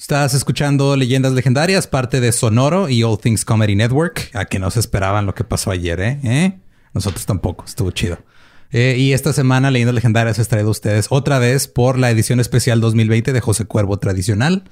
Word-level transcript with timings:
Estás 0.00 0.32
escuchando 0.32 0.96
Leyendas 0.96 1.32
Legendarias, 1.34 1.86
parte 1.86 2.22
de 2.22 2.32
Sonoro 2.32 2.88
y 2.88 3.02
All 3.02 3.18
Things 3.18 3.44
Comedy 3.44 3.76
Network. 3.76 4.30
A 4.32 4.46
que 4.46 4.58
no 4.58 4.70
se 4.70 4.80
esperaban 4.80 5.26
lo 5.26 5.34
que 5.34 5.44
pasó 5.44 5.70
ayer, 5.70 6.00
¿eh? 6.00 6.18
¿Eh? 6.24 6.58
Nosotros 6.94 7.26
tampoco. 7.26 7.66
Estuvo 7.66 7.90
chido. 7.90 8.18
Eh, 8.72 8.96
y 8.98 9.12
esta 9.12 9.34
semana 9.34 9.70
Leyendas 9.70 9.94
Legendarias 9.94 10.38
es 10.38 10.48
traído 10.48 10.68
a 10.68 10.70
ustedes 10.70 11.08
otra 11.10 11.38
vez 11.38 11.68
por 11.68 11.98
la 11.98 12.10
edición 12.10 12.40
especial 12.40 12.80
2020 12.80 13.34
de 13.34 13.40
José 13.42 13.66
Cuervo 13.66 13.98
Tradicional. 13.98 14.64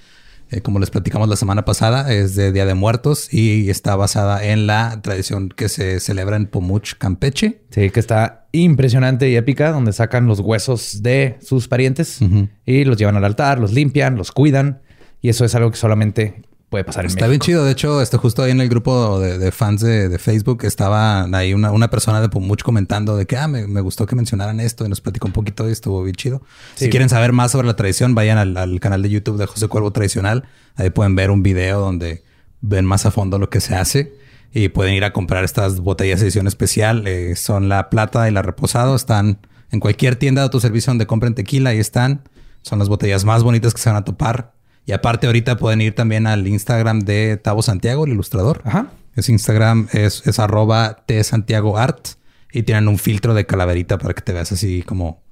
Eh, 0.51 0.63
como 0.63 0.79
les 0.79 0.89
platicamos 0.89 1.29
la 1.29 1.37
semana 1.37 1.67
pasada, 1.67 2.11
es 2.11 2.35
de 2.35 2.51
Día 2.51 2.65
de 2.65 2.73
Muertos 2.73 3.33
y 3.33 3.69
está 3.69 3.97
basada 3.97 4.43
en 4.43 4.67
la 4.67 5.03
tradición 5.03 5.51
que 5.51 5.69
se 5.69 6.01
celebra 6.01 6.37
en 6.37 6.47
Pomuch, 6.47 6.95
Campeche. 6.95 7.61
Sí, 7.69 7.91
que 7.91 8.01
está 8.01 8.47
impresionante 8.53 9.29
y 9.29 9.37
épica, 9.37 9.73
donde 9.73 9.93
sacan 9.93 10.27
los 10.27 10.41
huesos 10.41 11.03
de 11.03 11.37
sus 11.43 11.69
parientes 11.69 12.19
y 12.65 12.85
los 12.85 12.97
llevan 12.97 13.17
al 13.17 13.27
altar, 13.27 13.59
los 13.59 13.73
limpian, 13.73 14.17
los 14.17 14.33
cuidan. 14.33 14.81
Y 15.21 15.29
eso 15.29 15.45
es 15.45 15.55
algo 15.55 15.71
que 15.71 15.77
solamente 15.77 16.43
puede 16.69 16.85
pasar 16.85 17.05
en 17.05 17.11
Está 17.11 17.27
bien 17.27 17.41
chido. 17.41 17.65
De 17.65 17.73
hecho, 17.73 18.01
este, 18.01 18.17
justo 18.17 18.43
ahí 18.43 18.51
en 18.51 18.61
el 18.61 18.69
grupo 18.69 19.21
de, 19.21 19.51
fans 19.53 19.81
de, 19.81 20.19
Facebook 20.19 20.65
estaba 20.65 21.25
ahí 21.37 21.55
una, 21.55 21.91
persona 21.91 22.21
de 22.21 22.29
Pomuch 22.29 22.63
comentando 22.63 23.17
de 23.17 23.27
que 23.27 23.37
ah, 23.37 23.49
me, 23.49 23.81
gustó 23.81 24.07
que 24.07 24.15
mencionaran 24.15 24.61
esto 24.61 24.85
y 24.85 24.89
nos 24.89 25.01
platicó 25.01 25.27
un 25.27 25.33
poquito 25.33 25.69
y 25.69 25.73
estuvo 25.73 26.03
bien 26.03 26.15
chido. 26.15 26.43
Si 26.75 26.91
quieren 26.91 27.09
saber 27.09 27.33
más 27.33 27.53
sobre 27.53 27.67
la 27.67 27.77
tradición, 27.77 28.15
vayan 28.15 28.39
al, 28.39 28.81
canal 28.81 29.03
de 29.03 29.11
YouTube 29.11 29.39
de 29.39 29.47
José 29.47 29.69
Cuervo 29.69 29.91
Tradicional. 29.93 30.45
Ahí 30.77 30.91
pueden 30.91 31.15
ver 31.15 31.31
un 31.31 31.43
video 31.43 31.81
donde 31.81 32.23
ven 32.61 32.85
más 32.85 33.07
a 33.07 33.11
fondo 33.11 33.39
lo 33.39 33.51
que 33.51 33.61
se 33.61 33.75
hace 33.75 34.13
y 34.53 34.69
pueden 34.69 34.95
ir 34.95 35.05
a 35.05 35.13
comprar 35.13 35.45
estas 35.45 35.81
botellas 35.81 36.21
de 36.21 36.27
edición 36.27 36.47
especial. 36.47 37.07
Eh, 37.07 37.37
son 37.37 37.69
la 37.69 37.91
plata 37.91 38.29
y 38.29 38.33
la 38.33 38.43
reposado. 38.43 38.95
Están 38.95 39.39
en 39.71 39.81
cualquier 39.81 40.17
tienda 40.17 40.43
de 40.43 40.45
autoservicio 40.45 40.91
donde 40.91 41.07
compren 41.07 41.35
tequila. 41.35 41.71
Ahí 41.71 41.79
están. 41.79 42.29
Son 42.63 42.79
las 42.79 42.89
botellas 42.89 43.25
más 43.25 43.43
bonitas 43.43 43.73
que 43.73 43.81
se 43.81 43.89
van 43.89 43.97
a 43.97 44.05
topar. 44.05 44.53
Y 44.89 44.93
aparte 44.93 45.27
ahorita 45.27 45.59
pueden 45.59 45.83
ir 45.83 45.95
también 45.95 46.27
al 46.27 46.47
Instagram 46.47 47.01
de 47.01 47.37
Tavo 47.37 47.61
Santiago, 47.61 48.07
el 48.07 48.13
ilustrador. 48.13 48.63
Ajá. 48.65 48.87
Ese 49.17 49.33
Instagram 49.33 49.87
es, 49.93 50.27
es 50.27 50.39
arroba 50.39 51.05
T 51.05 51.23
Santiago 51.25 51.77
Art 51.77 52.09
y 52.51 52.63
tienen 52.63 52.89
un 52.89 52.97
filtro 52.97 53.35
de 53.35 53.45
calaverita 53.45 53.99
para 53.99 54.15
que 54.15 54.23
te 54.23 54.33
veas 54.33 54.51
así 54.51 54.83
como, 54.83 55.23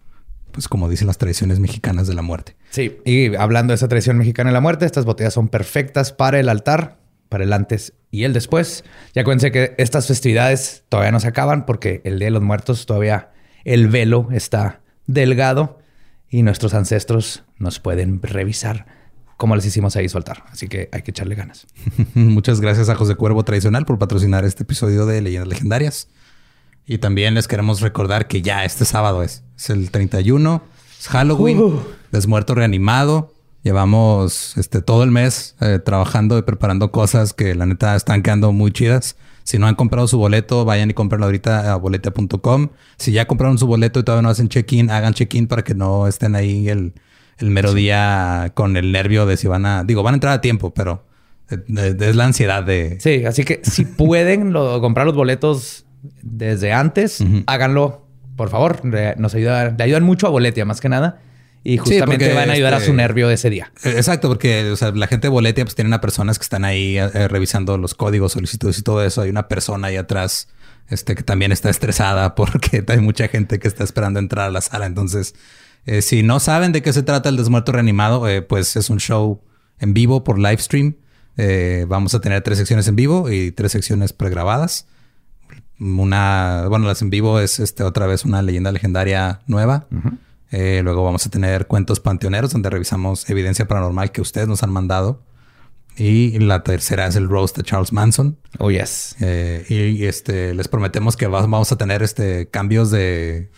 pues 0.52 0.68
como 0.68 0.90
dicen 0.90 1.06
las 1.06 1.16
tradiciones 1.16 1.58
mexicanas 1.58 2.06
de 2.06 2.12
la 2.12 2.20
muerte. 2.20 2.54
Sí, 2.68 2.98
y 3.06 3.34
hablando 3.34 3.70
de 3.70 3.76
esa 3.76 3.88
tradición 3.88 4.18
mexicana 4.18 4.50
de 4.50 4.54
la 4.54 4.60
muerte, 4.60 4.84
estas 4.84 5.06
botellas 5.06 5.32
son 5.32 5.48
perfectas 5.48 6.12
para 6.12 6.38
el 6.38 6.50
altar, 6.50 6.98
para 7.30 7.44
el 7.44 7.54
antes 7.54 7.94
y 8.10 8.24
el 8.24 8.34
después. 8.34 8.84
Ya 9.14 9.22
acuérdense 9.22 9.52
que 9.52 9.74
estas 9.78 10.06
festividades 10.06 10.84
todavía 10.90 11.12
no 11.12 11.20
se 11.20 11.28
acaban 11.28 11.64
porque 11.64 12.02
el 12.04 12.18
Día 12.18 12.26
de 12.26 12.32
los 12.32 12.42
Muertos 12.42 12.84
todavía 12.84 13.30
el 13.64 13.88
velo 13.88 14.28
está 14.32 14.82
delgado 15.06 15.78
y 16.28 16.42
nuestros 16.42 16.74
ancestros 16.74 17.44
nos 17.56 17.80
pueden 17.80 18.20
revisar 18.20 18.95
como 19.36 19.54
les 19.54 19.66
hicimos 19.66 19.96
ahí 19.96 20.08
soltar. 20.08 20.44
Así 20.50 20.68
que 20.68 20.88
hay 20.92 21.02
que 21.02 21.10
echarle 21.10 21.34
ganas. 21.34 21.66
Muchas 22.14 22.60
gracias 22.60 22.88
a 22.88 22.94
José 22.94 23.14
Cuervo 23.14 23.44
Tradicional 23.44 23.84
por 23.84 23.98
patrocinar 23.98 24.44
este 24.44 24.62
episodio 24.62 25.06
de 25.06 25.20
Leyendas 25.20 25.48
Legendarias. 25.48 26.08
Y 26.86 26.98
también 26.98 27.34
les 27.34 27.48
queremos 27.48 27.80
recordar 27.80 28.28
que 28.28 28.42
ya 28.42 28.64
este 28.64 28.84
sábado 28.84 29.22
es, 29.22 29.42
es 29.56 29.70
el 29.70 29.90
31, 29.90 30.62
es 30.98 31.08
Halloween, 31.08 31.58
uh. 31.58 31.82
desmuerto 32.12 32.54
reanimado. 32.54 33.34
Llevamos 33.62 34.56
este, 34.56 34.80
todo 34.80 35.02
el 35.02 35.10
mes 35.10 35.56
eh, 35.60 35.80
trabajando 35.84 36.38
y 36.38 36.42
preparando 36.42 36.92
cosas 36.92 37.32
que 37.32 37.56
la 37.56 37.66
neta 37.66 37.96
están 37.96 38.22
quedando 38.22 38.52
muy 38.52 38.70
chidas. 38.70 39.16
Si 39.42 39.58
no 39.58 39.66
han 39.66 39.74
comprado 39.74 40.06
su 40.06 40.18
boleto, 40.18 40.64
vayan 40.64 40.90
y 40.90 40.94
comprenlo 40.94 41.26
ahorita 41.26 41.72
a 41.72 41.76
boleta.com. 41.76 42.68
Si 42.96 43.10
ya 43.12 43.26
compraron 43.26 43.58
su 43.58 43.66
boleto 43.66 44.00
y 44.00 44.04
todavía 44.04 44.22
no 44.22 44.28
hacen 44.28 44.48
check-in, 44.48 44.90
hagan 44.90 45.14
check-in 45.14 45.48
para 45.48 45.64
que 45.64 45.74
no 45.74 46.06
estén 46.06 46.36
ahí 46.36 46.68
el, 46.68 46.94
el 47.38 47.50
mero 47.50 47.74
día 47.74 48.52
con 48.54 48.76
el 48.76 48.92
nervio 48.92 49.26
de 49.26 49.36
si 49.36 49.46
van 49.46 49.66
a, 49.66 49.84
digo, 49.84 50.02
van 50.02 50.14
a 50.14 50.16
entrar 50.16 50.32
a 50.32 50.40
tiempo, 50.40 50.72
pero 50.72 51.04
es 51.48 52.16
la 52.16 52.24
ansiedad 52.24 52.62
de... 52.62 52.98
Sí, 53.00 53.24
así 53.24 53.44
que 53.44 53.60
si 53.62 53.84
pueden 53.84 54.52
comprar 54.52 55.06
los 55.06 55.14
boletos 55.14 55.86
desde 56.22 56.72
antes, 56.72 57.24
háganlo, 57.46 58.06
por 58.36 58.50
favor. 58.50 58.84
Nos 59.18 59.34
ayuda, 59.34 59.74
le 59.76 59.84
ayudan 59.84 60.04
mucho 60.04 60.26
a 60.26 60.30
Boletia, 60.30 60.64
más 60.64 60.80
que 60.80 60.88
nada. 60.88 61.20
Y 61.64 61.78
justamente 61.78 62.32
van 62.32 62.48
a 62.48 62.52
ayudar 62.52 62.74
a 62.74 62.78
su 62.78 62.84
este, 62.84 62.96
nervio 62.96 63.26
de 63.26 63.34
ese 63.34 63.50
día. 63.50 63.72
Eh, 63.82 63.94
exacto, 63.96 64.28
porque 64.28 64.76
la 64.94 65.06
gente 65.08 65.26
de 65.26 65.30
Boletia 65.30 65.64
pues 65.64 65.74
tienen 65.74 65.92
a 65.94 66.00
personas 66.00 66.38
que 66.38 66.44
están 66.44 66.64
ahí 66.64 66.96
eh, 66.96 67.26
revisando 67.26 67.76
los 67.76 67.94
códigos, 67.94 68.32
solicitudes 68.32 68.78
y 68.78 68.82
todo 68.82 69.04
eso. 69.04 69.22
Hay 69.22 69.30
una 69.30 69.48
persona 69.48 69.88
ahí 69.88 69.96
atrás 69.96 70.46
este, 70.88 71.16
que 71.16 71.24
también 71.24 71.50
está 71.50 71.68
estresada 71.68 72.34
porque 72.36 72.84
hay 72.86 73.00
mucha 73.00 73.26
gente 73.26 73.58
que 73.58 73.66
está 73.66 73.82
esperando 73.82 74.20
entrar 74.20 74.46
a 74.46 74.50
la 74.50 74.60
sala. 74.60 74.86
Entonces, 74.86 75.34
eh, 75.86 76.02
si 76.02 76.24
no 76.24 76.40
saben 76.40 76.72
de 76.72 76.82
qué 76.82 76.92
se 76.92 77.04
trata 77.04 77.28
el 77.28 77.36
Desmuerto 77.36 77.72
Reanimado, 77.72 78.28
eh, 78.28 78.42
pues 78.42 78.74
es 78.76 78.90
un 78.90 78.98
show 78.98 79.40
en 79.78 79.94
vivo 79.94 80.24
por 80.24 80.38
live 80.38 80.58
stream. 80.58 80.96
Eh, 81.36 81.86
vamos 81.88 82.14
a 82.14 82.20
tener 82.20 82.42
tres 82.42 82.58
secciones 82.58 82.88
en 82.88 82.96
vivo 82.96 83.30
y 83.30 83.52
tres 83.52 83.72
secciones 83.72 84.12
pregrabadas. 84.12 84.88
Una, 85.78 86.66
bueno, 86.68 86.86
las 86.86 87.02
en 87.02 87.10
vivo 87.10 87.38
es 87.38 87.60
este, 87.60 87.84
otra 87.84 88.06
vez 88.06 88.24
una 88.24 88.42
leyenda 88.42 88.72
legendaria 88.72 89.42
nueva. 89.46 89.86
luego 90.50 91.04
vamos 91.04 91.24
a 91.26 91.30
tener 91.30 91.66
cuentos 91.66 92.00
panteoneros 92.00 92.52
donde 92.52 92.70
revisamos 92.70 93.28
evidencia 93.30 93.68
paranormal 93.68 94.10
que 94.10 94.20
ustedes 94.20 94.48
nos 94.48 94.62
han 94.62 94.70
mandado. 94.70 95.22
Y 95.98 96.38
la 96.40 96.62
tercera 96.62 97.06
es 97.06 97.16
el 97.16 97.28
roast 97.28 97.56
de 97.56 97.62
Charles 97.62 97.92
Manson. 97.92 98.38
Oh, 98.58 98.70
yes. 98.70 99.16
y, 99.20 100.04
este, 100.04 100.52
les 100.52 100.68
prometemos 100.68 101.16
que 101.16 101.26
vamos 101.26 101.70
a 101.70 101.76
tener 101.76 102.02
este, 102.02 102.48
cambios 102.48 102.90
de 102.90 103.50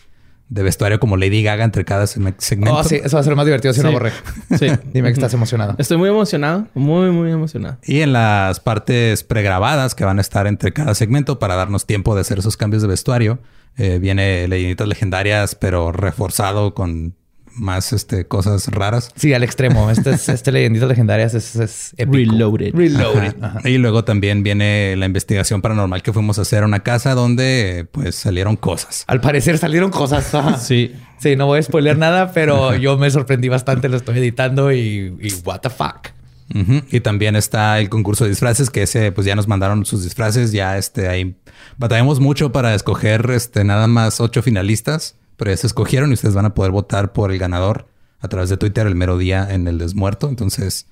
de 0.48 0.62
vestuario 0.62 0.98
como 0.98 1.16
Lady 1.16 1.42
Gaga 1.42 1.64
entre 1.64 1.84
cada 1.84 2.06
segmento. 2.06 2.74
Oh, 2.74 2.82
sí, 2.82 2.96
eso 3.02 3.16
va 3.16 3.20
a 3.20 3.24
ser 3.24 3.36
más 3.36 3.44
divertido 3.44 3.74
si 3.74 3.82
no 3.82 3.92
borré. 3.92 4.12
Sí. 4.58 4.68
Dime 4.92 5.08
que 5.08 5.14
estás 5.14 5.34
emocionado. 5.34 5.74
Estoy 5.78 5.98
muy 5.98 6.08
emocionado, 6.08 6.66
muy, 6.74 7.10
muy 7.10 7.30
emocionado. 7.30 7.78
Y 7.84 8.00
en 8.00 8.12
las 8.12 8.60
partes 8.60 9.24
pregrabadas 9.24 9.94
que 9.94 10.04
van 10.04 10.18
a 10.18 10.20
estar 10.20 10.46
entre 10.46 10.72
cada 10.72 10.94
segmento 10.94 11.38
para 11.38 11.54
darnos 11.54 11.86
tiempo 11.86 12.14
de 12.14 12.22
hacer 12.22 12.38
esos 12.38 12.56
cambios 12.56 12.82
de 12.82 12.88
vestuario, 12.88 13.38
eh, 13.76 13.98
viene 13.98 14.48
Leyenditas 14.48 14.88
Legendarias, 14.88 15.54
pero 15.54 15.92
reforzado 15.92 16.74
con 16.74 17.14
más 17.58 17.92
este, 17.92 18.26
cosas 18.26 18.68
raras. 18.68 19.12
Sí, 19.16 19.34
al 19.34 19.42
extremo. 19.42 19.88
Este, 19.98 20.10
es, 20.10 20.28
este 20.28 20.52
Leyenditas 20.52 20.88
Legendarias 20.88 21.34
es, 21.34 21.56
es 21.56 21.94
Reloaded. 21.98 22.74
Reloaded. 22.74 23.34
Y 23.64 23.78
luego 23.78 24.04
también 24.04 24.42
viene 24.42 24.94
la 24.96 25.06
investigación 25.06 25.62
paranormal 25.62 26.02
que 26.02 26.12
fuimos 26.12 26.38
a 26.38 26.42
hacer 26.42 26.62
a 26.62 26.66
una 26.66 26.80
casa 26.80 27.14
donde 27.14 27.86
pues 27.90 28.14
salieron 28.14 28.56
cosas. 28.56 29.04
Al 29.06 29.20
parecer 29.20 29.58
salieron 29.58 29.90
cosas. 29.90 30.30
sí. 30.62 30.94
Sí, 31.18 31.34
no 31.36 31.46
voy 31.46 31.58
a 31.58 31.62
spoiler 31.62 31.98
nada, 31.98 32.32
pero 32.32 32.76
yo 32.76 32.96
me 32.96 33.10
sorprendí 33.10 33.48
bastante. 33.48 33.88
Lo 33.88 33.96
estoy 33.96 34.18
editando 34.18 34.72
y, 34.72 35.16
y 35.20 35.32
what 35.44 35.60
the 35.60 35.70
fuck. 35.70 36.10
Y 36.90 37.00
también 37.00 37.36
está 37.36 37.78
el 37.78 37.90
concurso 37.90 38.24
de 38.24 38.30
disfraces, 38.30 38.70
que 38.70 38.82
ese, 38.82 39.12
pues 39.12 39.26
ya 39.26 39.34
nos 39.34 39.48
mandaron 39.48 39.84
sus 39.84 40.02
disfraces. 40.02 40.50
Ya 40.50 40.78
este, 40.78 41.08
ahí 41.08 41.36
batallamos 41.76 42.20
mucho 42.20 42.52
para 42.52 42.74
escoger 42.74 43.30
este, 43.30 43.64
nada 43.64 43.86
más 43.86 44.20
ocho 44.20 44.42
finalistas 44.42 45.17
pero 45.38 45.50
ya 45.50 45.56
se 45.56 45.66
escogieron 45.66 46.10
y 46.10 46.14
ustedes 46.14 46.34
van 46.34 46.44
a 46.44 46.54
poder 46.54 46.72
votar 46.72 47.12
por 47.12 47.32
el 47.32 47.38
ganador 47.38 47.86
a 48.20 48.28
través 48.28 48.50
de 48.50 48.58
Twitter 48.58 48.86
el 48.86 48.96
mero 48.96 49.16
día 49.16 49.48
en 49.50 49.66
el 49.68 49.78
desmuerto. 49.78 50.28
Entonces, 50.28 50.86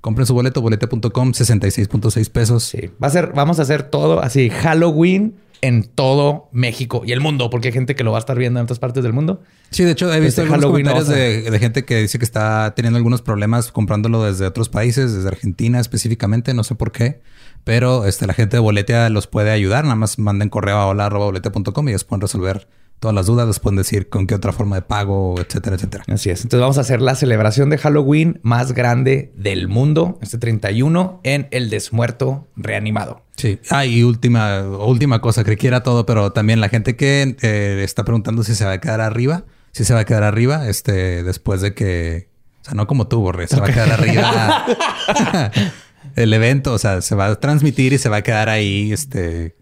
compren 0.00 0.26
su 0.26 0.34
boleto, 0.34 0.60
bolete.com, 0.62 1.32
66.6 1.32 2.30
pesos. 2.30 2.64
Sí, 2.64 2.90
va 3.02 3.06
a 3.06 3.10
ser, 3.10 3.32
vamos 3.34 3.58
a 3.60 3.62
hacer 3.62 3.84
todo 3.84 4.22
así, 4.22 4.50
Halloween 4.50 5.36
en 5.62 5.84
todo 5.84 6.48
México 6.52 7.02
y 7.04 7.12
el 7.12 7.20
mundo, 7.20 7.50
porque 7.50 7.68
hay 7.68 7.72
gente 7.72 7.94
que 7.94 8.02
lo 8.02 8.12
va 8.12 8.18
a 8.18 8.20
estar 8.20 8.38
viendo 8.38 8.60
en 8.60 8.64
otras 8.64 8.78
partes 8.78 9.02
del 9.02 9.12
mundo. 9.12 9.42
Sí, 9.70 9.84
de 9.84 9.90
hecho, 9.90 10.12
he 10.12 10.18
visto 10.20 10.40
este 10.40 10.54
algunos 10.54 10.70
comentarios 10.70 11.08
de, 11.08 11.58
gente 11.58 11.84
que 11.84 12.00
dice 12.00 12.18
que 12.18 12.24
está 12.24 12.72
teniendo 12.74 12.96
algunos 12.96 13.20
problemas 13.20 13.70
comprándolo 13.70 14.24
desde 14.24 14.46
otros 14.46 14.70
países, 14.70 15.14
desde 15.14 15.28
Argentina 15.28 15.78
específicamente, 15.78 16.54
no 16.54 16.64
sé 16.64 16.74
por 16.74 16.92
qué. 16.92 17.20
Pero 17.62 18.06
este, 18.06 18.26
la 18.26 18.32
gente 18.32 18.56
de 18.56 18.60
Boletia 18.60 19.10
los 19.10 19.26
puede 19.26 19.50
ayudar. 19.50 19.84
Nada 19.84 19.96
más 19.96 20.18
manden 20.18 20.48
correo 20.48 20.78
a 20.78 20.86
hola.boletia.com 20.86 21.88
y 21.88 21.90
ellos 21.90 22.04
pueden 22.04 22.22
resolver 22.22 22.68
todas 23.00 23.14
las 23.14 23.26
dudas, 23.26 23.46
les 23.46 23.58
pueden 23.58 23.78
decir 23.78 24.10
con 24.10 24.26
qué 24.26 24.34
otra 24.34 24.52
forma 24.52 24.76
de 24.76 24.82
pago, 24.82 25.34
etcétera, 25.40 25.76
etcétera. 25.76 26.04
Así 26.06 26.28
es. 26.28 26.42
Entonces 26.42 26.60
vamos 26.60 26.78
a 26.78 26.82
hacer 26.82 27.00
la 27.00 27.14
celebración 27.14 27.70
de 27.70 27.78
Halloween 27.78 28.38
más 28.42 28.72
grande 28.72 29.32
del 29.36 29.68
mundo, 29.68 30.18
este 30.20 30.36
31, 30.36 31.20
en 31.24 31.48
el 31.50 31.70
desmuerto 31.70 32.46
reanimado. 32.56 33.22
Sí. 33.36 33.58
Ah, 33.70 33.86
y 33.86 34.02
última, 34.02 34.60
última 34.60 35.22
cosa, 35.22 35.44
creí 35.44 35.56
que 35.56 35.66
era 35.66 35.82
todo, 35.82 36.04
pero 36.04 36.32
también 36.32 36.60
la 36.60 36.68
gente 36.68 36.94
que 36.94 37.36
eh, 37.40 37.80
está 37.82 38.04
preguntando 38.04 38.44
si 38.44 38.54
se 38.54 38.66
va 38.66 38.72
a 38.72 38.80
quedar 38.80 39.00
arriba, 39.00 39.44
si 39.72 39.84
se 39.84 39.94
va 39.94 40.00
a 40.00 40.04
quedar 40.04 40.22
arriba, 40.22 40.68
este, 40.68 41.22
después 41.22 41.62
de 41.62 41.72
que, 41.72 42.28
o 42.60 42.64
sea, 42.66 42.74
no 42.74 42.86
como 42.86 43.08
tú, 43.08 43.20
Borre, 43.20 43.48
se 43.48 43.58
va 43.58 43.68
a 43.68 43.72
quedar 43.72 43.92
arriba 43.92 44.66
el 46.16 46.34
evento, 46.34 46.74
o 46.74 46.78
sea, 46.78 47.00
se 47.00 47.14
va 47.14 47.28
a 47.28 47.40
transmitir 47.40 47.94
y 47.94 47.98
se 47.98 48.10
va 48.10 48.18
a 48.18 48.22
quedar 48.22 48.50
ahí, 48.50 48.92
este, 48.92 49.56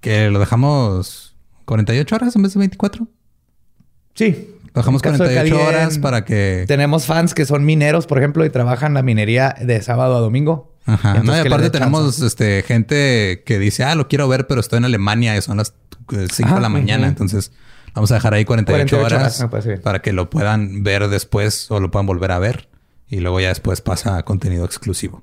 que 0.00 0.30
lo 0.30 0.40
dejamos 0.40 1.31
48 1.72 2.14
horas 2.14 2.36
en 2.36 2.42
vez 2.42 2.52
de 2.52 2.58
24. 2.58 3.08
Sí. 4.14 4.56
Bajamos 4.74 5.02
48 5.02 5.58
horas 5.58 5.98
para 5.98 6.24
que. 6.24 6.64
Tenemos 6.68 7.06
fans 7.06 7.32
que 7.34 7.46
son 7.46 7.64
mineros, 7.64 8.06
por 8.06 8.18
ejemplo, 8.18 8.44
y 8.44 8.50
trabajan 8.50 8.92
la 8.92 9.02
minería 9.02 9.54
de 9.58 9.80
sábado 9.80 10.16
a 10.16 10.20
domingo. 10.20 10.76
Ajá. 10.84 11.22
no, 11.22 11.34
y 11.34 11.40
aparte 11.40 11.70
tenemos 11.70 12.20
este, 12.20 12.62
gente 12.62 13.42
que 13.46 13.58
dice, 13.58 13.84
ah, 13.84 13.94
lo 13.94 14.08
quiero 14.08 14.28
ver, 14.28 14.46
pero 14.46 14.60
estoy 14.60 14.78
en 14.78 14.84
Alemania 14.84 15.36
y 15.36 15.42
son 15.42 15.58
las 15.58 15.74
5 16.08 16.54
de 16.54 16.60
la 16.60 16.68
mañana. 16.68 17.08
Entonces 17.08 17.52
vamos 17.94 18.10
a 18.10 18.14
dejar 18.16 18.34
ahí 18.34 18.44
48, 18.44 19.00
horas 19.00 19.46
para 19.82 20.02
que 20.02 20.12
lo 20.12 20.28
puedan 20.28 20.82
ver 20.82 21.08
después 21.08 21.70
o 21.70 21.80
lo 21.80 21.90
puedan 21.90 22.06
volver 22.06 22.32
a 22.32 22.38
ver. 22.38 22.68
Y 23.08 23.20
luego 23.20 23.40
ya 23.40 23.48
después 23.48 23.80
pasa 23.80 24.18
a 24.18 24.24
contenido 24.24 24.64
exclusivo. 24.64 25.22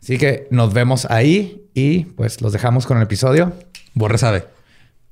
Así 0.00 0.18
que 0.18 0.46
nos 0.50 0.72
vemos 0.72 1.06
ahí 1.10 1.68
y 1.74 2.04
pues 2.04 2.40
los 2.42 2.52
dejamos 2.52 2.86
con 2.86 2.98
el 2.98 3.02
episodio. 3.02 3.52
Borre 3.94 4.18
sabe. 4.18 4.57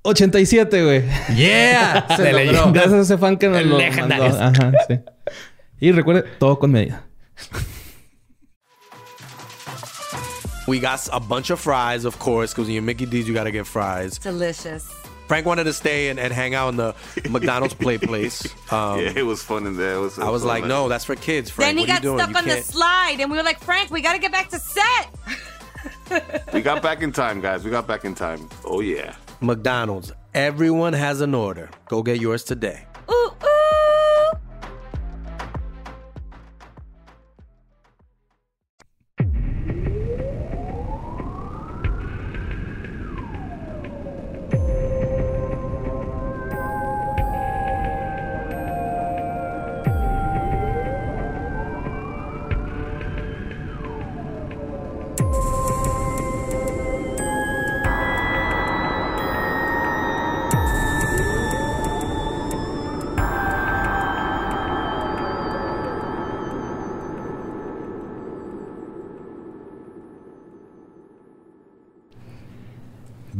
87, 0.06 0.82
güey. 0.84 1.04
¡Yeah! 1.36 2.06
Se 2.16 2.32
logró. 2.32 2.72
Gracias 2.72 2.92
a 2.94 3.00
ese 3.02 3.18
fan 3.18 3.36
que 3.36 3.48
nos 3.48 3.64
lo 3.64 3.78
mandó. 3.78 4.24
Ajá, 4.24 4.72
sí. 4.88 5.00
Y 5.80 5.92
recuerde, 5.92 6.22
todo 6.38 6.58
con 6.58 6.72
medida. 6.72 7.02
We 10.66 10.80
got 10.80 11.08
a 11.12 11.20
bunch 11.20 11.50
of 11.50 11.60
fries, 11.60 12.04
of 12.04 12.18
course, 12.18 12.52
because 12.52 12.66
when 12.66 12.74
you're 12.74 12.82
Mickey 12.82 13.06
D's, 13.06 13.28
you 13.28 13.34
gotta 13.34 13.52
get 13.52 13.66
fries. 13.66 14.18
Delicious. 14.18 14.84
Frank 15.28 15.44
wanted 15.46 15.64
to 15.64 15.72
stay 15.72 16.08
and, 16.08 16.18
and 16.18 16.32
hang 16.32 16.54
out 16.54 16.68
in 16.70 16.76
the 16.76 16.94
McDonald's 17.30 17.74
play 17.74 17.98
place. 18.10 18.46
Um, 18.72 19.00
yeah, 19.00 19.12
it 19.16 19.24
was 19.26 19.42
fun 19.42 19.66
in 19.66 19.76
there. 19.76 19.94
It 19.94 20.00
was, 20.00 20.18
it 20.18 20.24
I 20.24 20.30
was 20.30 20.42
so 20.42 20.48
like, 20.48 20.62
nice. 20.62 20.68
no, 20.68 20.88
that's 20.88 21.04
for 21.04 21.14
kids, 21.16 21.50
Frank. 21.50 21.68
then 21.68 21.76
he 21.78 21.82
what 21.82 21.90
are 21.90 21.92
got 21.94 22.02
you 22.02 22.08
doing? 22.10 22.18
stuck 22.18 22.30
You 22.30 22.36
on 22.38 22.44
the 22.44 22.54
can't- 22.54 22.64
slide, 22.64 23.16
and 23.20 23.30
we 23.30 23.36
were 23.36 23.42
like, 23.44 23.60
Frank, 23.60 23.90
we 23.90 24.00
got 24.02 24.12
to 24.14 24.18
get 24.18 24.32
back 24.32 24.48
to 24.50 24.58
set. 24.58 25.08
We 26.52 26.62
got 26.62 26.82
back 26.82 27.02
in 27.02 27.12
time, 27.12 27.40
guys. 27.40 27.64
We 27.64 27.70
got 27.70 27.86
back 27.86 28.04
in 28.04 28.14
time. 28.14 28.48
Oh 28.64 28.80
yeah. 28.80 29.14
McDonald's. 29.40 30.12
Everyone 30.34 30.92
has 30.92 31.20
an 31.20 31.34
order. 31.34 31.70
Go 31.88 32.02
get 32.02 32.20
yours 32.20 32.44
today. 32.44 32.84
Ooh. 33.10 33.45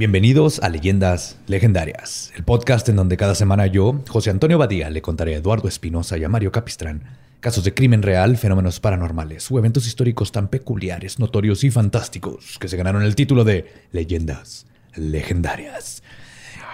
Bienvenidos 0.07 0.61
a 0.61 0.69
Leyendas 0.69 1.37
Legendarias, 1.49 2.33
el 2.37 2.45
podcast 2.45 2.89
en 2.89 2.95
donde 2.95 3.17
cada 3.17 3.35
semana 3.35 3.67
yo, 3.67 4.05
José 4.09 4.31
Antonio 4.31 4.57
Badía, 4.57 4.89
le 4.89 5.03
contaré 5.03 5.35
a 5.35 5.39
Eduardo 5.39 5.67
Espinosa 5.67 6.17
y 6.17 6.23
a 6.23 6.29
Mario 6.29 6.53
Capistrán 6.53 7.03
casos 7.41 7.65
de 7.65 7.75
crimen 7.75 8.03
real, 8.03 8.37
fenómenos 8.37 8.79
paranormales 8.79 9.51
o 9.51 9.59
eventos 9.59 9.85
históricos 9.85 10.31
tan 10.31 10.47
peculiares, 10.47 11.19
notorios 11.19 11.65
y 11.65 11.73
fantásticos 11.73 12.57
que 12.61 12.69
se 12.69 12.77
ganaron 12.77 13.03
el 13.03 13.17
título 13.17 13.43
de 13.43 13.69
Leyendas 13.91 14.67
Legendarias. 14.95 16.05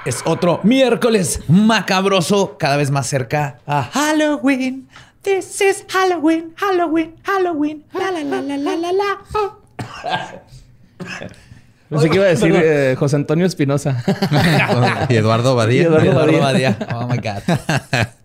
Es 0.05 0.21
otro 0.27 0.61
miércoles 0.63 1.41
macabroso, 1.49 2.59
cada 2.59 2.77
vez 2.77 2.91
más 2.91 3.07
cerca 3.07 3.61
a 3.67 3.83
Halloween. 3.85 4.89
This 5.23 5.59
is 5.63 5.87
Halloween, 5.89 6.53
Halloween, 6.57 7.15
Halloween. 7.23 7.83
La 7.95 8.11
la 8.11 8.25
la 8.25 8.43
la 8.43 8.59
la 8.59 8.77
la 8.77 8.93
la. 8.93 10.43
No 11.93 12.01
sé 12.01 12.11
qué 12.11 12.17
iba 12.17 12.25
a 12.25 12.29
decir 12.37 12.55
eh, 12.55 12.97
José 12.99 13.17
Antonio 13.17 13.47
Espinosa. 13.47 14.03
y 15.09 15.15
Eduardo 15.15 15.55
Badía. 15.55 15.83
Y 15.83 15.85
Eduardo 15.85 16.11
Eduardo 16.11 16.41
Badía. 16.41 16.79
Oh 16.95 17.07
my 17.07 17.19
God. 17.19 17.43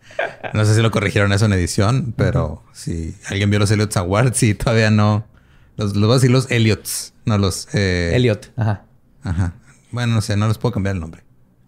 No 0.53 0.65
sé 0.65 0.73
si 0.73 0.81
lo 0.81 0.89
corrigieron 0.89 1.31
eso 1.31 1.45
en 1.45 1.53
edición, 1.53 2.13
pero 2.17 2.63
si 2.73 3.15
alguien 3.27 3.51
vio 3.51 3.59
los 3.59 3.69
Elliots 3.69 3.97
Awards, 3.97 4.37
sí, 4.37 4.55
todavía 4.55 4.89
no. 4.89 5.27
Los, 5.75 5.95
los 5.95 6.07
voy 6.07 6.11
a 6.11 6.15
decir 6.15 6.31
los 6.31 6.49
Elliots, 6.49 7.13
no 7.25 7.37
los... 7.37 7.67
Eh, 7.73 8.13
Elliot. 8.15 8.51
Ajá. 8.57 8.83
Ajá. 9.23 9.53
Bueno, 9.91 10.15
no 10.15 10.21
sé, 10.21 10.35
no 10.35 10.47
les 10.47 10.57
puedo 10.57 10.73
cambiar 10.73 10.95
el 10.95 11.01
nombre. 11.01 11.23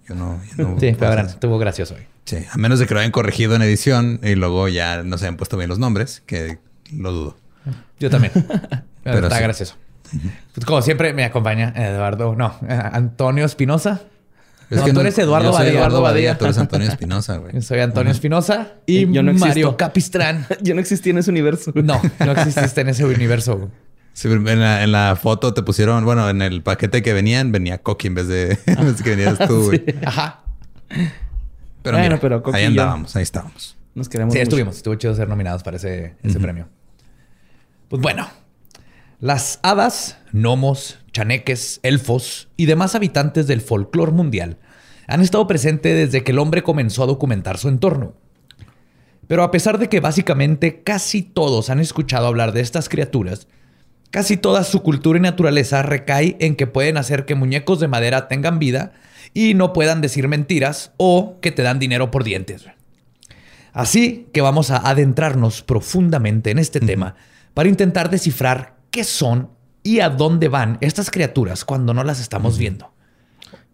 Yo 0.07 0.15
no... 0.15 0.41
yo 0.57 0.67
no 0.67 0.79
Sí, 0.79 0.95
pero 0.97 1.21
estuvo 1.21 1.59
gracioso 1.59 1.93
hoy. 1.93 2.07
Sí, 2.25 2.37
a 2.51 2.57
menos 2.57 2.79
de 2.79 2.87
que 2.87 2.93
lo 2.95 3.01
hayan 3.01 3.11
corregido 3.11 3.55
en 3.55 3.61
edición 3.61 4.19
y 4.23 4.33
luego 4.33 4.67
ya 4.67 5.03
no 5.03 5.17
se 5.19 5.25
hayan 5.25 5.37
puesto 5.37 5.57
bien 5.57 5.69
los 5.69 5.77
nombres, 5.77 6.23
que 6.25 6.57
lo 6.91 7.11
dudo. 7.11 7.37
Yo 7.99 8.09
también. 8.09 8.31
Pero 9.03 9.27
Está 9.27 9.37
sí. 9.37 9.43
gracioso. 9.43 9.75
Pues 10.53 10.65
como 10.65 10.81
siempre 10.81 11.13
me 11.13 11.23
acompaña 11.23 11.73
Eduardo, 11.75 12.35
no, 12.35 12.53
Antonio 12.67 13.45
Espinosa. 13.45 14.01
No, 14.69 14.85
tú 14.85 14.99
eres 14.99 15.17
Eduardo 15.17 15.47
yo 15.51 15.53
soy 15.53 15.65
Badía. 15.65 15.79
Eduardo 15.79 16.01
Badía, 16.01 16.29
Badía. 16.29 16.37
tú 16.37 16.45
eres 16.45 16.57
Antonio 16.59 16.87
Espinosa, 16.87 17.37
güey. 17.37 17.53
Yo 17.55 17.61
soy 17.63 17.79
Antonio 17.79 18.11
Espinosa 18.11 18.73
y 18.85 18.97
Y 18.99 19.11
yo 19.11 19.23
no 19.23 19.31
existo. 19.31 19.47
Mario 19.47 19.77
Capistrán. 19.77 20.45
Yo 20.61 20.75
no 20.75 20.81
existí 20.81 21.09
en 21.09 21.17
ese 21.17 21.31
universo. 21.31 21.71
No, 21.73 21.99
no 22.19 22.31
exististe 22.33 22.81
en 22.81 22.89
ese 22.89 23.03
universo. 23.03 23.57
güey. 23.57 23.69
Sí, 24.13 24.27
en, 24.27 24.59
la, 24.59 24.83
en 24.83 24.91
la 24.91 25.15
foto 25.19 25.55
te 25.55 25.63
pusieron, 25.63 26.05
bueno, 26.05 26.29
en 26.29 26.43
el 26.43 26.61
paquete 26.61 27.01
que 27.01 27.13
venían 27.13 27.51
venía 27.51 27.79
Coqui 27.79 28.07
en 28.07 28.13
vez 28.15 28.27
de, 28.27 28.59
en 28.67 28.85
vez 28.85 28.97
de 28.99 29.03
que 29.03 29.15
venías 29.15 29.39
tú, 29.47 29.65
güey. 29.65 29.83
Ajá. 30.05 30.41
Pero 30.87 31.97
Bueno, 31.97 31.99
mira, 31.99 32.19
pero 32.19 32.43
Coqui 32.43 32.57
ahí 32.59 32.65
andábamos, 32.65 33.15
ahí 33.15 33.23
estábamos. 33.23 33.75
Nos 33.95 34.07
queremos 34.07 34.33
Sí, 34.33 34.37
mucho. 34.39 34.43
estuvimos. 34.49 34.75
Estuvo 34.77 34.93
chido 34.95 35.15
ser 35.15 35.27
nominados 35.29 35.63
para 35.63 35.77
ese, 35.77 36.13
ese 36.21 36.39
premio. 36.39 36.67
Pues 37.87 38.01
bueno, 38.03 38.27
las 39.19 39.59
hadas, 39.63 40.17
gnomos, 40.31 40.99
chaneques, 41.11 41.81
elfos 41.83 42.47
y 42.55 42.67
demás 42.67 42.95
habitantes 42.95 43.47
del 43.47 43.59
folclore 43.59 44.13
mundial 44.13 44.57
han 45.07 45.21
estado 45.21 45.45
presentes 45.45 45.93
desde 45.93 46.23
que 46.23 46.31
el 46.31 46.39
hombre 46.39 46.63
comenzó 46.63 47.03
a 47.03 47.07
documentar 47.07 47.57
su 47.57 47.67
entorno. 47.67 48.13
Pero 49.27 49.43
a 49.43 49.51
pesar 49.51 49.77
de 49.77 49.89
que 49.89 49.99
básicamente 49.99 50.83
casi 50.83 51.21
todos 51.21 51.69
han 51.69 51.79
escuchado 51.79 52.27
hablar 52.27 52.53
de 52.53 52.61
estas 52.61 52.87
criaturas, 52.87 53.47
casi 54.09 54.37
toda 54.37 54.63
su 54.63 54.81
cultura 54.83 55.19
y 55.19 55.21
naturaleza 55.21 55.81
recae 55.81 56.37
en 56.39 56.55
que 56.55 56.67
pueden 56.67 56.95
hacer 56.95 57.25
que 57.25 57.35
muñecos 57.35 57.79
de 57.79 57.87
madera 57.87 58.27
tengan 58.27 58.57
vida 58.57 58.93
y 59.33 59.53
no 59.53 59.73
puedan 59.73 59.99
decir 59.99 60.27
mentiras 60.27 60.93
o 60.97 61.39
que 61.41 61.51
te 61.51 61.63
dan 61.63 61.79
dinero 61.79 62.09
por 62.09 62.23
dientes. 62.23 62.67
Así 63.73 64.29
que 64.31 64.41
vamos 64.41 64.71
a 64.71 64.77
adentrarnos 64.77 65.61
profundamente 65.61 66.51
en 66.51 66.59
este 66.59 66.79
tema 66.79 67.15
para 67.53 67.69
intentar 67.69 68.09
descifrar 68.09 68.78
qué 68.91 69.03
son 69.03 69.49
y 69.83 69.99
a 69.99 70.09
dónde 70.09 70.47
van 70.47 70.77
estas 70.81 71.09
criaturas 71.11 71.65
cuando 71.65 71.93
no 71.93 72.03
las 72.03 72.19
estamos 72.19 72.57
viendo. 72.57 72.91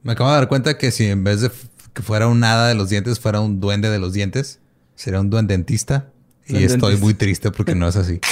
Me 0.03 0.13
acabo 0.13 0.29
de 0.29 0.35
dar 0.35 0.47
cuenta 0.47 0.77
que 0.77 0.91
si 0.91 1.05
en 1.07 1.23
vez 1.23 1.41
de 1.41 1.51
que 1.93 2.01
fuera 2.01 2.27
un 2.27 2.43
hada 2.43 2.67
de 2.67 2.75
los 2.75 2.89
dientes, 2.89 3.19
fuera 3.19 3.39
un 3.39 3.59
duende 3.59 3.89
de 3.89 3.99
los 3.99 4.13
dientes, 4.13 4.59
sería 4.95 5.19
un 5.19 5.29
duendentista. 5.29 6.11
Y 6.47 6.63
estoy 6.63 6.97
muy 6.97 7.15
triste 7.15 7.51
porque 7.51 7.73
no 7.73 7.87
es 7.87 7.95
así. 7.95 8.19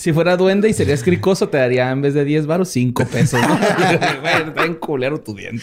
Si 0.00 0.14
fuera 0.14 0.38
duende 0.38 0.66
y 0.66 0.72
serías 0.72 1.02
cricoso, 1.02 1.50
te 1.50 1.58
daría 1.58 1.90
en 1.90 2.00
vez 2.00 2.14
de 2.14 2.24
10 2.24 2.46
varos, 2.46 2.70
5 2.70 3.04
pesos. 3.06 3.38
¿no? 3.38 3.54
Está 3.90 4.44
bien 4.56 4.76
culero 4.76 5.20
tu 5.20 5.34
diente. 5.34 5.62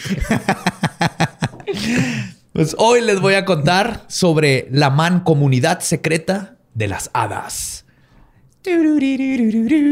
Pues 2.52 2.76
hoy 2.78 3.00
les 3.00 3.20
voy 3.20 3.34
a 3.34 3.44
contar 3.44 4.04
sobre 4.06 4.68
la 4.70 4.90
mancomunidad 4.90 5.80
secreta 5.80 6.56
de 6.74 6.86
las 6.86 7.10
hadas. 7.14 7.84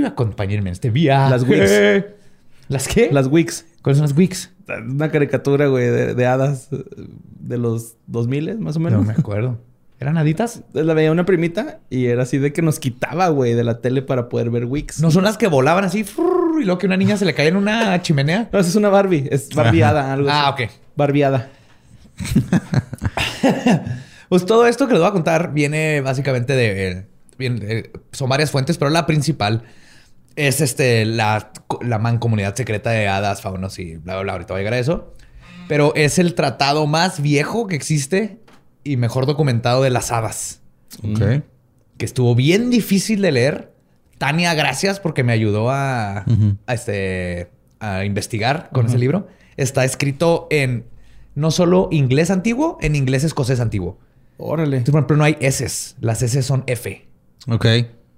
Acompáñenme 0.06 0.70
en 0.70 0.72
este 0.72 0.90
viaje. 0.90 1.30
Las 1.30 1.42
Wigs. 1.42 2.04
¿Las 2.68 2.88
qué? 2.88 3.10
Las 3.12 3.28
Wicks. 3.28 3.64
¿Cuáles 3.82 3.98
son 3.98 4.08
las 4.08 4.16
Wigs? 4.16 4.50
Una 4.68 5.10
caricatura, 5.10 5.68
güey, 5.68 5.86
de, 5.86 6.14
de 6.14 6.26
hadas 6.26 6.68
eh, 6.72 6.82
de 7.38 7.58
los 7.58 7.94
2000 8.08 8.58
más 8.58 8.76
o 8.76 8.80
menos. 8.80 9.00
No 9.00 9.06
me 9.06 9.12
acuerdo. 9.12 9.60
¿Eran 9.98 10.18
haditas? 10.18 10.62
La 10.72 10.92
veía 10.92 11.10
una 11.10 11.24
primita 11.24 11.78
y 11.88 12.06
era 12.06 12.24
así 12.24 12.38
de 12.38 12.52
que 12.52 12.60
nos 12.60 12.78
quitaba, 12.78 13.28
güey, 13.28 13.54
de 13.54 13.64
la 13.64 13.80
tele 13.80 14.02
para 14.02 14.28
poder 14.28 14.50
ver 14.50 14.66
Wix. 14.66 15.00
¿No 15.00 15.10
son 15.10 15.24
las 15.24 15.38
que 15.38 15.46
volaban 15.46 15.84
así 15.84 16.00
y 16.00 16.64
luego 16.64 16.78
que 16.78 16.86
una 16.86 16.98
niña 16.98 17.16
se 17.16 17.24
le 17.24 17.32
caía 17.32 17.48
en 17.48 17.56
una 17.56 18.02
chimenea? 18.02 18.48
No, 18.52 18.58
esa 18.58 18.68
es 18.68 18.76
una 18.76 18.90
Barbie. 18.90 19.28
Es 19.30 19.48
barbiada, 19.54 20.12
algo 20.12 20.28
así. 20.28 20.38
Ah, 20.38 20.50
ok. 20.50 20.60
Barbiada. 20.96 21.48
Pues 24.28 24.44
todo 24.44 24.66
esto 24.66 24.88
que 24.88 24.94
les 24.94 25.00
voy 25.00 25.08
a 25.08 25.12
contar 25.12 25.52
viene 25.52 26.00
básicamente 26.00 26.54
de... 26.54 27.06
viene 27.38 27.60
de- 27.64 27.90
son 28.12 28.28
varias 28.28 28.50
fuentes, 28.50 28.78
pero 28.78 28.90
la 28.90 29.06
principal 29.06 29.62
es 30.36 30.60
este, 30.60 31.04
la, 31.06 31.50
la 31.80 31.98
mancomunidad 31.98 32.54
secreta 32.54 32.90
de 32.90 33.08
hadas, 33.08 33.40
faunos 33.42 33.78
y 33.78 33.96
bla, 33.96 34.14
bla, 34.14 34.22
bla. 34.22 34.32
Ahorita 34.34 34.52
voy 34.54 34.58
a 34.58 34.62
llegar 34.62 34.74
a 34.74 34.78
eso. 34.78 35.12
Pero 35.68 35.94
es 35.96 36.18
el 36.18 36.34
tratado 36.34 36.86
más 36.86 37.20
viejo 37.20 37.66
que 37.66 37.74
existe 37.74 38.38
y 38.84 38.96
mejor 38.96 39.26
documentado 39.26 39.82
de 39.82 39.90
las 39.90 40.12
hadas. 40.12 40.60
Ok. 41.02 41.42
Que 41.98 42.04
estuvo 42.04 42.34
bien 42.34 42.70
difícil 42.70 43.20
de 43.22 43.32
leer. 43.32 43.72
Tania, 44.18 44.54
gracias 44.54 45.00
porque 45.00 45.24
me 45.24 45.32
ayudó 45.32 45.70
a, 45.70 46.24
este, 46.68 47.50
a 47.80 48.04
investigar 48.04 48.68
con 48.72 48.86
ese 48.86 48.98
libro. 48.98 49.28
Está 49.56 49.84
escrito 49.84 50.46
en 50.50 50.84
no 51.34 51.50
solo 51.50 51.88
inglés 51.90 52.30
antiguo, 52.30 52.78
en 52.80 52.94
inglés 52.94 53.24
escocés 53.24 53.58
antiguo. 53.60 53.98
Órale. 54.38 54.76
Entonces, 54.78 54.92
por 54.92 55.00
ejemplo, 55.00 55.16
no 55.16 55.24
hay 55.24 55.36
S. 55.40 55.94
Las 56.00 56.22
S 56.22 56.42
son 56.42 56.62
F. 56.66 57.06
Ok. 57.48 57.66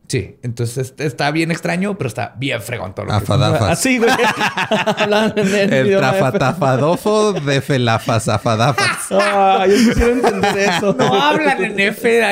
Sí, 0.09 0.39
entonces 0.43 0.79
es- 0.99 1.05
está 1.07 1.31
bien 1.33 1.51
extraño, 1.51 1.99
pero 1.99 2.09
está 2.09 2.35
bien 2.39 2.63
fregón 2.63 2.95
todo 2.95 3.05
lo 3.07 3.11
que- 3.11 3.17
Afadafas. 3.19 3.71
Así, 3.73 3.99
güey. 3.99 4.11
Hablan 4.97 5.35
en 5.37 5.73
el 5.73 5.97
trafatafadofo 5.99 7.35
de 7.35 7.61
felafas 7.61 8.27
afadafas. 8.29 8.87
Ah, 9.11 9.67
yo 9.69 9.75
quisiera 9.75 10.13
entender 10.13 10.59
eso. 10.71 10.95
No 10.99 11.13
hablan 11.15 11.63
en 11.63 11.79
F. 11.81 12.23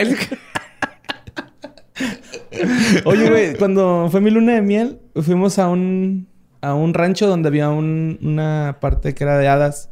Oye, 3.04 3.28
güey, 3.30 3.54
cuando 3.56 4.08
fue 4.10 4.20
mi 4.20 4.30
luna 4.30 4.54
de 4.54 4.62
miel, 4.62 5.00
fuimos 5.22 5.58
a 5.58 5.68
un, 5.68 6.28
a 6.60 6.74
un 6.74 6.94
rancho 6.94 7.26
donde 7.26 7.48
había 7.48 7.68
un- 7.70 8.18
una 8.22 8.78
parte 8.80 9.14
que 9.14 9.24
era 9.24 9.38
de 9.38 9.48
hadas. 9.48 9.90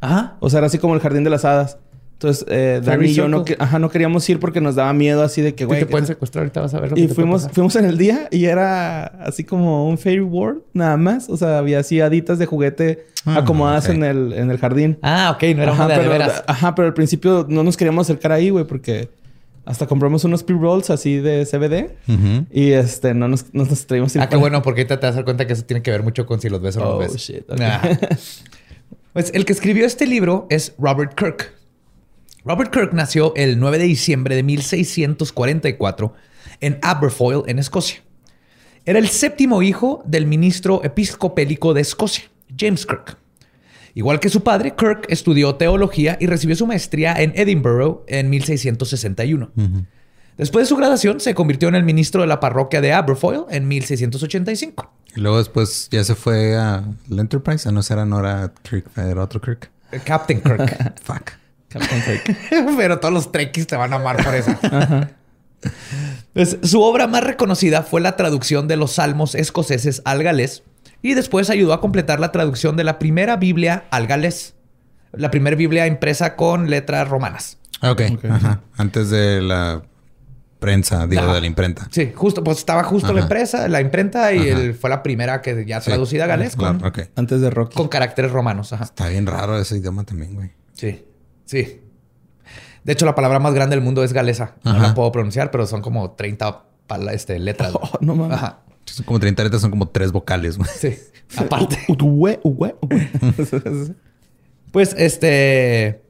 Ajá. 0.00 0.36
O 0.40 0.48
sea, 0.50 0.58
era 0.58 0.66
así 0.68 0.78
como 0.78 0.94
el 0.94 1.00
jardín 1.00 1.24
de 1.24 1.30
las 1.30 1.44
hadas. 1.44 1.78
Entonces, 2.20 2.44
eh, 2.48 2.80
Dani 2.84 2.96
Fairy 2.96 3.10
y 3.10 3.14
yo 3.14 3.28
no, 3.28 3.44
ajá, 3.60 3.78
no 3.78 3.90
queríamos 3.90 4.28
ir 4.28 4.40
porque 4.40 4.60
nos 4.60 4.74
daba 4.74 4.92
miedo 4.92 5.22
así 5.22 5.40
de 5.40 5.54
que, 5.54 5.64
güey... 5.64 5.78
te 5.78 5.86
pueden 5.86 6.04
secuestrar 6.04 6.42
ahorita, 6.42 6.62
vas 6.62 6.74
a 6.74 6.80
ver 6.80 6.90
lo 6.90 6.96
que 6.96 7.02
y 7.02 7.06
te 7.06 7.14
fuimos, 7.14 7.48
fuimos 7.52 7.76
en 7.76 7.84
el 7.84 7.96
día 7.96 8.26
y 8.32 8.46
era 8.46 9.04
así 9.04 9.44
como 9.44 9.88
un 9.88 9.98
fairy 9.98 10.20
world, 10.22 10.62
nada 10.72 10.96
más. 10.96 11.28
O 11.30 11.36
sea, 11.36 11.58
había 11.58 11.78
así 11.78 12.00
haditas 12.00 12.40
de 12.40 12.46
juguete 12.46 13.06
Ah, 13.24 13.38
acomodadas 13.38 13.88
en, 13.88 14.02
el, 14.02 14.32
en 14.32 14.50
el 14.50 14.58
jardín. 14.58 14.98
Ah, 15.02 15.32
ok, 15.36 15.42
no 15.54 15.62
era 15.62 15.72
ajá, 15.72 15.84
una 15.86 15.94
de, 15.94 16.00
pero, 16.00 16.12
de 16.12 16.18
veras. 16.18 16.44
ajá, 16.46 16.74
pero 16.74 16.88
al 16.88 16.94
principio 16.94 17.46
no 17.48 17.62
nos 17.62 17.76
queríamos 17.76 18.06
acercar 18.06 18.32
ahí, 18.32 18.50
güey, 18.50 18.64
porque 18.64 19.10
hasta 19.64 19.86
compramos 19.86 20.24
unos 20.24 20.42
pre-rolls 20.42 20.88
así 20.90 21.18
de 21.18 21.44
CBD 21.44 21.90
Ujú. 22.12 22.46
y 22.50 22.72
este, 22.72 23.12
no 23.14 23.28
nos, 23.28 23.46
no 23.52 23.64
nos 23.64 23.86
traímos 23.86 24.16
Ah, 24.16 24.28
qué 24.28 24.36
bueno, 24.36 24.62
porque 24.62 24.80
ahorita 24.80 24.98
te 24.98 25.06
vas 25.06 25.12
a 25.14 25.16
dar 25.16 25.24
cuenta 25.24 25.46
que 25.46 25.52
eso 25.52 25.62
tiene 25.64 25.82
que 25.82 25.90
ver 25.90 26.02
mucho 26.02 26.24
con 26.26 26.40
si 26.40 26.48
los 26.48 26.60
ves 26.62 26.76
o 26.78 26.80
no 26.80 26.86
Oh, 26.96 27.02
los 27.02 27.12
ves. 27.12 27.20
shit. 27.22 27.44
Ah. 27.60 27.82
Pues 29.12 29.30
el 29.34 29.44
que 29.44 29.52
escribió 29.52 29.84
este 29.84 30.06
libro 30.06 30.46
es 30.48 30.74
Robert 30.78 31.14
Kirk. 31.14 31.52
Robert 32.44 32.72
Kirk 32.72 32.92
nació 32.92 33.34
el 33.36 33.58
9 33.58 33.78
de 33.78 33.84
diciembre 33.84 34.36
de 34.36 34.42
1644 34.42 36.14
en 36.60 36.78
Aberfoyle, 36.82 37.42
en 37.46 37.58
Escocia. 37.58 38.02
Era 38.84 38.98
el 38.98 39.08
séptimo 39.08 39.62
hijo 39.62 40.02
del 40.06 40.26
ministro 40.26 40.82
episcopélico 40.84 41.74
de 41.74 41.82
Escocia, 41.82 42.24
James 42.56 42.86
Kirk. 42.86 43.18
Igual 43.94 44.20
que 44.20 44.28
su 44.28 44.42
padre, 44.42 44.74
Kirk 44.76 45.06
estudió 45.08 45.56
teología 45.56 46.16
y 46.20 46.26
recibió 46.26 46.54
su 46.54 46.66
maestría 46.66 47.14
en 47.14 47.32
Edinburgh 47.34 48.02
en 48.06 48.30
1661. 48.30 49.50
Después 50.36 50.66
de 50.66 50.68
su 50.68 50.76
graduación, 50.76 51.18
se 51.18 51.34
convirtió 51.34 51.68
en 51.68 51.74
el 51.74 51.82
ministro 51.82 52.20
de 52.20 52.28
la 52.28 52.38
parroquia 52.38 52.80
de 52.80 52.92
Aberfoyle 52.92 53.44
en 53.50 53.66
1685. 53.66 54.92
Y 55.16 55.20
luego 55.20 55.38
después 55.38 55.88
ya 55.90 56.04
se 56.04 56.14
fue 56.14 56.56
a 56.56 56.84
la 57.08 57.20
Enterprise. 57.20 57.68
Ah, 57.68 57.72
no, 57.72 58.20
era 58.20 58.52
Kirk, 58.62 58.86
era 58.96 59.24
otro 59.24 59.40
Kirk. 59.40 59.68
Captain 60.04 60.40
Kirk. 60.40 61.00
Fuck. 61.02 61.32
Captain 61.68 62.02
Fake. 62.02 62.36
Pero 62.76 62.98
todos 63.00 63.12
los 63.14 63.30
trekkies 63.32 63.66
te 63.66 63.76
van 63.76 63.92
a 63.92 63.96
amar 63.96 64.22
por 64.24 64.34
eso. 64.34 64.54
Pues, 66.32 66.58
su 66.62 66.80
obra 66.82 67.08
más 67.08 67.24
reconocida 67.24 67.82
fue 67.82 68.00
la 68.00 68.14
traducción 68.14 68.68
de 68.68 68.76
los 68.76 68.92
salmos 68.92 69.34
escoceses 69.34 70.02
al 70.04 70.22
galés 70.22 70.62
y 71.02 71.14
después 71.14 71.50
ayudó 71.50 71.72
a 71.72 71.80
completar 71.80 72.20
la 72.20 72.30
traducción 72.30 72.76
de 72.76 72.84
la 72.84 72.98
primera 73.00 73.36
Biblia 73.36 73.84
al 73.90 74.06
galés. 74.06 74.54
La 75.12 75.30
primera 75.32 75.56
Biblia 75.56 75.86
impresa 75.88 76.36
con 76.36 76.70
letras 76.70 77.08
romanas. 77.08 77.58
Ok. 77.82 78.02
Ajá. 78.30 78.60
Antes 78.76 79.10
de 79.10 79.40
la 79.42 79.82
prensa, 80.60 81.06
digo, 81.08 81.22
Ajá. 81.22 81.34
de 81.34 81.40
la 81.40 81.46
imprenta. 81.48 81.88
Sí, 81.90 82.12
justo, 82.14 82.44
pues 82.44 82.58
estaba 82.58 82.84
justo 82.84 83.08
la 83.12 83.20
Ajá. 83.20 83.24
impresa, 83.26 83.68
la 83.68 83.80
imprenta 83.80 84.32
y 84.32 84.50
Ajá. 84.50 84.60
fue 84.80 84.90
la 84.90 85.02
primera 85.02 85.40
que 85.42 85.64
ya 85.66 85.80
Sí. 85.80 85.90
traducida 85.90 86.24
a 86.24 86.26
galés 86.28 86.54
Claro, 86.56 86.78
con. 86.78 86.92
Antes 87.16 87.40
de 87.40 87.50
Rocky. 87.50 87.74
con 87.76 87.88
caracteres 87.88 88.30
romanos. 88.30 88.72
Ajá. 88.72 88.84
Está 88.84 89.08
bien 89.08 89.26
raro 89.26 89.58
ese 89.58 89.76
idioma 89.78 90.04
también, 90.04 90.34
güey. 90.34 90.52
Sí, 90.74 91.04
sí. 91.48 91.80
De 92.84 92.92
hecho, 92.92 93.04
la 93.04 93.14
palabra 93.14 93.38
más 93.40 93.52
grande 93.54 93.74
del 93.76 93.84
mundo 93.84 94.02
es 94.04 94.12
galesa. 94.12 94.54
No 94.64 94.78
la 94.78 94.94
puedo 94.94 95.10
pronunciar, 95.12 95.50
pero 95.50 95.66
son 95.66 95.82
como 95.82 96.12
30 96.12 96.64
pala- 96.86 97.12
este, 97.12 97.38
letras. 97.38 97.72
Oh, 97.74 97.90
no 98.00 98.14
mames. 98.14 98.36
Ajá. 98.36 98.60
Son 98.86 99.04
como 99.04 99.18
30 99.20 99.42
letras, 99.44 99.60
son 99.60 99.70
como 99.70 99.88
tres 99.88 100.12
vocales, 100.12 100.56
güey. 100.56 100.70
Sí. 100.78 100.96
Aparte. 101.36 101.76
Uwe, 102.02 102.40
uwe, 102.42 102.74
uwe. 102.80 103.10
Pues 104.72 104.94
este. 104.98 106.00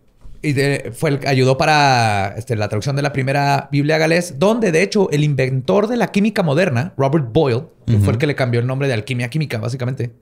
Y 0.40 0.52
de- 0.52 0.92
fue 0.95 1.11
el, 1.11 1.21
ayudó 1.26 1.59
para 1.59 2.35
este, 2.37 2.54
la 2.54 2.68
traducción 2.68 2.95
de 2.95 3.02
la 3.02 3.12
primera 3.12 3.68
Biblia 3.73 3.99
galés, 3.99 4.38
donde 4.38 4.71
de 4.71 4.83
hecho 4.83 5.11
el 5.11 5.25
inventor 5.25 5.88
de 5.88 5.97
la 5.97 6.12
química 6.12 6.45
moderna, 6.45 6.92
Robert 6.97 7.33
Boyle, 7.33 7.64
que 7.87 7.99
fue 7.99 8.12
el 8.12 8.18
que 8.18 8.28
le 8.28 8.37
cambió 8.37 8.61
el 8.61 8.66
nombre 8.68 8.87
de 8.87 8.95
alquimia 8.95 9.28
química, 9.30 9.59
básicamente, 9.59 10.12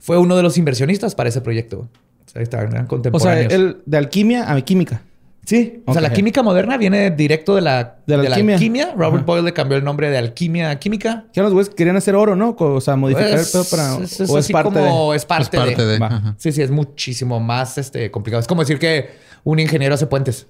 fue 0.00 0.18
uno 0.18 0.36
de 0.36 0.42
los 0.42 0.58
inversionistas 0.58 1.14
para 1.14 1.30
ese 1.30 1.40
proyecto. 1.40 1.88
Sea, 2.34 2.42
estaban 2.42 2.66
eran 2.66 2.76
o 2.76 2.80
sea, 2.80 2.88
contemporáneos. 2.88 3.52
él 3.52 3.76
de 3.86 3.96
alquimia 3.96 4.52
a 4.52 4.60
química. 4.60 5.00
Sí, 5.46 5.82
o 5.84 5.92
sea, 5.92 6.00
la 6.00 6.10
química 6.10 6.42
moderna 6.42 6.78
viene 6.78 7.10
directo 7.10 7.54
de 7.54 7.60
la, 7.60 7.96
De 8.06 8.16
la 8.16 8.34
alquimia. 8.36 8.92
Robert 8.96 9.16
Ajá. 9.16 9.24
Boyle 9.26 9.44
le 9.44 9.52
cambió 9.52 9.76
el 9.76 9.84
nombre 9.84 10.08
de 10.10 10.16
alquimia 10.16 10.70
a 10.70 10.78
química. 10.78 11.26
Que 11.34 11.42
los 11.42 11.52
güeyes 11.52 11.74
querían 11.74 11.96
hacer 11.96 12.14
oro, 12.14 12.34
¿no? 12.34 12.56
O 12.58 12.80
sea, 12.80 12.96
modificar 12.96 13.28
el 13.28 13.34
Pues, 13.34 13.52
pedo 13.52 13.64
para. 13.70 14.02
es, 14.02 14.20
es 14.20 14.30
o 14.30 14.38
es 14.38 14.44
así 14.46 14.52
parte 14.54 14.70
como 14.72 15.10
de. 15.12 15.16
es 15.18 15.26
parte, 15.26 15.56
Es 15.58 15.62
parte 15.62 15.84
de. 15.84 15.98
Sí, 16.38 16.50
sí, 16.50 16.62
es 16.62 16.70
muchísimo 16.70 17.40
más 17.40 17.76
este, 17.76 18.10
complicado. 18.10 18.40
Es 18.40 18.46
como 18.46 18.62
decir 18.62 18.78
que 18.78 19.10
un 19.44 19.58
ingeniero 19.58 19.94
hace 19.94 20.06
puentes. 20.06 20.46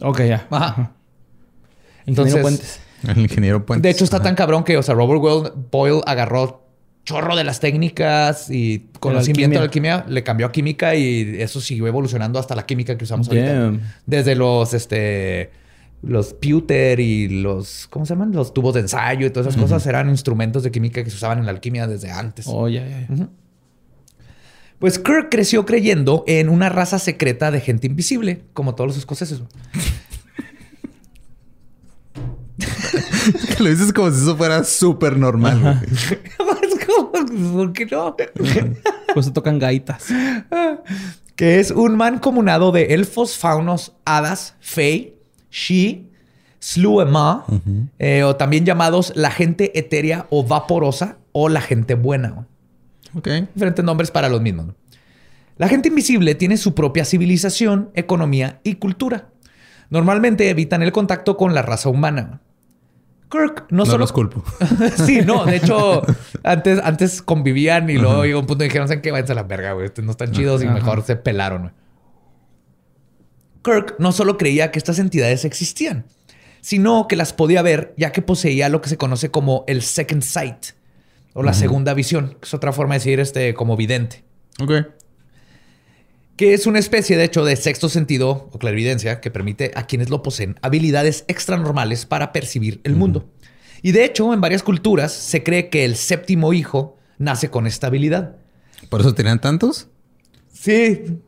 Ok, 0.00 0.22
ya. 0.22 0.46
Ajá. 0.50 0.92
Ingeniero 2.06 2.38
Entonces, 2.38 2.40
Puentes. 2.40 2.80
El 3.06 3.18
ingeniero 3.18 3.66
Puentes. 3.66 3.82
De 3.82 3.90
hecho, 3.90 4.04
está 4.04 4.16
Ajá. 4.16 4.24
tan 4.24 4.34
cabrón 4.36 4.64
que, 4.64 4.76
o 4.78 4.82
sea, 4.82 4.94
Robert 4.94 5.20
Boyle 5.70 6.00
agarró 6.06 6.59
chorro 7.10 7.34
de 7.34 7.42
las 7.42 7.58
técnicas 7.58 8.50
y 8.50 8.86
conocimiento 9.00 9.54
de 9.54 9.58
la 9.58 9.64
alquimia, 9.64 10.04
le 10.08 10.22
cambió 10.22 10.46
a 10.46 10.52
química 10.52 10.94
y 10.94 11.38
eso 11.40 11.60
siguió 11.60 11.88
evolucionando 11.88 12.38
hasta 12.38 12.54
la 12.54 12.64
química 12.66 12.96
que 12.96 13.02
usamos 13.02 13.26
ahorita. 13.28 13.72
Desde 14.06 14.36
los, 14.36 14.74
este, 14.74 15.50
los 16.02 16.34
pewter 16.34 17.00
y 17.00 17.42
los, 17.42 17.88
¿cómo 17.90 18.06
se 18.06 18.14
llaman? 18.14 18.30
Los 18.30 18.54
tubos 18.54 18.74
de 18.74 18.80
ensayo 18.80 19.26
y 19.26 19.30
todas 19.30 19.48
esas 19.48 19.60
cosas 19.60 19.84
eran 19.88 20.08
instrumentos 20.08 20.62
de 20.62 20.70
química 20.70 21.02
que 21.02 21.10
se 21.10 21.16
usaban 21.16 21.40
en 21.40 21.46
la 21.46 21.50
alquimia 21.50 21.88
desde 21.88 22.12
antes. 22.12 22.46
Oh, 22.48 22.68
ya. 22.68 22.86
Pues 24.78 25.00
Kirk 25.00 25.30
creció 25.30 25.66
creyendo 25.66 26.22
en 26.28 26.48
una 26.48 26.68
raza 26.68 27.00
secreta 27.00 27.50
de 27.50 27.60
gente 27.60 27.88
invisible, 27.88 28.44
como 28.52 28.76
todos 28.76 28.86
los 28.88 28.98
escoceses. 28.98 29.42
Lo 33.58 33.68
dices 33.68 33.92
como 33.92 34.10
si 34.10 34.22
eso 34.22 34.36
fuera 34.36 34.62
súper 34.64 35.16
normal, 35.16 35.82
¿por 37.52 37.72
qué 37.72 37.86
no? 37.86 38.16
Pues 39.14 39.26
se 39.26 39.32
tocan 39.32 39.58
gaitas. 39.58 40.06
que 41.36 41.58
es 41.58 41.70
un 41.70 41.96
mancomunado 41.96 42.70
de 42.70 42.94
elfos, 42.94 43.36
faunos, 43.36 43.96
hadas, 44.04 44.54
fey, 44.60 45.16
she, 45.50 46.04
sluema, 46.60 47.44
eh, 47.98 48.22
o 48.22 48.36
también 48.36 48.64
llamados 48.64 49.12
la 49.16 49.30
gente 49.30 49.76
etérea 49.78 50.26
o 50.30 50.44
vaporosa 50.44 51.18
o 51.32 51.48
la 51.48 51.60
gente 51.60 51.94
buena. 51.94 52.46
Ok. 53.14 53.28
Diferentes 53.54 53.84
nombres 53.84 54.10
para 54.10 54.28
los 54.28 54.40
mismos. 54.40 54.66
La 55.56 55.68
gente 55.68 55.88
invisible 55.88 56.34
tiene 56.34 56.56
su 56.56 56.74
propia 56.74 57.04
civilización, 57.04 57.90
economía 57.94 58.60
y 58.62 58.76
cultura. 58.76 59.30
Normalmente 59.90 60.48
evitan 60.48 60.82
el 60.82 60.92
contacto 60.92 61.36
con 61.36 61.52
la 61.52 61.62
raza 61.62 61.88
humana. 61.88 62.40
Kirk 63.30 63.66
no, 63.70 63.78
No, 63.78 63.86
solo 63.86 63.98
los 63.98 64.12
culpo. 64.12 64.42
sí, 65.06 65.20
no, 65.20 65.44
de 65.44 65.56
hecho, 65.56 66.02
antes, 66.42 66.80
antes 66.82 67.22
convivían 67.22 67.88
y 67.88 67.96
luego 67.96 68.24
llegó 68.24 68.40
un 68.40 68.46
punto 68.46 68.64
y 68.64 68.66
dijeron, 68.68 68.88
¿saben 68.88 69.02
qué? 69.02 69.12
Váyanse 69.12 69.32
a 69.32 69.36
la 69.36 69.44
verga, 69.44 69.72
güey. 69.72 69.86
Estos 69.86 70.04
no 70.04 70.10
están 70.10 70.32
chidos 70.32 70.62
y 70.62 70.66
mejor 70.66 71.04
se 71.04 71.16
pelaron, 71.16 71.62
güey. 71.62 71.74
Kirk 73.62 73.96
no 73.98 74.12
solo 74.12 74.38
creía 74.38 74.70
que 74.70 74.78
estas 74.78 74.98
entidades 74.98 75.44
existían, 75.44 76.06
sino 76.60 77.06
que 77.08 77.16
las 77.16 77.32
podía 77.32 77.62
ver 77.62 77.94
ya 77.96 78.10
que 78.10 78.22
poseía 78.22 78.68
lo 78.68 78.80
que 78.80 78.88
se 78.88 78.96
conoce 78.96 79.30
como 79.30 79.64
el 79.66 79.82
second 79.82 80.22
sight 80.22 80.66
o 81.34 81.42
la 81.42 81.52
segunda 81.52 81.94
visión, 81.94 82.36
que 82.40 82.46
es 82.46 82.54
otra 82.54 82.72
forma 82.72 82.94
de 82.94 82.98
decir 83.00 83.20
este 83.20 83.54
como 83.54 83.76
vidente, 83.76 84.24
Ok. 84.60 84.72
Que 86.40 86.54
es 86.54 86.66
una 86.66 86.78
especie 86.78 87.18
de 87.18 87.24
hecho 87.24 87.44
de 87.44 87.54
sexto 87.54 87.90
sentido 87.90 88.48
o 88.50 88.58
clarividencia 88.58 89.20
que 89.20 89.30
permite 89.30 89.72
a 89.74 89.86
quienes 89.86 90.08
lo 90.08 90.22
poseen 90.22 90.56
habilidades 90.62 91.26
extranormales 91.28 92.06
para 92.06 92.32
percibir 92.32 92.80
el 92.84 92.96
mundo. 92.96 93.28
Y 93.82 93.92
de 93.92 94.06
hecho, 94.06 94.32
en 94.32 94.40
varias 94.40 94.62
culturas 94.62 95.12
se 95.12 95.42
cree 95.42 95.68
que 95.68 95.84
el 95.84 95.96
séptimo 95.96 96.54
hijo 96.54 96.96
nace 97.18 97.50
con 97.50 97.66
esta 97.66 97.88
habilidad. 97.88 98.36
¿Por 98.88 99.02
eso 99.02 99.14
tenían 99.14 99.42
tantos? 99.42 99.88
Sí. 100.50 101.20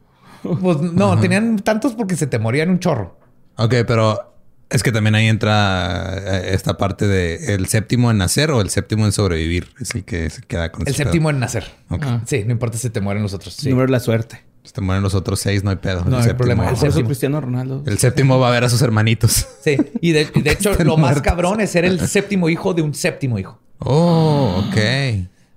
Pues 0.42 0.78
no, 0.80 1.20
tenían 1.20 1.58
tantos 1.58 1.92
porque 1.92 2.16
se 2.16 2.26
te 2.26 2.38
morían 2.38 2.70
un 2.70 2.78
chorro. 2.78 3.20
Ok, 3.56 3.74
pero 3.86 4.34
es 4.70 4.82
que 4.82 4.92
también 4.92 5.14
ahí 5.14 5.26
entra 5.26 6.14
eh, 6.16 6.54
esta 6.54 6.78
parte 6.78 7.06
de 7.06 7.54
el 7.54 7.66
séptimo 7.66 8.10
en 8.10 8.16
nacer 8.16 8.50
o 8.50 8.62
el 8.62 8.70
séptimo 8.70 9.04
en 9.04 9.12
sobrevivir. 9.12 9.74
Es 9.78 9.94
el 9.94 10.04
que 10.04 10.30
se 10.30 10.40
queda 10.40 10.72
con 10.72 10.88
El 10.88 10.94
séptimo 10.94 11.28
en 11.28 11.38
nacer. 11.38 11.66
Ok. 11.90 12.02
Ah. 12.02 12.22
Sí, 12.26 12.44
no 12.46 12.52
importa 12.52 12.78
si 12.78 12.88
te 12.88 13.02
mueren 13.02 13.22
los 13.22 13.34
otros. 13.34 13.52
Sí. 13.52 13.68
Número 13.68 13.88
de 13.88 13.92
la 13.92 14.00
suerte. 14.00 14.50
Si 14.64 14.72
te 14.72 14.80
mueren 14.80 15.02
los 15.02 15.14
otros 15.14 15.40
seis, 15.40 15.64
no 15.64 15.70
hay 15.70 15.76
pedo. 15.76 16.04
No 16.04 16.16
el 16.18 16.22
hay 16.22 16.28
séptimo- 16.30 16.36
problema. 16.36 16.68
El 16.70 16.76
séptimo. 16.76 17.06
Cristiano 17.06 17.40
Ronaldo. 17.40 17.82
El 17.86 17.98
séptimo 17.98 18.38
va 18.38 18.48
a 18.48 18.50
ver 18.52 18.64
a 18.64 18.68
sus 18.68 18.80
hermanitos. 18.82 19.46
Sí. 19.62 19.76
Y 20.00 20.12
de, 20.12 20.28
hecho, 20.44 20.72
lo 20.84 20.96
más 20.96 21.20
cabrón 21.20 21.60
es 21.60 21.70
ser 21.70 21.84
el 21.84 22.00
séptimo 22.08 22.48
hijo 22.48 22.72
de 22.74 22.82
un 22.82 22.94
séptimo 22.94 23.38
hijo. 23.38 23.58
Oh, 23.80 24.64
ok. 24.68 24.76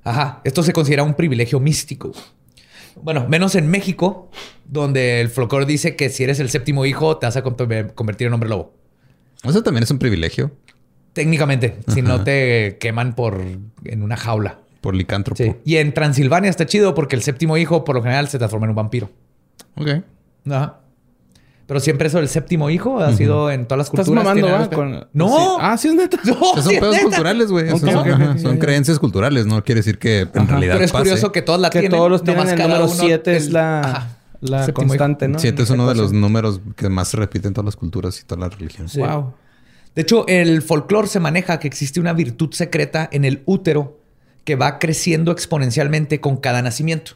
Ajá. 0.04 0.42
Esto 0.44 0.64
se 0.64 0.74
considera 0.74 1.04
un 1.04 1.14
privilegio 1.14 1.60
místico. 1.60 2.12
Bueno, 3.02 3.28
menos 3.28 3.56
en 3.56 3.68
México, 3.70 4.30
donde 4.66 5.22
el 5.22 5.30
folclore 5.30 5.66
dice 5.66 5.96
que 5.96 6.10
si 6.10 6.24
eres 6.24 6.40
el 6.40 6.50
séptimo 6.50 6.86
hijo, 6.86 7.18
te 7.18 7.26
vas 7.28 7.36
a 7.38 7.44
con- 7.44 7.56
convertir 7.94 8.28
en 8.28 8.34
hombre 8.34 8.50
lobo. 8.50 8.74
Eso 9.44 9.62
también 9.62 9.84
es 9.84 9.92
un 9.92 10.00
privilegio 10.00 10.52
Técnicamente, 11.14 11.78
si 11.94 12.02
no 12.02 12.24
te 12.24 12.78
queman 12.80 13.16
por 13.16 13.40
en 13.86 14.02
una 14.04 14.18
jaula. 14.18 14.60
Por 14.86 14.96
licántropo. 14.96 15.44
Sí. 15.44 15.54
Y 15.65 15.75
en 15.77 15.94
Transilvania 15.94 16.50
está 16.50 16.65
chido 16.65 16.94
porque 16.96 17.15
el 17.18 17.22
séptimo 17.24 17.58
hijo, 17.58 17.84
por 17.84 17.96
lo 17.96 18.01
general, 18.04 18.27
se 18.30 18.38
transforma 18.38 18.65
en 18.68 18.70
un 18.70 18.75
vampiro. 18.77 19.10
Ok. 19.75 19.89
Ajá. 20.50 20.80
Pero 21.68 21.80
siempre 21.80 22.08
eso, 22.10 22.20
el 22.20 22.27
séptimo 22.30 22.70
hijo, 22.70 23.00
ha 23.00 23.12
sido 23.13 23.50
en 23.50 23.65
todas 23.65 23.80
las 23.80 23.88
Estás 23.88 24.06
culturas. 24.06 24.24
mamando, 24.24 24.56
respeto. 24.58 24.75
Con- 24.75 25.08
No. 25.13 25.27
Sí. 25.30 25.58
Ah, 25.60 25.77
sí 25.77 25.88
es 25.88 25.96
neta. 25.96 26.18
No, 26.25 26.34
sí 26.34 26.62
son 26.62 26.74
pedos 26.80 26.94
neta. 26.94 27.04
culturales, 27.06 27.50
güey. 27.50 27.70
Son, 27.72 28.39
son 28.39 28.58
creencias 28.60 29.00
culturales. 29.00 29.48
No 29.48 29.63
quiere 29.63 29.80
decir 29.80 29.98
que 29.98 30.20
en 30.22 30.30
Ajá. 30.36 30.46
realidad 30.46 30.74
Pero 30.75 30.86
es 30.86 30.92
pase. 30.92 31.04
curioso 31.06 31.32
que 31.32 31.42
todos 31.42 31.60
la 31.60 31.72
Que 31.72 31.80
tienen. 31.80 31.98
todos 31.98 32.12
los 32.12 32.24
tienen 32.24 32.48
el 32.48 32.60
número 32.60 32.86
uno 32.86 32.94
7 32.94 33.36
es 33.36 33.51
la, 33.51 33.82
Ajá. 33.82 34.74
constante, 34.74 35.27
¿no? 35.27 35.39
Siete 35.39 35.63
es 35.63 35.70
uno 35.72 35.88
de 35.89 35.96
los 35.96 36.13
números 36.13 36.62
que 36.75 36.88
más 36.89 37.08
se 37.08 37.18
repiten 37.18 37.50
en 37.50 37.54
todas 37.56 37.65
las 37.65 37.75
culturas 37.75 38.22
y 38.22 38.25
todas 38.25 38.42
las 38.48 38.60
religiones. 38.60 38.96
Wow. 38.96 39.34
De 39.96 40.01
hecho, 40.04 40.27
el 40.27 40.62
folclore 40.62 41.08
se 41.08 41.20
maneja 41.20 41.58
que 41.58 41.68
existe 41.68 42.00
una 42.00 42.13
virtud 42.13 42.51
secreta 42.54 43.10
en 43.12 43.25
el 43.25 43.42
útero 43.46 43.98
que 44.46 44.56
va 44.56 44.80
creciendo 44.80 45.32
exponencialmente 45.32 46.22
con 46.22 46.38
cada 46.38 46.62
nacimiento, 46.62 47.14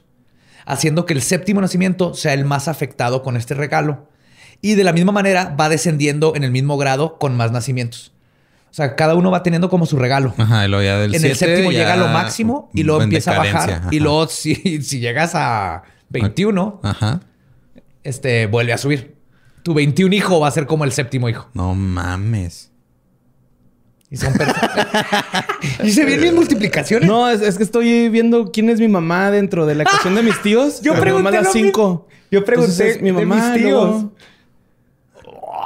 haciendo 0.65 1.05
que 1.05 1.13
el 1.13 1.21
séptimo 1.21 1.61
nacimiento 1.61 2.13
sea 2.13 2.33
el 2.33 2.43
más 2.43 2.67
afectado 2.67 3.23
con 3.23 3.37
este 3.37 3.53
regalo. 3.53 4.09
Y 4.61 4.75
de 4.75 4.83
la 4.83 4.91
misma 4.91 5.13
manera 5.13 5.55
va 5.57 5.69
descendiendo 5.69 6.35
en 6.35 6.43
el 6.43 6.51
mismo 6.51 6.77
grado 6.77 7.17
con 7.17 7.37
más 7.37 7.51
nacimientos. 7.51 8.11
O 8.69 8.73
sea, 8.73 8.95
cada 8.95 9.15
uno 9.15 9.31
va 9.31 9.41
teniendo 9.41 9.69
como 9.69 9.85
su 9.85 9.97
regalo. 9.97 10.33
Ajá, 10.37 10.67
luego 10.67 10.83
ya 10.83 10.99
del 10.99 11.15
en 11.15 11.25
el 11.25 11.35
séptimo 11.35 11.71
ya 11.71 11.79
llega 11.79 11.93
a 11.93 11.97
lo 11.97 12.07
máximo 12.09 12.69
y 12.73 12.83
luego 12.83 13.01
empieza 13.01 13.35
a 13.35 13.37
bajar. 13.37 13.81
Y 13.91 13.99
luego, 13.99 14.27
si, 14.27 14.81
si 14.83 14.99
llegas 14.99 15.33
a 15.33 15.83
21, 16.09 16.81
Ajá. 16.83 17.21
este, 18.03 18.47
vuelve 18.47 18.73
a 18.73 18.77
subir. 18.77 19.15
Tu 19.63 19.73
21 19.73 20.13
hijo 20.15 20.39
va 20.39 20.47
a 20.47 20.51
ser 20.51 20.65
como 20.67 20.83
el 20.83 20.91
séptimo 20.91 21.29
hijo. 21.29 21.49
No 21.53 21.73
mames. 21.73 22.71
Y 24.11 24.17
son 24.17 24.33
y 25.83 25.91
se 25.91 26.03
vienen 26.05 26.33
multiplicaciones. 26.35 27.07
No, 27.07 27.29
es, 27.29 27.41
es 27.41 27.57
que 27.57 27.63
estoy 27.63 28.09
viendo 28.09 28.51
quién 28.51 28.69
es 28.69 28.79
mi 28.79 28.87
mamá 28.87 29.29
dentro 29.29 29.65
de 29.67 29.75
la 29.75 29.83
ecuación 29.83 30.15
de 30.15 30.23
mis 30.23 30.41
tíos. 30.41 30.81
Yo 30.81 30.95
Mi 30.95 30.99
pregunté 31.01 31.23
mamá 31.23 31.37
es 31.37 31.43
la 31.43 31.49
lo 31.49 31.53
mismo. 31.53 31.67
5. 31.69 32.07
Yo 32.31 32.45
pregunté 32.45 32.97
mi 33.01 33.11
de 33.11 33.25
mamá. 33.25 33.35
mis 33.51 33.61
y 33.61 33.63
tíos. 33.65 33.71
luego- 33.89 34.11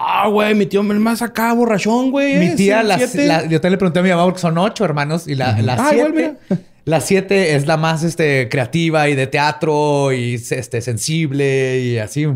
Ah, 0.05 0.27
güey, 0.27 0.53
mi 0.55 0.65
tío 0.65 0.81
es 0.81 0.87
más 0.87 1.21
acá, 1.21 1.53
borrachón, 1.53 2.11
güey. 2.11 2.37
Mi 2.37 2.45
¿eh? 2.47 2.53
tía, 2.55 2.83
Sí, 3.07 3.25
la- 3.25 3.45
yo 3.45 3.61
te 3.61 3.69
le 3.69 3.77
pregunté 3.77 3.99
a 3.99 4.03
mi 4.03 4.09
mamá 4.09 4.25
porque 4.25 4.39
son 4.39 4.57
ocho 4.57 4.83
hermanos 4.83 5.27
y 5.27 5.35
la, 5.35 5.59
la 5.61 5.73
Ah, 5.75 5.87
siete, 5.89 5.95
igual, 5.97 6.13
mira. 6.13 6.35
la 6.85 6.99
siete 7.01 7.55
es 7.55 7.67
la 7.67 7.77
más 7.77 8.03
este, 8.03 8.49
creativa 8.49 9.07
y 9.07 9.15
de 9.15 9.27
teatro 9.27 10.11
y 10.11 10.35
este, 10.35 10.81
sensible 10.81 11.79
y 11.79 11.97
así. 11.99 12.27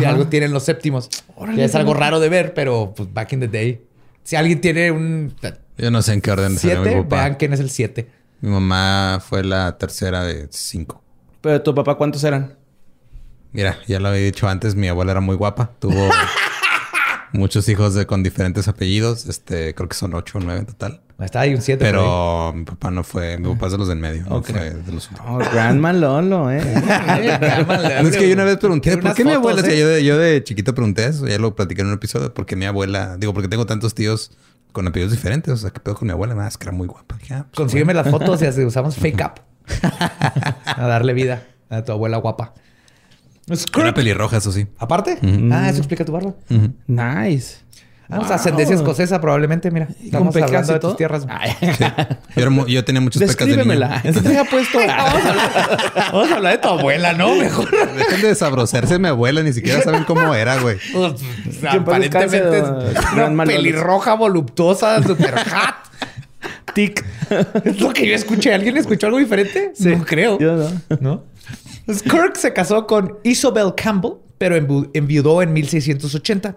Y 0.00 0.04
algo 0.04 0.26
tienen 0.26 0.52
los 0.52 0.64
séptimos. 0.64 1.08
Órale, 1.36 1.64
es 1.64 1.74
algo 1.74 1.92
loco. 1.92 2.00
raro 2.00 2.20
de 2.20 2.28
ver, 2.28 2.52
pero 2.54 2.92
pues 2.96 3.12
back 3.12 3.32
in 3.34 3.40
the 3.40 3.48
day. 3.48 3.80
Si 4.24 4.36
alguien 4.36 4.60
tiene 4.60 4.90
un 4.90 5.34
Yo 5.76 5.90
no 5.90 6.02
sé 6.02 6.14
en 6.14 6.20
qué 6.20 6.32
orden 6.32 6.58
siete, 6.58 7.02
papá. 7.02 7.16
vean 7.16 7.34
quién 7.34 7.52
es 7.52 7.60
el 7.60 7.70
siete. 7.70 8.10
Mi 8.40 8.50
mamá 8.50 9.22
fue 9.26 9.44
la 9.44 9.78
tercera 9.78 10.24
de 10.24 10.48
cinco. 10.50 11.02
Pero 11.40 11.62
tu 11.62 11.74
papá, 11.74 11.94
¿cuántos 11.94 12.24
eran? 12.24 12.56
Mira, 13.52 13.78
ya 13.86 14.00
lo 14.00 14.08
había 14.08 14.22
dicho 14.22 14.48
antes, 14.48 14.74
mi 14.74 14.88
abuela 14.88 15.12
era 15.12 15.20
muy 15.20 15.36
guapa. 15.36 15.70
Tuvo 15.78 16.10
muchos 17.32 17.68
hijos 17.68 17.94
de, 17.94 18.06
con 18.06 18.22
diferentes 18.22 18.66
apellidos. 18.66 19.26
Este, 19.26 19.74
creo 19.74 19.88
que 19.88 19.94
son 19.94 20.14
ocho 20.14 20.38
o 20.38 20.40
nueve 20.40 20.60
en 20.60 20.66
total. 20.66 21.00
Está 21.20 21.40
ahí 21.40 21.54
un 21.54 21.62
siete. 21.62 21.78
por 21.84 21.86
ahí. 21.86 21.92
Pero 21.92 22.52
mi 22.54 22.64
papá 22.64 22.90
no 22.90 23.04
fue, 23.04 23.38
mi 23.38 23.48
papá 23.54 23.66
es 23.66 23.72
de 23.72 23.78
los 23.78 23.88
del 23.88 23.98
medio, 23.98 24.24
no 24.24 24.36
Ok. 24.36 24.46
fue 24.50 24.70
de 24.70 24.92
los 24.92 25.08
últimos. 25.10 25.30
Oh, 25.30 25.38
Grandma 25.52 25.92
Lolo, 25.92 26.50
¿eh? 26.50 26.60
No, 28.02 28.08
es 28.08 28.16
que 28.16 28.28
yo 28.28 28.34
una 28.34 28.44
vez 28.44 28.56
pregunté, 28.58 28.96
¿por 28.98 29.14
qué 29.14 29.24
mi 29.24 29.30
fotos, 29.30 29.36
abuela? 29.36 29.60
O 29.62 29.64
sea, 29.64 29.74
¿eh? 29.74 29.78
yo, 29.78 29.88
de, 29.88 30.04
yo 30.04 30.18
de 30.18 30.42
chiquito 30.42 30.74
pregunté 30.74 31.06
eso, 31.06 31.26
ya 31.28 31.38
lo 31.38 31.54
platiqué 31.54 31.82
en 31.82 31.88
un 31.88 31.94
episodio, 31.94 32.34
porque 32.34 32.56
mi 32.56 32.64
abuela, 32.66 33.16
digo, 33.16 33.32
porque 33.32 33.48
tengo 33.48 33.64
tantos 33.64 33.94
tíos 33.94 34.32
con 34.72 34.88
apellidos 34.88 35.12
diferentes, 35.12 35.52
o 35.54 35.56
sea, 35.56 35.70
¿qué 35.70 35.78
pedo 35.78 35.94
con 35.94 36.08
mi 36.08 36.12
abuela? 36.12 36.34
Nada, 36.34 36.48
es 36.48 36.58
que 36.58 36.64
era 36.64 36.72
muy 36.72 36.88
guapa. 36.88 37.16
Dije, 37.18 37.34
ah, 37.34 37.46
pues, 37.48 37.56
Consígueme 37.56 37.94
las 37.94 38.08
fotos 38.10 38.42
y 38.42 38.46
así 38.46 38.64
usamos 38.64 38.96
fake 38.96 39.20
up. 39.24 39.40
a 40.66 40.86
darle 40.86 41.12
vida 41.14 41.44
a 41.70 41.82
tu 41.82 41.92
abuela 41.92 42.16
guapa. 42.16 42.54
Era 43.78 43.92
pelirroja, 43.94 44.38
eso 44.38 44.50
sí. 44.52 44.66
Aparte. 44.78 45.18
Ah, 45.52 45.68
eso 45.68 45.78
explica 45.78 46.04
tu 46.04 46.12
barba. 46.12 46.34
Nice. 46.86 47.58
Ah, 48.10 48.18
o 48.20 48.26
sea, 48.26 48.36
ascendencia 48.36 48.76
escocesa 48.76 49.18
probablemente, 49.20 49.70
mira. 49.70 49.88
Estamos 50.04 50.34
pecas 50.34 50.48
hablando 50.50 50.72
de 50.74 50.78
tus 50.80 50.96
tierras. 50.96 51.26
Yo, 51.26 52.42
era 52.42 52.50
mu- 52.50 52.66
yo 52.66 52.84
tenía 52.84 53.00
muchos 53.00 53.20
pecas 53.22 53.36
de 53.38 53.56
niño. 53.56 53.56
Descríbemela. 53.64 54.00
¿Qué 54.02 54.12
traía 54.12 54.44
puesto? 54.44 54.78
Vamos 56.12 56.30
a 56.30 56.34
hablar 56.36 56.52
de 56.52 56.58
tu 56.58 56.68
abuela, 56.68 57.12
¿no? 57.14 57.34
Mejor. 57.34 57.70
Dejen 57.96 58.20
de 58.20 58.28
desabrozarse 58.28 58.98
mi 58.98 59.08
abuela, 59.08 59.42
ni 59.42 59.52
siquiera 59.54 59.82
saben 59.82 60.04
cómo 60.04 60.34
era, 60.34 60.58
güey. 60.60 60.76
Pues, 60.94 61.64
aparentemente 61.64 62.58
es 62.58 62.64
una 63.14 63.44
pelirroja 63.44 64.14
voluptuosa, 64.14 65.02
super 65.02 65.34
hot. 65.38 65.74
Tic. 66.74 67.04
Es 67.64 67.80
lo 67.80 67.92
que 67.92 68.06
yo 68.06 68.14
escuché. 68.14 68.52
¿Alguien 68.52 68.76
escuchó 68.76 69.06
algo 69.06 69.18
diferente? 69.18 69.72
No 69.80 70.04
creo. 70.04 70.38
Yo 70.38 70.56
no. 70.56 70.70
¿No? 71.00 71.22
Pues 71.86 72.02
Kirk 72.02 72.36
se 72.36 72.52
casó 72.52 72.86
con 72.86 73.18
Isabel 73.22 73.72
Campbell, 73.76 74.12
pero 74.38 74.56
enviudó 74.56 75.40
en 75.42 75.52
1680. 75.52 76.56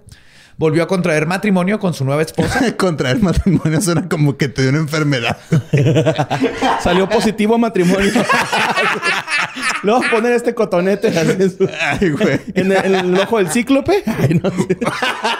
Volvió 0.58 0.82
a 0.84 0.88
contraer 0.88 1.28
matrimonio 1.28 1.80
con 1.80 1.94
su 1.94 2.04
nueva 2.04 2.24
esposa. 2.24 2.76
Contraer 2.78 3.22
matrimonio 3.22 3.80
suena 3.80 4.10
como 4.10 4.38
que 4.38 4.48
te 4.48 4.62
dio 4.64 4.72
una 4.72 4.80
enfermedad. 4.80 5.38
Salió 6.84 7.08
positivo 7.08 7.56
a 7.56 7.58
matrimonio. 7.60 8.12
Le 9.84 9.92
vamos 9.92 10.08
a 10.08 10.10
poner 10.10 10.34
este 10.34 10.56
cotonete 10.56 11.10
así, 11.10 11.58
Ay, 11.80 12.10
güey. 12.10 12.40
en, 12.56 12.72
el, 12.72 12.86
en 12.86 12.96
el 12.96 13.20
ojo 13.20 13.38
del 13.38 13.52
cíclope. 13.52 14.02
Ay, 14.08 14.42
no 14.44 14.50
sé. 14.50 14.78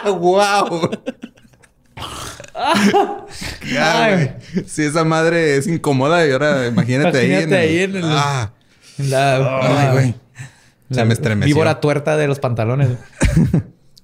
¡Wow! 0.08 0.90
Ya. 3.72 4.38
Si 4.66 4.82
esa 4.84 5.04
madre 5.04 5.56
es 5.56 5.66
incómoda 5.66 6.26
y 6.26 6.30
ahora 6.32 6.66
imagínate, 6.68 7.24
Imagínate 7.26 7.56
ahí. 7.56 7.68
ahí 7.78 7.82
En 7.82 7.90
en 7.96 7.96
el... 7.96 8.04
Ah, 8.06 8.52
La, 8.98 9.36
ay, 9.62 9.92
güey. 9.92 10.14
Se 10.90 11.04
me 11.04 11.12
estremeció. 11.12 11.54
víbora 11.54 11.80
tuerta 11.80 12.16
de 12.16 12.26
los 12.28 12.38
pantalones. 12.38 12.90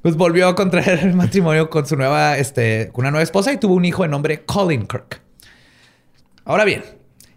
Pues 0.04 0.16
volvió 0.16 0.48
a 0.48 0.54
contraer 0.54 0.98
el 0.98 1.14
matrimonio 1.14 1.70
con 1.70 1.86
su 1.86 1.96
nueva, 1.96 2.36
este, 2.36 2.90
con 2.92 3.04
una 3.04 3.10
nueva 3.10 3.22
esposa 3.22 3.54
y 3.54 3.56
tuvo 3.56 3.72
un 3.74 3.86
hijo 3.86 4.02
de 4.02 4.10
nombre 4.10 4.42
Colin 4.44 4.86
Kirk. 4.86 5.22
Ahora 6.44 6.66
bien, 6.66 6.82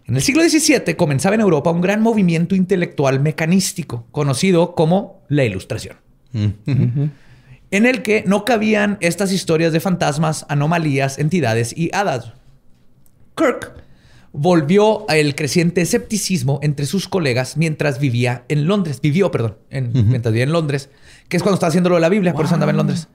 en 0.04 0.16
el 0.16 0.20
siglo 0.20 0.42
XVII 0.46 0.94
comenzaba 0.94 1.34
en 1.34 1.40
Europa 1.40 1.70
un 1.70 1.80
gran 1.80 2.02
movimiento 2.02 2.54
intelectual 2.54 3.20
mecanístico, 3.20 4.06
conocido 4.10 4.74
como 4.74 5.22
la 5.28 5.44
Ilustración, 5.44 5.96
Mm. 6.32 7.04
en 7.70 7.86
el 7.86 8.02
que 8.02 8.22
no 8.26 8.44
cabían 8.44 8.98
estas 9.00 9.32
historias 9.32 9.72
de 9.72 9.80
fantasmas, 9.80 10.44
anomalías, 10.50 11.18
entidades 11.18 11.72
y 11.74 11.88
hadas. 11.94 12.34
Kirk 13.34 13.72
volvió 14.32 15.08
al 15.08 15.34
creciente 15.34 15.80
escepticismo 15.80 16.60
entre 16.62 16.84
sus 16.84 17.08
colegas 17.08 17.56
mientras 17.56 17.98
vivía 17.98 18.44
en 18.48 18.66
Londres. 18.66 19.00
Vivió, 19.00 19.30
perdón, 19.30 19.56
en- 19.70 19.90
mientras 20.10 20.32
vivía 20.34 20.44
en 20.44 20.52
Londres, 20.52 20.90
que 21.28 21.36
es 21.36 21.42
cuando 21.42 21.54
estaba 21.54 21.68
haciendo 21.68 21.90
lo 21.90 21.96
de 21.96 22.00
la 22.00 22.08
Biblia, 22.08 22.34
por 22.34 22.44
eso 22.44 22.54
andaba 22.54 22.70
en 22.70 22.76
Londres. 22.78 23.08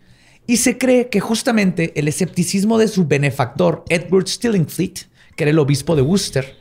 Y 0.46 0.58
se 0.58 0.78
cree 0.78 1.10
que 1.10 1.20
justamente 1.20 1.98
el 2.00 2.08
escepticismo 2.08 2.78
de 2.78 2.88
su 2.88 3.08
benefactor, 3.08 3.86
Edward 3.90 4.28
Stillingfleet, 4.28 5.08
que 5.36 5.44
era 5.44 5.52
el 5.52 5.60
obispo 5.60 5.96
de 5.96 6.02
Worcester, 6.02 6.58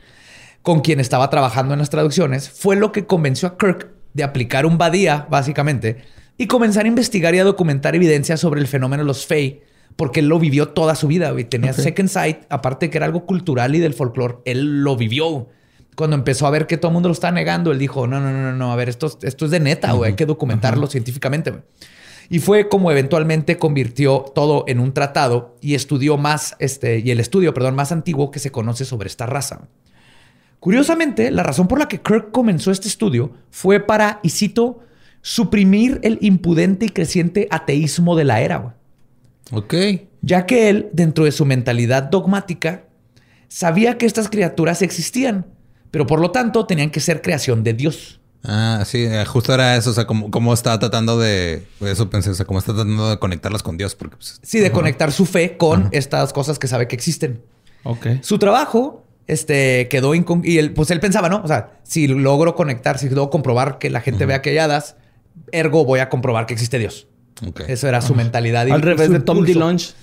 con 0.61 0.79
quien 0.79 0.99
estaba 0.99 1.29
trabajando 1.29 1.73
en 1.73 1.79
las 1.79 1.89
traducciones, 1.89 2.49
fue 2.49 2.75
lo 2.75 2.91
que 2.91 3.05
convenció 3.05 3.47
a 3.49 3.57
Kirk 3.57 3.89
de 4.13 4.23
aplicar 4.23 4.65
un 4.65 4.77
badía, 4.77 5.27
básicamente, 5.29 5.97
y 6.37 6.47
comenzar 6.47 6.85
a 6.85 6.87
investigar 6.87 7.35
y 7.35 7.39
a 7.39 7.43
documentar 7.43 7.95
evidencia 7.95 8.37
sobre 8.37 8.61
el 8.61 8.67
fenómeno 8.67 9.03
de 9.03 9.07
los 9.07 9.25
Fey, 9.25 9.61
porque 9.95 10.21
él 10.21 10.27
lo 10.27 10.39
vivió 10.39 10.69
toda 10.69 10.95
su 10.95 11.07
vida, 11.07 11.31
güey. 11.31 11.43
Tenía 11.43 11.73
second 11.73 12.09
sight, 12.09 12.37
aparte 12.49 12.85
de 12.85 12.89
que 12.89 12.97
era 12.97 13.05
algo 13.05 13.25
cultural 13.25 13.75
y 13.75 13.79
del 13.79 13.93
folclore, 13.93 14.37
él 14.45 14.83
lo 14.83 14.95
vivió. 14.95 15.49
Cuando 15.95 16.15
empezó 16.15 16.47
a 16.47 16.49
ver 16.49 16.67
que 16.67 16.77
todo 16.77 16.89
el 16.89 16.93
mundo 16.93 17.09
lo 17.09 17.13
estaba 17.13 17.31
negando, 17.31 17.71
él 17.71 17.79
dijo, 17.79 18.07
no, 18.07 18.19
no, 18.19 18.31
no, 18.31 18.41
no, 18.41 18.53
no, 18.53 18.71
a 18.71 18.75
ver, 18.75 18.89
esto, 18.89 19.17
esto 19.21 19.45
es 19.45 19.51
de 19.51 19.59
neta, 19.59 19.91
güey, 19.91 20.11
hay 20.11 20.15
que 20.15 20.25
documentarlo 20.25 20.87
científicamente, 20.87 21.51
güey. 21.51 21.63
Y 22.29 22.39
fue 22.39 22.69
como 22.69 22.89
eventualmente 22.89 23.57
convirtió 23.57 24.25
todo 24.33 24.63
en 24.67 24.79
un 24.79 24.93
tratado 24.93 25.55
y 25.61 25.75
estudió 25.75 26.17
más, 26.17 26.55
este, 26.59 26.99
y 26.99 27.11
el 27.11 27.19
estudio, 27.19 27.53
perdón, 27.53 27.75
más 27.75 27.91
antiguo 27.91 28.31
que 28.31 28.39
se 28.39 28.51
conoce 28.51 28.85
sobre 28.85 29.07
esta 29.07 29.25
raza. 29.25 29.67
Curiosamente, 30.59 31.29
la 31.29 31.43
razón 31.43 31.67
por 31.67 31.77
la 31.77 31.87
que 31.87 32.01
Kirk 32.01 32.31
comenzó 32.31 32.71
este 32.71 32.87
estudio 32.87 33.33
fue 33.51 33.81
para, 33.81 34.19
y 34.23 34.29
cito, 34.29 34.79
suprimir 35.21 35.99
el 36.03 36.17
impudente 36.21 36.85
y 36.85 36.89
creciente 36.89 37.47
ateísmo 37.51 38.15
de 38.15 38.23
la 38.23 38.41
era, 38.41 38.57
güey. 38.57 38.73
Ok. 39.51 39.73
ya 40.21 40.45
que 40.45 40.69
él, 40.69 40.89
dentro 40.93 41.25
de 41.25 41.33
su 41.33 41.45
mentalidad 41.45 42.03
dogmática, 42.03 42.85
sabía 43.49 43.97
que 43.97 44.05
estas 44.05 44.29
criaturas 44.29 44.81
existían, 44.81 45.45
pero 45.93 46.07
por 46.07 46.19
lo 46.19 46.31
tanto 46.31 46.65
tenían 46.65 46.89
que 46.89 46.99
ser 46.99 47.21
creación 47.21 47.63
de 47.63 47.73
Dios. 47.73 48.19
Ah, 48.43 48.83
sí, 48.85 49.03
eh, 49.05 49.23
justo 49.25 49.53
era 49.53 49.77
eso. 49.77 49.91
O 49.91 49.93
sea, 49.93 50.07
como, 50.07 50.31
cómo 50.31 50.53
está 50.55 50.77
tratando 50.79 51.19
de. 51.19 51.63
Eso 51.81 52.09
pensé, 52.09 52.31
o 52.31 52.33
sea, 52.33 52.45
cómo 52.47 52.57
está 52.57 52.73
tratando 52.73 53.09
de 53.11 53.19
conectarlas 53.19 53.61
con 53.61 53.77
Dios. 53.77 53.93
Porque, 53.93 54.15
pues, 54.17 54.39
Sí, 54.41 54.59
de 54.59 54.71
conectar 54.71 55.11
su 55.11 55.25
fe 55.27 55.55
con 55.55 55.89
estas 55.91 56.33
cosas 56.33 56.57
que 56.57 56.67
sabe 56.67 56.87
que 56.87 56.95
existen. 56.95 57.41
Ok. 57.83 58.07
Su 58.21 58.39
trabajo 58.39 59.05
este, 59.27 59.87
quedó 59.87 60.15
incon- 60.15 60.41
y 60.43 60.57
él, 60.57 60.73
pues 60.73 60.89
él 60.91 60.99
pensaba, 60.99 61.29
¿no? 61.29 61.41
O 61.43 61.47
sea, 61.47 61.79
si 61.83 62.07
logro 62.07 62.55
conectar, 62.55 62.97
si 62.97 63.07
logro 63.07 63.29
comprobar 63.29 63.77
que 63.77 63.89
la 63.91 64.01
gente 64.01 64.25
vea 64.25 64.41
que 64.41 64.49
hay 64.49 64.57
hadas, 64.57 64.95
ergo 65.51 65.85
voy 65.85 65.99
a 66.01 66.09
comprobar 66.09 66.45
que 66.47 66.53
existe 66.53 66.79
Dios. 66.79 67.07
ok. 67.47 67.61
Eso 67.67 67.87
era 67.87 68.01
su 68.01 68.15
mentalidad. 68.15 68.65
y 68.67 68.71
Al 68.71 68.81
revés 68.81 69.09
de 69.09 69.19
Tom. 69.21 69.45
DeLonge. 69.45 69.93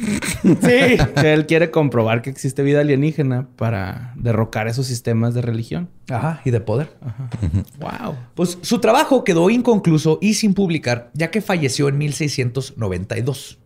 Sí. 0.42 0.96
que 1.20 1.32
él 1.32 1.46
quiere 1.46 1.70
comprobar 1.70 2.22
que 2.22 2.30
existe 2.30 2.62
vida 2.62 2.80
alienígena 2.80 3.48
para 3.56 4.12
derrocar 4.16 4.68
esos 4.68 4.86
sistemas 4.86 5.34
de 5.34 5.42
religión. 5.42 5.90
Ajá, 6.08 6.40
y 6.44 6.50
de 6.50 6.60
poder. 6.60 6.96
Wow. 7.78 8.16
Pues 8.34 8.58
su 8.62 8.80
trabajo 8.80 9.24
quedó 9.24 9.50
inconcluso 9.50 10.18
y 10.20 10.34
sin 10.34 10.54
publicar, 10.54 11.10
ya 11.14 11.30
que 11.30 11.40
falleció 11.40 11.88
en 11.88 11.98
1692. 11.98 13.58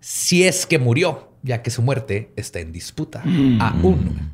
Si 0.00 0.44
es 0.44 0.66
que 0.66 0.78
murió, 0.78 1.30
ya 1.42 1.62
que 1.62 1.70
su 1.70 1.82
muerte 1.82 2.32
está 2.36 2.60
en 2.60 2.72
disputa 2.72 3.22
aún. 3.60 4.32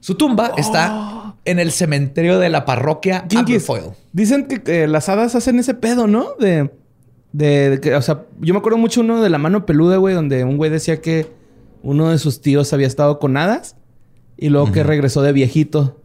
Su 0.00 0.14
tumba 0.14 0.52
está 0.56 1.34
en 1.44 1.58
el 1.58 1.72
cementerio 1.72 2.38
de 2.38 2.48
la 2.48 2.64
parroquia 2.64 3.26
Aberfoyle. 3.36 3.92
Dicen 4.12 4.46
que 4.46 4.62
eh, 4.82 4.86
las 4.86 5.08
hadas 5.08 5.34
hacen 5.34 5.58
ese 5.58 5.74
pedo, 5.74 6.06
¿no? 6.06 6.34
De, 6.38 6.70
de, 7.32 7.70
de 7.70 7.80
que, 7.80 7.94
o 7.94 8.02
sea, 8.02 8.24
yo 8.40 8.54
me 8.54 8.58
acuerdo 8.58 8.78
mucho 8.78 9.00
uno 9.00 9.22
de 9.22 9.30
la 9.30 9.38
mano 9.38 9.66
peluda, 9.66 9.96
güey, 9.98 10.14
donde 10.14 10.44
un 10.44 10.56
güey 10.56 10.70
decía 10.70 11.00
que 11.00 11.30
uno 11.82 12.10
de 12.10 12.18
sus 12.18 12.40
tíos 12.40 12.72
había 12.72 12.86
estado 12.86 13.18
con 13.18 13.36
hadas 13.36 13.76
y 14.36 14.48
luego 14.48 14.72
que 14.72 14.82
regresó 14.82 15.22
de 15.22 15.32
viejito. 15.32 16.00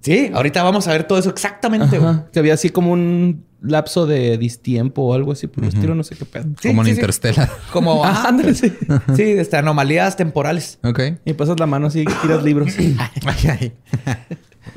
Sí, 0.00 0.30
ahorita 0.32 0.62
vamos 0.62 0.86
a 0.86 0.92
ver 0.92 1.04
todo 1.04 1.18
eso 1.18 1.30
exactamente. 1.30 1.98
güey. 1.98 2.10
Ajá, 2.10 2.28
que 2.32 2.38
había 2.38 2.54
así 2.54 2.70
como 2.70 2.92
un 2.92 3.44
lapso 3.60 4.06
de 4.06 4.38
distiempo 4.38 5.02
o 5.02 5.14
algo 5.14 5.32
así 5.32 5.48
por 5.48 5.64
el 5.64 5.70
estilo, 5.70 5.96
no 5.96 6.04
sé 6.04 6.14
qué 6.14 6.24
pedo. 6.24 6.44
Sí, 6.62 6.68
Como 6.68 6.82
en 6.82 6.86
sí, 6.86 6.92
sí. 6.92 6.96
Interstellar. 6.98 7.50
Como 7.72 8.04
Ah, 8.04 8.26
ándale, 8.28 8.54
sí. 8.54 8.72
sí, 9.16 9.22
este, 9.22 9.56
anomalías 9.56 10.16
temporales. 10.16 10.78
Ok. 10.84 11.00
Y 11.24 11.32
pasas 11.32 11.58
la 11.58 11.66
mano 11.66 11.88
así 11.88 12.02
y 12.02 12.04
tiras 12.22 12.44
libros. 12.44 12.72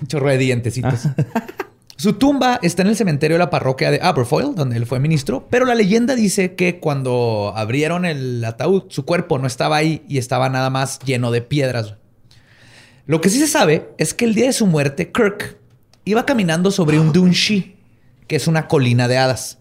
Un 0.02 0.08
chorro 0.08 0.30
de 0.30 0.38
dientecitos. 0.40 1.02
Su 2.02 2.14
tumba 2.14 2.58
está 2.64 2.82
en 2.82 2.88
el 2.88 2.96
cementerio 2.96 3.36
de 3.36 3.40
la 3.40 3.52
parroquia 3.52 3.92
de 3.92 4.00
Aberfoyle, 4.02 4.56
donde 4.56 4.76
él 4.76 4.88
fue 4.88 5.00
ministro, 5.00 5.46
pero 5.52 5.66
la 5.66 5.76
leyenda 5.76 6.16
dice 6.16 6.56
que 6.56 6.80
cuando 6.80 7.54
abrieron 7.56 8.06
el 8.06 8.44
ataúd, 8.44 8.86
su 8.90 9.06
cuerpo 9.06 9.38
no 9.38 9.46
estaba 9.46 9.76
ahí 9.76 10.04
y 10.10 10.18
estaba 10.18 10.50
nada 10.50 10.72
más 10.72 10.98
lleno 11.06 11.30
de 11.30 11.44
piedras. 11.44 11.94
Lo 13.06 13.22
que 13.22 13.30
sí 13.30 13.38
se 13.38 13.46
sabe 13.46 13.90
es 14.00 14.16
que 14.16 14.26
el 14.26 14.34
día 14.34 14.48
de 14.48 14.54
su 14.54 14.66
muerte, 14.66 15.12
Kirk 15.12 15.58
iba 16.04 16.26
caminando 16.26 16.72
sobre 16.72 17.00
un 17.00 17.14
Dunshi, 17.14 17.76
que 18.26 18.36
es 18.36 18.48
una 18.48 18.68
colina 18.68 19.08
de 19.08 19.20
hadas, 19.20 19.60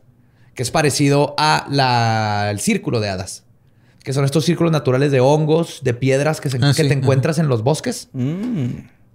que 0.54 0.62
es 0.62 0.70
parecido 0.70 1.34
al 1.36 2.58
círculo 2.58 3.00
de 3.00 3.10
hadas, 3.10 3.44
que 4.02 4.14
son 4.14 4.24
estos 4.24 4.46
círculos 4.46 4.72
naturales 4.72 5.12
de 5.12 5.20
hongos, 5.20 5.80
de 5.84 5.92
piedras 5.92 6.40
que, 6.40 6.48
se- 6.48 6.56
Ah, 6.62 6.72
que 6.74 6.84
sí, 6.84 6.88
te 6.88 6.94
encuentras 6.94 7.38
en 7.38 7.48
los 7.48 7.62
bosques. 7.62 8.08
Mm. 8.14 8.66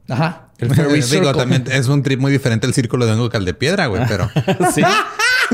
Ajá. 0.07 0.49
El 0.57 1.03
Circle. 1.03 1.33
También 1.33 1.65
es 1.71 1.87
un 1.87 2.03
trip 2.03 2.19
muy 2.19 2.31
diferente 2.31 2.67
el 2.67 2.73
círculo 2.73 3.05
de 3.05 3.13
hongo 3.13 3.23
que 3.29 3.37
local 3.37 3.45
de 3.45 3.53
piedra, 3.53 3.87
güey, 3.87 4.03
pero. 4.07 4.29
sí. 4.73 4.81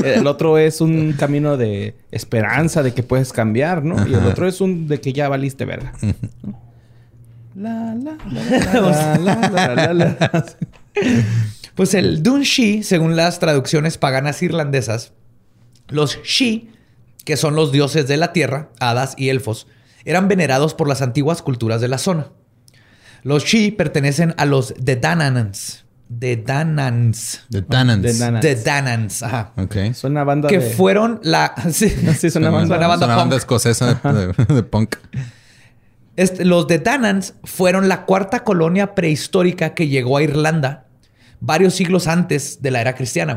El 0.02 0.26
otro 0.26 0.58
es 0.58 0.80
un 0.80 1.12
camino 1.12 1.56
de 1.56 1.94
esperanza, 2.10 2.82
de 2.82 2.94
que 2.94 3.02
puedes 3.02 3.32
cambiar, 3.32 3.84
¿no? 3.84 4.06
Y 4.08 4.14
el 4.14 4.24
otro 4.24 4.48
es 4.48 4.60
un 4.60 4.88
de 4.88 5.00
que 5.00 5.12
ya 5.12 5.28
valiste, 5.28 5.64
verga. 5.64 5.92
la, 7.54 7.94
la, 7.94 8.16
la, 8.30 9.18
la, 9.18 9.48
la, 9.48 9.74
la, 9.74 9.94
la, 9.94 10.44
Pues 11.74 11.94
el 11.94 12.22
Dunshi, 12.22 12.82
según 12.82 13.16
las 13.16 13.38
traducciones 13.38 13.98
paganas 13.98 14.42
irlandesas, 14.42 15.12
los 15.88 16.22
Shi, 16.22 16.70
que 17.24 17.36
son 17.36 17.54
los 17.54 17.72
dioses 17.72 18.08
de 18.08 18.16
la 18.16 18.32
tierra, 18.32 18.68
hadas 18.78 19.14
y 19.16 19.28
elfos, 19.28 19.66
eran 20.04 20.28
venerados 20.28 20.74
por 20.74 20.88
las 20.88 21.02
antiguas 21.02 21.42
culturas 21.42 21.80
de 21.80 21.88
la 21.88 21.98
zona. 21.98 22.28
Los 23.22 23.44
Shi 23.44 23.70
pertenecen 23.72 24.34
a 24.36 24.44
los 24.46 24.74
Dedanans. 24.78 25.84
Dedanans. 26.08 27.44
The 27.50 27.62
Tannants. 27.62 28.18
De 28.18 28.24
Nana. 28.24 28.40
Dedanans, 28.40 29.22
ajá. 29.22 29.52
Ok. 29.56 29.76
Es 29.76 30.04
una 30.04 30.24
banda 30.24 30.48
Que 30.48 30.58
de... 30.58 30.70
fueron 30.70 31.20
la... 31.22 31.54
Sí, 31.70 31.88
Sí, 31.88 32.26
es 32.26 32.36
una 32.36 32.50
banda. 32.50 32.76
Una 32.76 32.86
banda 32.88 33.06
Es 33.06 33.08
una 33.08 33.16
banda 33.16 33.36
escocesa 33.36 33.94
de, 33.94 34.10
de- 34.44 34.54
de 34.54 34.62
punk. 34.62 34.96
Este, 36.16 36.44
los 36.44 36.66
Dedanans 36.68 37.34
fueron 37.44 37.88
la 37.88 38.04
cuarta 38.04 38.44
colonia 38.44 38.94
prehistórica 38.94 39.72
que 39.74 39.88
llegó 39.88 40.18
a 40.18 40.22
Irlanda 40.22 40.86
varios 41.40 41.74
siglos 41.74 42.06
antes 42.06 42.60
de 42.60 42.70
la 42.70 42.80
era 42.82 42.94
cristiana. 42.94 43.32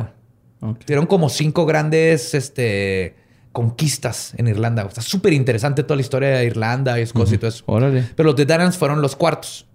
güey. 0.62 0.72
Ok. 0.74 0.80
Tuvieron 0.86 1.06
como 1.06 1.30
cinco 1.30 1.66
grandes 1.66 2.34
este, 2.34 3.16
conquistas 3.54 4.34
en 4.36 4.48
Irlanda. 4.48 4.84
Está 4.84 5.02
súper 5.02 5.32
interesante 5.34 5.84
toda 5.84 5.96
la 5.96 6.02
historia 6.02 6.30
de 6.30 6.46
Irlanda 6.46 7.00
y 7.00 7.04
Escocia 7.04 7.36
y 7.36 7.38
todo 7.38 7.50
eso. 7.50 7.64
Órale. 7.68 8.04
Pero 8.16 8.28
los 8.28 8.36
Dedanans 8.36 8.78
fueron 8.78 9.02
los 9.02 9.16
cuartos. 9.16 9.66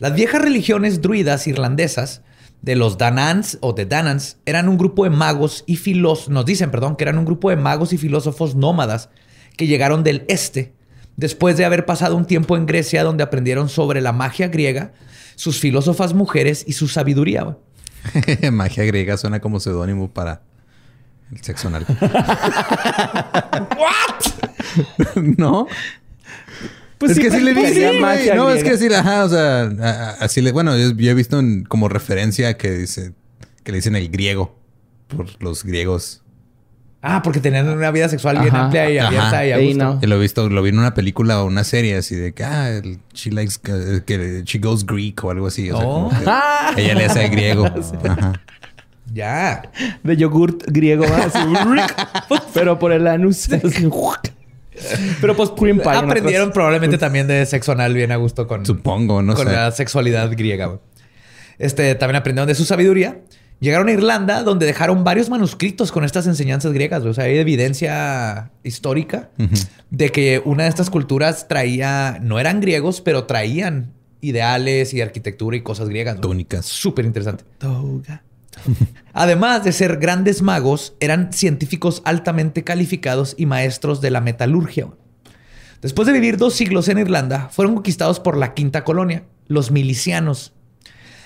Las 0.00 0.14
viejas 0.14 0.40
religiones 0.40 1.02
druidas 1.02 1.46
irlandesas 1.46 2.22
de 2.62 2.74
los 2.74 2.96
Danans 2.96 3.58
o 3.60 3.74
de 3.74 3.84
Danans 3.84 4.38
eran 4.46 4.70
un 4.70 4.78
grupo 4.78 5.04
de 5.04 5.10
magos 5.10 5.62
y 5.66 5.76
filósofos, 5.76 6.30
nos 6.30 6.46
dicen, 6.46 6.70
perdón, 6.70 6.96
que 6.96 7.04
eran 7.04 7.18
un 7.18 7.26
grupo 7.26 7.50
de 7.50 7.56
magos 7.56 7.92
y 7.92 7.98
filósofos 7.98 8.54
nómadas 8.54 9.10
que 9.58 9.66
llegaron 9.66 10.02
del 10.02 10.24
este 10.28 10.72
después 11.18 11.58
de 11.58 11.66
haber 11.66 11.84
pasado 11.84 12.16
un 12.16 12.24
tiempo 12.24 12.56
en 12.56 12.64
Grecia 12.64 13.04
donde 13.04 13.22
aprendieron 13.22 13.68
sobre 13.68 14.00
la 14.00 14.12
magia 14.12 14.48
griega, 14.48 14.94
sus 15.36 15.60
filósofas 15.60 16.14
mujeres 16.14 16.64
y 16.66 16.72
su 16.72 16.88
sabiduría. 16.88 17.58
Magia 18.52 18.84
griega 18.84 19.18
suena 19.18 19.40
como 19.40 19.60
seudónimo 19.60 20.10
para 20.10 20.40
el 21.30 21.42
sexo 21.42 21.68
anal. 21.68 21.84
¿No? 25.36 25.66
Pues 27.00 27.12
es 27.12 27.16
sí, 27.16 27.22
que 27.24 27.30
sí 27.30 27.40
le 27.40 27.54
pues 27.54 27.74
sí, 27.74 27.82
magia 28.00 28.34
no, 28.36 28.50
es 28.50 28.62
que 28.62 28.76
sí, 28.76 28.86
ajá, 28.92 29.24
o 29.24 29.28
sea, 29.28 29.62
a- 29.62 29.88
a- 29.88 30.10
así 30.20 30.40
le. 30.42 30.52
Bueno, 30.52 30.76
yo, 30.76 30.92
yo 30.94 31.10
he 31.10 31.14
visto 31.14 31.38
en- 31.40 31.64
como 31.64 31.88
referencia 31.88 32.56
que 32.58 32.70
dice 32.72 33.12
que 33.64 33.72
le 33.72 33.78
dicen 33.78 33.96
el 33.96 34.08
griego 34.10 34.56
por 35.08 35.26
los 35.42 35.64
griegos. 35.64 36.22
Ah, 37.02 37.22
porque 37.22 37.40
tenían 37.40 37.66
una 37.70 37.90
vida 37.90 38.10
sexual 38.10 38.38
bien 38.40 38.54
Ajá. 38.54 38.64
amplia 38.66 38.90
y 38.90 38.98
Ajá. 38.98 39.08
abierta 39.08 39.46
y 39.46 39.52
a 39.52 39.58
gusto. 39.58 39.84
no. 39.84 39.98
Y 40.02 40.06
lo 40.06 40.16
he 40.16 40.18
visto, 40.18 40.48
lo 40.50 40.62
vi 40.62 40.68
en 40.68 40.78
una 40.78 40.92
película 40.92 41.42
o 41.42 41.46
una 41.46 41.64
serie 41.64 41.96
así 41.96 42.14
de 42.14 42.34
que, 42.34 42.44
ah, 42.44 42.68
el, 42.70 42.98
she 43.14 43.30
likes, 43.30 43.54
que, 43.62 44.02
que 44.04 44.42
she 44.44 44.58
goes 44.58 44.84
Greek 44.84 45.24
o 45.24 45.30
algo 45.30 45.46
así. 45.46 45.70
O 45.70 45.78
sea, 45.78 45.86
Oh. 45.86 46.10
como 46.10 46.20
ella 46.76 46.94
le 46.94 47.06
hace 47.06 47.26
griego. 47.28 47.64
Ajá. 48.06 48.42
Ya. 49.14 49.62
De 50.04 50.16
yogurt 50.18 50.62
griego, 50.66 51.04
¿va? 51.08 51.24
Así, 51.24 51.38
pero 52.54 52.78
por 52.78 52.92
el 52.92 53.06
anus. 53.06 53.48
Pero 55.20 55.36
pues 55.36 55.50
Cream 55.50 55.78
pie 55.78 55.92
en 55.92 55.96
aprendieron 55.96 56.52
probablemente 56.52 56.98
también 56.98 57.26
de 57.26 57.46
sexo 57.46 57.72
anal 57.72 57.94
bien 57.94 58.12
a 58.12 58.16
gusto 58.16 58.46
con, 58.46 58.64
Supongo, 58.66 59.22
no 59.22 59.34
con 59.34 59.46
sé. 59.46 59.52
la 59.52 59.70
sexualidad 59.72 60.30
griega. 60.32 60.78
Este, 61.58 61.94
también 61.94 62.16
aprendieron 62.16 62.48
de 62.48 62.54
su 62.54 62.64
sabiduría. 62.64 63.20
Llegaron 63.60 63.88
a 63.88 63.92
Irlanda, 63.92 64.42
donde 64.42 64.64
dejaron 64.64 65.04
varios 65.04 65.28
manuscritos 65.28 65.92
con 65.92 66.04
estas 66.04 66.26
enseñanzas 66.26 66.72
griegas. 66.72 67.04
O 67.04 67.12
sea, 67.12 67.24
hay 67.24 67.36
evidencia 67.36 68.50
histórica 68.64 69.28
de 69.90 70.08
que 70.08 70.40
una 70.44 70.62
de 70.62 70.70
estas 70.70 70.88
culturas 70.88 71.46
traía, 71.46 72.18
no 72.22 72.40
eran 72.40 72.62
griegos, 72.62 73.02
pero 73.02 73.24
traían 73.24 73.92
ideales 74.22 74.94
y 74.94 75.02
arquitectura 75.02 75.58
y 75.58 75.60
cosas 75.60 75.90
griegas. 75.90 76.20
Túnicas. 76.22 76.64
Súper 76.64 77.04
interesante. 77.04 77.44
Toga. 77.58 78.22
Además 79.12 79.64
de 79.64 79.72
ser 79.72 79.98
grandes 79.98 80.42
magos, 80.42 80.94
eran 81.00 81.32
científicos 81.32 82.02
altamente 82.04 82.64
calificados 82.64 83.34
y 83.36 83.46
maestros 83.46 84.00
de 84.00 84.10
la 84.10 84.20
metalurgia. 84.20 84.88
Después 85.82 86.06
de 86.06 86.12
vivir 86.12 86.36
dos 86.36 86.54
siglos 86.54 86.88
en 86.88 86.98
Irlanda, 86.98 87.48
fueron 87.50 87.74
conquistados 87.74 88.20
por 88.20 88.36
la 88.36 88.54
quinta 88.54 88.84
colonia, 88.84 89.24
los 89.46 89.70
milicianos. 89.70 90.52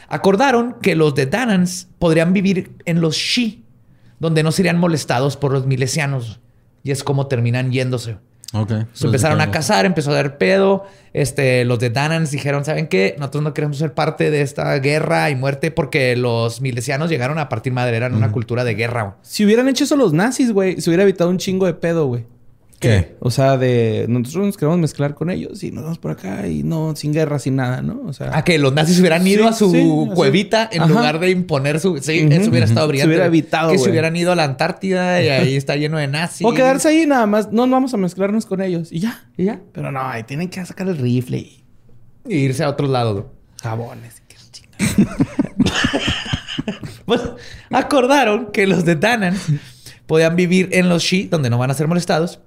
Acordaron 0.09 0.77
que 0.81 0.95
los 0.95 1.15
de 1.15 1.27
Danans 1.27 1.89
podrían 1.99 2.33
vivir 2.33 2.77
en 2.85 3.01
los 3.01 3.17
Shi, 3.17 3.65
donde 4.21 4.43
no 4.43 4.53
serían 4.53 4.79
molestados 4.79 5.37
por 5.37 5.53
los 5.53 5.67
milicianos. 5.67 6.41
Y 6.83 6.93
es 6.93 7.03
como 7.03 7.27
terminan 7.27 7.73
yéndose. 7.73 8.19
Ok. 8.55 8.73
Se 8.93 9.07
empezaron 9.07 9.41
a 9.41 9.51
casar, 9.51 9.85
empezó 9.85 10.13
a 10.13 10.15
dar 10.15 10.39
pedo. 10.39 10.85
Este, 11.13 11.65
los 11.65 11.79
de 11.81 11.91
Danans 11.91 12.31
dijeron, 12.31 12.65
¿saben 12.65 12.87
qué? 12.87 13.17
Nosotros 13.19 13.43
no 13.43 13.55
queremos 13.55 13.79
ser 13.79 13.95
parte 13.95 14.31
de 14.31 14.43
esta 14.43 14.75
guerra 14.79 15.29
y 15.31 15.37
muerte 15.37 15.71
porque 15.71 16.17
los 16.17 16.61
milicianos 16.61 17.11
llegaron 17.11 17.39
a 17.39 17.49
partir 17.49 17.73
madre, 17.73 17.97
eran 17.97 18.15
una 18.15 18.33
cultura 18.33 18.65
de 18.65 18.75
guerra. 18.75 19.03
güey. 19.03 19.15
Si 19.23 19.45
hubieran 19.45 19.69
hecho 19.69 19.85
eso 19.85 19.97
los 19.97 20.13
nazis, 20.13 20.53
güey, 20.53 20.81
se 20.81 20.89
hubiera 20.91 21.03
evitado 21.03 21.31
un 21.31 21.39
chingo 21.39 21.67
de 21.67 21.75
pedo, 21.75 22.07
güey. 22.07 22.27
¿Qué? 22.81 23.17
O 23.21 23.31
sea, 23.31 23.57
de 23.57 24.05
nosotros 24.09 24.47
nos 24.47 24.57
queremos 24.59 24.79
mezclar 24.79 25.15
con 25.15 25.31
ellos 25.31 25.63
y 25.63 25.71
nos 25.71 25.85
vamos 25.85 25.99
por 25.99 26.11
acá 26.11 26.47
y 26.49 26.63
no, 26.63 26.95
sin 26.97 27.13
guerra, 27.15 27.39
sin 27.39 27.57
nada, 27.57 27.81
¿no? 27.81 28.03
O 28.07 28.13
sea, 28.13 28.31
Ah, 28.35 28.45
que 28.45 28.59
los 28.59 28.75
nazis 28.75 28.99
hubieran 29.01 29.27
ido 29.27 29.45
Sí, 29.45 29.49
a 29.49 29.53
su 29.55 29.71
sí, 29.71 30.15
cuevita 30.15 30.69
en 30.71 30.83
Ajá. 30.83 30.89
lugar 30.93 31.19
de 31.19 31.31
imponer 31.31 31.81
su... 31.81 31.97
Sí, 32.03 32.25
Ujú. 32.27 32.33
eso 32.35 32.51
hubiera 32.51 32.67
estado 32.67 32.87
Se 32.87 32.89
brillante. 32.89 33.09
hubiera 33.09 33.29
güey. 33.29 33.39
evitado, 33.41 33.71
Que 33.73 33.79
se 33.79 33.89
hubieran 33.91 34.15
ido 34.17 34.33
a 34.33 34.37
la 34.37 34.45
Antártida 34.45 35.23
y 35.23 35.29
ahí 35.29 35.57
está 35.57 35.77
lleno 35.77 35.97
de 35.97 36.09
nazis. 36.09 36.47
o 36.47 36.53
quedarse 36.53 36.89
ahí 36.89 37.07
nada 37.07 37.25
más, 37.27 37.51
no, 37.53 37.67
no 37.67 37.73
vamos 37.77 37.95
a 37.95 37.97
mezclarnos 37.97 38.45
con 38.45 38.61
ellos 38.61 38.93
y 38.93 38.99
ya, 39.01 39.29
y 39.39 39.45
ya. 39.45 39.61
Pero 39.73 39.91
no, 39.91 40.01
ahí 40.03 40.25
tienen 40.25 40.51
que 40.51 40.65
sacar 40.67 40.87
el 40.89 40.99
rifle 40.99 41.39
y 41.39 41.65
Y 42.29 42.37
irse 42.37 42.65
a 42.65 42.69
otros 42.69 42.91
lados. 42.91 43.25
jabones. 43.63 44.23
chingada. 44.53 45.17
Pues 47.07 47.21
acordaron 47.71 48.51
que 48.53 48.67
los 48.67 48.85
de 48.87 48.97
Danan 48.97 49.37
podían 50.07 50.37
vivir 50.37 50.71
en 50.73 50.89
los 50.89 51.03
Shi, 51.03 51.25
donde 51.25 51.51
no 51.51 51.59
van 51.59 51.71
a 51.71 51.75
ser 51.75 51.87
molestados. 51.89 52.41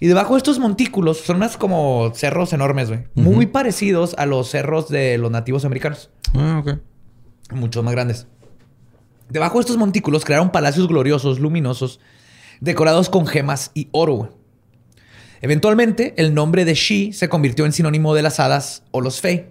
Y 0.00 0.06
debajo 0.06 0.34
de 0.34 0.38
estos 0.38 0.58
montículos 0.58 1.18
son 1.18 1.36
unas 1.36 1.58
como 1.58 2.10
cerros 2.14 2.52
enormes, 2.54 2.88
güey. 2.88 3.04
Muy 3.14 3.46
parecidos 3.46 4.14
a 4.16 4.24
los 4.24 4.48
cerros 4.48 4.88
de 4.88 5.18
los 5.18 5.30
nativos 5.30 5.66
americanos. 5.66 6.10
Ah, 6.34 6.62
ok. 6.64 6.78
Mucho 7.52 7.82
más 7.82 7.92
grandes. 7.92 8.26
Debajo 9.28 9.58
de 9.58 9.60
estos 9.60 9.76
montículos 9.76 10.24
crearon 10.24 10.50
palacios 10.50 10.88
gloriosos, 10.88 11.38
luminosos, 11.38 12.00
decorados 12.60 13.10
con 13.10 13.26
gemas 13.26 13.70
y 13.74 13.88
oro. 13.92 14.14
güey. 14.14 14.30
Eventualmente, 15.42 16.14
el 16.16 16.34
nombre 16.34 16.64
de 16.64 16.74
Shi 16.74 17.12
se 17.12 17.28
convirtió 17.28 17.66
en 17.66 17.72
sinónimo 17.72 18.14
de 18.14 18.22
las 18.22 18.40
hadas 18.40 18.82
o 18.90 19.00
los 19.00 19.20
Fey. 19.20 19.48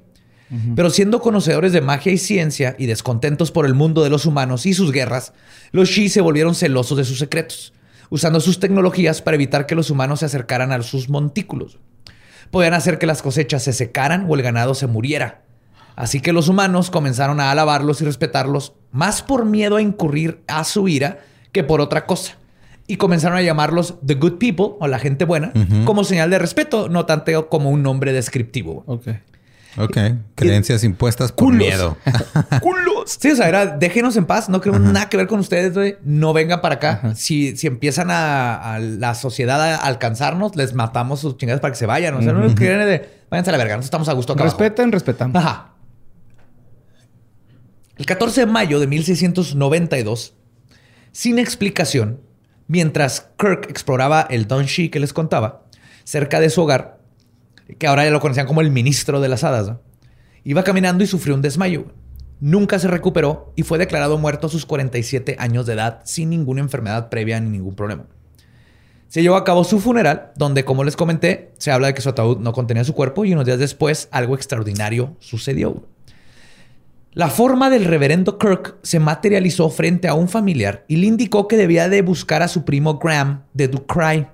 Pero 0.76 0.90
siendo 0.90 1.20
conocedores 1.22 1.74
de 1.74 1.82
magia 1.82 2.12
y 2.12 2.18
ciencia 2.18 2.76
y 2.80 2.88
descontentos 2.88 3.52
por 3.52 3.68
el 3.68 3.76
mundo 3.76 4.04
de 4.04 4.10
los 4.10 4.26
humanos 4.26 4.66
y 4.66 4.74
sus 4.74 4.92
guerras, 4.92 5.32
los 5.72 5.90
Shi 5.90 6.10
se 6.10 6.22
volvieron 6.22 6.56
celosos 6.56 6.98
de 6.98 7.06
sus 7.06 7.20
secretos, 7.20 7.72
usando 8.10 8.40
sus 8.40 8.60
tecnologías 8.60 9.22
para 9.22 9.36
evitar 9.36 9.66
que 9.66 9.76
los 9.76 9.90
humanos 9.90 10.20
se 10.20 10.26
acercaran 10.26 10.72
a 10.72 10.82
sus 10.82 11.10
montículos. 11.10 11.80
Podían 12.52 12.74
hacer 12.74 12.98
que 12.98 13.06
las 13.06 13.22
cosechas 13.22 13.64
se 13.64 13.74
secaran 13.74 14.26
o 14.28 14.36
el 14.36 14.42
ganado 14.42 14.74
se 14.74 14.88
muriera. 14.88 15.42
Así 15.96 16.22
que 16.22 16.34
los 16.34 16.48
humanos 16.48 16.90
comenzaron 16.90 17.40
a 17.40 17.52
alabarlos 17.52 18.02
y 18.02 18.06
respetarlos 18.06 18.74
más 18.92 19.22
por 19.22 19.46
miedo 19.46 19.76
a 19.76 19.82
incurrir 19.82 20.42
a 20.48 20.64
su 20.64 20.88
ira 20.88 21.20
que 21.52 21.64
por 21.64 21.82
otra 21.82 22.06
cosa. 22.06 22.38
Y 22.88 22.96
comenzaron 22.96 23.38
a 23.38 23.42
llamarlos 23.42 23.96
The 24.04 24.16
Good 24.16 24.38
People 24.40 24.78
o 24.80 24.88
la 24.88 24.98
gente 24.98 25.26
buena 25.26 25.52
como 25.86 26.04
señal 26.04 26.30
de 26.30 26.40
respeto, 26.40 26.90
no 26.90 27.06
tanto 27.06 27.50
como 27.50 27.70
un 27.70 27.84
nombre 27.84 28.14
descriptivo. 28.14 28.84
Ok. 28.88 29.10
Ok. 29.78 29.98
Creencias 30.36 30.84
impuestas 30.84 31.32
por 31.32 31.46
Culos. 31.48 31.60
miedo. 31.60 31.98
¡Culos! 32.62 33.18
Sí, 33.20 33.32
o 33.32 33.36
sea, 33.36 33.48
era 33.48 33.66
déjenos 33.68 34.18
en 34.18 34.26
paz, 34.26 34.50
no 34.50 34.62
queremos 34.62 34.82
nada 34.92 35.10
que 35.10 35.18
ver 35.18 35.28
con 35.28 35.40
ustedes, 35.40 35.74
güey. 35.74 35.98
No 36.04 36.34
vengan 36.34 36.62
para 36.62 36.76
acá. 36.76 37.14
Si, 37.16 37.56
si 37.56 37.68
empiezan 37.68 38.10
a, 38.12 38.76
a 38.76 38.80
la 38.80 39.14
sociedad 39.16 39.62
a 39.62 39.76
alcanzarnos, 39.78 40.56
les 40.56 40.74
matamos 40.74 41.20
sus 41.20 41.38
chingadas 41.38 41.62
para 41.62 41.72
que 41.72 41.78
se 41.78 41.86
vayan. 41.86 42.16
O 42.16 42.22
sea, 42.22 42.34
no 42.34 42.54
quieren 42.56 42.80
de 42.86 43.10
váyanse 43.30 43.52
a 43.52 43.54
la 43.54 43.58
verga, 43.60 43.76
nosotros 43.76 43.86
estamos 43.88 44.10
a 44.10 44.14
gusto 44.14 44.34
acá. 44.34 44.44
abajo". 44.44 44.58
Respeten, 44.58 44.92
respetamos. 44.92 45.36
Ajá. 45.36 45.74
El 47.98 48.06
14 48.06 48.42
de 48.42 48.46
mayo 48.48 48.80
de 48.80 48.88
1692, 48.88 50.34
sin 51.12 51.38
explicación, 51.38 52.22
mientras 52.68 53.28
Kirk 53.38 53.68
exploraba 53.70 54.22
el 54.30 54.48
Donshi 54.48 54.90
que 54.90 55.00
les 55.00 55.12
contaba, 55.14 55.64
cerca 56.06 56.40
de 56.40 56.50
su 56.50 56.62
hogar, 56.62 56.99
que 57.78 57.88
ahora 57.88 58.06
ya 58.06 58.12
lo 58.12 58.20
conocían 58.20 58.48
como 58.48 58.62
el 58.62 58.72
ministro 58.72 59.22
de 59.22 59.30
las 59.30 59.44
hadas, 59.44 59.74
iba 60.44 60.64
caminando 60.64 61.04
y 61.04 61.08
sufrió 61.08 61.36
un 61.36 61.42
desmayo. 61.42 61.86
Nunca 62.40 62.80
se 62.80 62.88
recuperó 62.88 63.52
y 63.56 63.64
fue 63.64 63.78
declarado 63.78 64.18
muerto 64.18 64.48
a 64.48 64.50
sus 64.50 64.66
47 64.66 65.36
años 65.40 65.66
de 65.66 65.74
edad 65.74 66.02
sin 66.06 66.30
ninguna 66.30 66.62
enfermedad 66.62 67.10
previa 67.10 67.40
ni 67.40 67.50
ningún 67.50 67.76
problema. 67.76 68.06
Se 69.10 69.22
llevó 69.24 69.36
a 69.36 69.44
cabo 69.44 69.64
su 69.64 69.80
funeral, 69.80 70.32
donde, 70.36 70.64
como 70.64 70.84
les 70.84 70.96
comenté, 70.96 71.52
se 71.58 71.72
habla 71.72 71.88
de 71.88 71.96
que 71.96 72.02
su 72.02 72.10
ataúd 72.10 72.38
no 72.38 72.54
contenía 72.54 72.84
su 72.84 72.94
cuerpo 72.94 73.26
y 73.26 73.34
unos 73.34 73.46
días 73.46 73.58
después 73.58 74.08
algo 74.12 74.36
extraordinario 74.36 75.16
sucedió. 75.20 75.84
La 77.14 77.30
forma 77.30 77.72
del 77.72 77.86
reverendo 77.86 78.38
Kirk 78.38 78.78
se 78.84 79.00
materializó 79.00 79.72
frente 79.72 80.08
a 80.08 80.14
un 80.14 80.30
familiar 80.30 80.86
y 80.88 80.98
le 80.98 81.08
indicó 81.08 81.48
que 81.48 81.58
debía 81.58 81.90
de 81.90 82.04
buscar 82.04 82.44
a 82.44 82.48
su 82.48 82.66
primo 82.66 83.00
Graham 83.00 83.46
de 83.54 83.68
Ducray. 83.68 84.28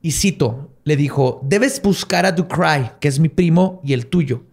Y 0.00 0.12
cito, 0.12 0.71
le 0.84 0.96
dijo, 0.96 1.40
debes 1.44 1.80
buscar 1.82 2.26
a 2.26 2.32
Ducray, 2.32 2.92
que 3.00 3.08
es 3.08 3.18
mi 3.18 3.28
primo 3.28 3.80
y 3.84 3.92
el 3.92 4.06
tuyo. 4.06 4.44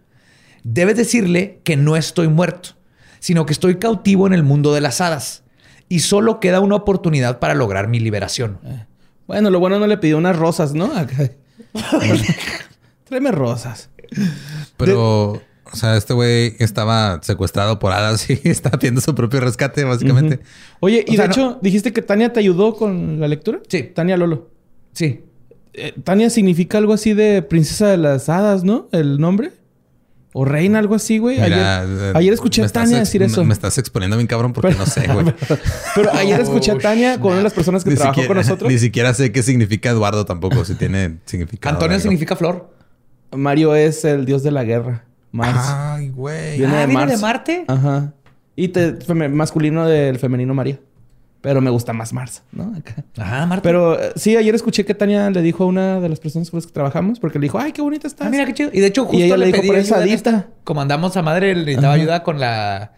Debes 0.62 0.96
decirle 0.96 1.60
que 1.64 1.76
no 1.76 1.96
estoy 1.96 2.28
muerto, 2.28 2.70
sino 3.18 3.46
que 3.46 3.52
estoy 3.52 3.76
cautivo 3.76 4.26
en 4.26 4.34
el 4.34 4.42
mundo 4.42 4.72
de 4.74 4.80
las 4.80 5.00
hadas. 5.00 5.42
Y 5.88 6.00
solo 6.00 6.38
queda 6.38 6.60
una 6.60 6.76
oportunidad 6.76 7.40
para 7.40 7.54
lograr 7.54 7.88
mi 7.88 7.98
liberación. 7.98 8.58
Bueno, 9.26 9.50
lo 9.50 9.58
bueno 9.58 9.78
no 9.80 9.86
le 9.86 9.98
pidió 9.98 10.18
unas 10.18 10.36
rosas, 10.36 10.74
¿no? 10.74 10.92
Tráeme 13.04 13.32
rosas. 13.32 13.90
Pero, 14.76 15.32
o 15.32 15.40
sea, 15.76 15.96
este 15.96 16.14
güey 16.14 16.54
estaba 16.58 17.20
secuestrado 17.22 17.78
por 17.78 17.92
hadas 17.92 18.28
y 18.30 18.40
está 18.44 18.70
haciendo 18.72 19.00
su 19.00 19.14
propio 19.14 19.40
rescate, 19.40 19.84
básicamente. 19.84 20.40
Oye, 20.80 21.04
y 21.06 21.14
O 21.14 21.16
sea, 21.16 21.22
de 21.24 21.28
no- 21.28 21.32
hecho, 21.34 21.58
dijiste 21.62 21.92
que 21.92 22.02
Tania 22.02 22.32
te 22.32 22.40
ayudó 22.40 22.74
con 22.76 23.20
la 23.20 23.28
lectura. 23.28 23.60
Sí. 23.68 23.82
Tania 23.94 24.16
Lolo. 24.16 24.50
Sí. 24.92 25.24
Eh, 25.74 25.94
Tania 26.04 26.30
significa 26.30 26.78
algo 26.78 26.92
así 26.92 27.14
de 27.14 27.42
princesa 27.42 27.88
de 27.88 27.96
las 27.96 28.28
hadas, 28.28 28.64
¿no? 28.64 28.88
El 28.92 29.18
nombre. 29.18 29.52
O 30.32 30.44
reina, 30.44 30.78
algo 30.78 30.94
así, 30.94 31.18
güey. 31.18 31.40
Mira, 31.40 31.80
ayer, 31.80 31.88
eh, 32.00 32.12
ayer 32.14 32.32
escuché 32.32 32.62
a 32.62 32.68
Tania 32.68 32.98
decir 33.00 33.20
me- 33.20 33.26
eso. 33.26 33.44
Me 33.44 33.52
estás 33.52 33.76
exponiendo 33.78 34.16
bien 34.16 34.28
cabrón 34.28 34.52
porque 34.52 34.74
no 34.76 34.86
sé, 34.86 35.08
güey. 35.12 35.26
Pero 35.96 36.12
ayer 36.14 36.40
escuché 36.40 36.70
a 36.70 36.78
Tania 36.78 37.18
con 37.18 37.28
una 37.32 37.38
de 37.38 37.42
las 37.42 37.52
personas 37.52 37.82
que 37.82 37.90
Ni 37.90 37.96
trabajó 37.96 38.14
siquiera- 38.14 38.28
con 38.28 38.36
nosotros. 38.36 38.70
Ni 38.70 38.78
siquiera 38.78 39.12
sé 39.12 39.32
qué 39.32 39.42
significa 39.42 39.90
Eduardo 39.90 40.24
tampoco, 40.26 40.64
si 40.64 40.74
tiene 40.76 41.18
significado. 41.24 41.74
Antonio 41.74 41.94
algo. 41.96 42.02
significa 42.02 42.36
flor. 42.36 42.72
Mario 43.32 43.74
es 43.74 44.04
el 44.04 44.24
dios 44.24 44.44
de 44.44 44.52
la 44.52 44.62
guerra. 44.62 45.04
Mars. 45.32 45.58
Ay, 45.68 46.10
güey. 46.10 46.58
Viene 46.58 46.74
Ah, 46.76 46.80
de 46.80 46.86
¿viene 46.86 47.00
Mars. 47.00 47.12
de 47.12 47.18
Marte? 47.18 47.64
Ajá. 47.66 48.12
Y 48.56 48.68
te, 48.68 48.96
masculino 49.30 49.86
del 49.88 50.18
femenino 50.20 50.54
María. 50.54 50.78
Pero 51.42 51.62
me 51.62 51.70
gusta 51.70 51.94
más 51.94 52.12
Mars, 52.12 52.42
¿no? 52.52 52.74
Acá. 52.76 53.02
Ah, 53.16 53.46
Marte. 53.46 53.62
Pero 53.66 53.98
eh, 53.98 54.12
sí, 54.16 54.36
ayer 54.36 54.54
escuché 54.54 54.84
que 54.84 54.94
Tania 54.94 55.30
le 55.30 55.40
dijo 55.40 55.64
a 55.64 55.66
una 55.66 55.98
de 56.00 56.08
las 56.10 56.20
personas 56.20 56.50
con 56.50 56.58
las 56.58 56.66
que 56.66 56.72
trabajamos, 56.72 57.18
porque 57.18 57.38
le 57.38 57.44
dijo, 57.44 57.58
ay, 57.58 57.72
qué 57.72 57.80
bonita 57.80 58.06
estás. 58.06 58.26
Ah, 58.26 58.30
mira 58.30 58.44
qué 58.44 58.52
chido. 58.52 58.70
Y 58.74 58.80
de 58.80 58.86
hecho, 58.88 59.04
justo 59.06 59.18
Y 59.18 59.22
ella 59.22 59.38
le 59.38 59.46
dijo, 59.46 59.58
pedí 59.58 59.68
"Pero 59.68 59.80
es 59.80 59.86
ayuda 59.90 60.04
en 60.04 60.10
adicta". 60.10 60.30
esta. 60.30 60.48
Como 60.64 60.82
andamos 60.82 61.16
a 61.16 61.22
madre, 61.22 61.54
le 61.54 61.60
necesitaba 61.64 61.94
Ajá. 61.94 62.02
ayuda 62.02 62.22
con 62.22 62.40
la. 62.40 62.92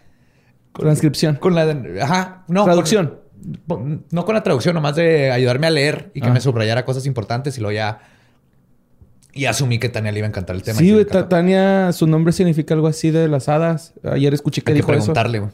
Transcripción. 0.72 1.36
Con 1.36 1.54
la. 1.54 1.76
Ajá. 2.02 2.44
No. 2.48 2.64
Traducción. 2.64 3.20
con- 3.66 4.04
no 4.12 4.24
con 4.24 4.34
la 4.36 4.42
traducción, 4.44 4.74
nomás 4.74 4.94
de 4.96 5.30
ayudarme 5.32 5.66
a 5.66 5.70
leer 5.70 6.10
y 6.14 6.20
que 6.20 6.28
Ah. 6.28 6.32
me 6.32 6.40
subrayara 6.40 6.84
cosas 6.84 7.06
importantes 7.06 7.58
y 7.58 7.60
luego 7.60 7.72
ya. 7.74 7.98
Y 9.34 9.46
asumí 9.46 9.78
que 9.78 9.88
Tania 9.88 10.12
le 10.12 10.18
iba 10.18 10.26
a 10.26 10.30
encantar 10.30 10.54
el 10.56 10.62
tema. 10.62 10.76
y 10.76 10.78
Sí, 10.80 10.86
le 10.86 10.92
güey, 10.92 11.02
encantó. 11.04 11.24
Ta- 11.24 11.28
Tania, 11.38 11.92
su 11.92 12.06
nombre 12.06 12.32
significa 12.32 12.74
algo 12.74 12.86
así 12.86 13.10
de 13.10 13.26
las 13.28 13.48
hadas. 13.48 13.94
Ayer 14.04 14.32
escuché 14.34 14.62
que 14.62 14.70
Hay 14.72 14.74
que 14.74 14.82
dijo 14.82 14.92
eso. 14.92 14.98
preguntarle, 15.00 15.38
güey. 15.40 15.50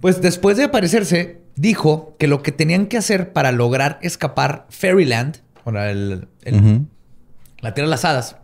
Pues 0.00 0.20
después 0.20 0.56
de 0.56 0.64
aparecerse, 0.64 1.42
dijo 1.56 2.14
que 2.18 2.26
lo 2.26 2.42
que 2.42 2.52
tenían 2.52 2.86
que 2.86 2.96
hacer 2.98 3.32
para 3.32 3.52
lograr 3.52 3.98
escapar 4.02 4.66
Fairyland, 4.70 5.38
o 5.64 5.70
sea, 5.72 5.90
el- 5.90 6.28
el- 6.42 6.54
Ujú. 6.54 6.86
la 7.60 7.74
tierra 7.74 7.86
de 7.86 7.90
las 7.90 8.04
hadas, 8.04 8.36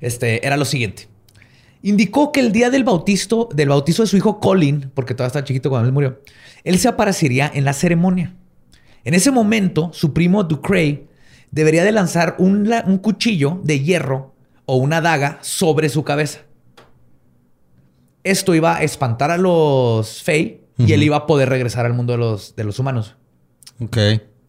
este, 0.00 0.46
era 0.46 0.56
lo 0.56 0.64
siguiente. 0.64 1.08
Indicó 1.82 2.32
que 2.32 2.40
el 2.40 2.52
día 2.52 2.70
del 2.70 2.84
bautizo, 2.84 3.48
del 3.54 3.68
bautizo 3.68 4.02
de 4.02 4.08
su 4.08 4.16
hijo 4.16 4.40
Colin, 4.40 4.90
porque 4.94 5.14
todavía 5.14 5.28
estaba 5.28 5.44
chiquito 5.44 5.68
cuando 5.68 5.86
él 5.88 5.92
murió, 5.92 6.20
él 6.62 6.78
se 6.78 6.88
aparecería 6.88 7.50
en 7.52 7.64
la 7.64 7.72
ceremonia. 7.74 8.34
En 9.04 9.12
ese 9.12 9.30
momento, 9.30 9.90
su 9.92 10.14
primo 10.14 10.44
Ducray 10.44 11.06
debería 11.50 11.84
de 11.84 11.92
lanzar 11.92 12.36
un, 12.38 12.68
la- 12.70 12.84
un 12.86 12.96
cuchillo 12.98 13.60
de 13.64 13.80
hierro 13.80 14.34
o 14.64 14.76
una 14.76 15.02
daga 15.02 15.38
sobre 15.42 15.90
su 15.90 16.04
cabeza. 16.04 16.40
Esto 18.22 18.54
iba 18.54 18.76
a 18.76 18.82
espantar 18.82 19.30
a 19.30 19.36
los 19.36 20.22
Fey 20.22 20.62
y 20.78 20.92
él 20.92 21.02
iba 21.02 21.16
a 21.16 21.26
poder 21.26 21.48
regresar 21.48 21.86
al 21.86 21.94
mundo 21.94 22.12
de 22.14 22.18
los, 22.18 22.56
de 22.56 22.64
los 22.64 22.78
humanos. 22.78 23.16
Ok. 23.80 23.96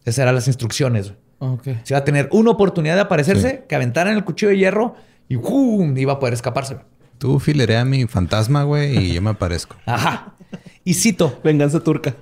Esas 0.04 0.20
eran 0.20 0.36
las 0.36 0.48
instrucciones. 0.48 1.10
güey. 1.40 1.54
Ok. 1.54 1.64
Se 1.84 1.94
iba 1.94 2.00
a 2.00 2.04
tener 2.06 2.30
una 2.32 2.52
oportunidad 2.52 2.96
de 2.96 3.02
aparecerse, 3.02 3.66
que 3.68 3.76
aventaran 3.76 4.16
el 4.16 4.24
cuchillo 4.24 4.50
de 4.52 4.58
hierro 4.58 4.96
y 5.28 5.36
¡jum! 5.36 5.98
iba 5.98 6.14
a 6.14 6.20
poder 6.20 6.34
escaparse. 6.34 6.78
Tú 7.18 7.40
filerea 7.40 7.82
a 7.82 7.86
mi 7.86 8.06
fantasma, 8.08 8.64
güey, 8.64 8.98
y 8.98 9.14
yo 9.14 9.22
me 9.22 9.32
aparezco. 9.32 9.76
Ajá. 9.86 10.36
Y 10.84 10.94
cito, 10.94 11.40
Venganza 11.44 11.80
turca. 11.80 12.16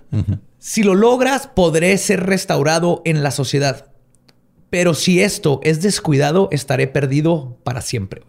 si 0.58 0.84
lo 0.84 0.96
logras, 0.96 1.48
podré 1.48 1.98
ser 1.98 2.26
restaurado 2.26 3.02
en 3.06 3.24
la 3.24 3.32
sociedad. 3.32 3.88
Pero 4.70 4.94
si 4.94 5.22
esto 5.22 5.60
es 5.64 5.82
descuidado, 5.82 6.48
estaré 6.52 6.88
perdido 6.88 7.58
para 7.64 7.82
siempre. 7.82 8.24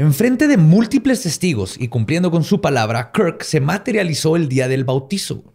Enfrente 0.00 0.48
de 0.48 0.56
múltiples 0.56 1.20
testigos 1.20 1.76
y 1.78 1.88
cumpliendo 1.88 2.30
con 2.30 2.42
su 2.42 2.62
palabra, 2.62 3.12
Kirk 3.12 3.42
se 3.42 3.60
materializó 3.60 4.34
el 4.34 4.48
día 4.48 4.66
del 4.66 4.84
bautizo. 4.84 5.52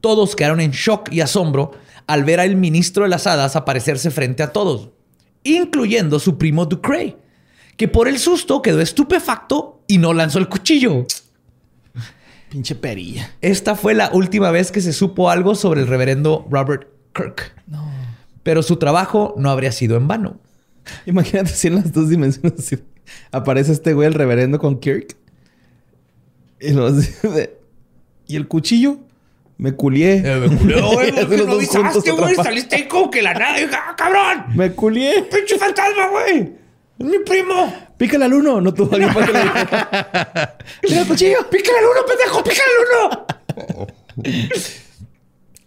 Todos 0.00 0.34
quedaron 0.34 0.60
en 0.60 0.70
shock 0.70 1.12
y 1.12 1.20
asombro 1.20 1.72
al 2.06 2.24
ver 2.24 2.40
al 2.40 2.56
ministro 2.56 3.02
de 3.02 3.10
las 3.10 3.26
hadas 3.26 3.54
aparecerse 3.54 4.10
frente 4.10 4.42
a 4.42 4.50
todos, 4.50 4.88
incluyendo 5.44 6.18
su 6.20 6.38
primo 6.38 6.64
Ducray, 6.64 7.18
que 7.76 7.86
por 7.86 8.08
el 8.08 8.18
susto 8.18 8.62
quedó 8.62 8.80
estupefacto 8.80 9.82
y 9.86 9.98
no 9.98 10.14
lanzó 10.14 10.38
el 10.38 10.48
cuchillo. 10.48 11.06
Pinche 12.48 12.74
perilla. 12.74 13.30
Esta 13.42 13.74
fue 13.74 13.92
la 13.92 14.10
última 14.14 14.50
vez 14.50 14.72
que 14.72 14.80
se 14.80 14.94
supo 14.94 15.28
algo 15.28 15.54
sobre 15.54 15.82
el 15.82 15.86
reverendo 15.86 16.46
Robert 16.50 16.88
Kirk. 17.14 17.54
Pero 18.42 18.62
su 18.62 18.76
trabajo 18.76 19.34
no 19.36 19.50
habría 19.50 19.70
sido 19.70 19.98
en 19.98 20.08
vano. 20.08 20.40
Imagínate 21.04 21.50
si 21.50 21.68
en 21.68 21.74
las 21.74 21.92
dos 21.92 22.08
dimensiones 22.08 22.70
aparece 23.30 23.72
este 23.72 23.92
güey, 23.94 24.08
el 24.08 24.14
reverendo 24.14 24.58
con 24.58 24.78
Kirk. 24.80 25.16
Y, 26.60 26.72
de- 26.72 27.56
y 28.28 28.36
el 28.36 28.46
cuchillo, 28.48 28.98
me 29.58 29.72
culié. 29.72 30.22
Eh, 30.24 30.48
me 30.48 31.36
los 31.36 31.46
no 31.46 31.52
avisaste, 31.54 32.10
güey. 32.12 32.22
atrapados. 32.24 32.36
Saliste 32.46 32.76
ahí 32.76 32.88
como 32.88 33.10
que 33.10 33.22
la 33.22 33.34
nada. 33.34 33.60
Y 33.60 33.64
¡Ah, 33.72 33.94
cabrón! 33.96 34.44
Me 34.56 34.72
culié. 34.72 35.22
¡Pinche 35.30 35.58
fantasma, 35.58 36.08
güey! 36.08 36.52
¡Es 36.98 37.06
mi 37.06 37.18
primo! 37.20 37.74
Pícale 37.96 38.24
al 38.24 38.34
uno. 38.34 38.60
No 38.60 38.72
tuvo 38.74 38.92
alguien 38.94 39.12
para 39.12 39.26
que 39.26 39.32
le 39.32 39.38
dijera. 39.42 40.58
El 40.82 41.06
cuchillo. 41.08 41.48
¡Pícale 41.50 41.78
al 41.78 41.84
uno, 41.84 42.00
pendejo! 42.06 42.42
¡Pícale 42.44 42.70
al 42.78 43.08
uno! 43.08 43.26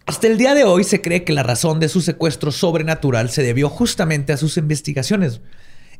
Hasta 0.06 0.28
el 0.28 0.38
día 0.38 0.54
de 0.54 0.62
hoy 0.64 0.84
se 0.84 1.02
cree 1.02 1.24
que 1.24 1.32
la 1.32 1.42
razón 1.42 1.80
de 1.80 1.88
su 1.88 2.00
secuestro 2.00 2.52
sobrenatural 2.52 3.28
se 3.28 3.42
debió 3.42 3.68
justamente 3.68 4.32
a 4.32 4.36
sus 4.36 4.56
investigaciones. 4.56 5.40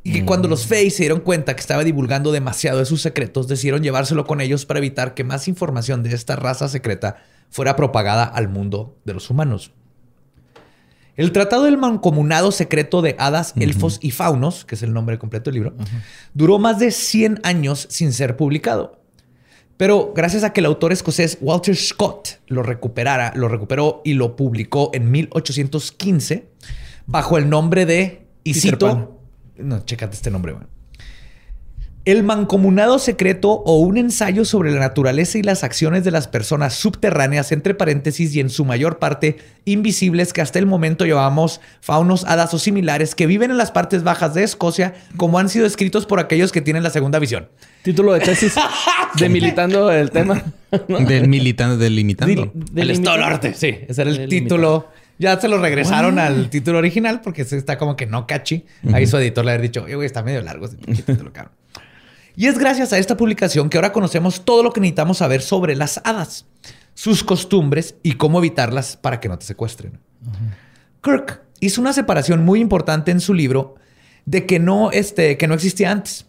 Y 0.02 0.12
que 0.12 0.24
cuando 0.24 0.46
los 0.48 0.66
Fey 0.66 0.90
se 0.90 1.02
dieron 1.02 1.20
cuenta 1.20 1.54
que 1.56 1.60
estaba 1.60 1.82
divulgando 1.82 2.30
demasiado 2.30 2.78
de 2.78 2.84
sus 2.84 3.02
secretos, 3.02 3.48
decidieron 3.48 3.82
llevárselo 3.82 4.24
con 4.24 4.40
ellos 4.40 4.64
para 4.64 4.78
evitar 4.78 5.14
que 5.14 5.24
más 5.24 5.48
información 5.48 6.02
de 6.04 6.14
esta 6.14 6.36
raza 6.36 6.68
secreta 6.68 7.16
fuera 7.50 7.74
propagada 7.74 8.24
al 8.24 8.48
mundo 8.48 8.96
de 9.04 9.14
los 9.14 9.30
humanos. 9.30 9.72
El 11.16 11.32
Tratado 11.32 11.64
del 11.64 11.78
Mancomunado 11.78 12.52
Secreto 12.52 13.00
de 13.00 13.16
Hadas, 13.18 13.54
Elfos 13.56 13.98
y 14.02 14.10
Faunos, 14.10 14.64
que 14.66 14.74
es 14.74 14.82
el 14.82 14.92
nombre 14.92 15.18
completo 15.18 15.50
del 15.50 15.54
libro, 15.54 15.74
duró 16.34 16.58
más 16.58 16.78
de 16.78 16.90
100 16.90 17.40
años 17.42 17.86
sin 17.90 18.12
ser 18.12 18.36
publicado. 18.36 19.00
Pero 19.78 20.12
gracias 20.14 20.44
a 20.44 20.52
que 20.52 20.60
el 20.60 20.66
autor 20.66 20.92
escocés 20.92 21.38
Walter 21.40 21.74
Scott 21.76 22.40
lo 22.46 22.62
recuperara, 22.62 23.32
lo 23.34 23.48
recuperó 23.48 24.02
y 24.04 24.12
lo 24.14 24.36
publicó 24.36 24.90
en 24.94 25.10
1815 25.10 26.48
bajo 27.06 27.38
el 27.38 27.48
nombre 27.48 27.86
de 27.86 28.26
y 28.44 28.52
Peter 28.54 28.74
cito- 28.74 28.86
Pan. 28.86 29.08
No, 29.58 29.84
chécate 29.84 30.14
este 30.14 30.30
nombre, 30.30 30.52
güey. 30.52 30.64
El 32.04 32.22
mancomunado 32.22 33.00
secreto 33.00 33.50
o 33.50 33.80
un 33.80 33.96
ensayo 33.96 34.44
sobre 34.44 34.70
la 34.70 34.78
naturaleza 34.78 35.38
y 35.38 35.42
las 35.42 35.64
acciones 35.64 36.04
de 36.04 36.12
las 36.12 36.28
personas 36.28 36.74
subterráneas, 36.74 37.50
entre 37.50 37.74
paréntesis, 37.74 38.32
y 38.36 38.38
en 38.38 38.48
su 38.48 38.64
mayor 38.64 39.00
parte 39.00 39.38
invisibles 39.64 40.32
que 40.32 40.40
hasta 40.40 40.60
el 40.60 40.66
momento 40.66 41.04
llamamos 41.04 41.60
faunos, 41.80 42.24
hadas 42.26 42.54
o 42.54 42.60
similares 42.60 43.16
que 43.16 43.26
viven 43.26 43.50
en 43.50 43.56
las 43.58 43.72
partes 43.72 44.04
bajas 44.04 44.34
de 44.34 44.44
Escocia, 44.44 44.94
como 45.16 45.40
han 45.40 45.48
sido 45.48 45.66
escritos 45.66 46.06
por 46.06 46.20
aquellos 46.20 46.52
que 46.52 46.60
tienen 46.60 46.84
la 46.84 46.90
segunda 46.90 47.18
visión. 47.18 47.48
Título 47.82 48.12
de 48.12 48.20
tesis 48.20 48.54
de 49.18 49.28
militando 49.28 49.90
el 49.90 50.12
tema. 50.12 50.44
¿no? 50.86 51.00
Del 51.00 51.26
militante, 51.26 51.76
delimitando. 51.76 52.52
Del- 52.54 52.82
el 52.84 52.90
Estado 52.92 53.16
delimitando. 53.16 53.18
Norte, 53.30 53.54
sí. 53.54 53.78
Ese 53.88 54.02
era 54.02 54.10
el 54.12 54.16
Delimitando. 54.18 54.28
título. 54.28 54.88
Ya 55.18 55.40
se 55.40 55.48
lo 55.48 55.58
regresaron 55.58 56.18
al 56.18 56.50
título 56.50 56.78
original 56.78 57.20
porque 57.22 57.42
está 57.42 57.78
como 57.78 57.96
que 57.96 58.06
no 58.06 58.26
catchy. 58.26 58.66
Ahí 58.92 59.06
su 59.06 59.16
editor 59.16 59.44
le 59.44 59.52
había 59.52 59.62
dicho, 59.62 59.84
oye, 59.84 59.94
güey, 59.94 60.06
está 60.06 60.22
medio 60.22 60.42
largo 60.42 60.66
ese 60.66 60.76
título, 60.76 61.32
cabrón". 61.32 61.54
Y 62.36 62.46
es 62.46 62.58
gracias 62.58 62.92
a 62.92 62.98
esta 62.98 63.16
publicación 63.16 63.70
que 63.70 63.78
ahora 63.78 63.92
conocemos 63.92 64.44
todo 64.44 64.62
lo 64.62 64.72
que 64.72 64.80
necesitamos 64.80 65.18
saber 65.18 65.40
sobre 65.40 65.74
las 65.74 66.02
hadas, 66.04 66.44
sus 66.92 67.24
costumbres 67.24 67.94
y 68.02 68.12
cómo 68.12 68.38
evitarlas 68.40 68.98
para 68.98 69.20
que 69.20 69.28
no 69.28 69.38
te 69.38 69.46
secuestren. 69.46 69.98
Kirk 71.02 71.40
hizo 71.60 71.80
una 71.80 71.94
separación 71.94 72.44
muy 72.44 72.60
importante 72.60 73.10
en 73.10 73.20
su 73.20 73.32
libro 73.32 73.76
de 74.26 74.44
que 74.44 74.58
no, 74.58 74.90
este, 74.90 75.38
que 75.38 75.48
no 75.48 75.54
existía 75.54 75.90
antes. 75.90 76.26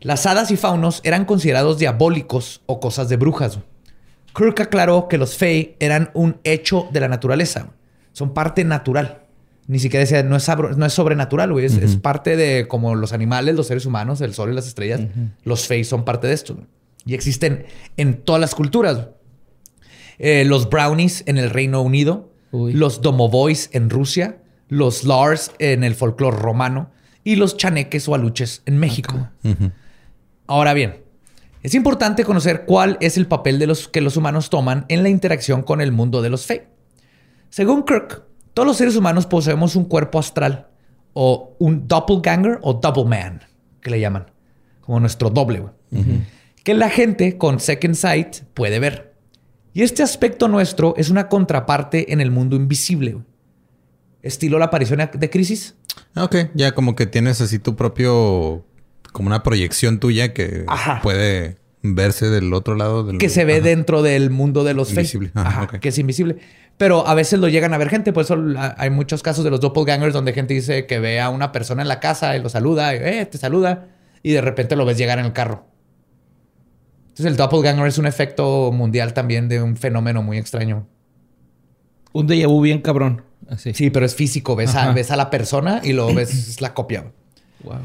Las 0.00 0.26
hadas 0.26 0.50
y 0.50 0.56
faunos 0.56 1.00
eran 1.04 1.24
considerados 1.24 1.78
diabólicos 1.78 2.62
o 2.66 2.80
cosas 2.80 3.08
de 3.08 3.16
brujas. 3.16 3.60
Kirk 4.34 4.60
aclaró 4.60 5.06
que 5.08 5.18
los 5.18 5.36
Fey 5.36 5.76
eran 5.78 6.10
un 6.14 6.40
hecho 6.42 6.88
de 6.92 7.00
la 7.00 7.08
naturaleza. 7.08 7.68
Son 8.14 8.32
parte 8.32 8.64
natural. 8.64 9.20
Ni 9.66 9.78
siquiera 9.78 10.00
decía, 10.00 10.22
no 10.22 10.36
es, 10.36 10.48
sabro- 10.48 10.74
no 10.76 10.86
es 10.86 10.92
sobrenatural, 10.94 11.52
güey. 11.52 11.66
Es, 11.66 11.76
es 11.76 11.96
parte 11.96 12.36
de 12.36 12.66
como 12.68 12.94
los 12.94 13.12
animales, 13.12 13.54
los 13.54 13.66
seres 13.66 13.84
humanos, 13.86 14.20
el 14.22 14.32
sol 14.34 14.50
y 14.50 14.54
las 14.54 14.66
estrellas. 14.66 15.02
Los 15.44 15.66
Fey 15.66 15.84
son 15.84 16.04
parte 16.06 16.26
de 16.26 16.32
esto. 16.34 16.54
güey. 16.54 16.66
Y 17.06 17.12
existen 17.14 17.66
en 17.98 18.22
todas 18.22 18.40
las 18.40 18.54
culturas. 18.54 19.08
Eh, 20.18 20.44
los 20.46 20.70
brownies 20.70 21.22
en 21.26 21.36
el 21.38 21.50
Reino 21.50 21.82
Unido, 21.82 22.30
Uy. 22.52 22.72
los 22.72 23.02
domovoys 23.02 23.68
en 23.72 23.90
Rusia, 23.90 24.38
los 24.68 25.04
lars 25.04 25.50
en 25.58 25.82
el 25.84 25.94
folclore 25.94 26.36
romano 26.36 26.90
y 27.24 27.36
los 27.36 27.56
chaneques 27.56 28.06
o 28.08 28.14
aluches 28.14 28.62
en 28.66 28.78
México. 28.78 29.28
Ahora 30.46 30.74
bien, 30.74 31.02
es 31.62 31.74
importante 31.74 32.24
conocer 32.24 32.64
cuál 32.66 32.98
es 33.00 33.16
el 33.16 33.26
papel 33.26 33.58
de 33.58 33.66
los 33.66 33.88
que 33.88 34.00
los 34.02 34.16
humanos 34.16 34.50
toman 34.50 34.84
en 34.88 35.02
la 35.02 35.08
interacción 35.08 35.62
con 35.62 35.80
el 35.80 35.90
mundo 35.90 36.20
de 36.22 36.30
los 36.30 36.44
Fey. 36.46 36.62
Según 37.54 37.84
Kirk, 37.84 38.24
todos 38.52 38.66
los 38.66 38.76
seres 38.76 38.96
humanos 38.96 39.26
poseemos 39.26 39.76
un 39.76 39.84
cuerpo 39.84 40.18
astral 40.18 40.66
o 41.12 41.54
un 41.60 41.86
doppelganger 41.86 42.58
o 42.62 42.74
double 42.74 43.04
man, 43.04 43.42
que 43.80 43.90
le 43.92 44.00
llaman, 44.00 44.26
como 44.80 44.98
nuestro 44.98 45.30
doble, 45.30 45.60
güey, 45.60 45.72
que 46.64 46.74
la 46.74 46.90
gente 46.90 47.38
con 47.38 47.60
second 47.60 47.94
sight 47.94 48.38
puede 48.54 48.80
ver. 48.80 49.14
Y 49.72 49.82
este 49.82 50.02
aspecto 50.02 50.48
nuestro 50.48 50.94
es 50.96 51.10
una 51.10 51.28
contraparte 51.28 52.12
en 52.12 52.20
el 52.20 52.32
mundo 52.32 52.56
invisible, 52.56 53.18
estilo 54.20 54.58
la 54.58 54.64
aparición 54.64 55.08
de 55.14 55.30
crisis. 55.30 55.76
Ah, 56.16 56.24
Ok, 56.24 56.34
ya 56.54 56.72
como 56.72 56.96
que 56.96 57.06
tienes 57.06 57.40
así 57.40 57.60
tu 57.60 57.76
propio, 57.76 58.66
como 59.12 59.28
una 59.28 59.44
proyección 59.44 60.00
tuya 60.00 60.34
que 60.34 60.64
Ajá. 60.66 61.00
puede 61.04 61.58
verse 61.84 62.30
del 62.30 62.52
otro 62.54 62.74
lado 62.74 63.04
del 63.04 63.18
que 63.18 63.28
se 63.28 63.44
ve 63.44 63.56
Ajá. 63.56 63.64
dentro 63.64 64.02
del 64.02 64.30
mundo 64.30 64.64
de 64.64 64.72
los. 64.74 64.90
Invisible. 64.90 65.30
Ajá, 65.34 65.48
Ajá, 65.48 65.62
ok. 65.64 65.78
que 65.78 65.90
es 65.90 65.98
invisible. 65.98 66.38
Pero 66.78 67.06
a 67.06 67.14
veces 67.14 67.38
lo 67.38 67.48
llegan 67.48 67.74
a 67.74 67.78
ver 67.78 67.90
gente. 67.90 68.12
Por 68.12 68.24
eso 68.24 68.36
hay 68.78 68.90
muchos 68.90 69.22
casos 69.22 69.44
de 69.44 69.50
los 69.50 69.60
doppelgangers 69.60 70.14
donde 70.14 70.32
gente 70.32 70.54
dice 70.54 70.86
que 70.86 70.98
ve 70.98 71.20
a 71.20 71.28
una 71.28 71.52
persona 71.52 71.82
en 71.82 71.88
la 71.88 72.00
casa 72.00 72.36
y 72.36 72.42
lo 72.42 72.48
saluda, 72.48 72.94
y, 72.94 72.98
eh, 73.00 73.26
te 73.26 73.38
saluda, 73.38 73.88
y 74.22 74.32
de 74.32 74.40
repente 74.40 74.74
lo 74.74 74.84
ves 74.84 74.98
llegar 74.98 75.18
en 75.18 75.26
el 75.26 75.32
carro. 75.32 75.66
Entonces 77.08 77.26
el 77.26 77.36
doppelganger 77.36 77.86
es 77.86 77.98
un 77.98 78.06
efecto 78.06 78.72
mundial 78.72 79.12
también 79.14 79.48
de 79.48 79.62
un 79.62 79.76
fenómeno 79.76 80.22
muy 80.22 80.38
extraño. 80.38 80.88
Un 82.12 82.26
déjà 82.26 82.48
vu 82.48 82.60
bien 82.60 82.80
cabrón. 82.80 83.22
Así. 83.48 83.74
Sí, 83.74 83.90
pero 83.90 84.06
es 84.06 84.14
físico. 84.14 84.56
Ves, 84.56 84.74
a, 84.74 84.90
ves 84.92 85.10
a 85.10 85.16
la 85.16 85.30
persona 85.30 85.80
y 85.84 85.92
lo 85.92 86.12
ves 86.12 86.32
es 86.32 86.60
la 86.60 86.74
copia. 86.74 87.12
Wow. 87.62 87.78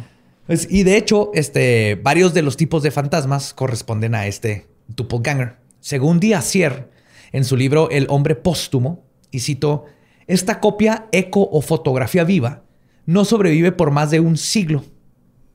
Y 0.69 0.83
de 0.83 0.97
hecho, 0.97 1.31
este, 1.33 1.95
varios 2.03 2.33
de 2.33 2.41
los 2.41 2.57
tipos 2.57 2.81
de 2.83 2.91
fantasmas 2.91 3.53
corresponden 3.53 4.15
a 4.15 4.25
este 4.27 4.67
doppelganger. 4.87 5.57
Según 5.79 6.19
Diazier, 6.19 6.89
en 7.31 7.45
su 7.45 7.55
libro 7.55 7.89
El 7.91 8.07
hombre 8.09 8.35
póstumo, 8.35 9.03
y 9.31 9.39
cito, 9.41 9.85
esta 10.27 10.59
copia, 10.59 11.07
eco 11.11 11.47
o 11.51 11.61
fotografía 11.61 12.23
viva 12.23 12.63
no 13.05 13.25
sobrevive 13.25 13.71
por 13.71 13.89
más 13.91 14.11
de 14.11 14.19
un 14.19 14.37
siglo. 14.37 14.83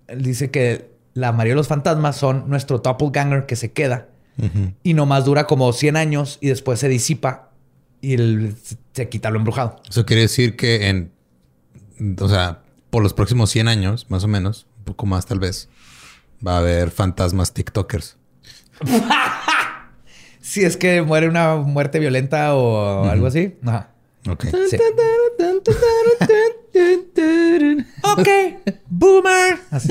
Él 0.09 0.23
dice 0.23 0.51
que 0.51 0.91
la 1.15 1.31
mayoría 1.33 1.53
de 1.53 1.57
los 1.59 1.69
fantasmas 1.69 2.17
son 2.17 2.49
nuestro 2.49 2.79
doppelganger 2.79 3.47
que 3.47 3.55
se 3.57 3.73
queda 3.73 4.09
y 4.83 4.95
nomás 4.95 5.25
dura 5.25 5.47
como 5.47 5.73
100 5.73 5.97
años 5.97 6.39
y 6.41 6.49
después 6.49 6.81
se 6.81 6.89
disipa 6.89 7.53
y 8.01 8.15
el- 8.15 8.57
se 8.93 9.09
quita 9.09 9.31
lo 9.31 9.39
embrujado. 9.39 9.77
Eso 9.89 10.05
quiere 10.05 10.23
decir 10.23 10.57
que 10.57 10.89
en, 10.89 11.13
o 12.21 12.29
sea, 12.29 12.63
por 12.91 13.03
los 13.05 13.15
próximos 13.15 13.51
100 13.51 13.69
años, 13.69 14.07
más 14.09 14.25
o 14.25 14.29
menos, 14.29 14.67
poco 14.85 15.07
más 15.07 15.27
tal 15.27 15.41
vez, 15.41 15.69
va 16.47 16.57
a 16.57 16.59
haber 16.59 16.91
fantasmas 16.91 17.53
TikTokers. 17.53 18.17
Si 20.45 20.63
es 20.63 20.77
que 20.77 21.01
muere 21.01 21.27
una 21.27 21.57
muerte 21.57 21.99
violenta 21.99 22.55
o 22.55 23.09
algo 23.09 23.27
así. 23.27 23.57
Ajá. 23.65 23.89
Ok. 24.29 24.45
Sí. 24.69 24.77
Ok, 28.03 28.29
boomer. 28.91 29.59
Así. 29.71 29.89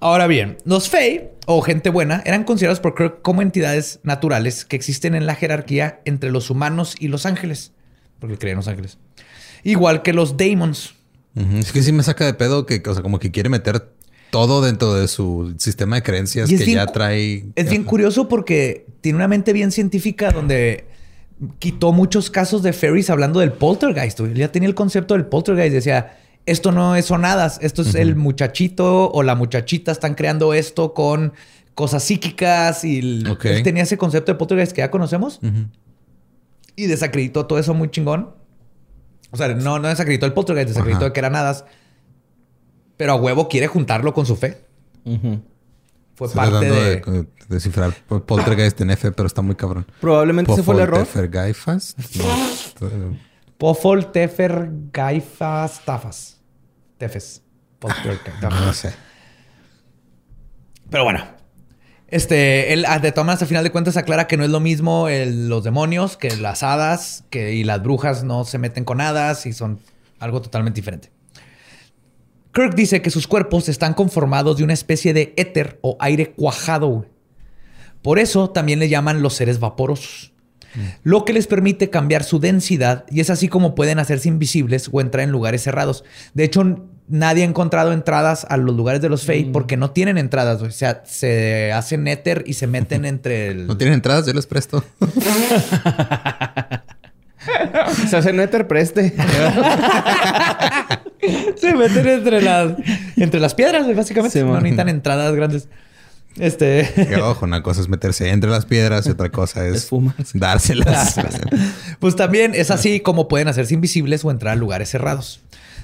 Ahora 0.00 0.26
bien, 0.26 0.56
los 0.64 0.88
Fey 0.88 1.30
o 1.44 1.60
gente 1.60 1.90
buena 1.90 2.22
eran 2.24 2.44
considerados 2.44 2.80
por 2.80 2.94
Kirk 2.94 3.20
como 3.20 3.42
entidades 3.42 4.00
naturales 4.04 4.64
que 4.64 4.76
existen 4.76 5.14
en 5.14 5.26
la 5.26 5.34
jerarquía 5.34 6.00
entre 6.06 6.30
los 6.30 6.48
humanos 6.48 6.94
y 6.98 7.08
los 7.08 7.26
ángeles, 7.26 7.72
porque 8.20 8.38
creen 8.38 8.52
en 8.54 8.56
los 8.56 8.68
ángeles. 8.68 8.98
Igual 9.64 10.00
que 10.00 10.14
los 10.14 10.38
Daemons. 10.38 10.94
Es 11.34 11.72
que 11.72 11.82
sí 11.82 11.92
me 11.92 12.02
saca 12.02 12.26
de 12.26 12.34
pedo 12.34 12.66
que, 12.66 12.82
o 12.86 12.92
sea, 12.94 13.02
como 13.02 13.18
que 13.18 13.30
quiere 13.30 13.48
meter 13.48 13.90
todo 14.30 14.62
dentro 14.62 14.94
de 14.94 15.08
su 15.08 15.54
sistema 15.58 15.96
de 15.96 16.02
creencias 16.02 16.48
que 16.58 16.64
bien 16.64 16.78
ya 16.78 16.86
trae. 16.92 17.46
Es 17.54 17.68
bien 17.70 17.84
curioso 17.84 18.28
porque 18.28 18.86
tiene 19.00 19.16
una 19.16 19.28
mente 19.28 19.52
bien 19.52 19.70
científica 19.72 20.30
donde 20.30 20.84
quitó 21.58 21.92
muchos 21.92 22.30
casos 22.30 22.62
de 22.62 22.72
Ferris 22.72 23.10
hablando 23.10 23.40
del 23.40 23.52
poltergeist. 23.52 24.20
güey. 24.20 24.32
Él 24.32 24.38
ya 24.38 24.52
tenía 24.52 24.68
el 24.68 24.74
concepto 24.74 25.14
del 25.14 25.26
poltergeist. 25.26 25.72
Decía, 25.74 26.18
esto 26.46 26.70
no 26.72 26.96
es 26.96 27.06
sonadas, 27.06 27.58
esto 27.62 27.82
es 27.82 27.94
el 27.94 28.16
muchachito 28.16 29.10
o 29.10 29.22
la 29.22 29.34
muchachita 29.34 29.92
están 29.92 30.14
creando 30.14 30.54
esto 30.54 30.92
con 30.94 31.32
cosas 31.74 32.02
psíquicas 32.04 32.84
y 32.84 32.98
el- 32.98 33.26
él 33.56 33.62
tenía 33.62 33.82
ese 33.84 33.96
concepto 33.98 34.32
de 34.32 34.38
poltergeist 34.38 34.72
que 34.72 34.80
ya 34.82 34.90
conocemos 34.90 35.40
y 36.76 36.86
desacreditó 36.86 37.46
todo 37.46 37.58
eso 37.58 37.74
muy 37.74 37.90
chingón. 37.90 38.30
O 39.32 39.36
sea, 39.36 39.48
no, 39.48 39.80
no 39.80 39.88
desacreditó 39.88 40.26
el 40.26 40.32
poltergeist, 40.34 40.68
desacreditó 40.68 41.06
Ajá. 41.06 41.12
que 41.12 41.18
eran 41.20 41.34
hadas. 41.34 41.64
Pero 42.96 43.12
a 43.12 43.16
huevo 43.16 43.48
quiere 43.48 43.66
juntarlo 43.66 44.14
con 44.14 44.26
su 44.26 44.36
fe. 44.36 44.64
Fue 46.14 46.28
Estoy 46.28 46.36
parte 46.36 46.66
de... 46.66 47.00
de, 47.00 47.00
de 47.00 47.26
descifrar 47.48 47.92
poltergeist 48.06 48.80
en 48.82 48.90
F, 48.90 49.10
pero 49.12 49.26
está 49.26 49.42
muy 49.42 49.56
cabrón. 49.56 49.86
Probablemente 50.00 50.52
ese 50.52 50.62
fue 50.62 50.74
el 50.74 50.82
error. 50.82 51.06
Poltergeist. 51.06 51.96
No. 52.16 53.16
Pofol, 53.58 54.12
Tefer, 54.12 54.68
Gaifas, 54.92 55.84
Tafas. 55.84 56.40
Tefes. 56.98 57.42
Poltergeist. 57.78 58.42
No 58.42 58.72
sé. 58.72 58.94
Pero 60.90 61.04
bueno. 61.04 61.24
Este, 62.12 62.72
él 62.74 62.84
ah, 62.86 62.98
de 62.98 63.10
todas 63.10 63.24
maneras, 63.26 63.42
al 63.42 63.48
final 63.48 63.64
de 63.64 63.72
cuentas 63.72 63.96
aclara 63.96 64.26
que 64.28 64.36
no 64.36 64.44
es 64.44 64.50
lo 64.50 64.60
mismo 64.60 65.08
el- 65.08 65.48
los 65.48 65.64
demonios 65.64 66.16
que 66.18 66.36
las 66.36 66.62
hadas, 66.62 67.24
que 67.30 67.54
y 67.54 67.64
las 67.64 67.82
brujas 67.82 68.22
no 68.22 68.44
se 68.44 68.58
meten 68.58 68.84
con 68.84 69.00
hadas 69.00 69.46
y 69.46 69.52
son 69.54 69.80
algo 70.20 70.42
totalmente 70.42 70.76
diferente. 70.80 71.10
Kirk 72.52 72.74
dice 72.74 73.00
que 73.00 73.08
sus 73.10 73.26
cuerpos 73.26 73.70
están 73.70 73.94
conformados 73.94 74.58
de 74.58 74.64
una 74.64 74.74
especie 74.74 75.14
de 75.14 75.32
éter 75.38 75.78
o 75.80 75.96
aire 76.00 76.32
cuajado. 76.32 77.06
Por 78.02 78.18
eso 78.18 78.50
también 78.50 78.78
le 78.78 78.90
llaman 78.90 79.22
los 79.22 79.32
seres 79.34 79.58
vaporosos. 79.58 80.32
Lo 81.02 81.24
que 81.24 81.32
les 81.32 81.46
permite 81.46 81.88
cambiar 81.90 82.24
su 82.24 82.38
densidad 82.40 83.04
y 83.10 83.20
es 83.20 83.30
así 83.30 83.48
como 83.48 83.74
pueden 83.74 83.98
hacerse 83.98 84.28
invisibles 84.28 84.88
o 84.92 85.00
entrar 85.00 85.24
en 85.24 85.30
lugares 85.30 85.62
cerrados. 85.62 86.02
De 86.34 86.44
hecho, 86.44 86.88
nadie 87.12 87.44
ha 87.44 87.46
encontrado 87.46 87.92
entradas 87.92 88.46
a 88.48 88.56
los 88.56 88.74
lugares 88.74 89.00
de 89.02 89.08
los 89.08 89.24
Fey 89.24 89.44
porque 89.44 89.76
no 89.76 89.90
tienen 89.90 90.18
entradas. 90.18 90.58
güey. 90.58 90.70
O 90.70 90.74
sea, 90.74 91.02
se 91.06 91.70
hacen 91.72 92.08
éter 92.08 92.42
y 92.46 92.54
se 92.54 92.66
meten 92.66 93.04
entre 93.04 93.48
el... 93.48 93.66
¿No 93.66 93.76
tienen 93.76 93.94
entradas? 93.94 94.26
Yo 94.26 94.32
les 94.32 94.46
presto. 94.46 94.82
Se 98.08 98.16
hace 98.16 98.32
Nether 98.32 98.68
preste. 98.68 99.12
Se 101.56 101.74
meten 101.74 102.08
entre 102.08 102.40
las, 102.40 102.72
entre 103.16 103.40
las 103.40 103.54
piedras, 103.54 103.84
güey, 103.84 103.96
básicamente. 103.96 104.38
Sí, 104.38 104.44
no 104.44 104.54
necesitan 104.54 104.88
entradas 104.88 105.34
grandes. 105.34 105.68
Este. 106.38 106.88
Que 107.08 107.16
ojo, 107.16 107.44
una 107.44 107.62
cosa 107.62 107.80
es 107.80 107.88
meterse 107.88 108.30
entre 108.30 108.48
las 108.50 108.64
piedras 108.64 109.06
y 109.06 109.10
otra 109.10 109.30
cosa 109.30 109.66
es, 109.66 109.90
dárselas. 110.34 111.16
Pues 111.98 112.16
también 112.16 112.52
es 112.54 112.70
así 112.70 113.00
como 113.00 113.28
pueden 113.28 113.48
hacerse 113.48 113.74
invisibles 113.74 114.24
o 114.24 114.30
entrar 114.30 114.52
a 114.52 114.56
lugares 114.56 114.88
cerrados. 114.90 115.40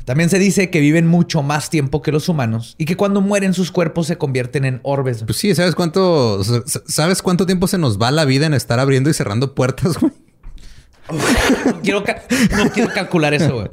También 0.08 0.30
se 0.30 0.38
dice 0.38 0.70
que 0.70 0.80
viven 0.80 1.06
mucho 1.06 1.42
más 1.42 1.68
tiempo 1.68 2.00
que 2.00 2.12
los 2.12 2.30
humanos 2.30 2.74
y 2.78 2.86
que 2.86 2.96
cuando 2.96 3.20
mueren 3.20 3.52
sus 3.52 3.70
cuerpos 3.70 4.06
se 4.06 4.16
convierten 4.16 4.64
en 4.64 4.80
orbes. 4.82 5.22
Pues 5.24 5.36
sí, 5.36 5.54
¿sabes 5.54 5.74
cuánto, 5.74 6.40
sabes 6.86 7.20
cuánto 7.20 7.44
tiempo 7.44 7.66
se 7.66 7.76
nos 7.76 8.00
va 8.00 8.10
la 8.10 8.24
vida 8.24 8.46
en 8.46 8.54
estar 8.54 8.80
abriendo 8.80 9.10
y 9.10 9.12
cerrando 9.12 9.54
puertas, 9.54 9.98
güey? 9.98 10.10
No 11.66 11.82
quiero, 11.82 12.04
ca- 12.04 12.22
no 12.56 12.70
quiero 12.72 12.90
calcular 12.94 13.34
eso, 13.34 13.52
güey. 13.54 13.68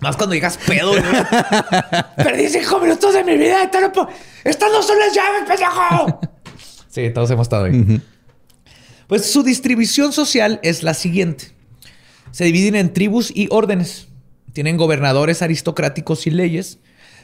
Más 0.00 0.14
cuando 0.18 0.34
digas 0.34 0.58
pedo, 0.66 0.90
güey. 0.90 1.02
Perdí 2.16 2.48
cinco 2.50 2.78
minutos 2.78 3.14
de 3.14 3.24
mi 3.24 3.38
vida. 3.38 3.70
No 3.72 4.08
Estas 4.44 4.70
no 4.72 4.82
son 4.82 4.98
las 4.98 5.14
llaves, 5.14 5.42
pendejo. 5.48 6.20
Sí, 6.90 7.08
todos 7.14 7.30
hemos 7.30 7.46
estado 7.46 7.64
ahí. 7.64 8.02
Pues 9.06 9.24
su 9.32 9.42
distribución 9.42 10.12
social 10.12 10.60
es 10.62 10.82
la 10.82 10.92
siguiente. 10.92 11.52
Se 12.30 12.44
dividen 12.44 12.74
en 12.76 12.92
tribus 12.92 13.32
y 13.34 13.48
órdenes. 13.50 14.08
Tienen 14.52 14.76
gobernadores 14.76 15.42
aristocráticos 15.42 16.26
y 16.26 16.30
leyes, 16.30 16.78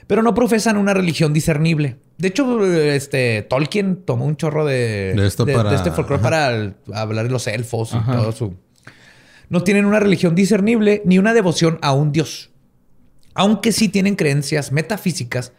pero 0.06 0.22
no 0.22 0.34
profesan 0.34 0.76
una 0.76 0.94
religión 0.94 1.32
discernible. 1.32 1.96
De 2.16 2.28
hecho, 2.28 2.64
este 2.74 3.42
Tolkien 3.42 3.96
tomó 4.04 4.24
un 4.24 4.36
chorro 4.36 4.64
de, 4.64 5.14
De 5.14 5.26
esto 5.26 5.44
para- 5.46 5.74
este 5.74 5.90
folclore 5.92 6.22
para 6.22 6.50
el- 6.54 6.74
hablar 6.94 7.24
de 7.26 7.30
los 7.30 7.46
elfos 7.46 7.92
y 7.94 8.10
todo 8.10 8.32
su. 8.32 8.54
No 9.50 9.62
tienen 9.62 9.84
una 9.86 10.00
religión 10.00 10.34
discernible 10.34 11.02
ni 11.04 11.18
una 11.18 11.32
devoción 11.34 11.78
a 11.82 11.92
un 11.92 12.12
dios. 12.12 12.50
Aunque 13.34 13.72
sí 13.72 13.88
tienen 13.88 14.16
creencias 14.16 14.72
metafísicas 14.72 15.52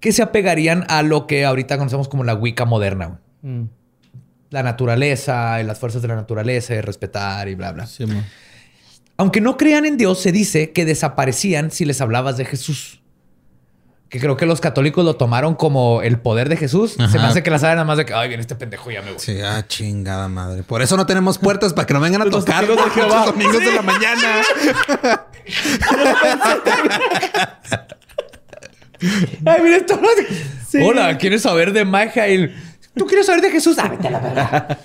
que 0.00 0.12
se 0.12 0.22
apegarían 0.22 0.84
a 0.88 1.02
lo 1.02 1.26
que 1.26 1.44
ahorita 1.44 1.78
conocemos 1.78 2.08
como 2.08 2.24
la 2.24 2.34
Wicca 2.34 2.64
moderna. 2.64 3.20
güey. 3.42 3.66
La 4.50 4.62
naturaleza 4.62 5.60
y 5.60 5.64
las 5.64 5.78
fuerzas 5.78 6.02
de 6.02 6.08
la 6.08 6.16
naturaleza 6.16 6.74
y 6.74 6.80
respetar 6.82 7.48
y 7.48 7.54
bla, 7.54 7.72
bla. 7.72 7.86
Sí, 7.86 8.04
man. 8.04 8.24
Aunque 9.22 9.40
no 9.40 9.56
crean 9.56 9.84
en 9.84 9.96
Dios, 9.98 10.20
se 10.20 10.32
dice 10.32 10.72
que 10.72 10.84
desaparecían 10.84 11.70
si 11.70 11.84
les 11.84 12.00
hablabas 12.00 12.36
de 12.38 12.44
Jesús. 12.44 13.02
Que 14.08 14.18
creo 14.18 14.36
que 14.36 14.46
los 14.46 14.60
católicos 14.60 15.04
lo 15.04 15.14
tomaron 15.14 15.54
como 15.54 16.02
el 16.02 16.18
poder 16.18 16.48
de 16.48 16.56
Jesús. 16.56 16.94
Se 16.94 17.20
me 17.20 17.26
hace 17.26 17.44
que 17.44 17.50
la 17.52 17.60
saben 17.60 17.76
nada 17.76 17.84
más 17.84 17.98
de 17.98 18.04
que, 18.04 18.14
ay, 18.14 18.26
viene 18.26 18.40
este 18.40 18.56
pendejo 18.56 18.90
y 18.90 18.94
ya 18.94 19.02
me 19.02 19.12
voy. 19.12 19.20
Sí, 19.20 19.40
ah, 19.40 19.64
chingada 19.68 20.26
madre. 20.26 20.64
Por 20.64 20.82
eso 20.82 20.96
no 20.96 21.06
tenemos 21.06 21.38
puertas 21.38 21.72
para 21.72 21.86
que 21.86 21.94
no 21.94 22.00
vengan 22.00 22.22
a 22.22 22.24
Los 22.24 22.44
tocar 22.44 22.66
de 22.66 22.74
los 22.74 23.26
domingos 23.26 23.60
de 23.60 23.72
la 23.72 23.82
mañana. 23.82 24.28
Ay, 29.46 29.60
mira 29.62 29.76
esto. 29.76 30.00
Hola, 30.82 31.16
¿quieres 31.16 31.42
saber 31.42 31.72
de 31.72 31.84
magia? 31.84 32.26
El, 32.26 32.56
¿Tú 32.96 33.06
quieres 33.06 33.26
saber 33.26 33.40
de 33.40 33.52
Jesús? 33.52 33.78
Ah, 33.78 33.86
vete 33.86 34.08
a 34.08 34.10
la 34.10 34.18
verga. 34.18 34.78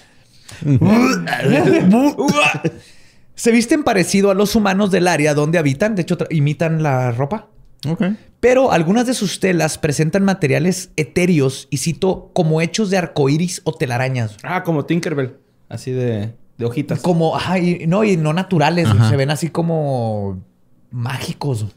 Se 3.38 3.52
visten 3.52 3.84
parecido 3.84 4.32
a 4.32 4.34
los 4.34 4.56
humanos 4.56 4.92
del 4.92 5.08
área 5.08 5.34
donde 5.34 5.58
habitan. 5.60 5.96
De 5.96 6.02
hecho, 6.02 6.18
imitan 6.32 6.82
la 6.84 7.12
ropa. 7.12 7.48
Ok. 7.88 8.04
Pero 8.40 8.72
algunas 8.72 9.06
de 9.08 9.14
sus 9.14 9.40
telas 9.40 9.78
presentan 9.78 10.24
materiales 10.24 10.90
etéreos 10.96 11.68
y 11.70 11.78
cito 11.78 12.32
como 12.34 12.62
hechos 12.62 12.90
de 12.90 12.98
arcoíris 12.98 13.62
o 13.64 13.74
telarañas. 13.74 14.38
Ah, 14.44 14.64
como 14.64 14.86
Tinkerbell. 14.86 15.38
Así 15.70 15.92
de, 15.92 16.34
de 16.58 16.66
hojitas. 16.66 17.00
Como, 17.00 17.38
ay, 17.38 17.86
no, 17.88 18.04
y 18.04 18.18
no 18.18 18.34
naturales. 18.34 18.88
Ajá. 18.88 19.10
Se 19.10 19.16
ven 19.16 19.30
así 19.30 19.50
como 19.50 20.44
mágicos. 20.92 21.68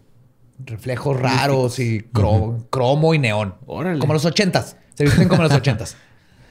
Reflejos 0.64 1.18
raros 1.20 1.78
y 1.78 2.00
cro- 2.12 2.66
cromo 2.70 3.12
y 3.14 3.18
neón. 3.18 3.54
Órale. 3.66 3.98
Como 4.00 4.12
los 4.14 4.24
ochentas. 4.24 4.76
Se 4.94 5.04
visten 5.04 5.28
como 5.28 5.42
los 5.42 5.52
ochentas. 5.52 5.96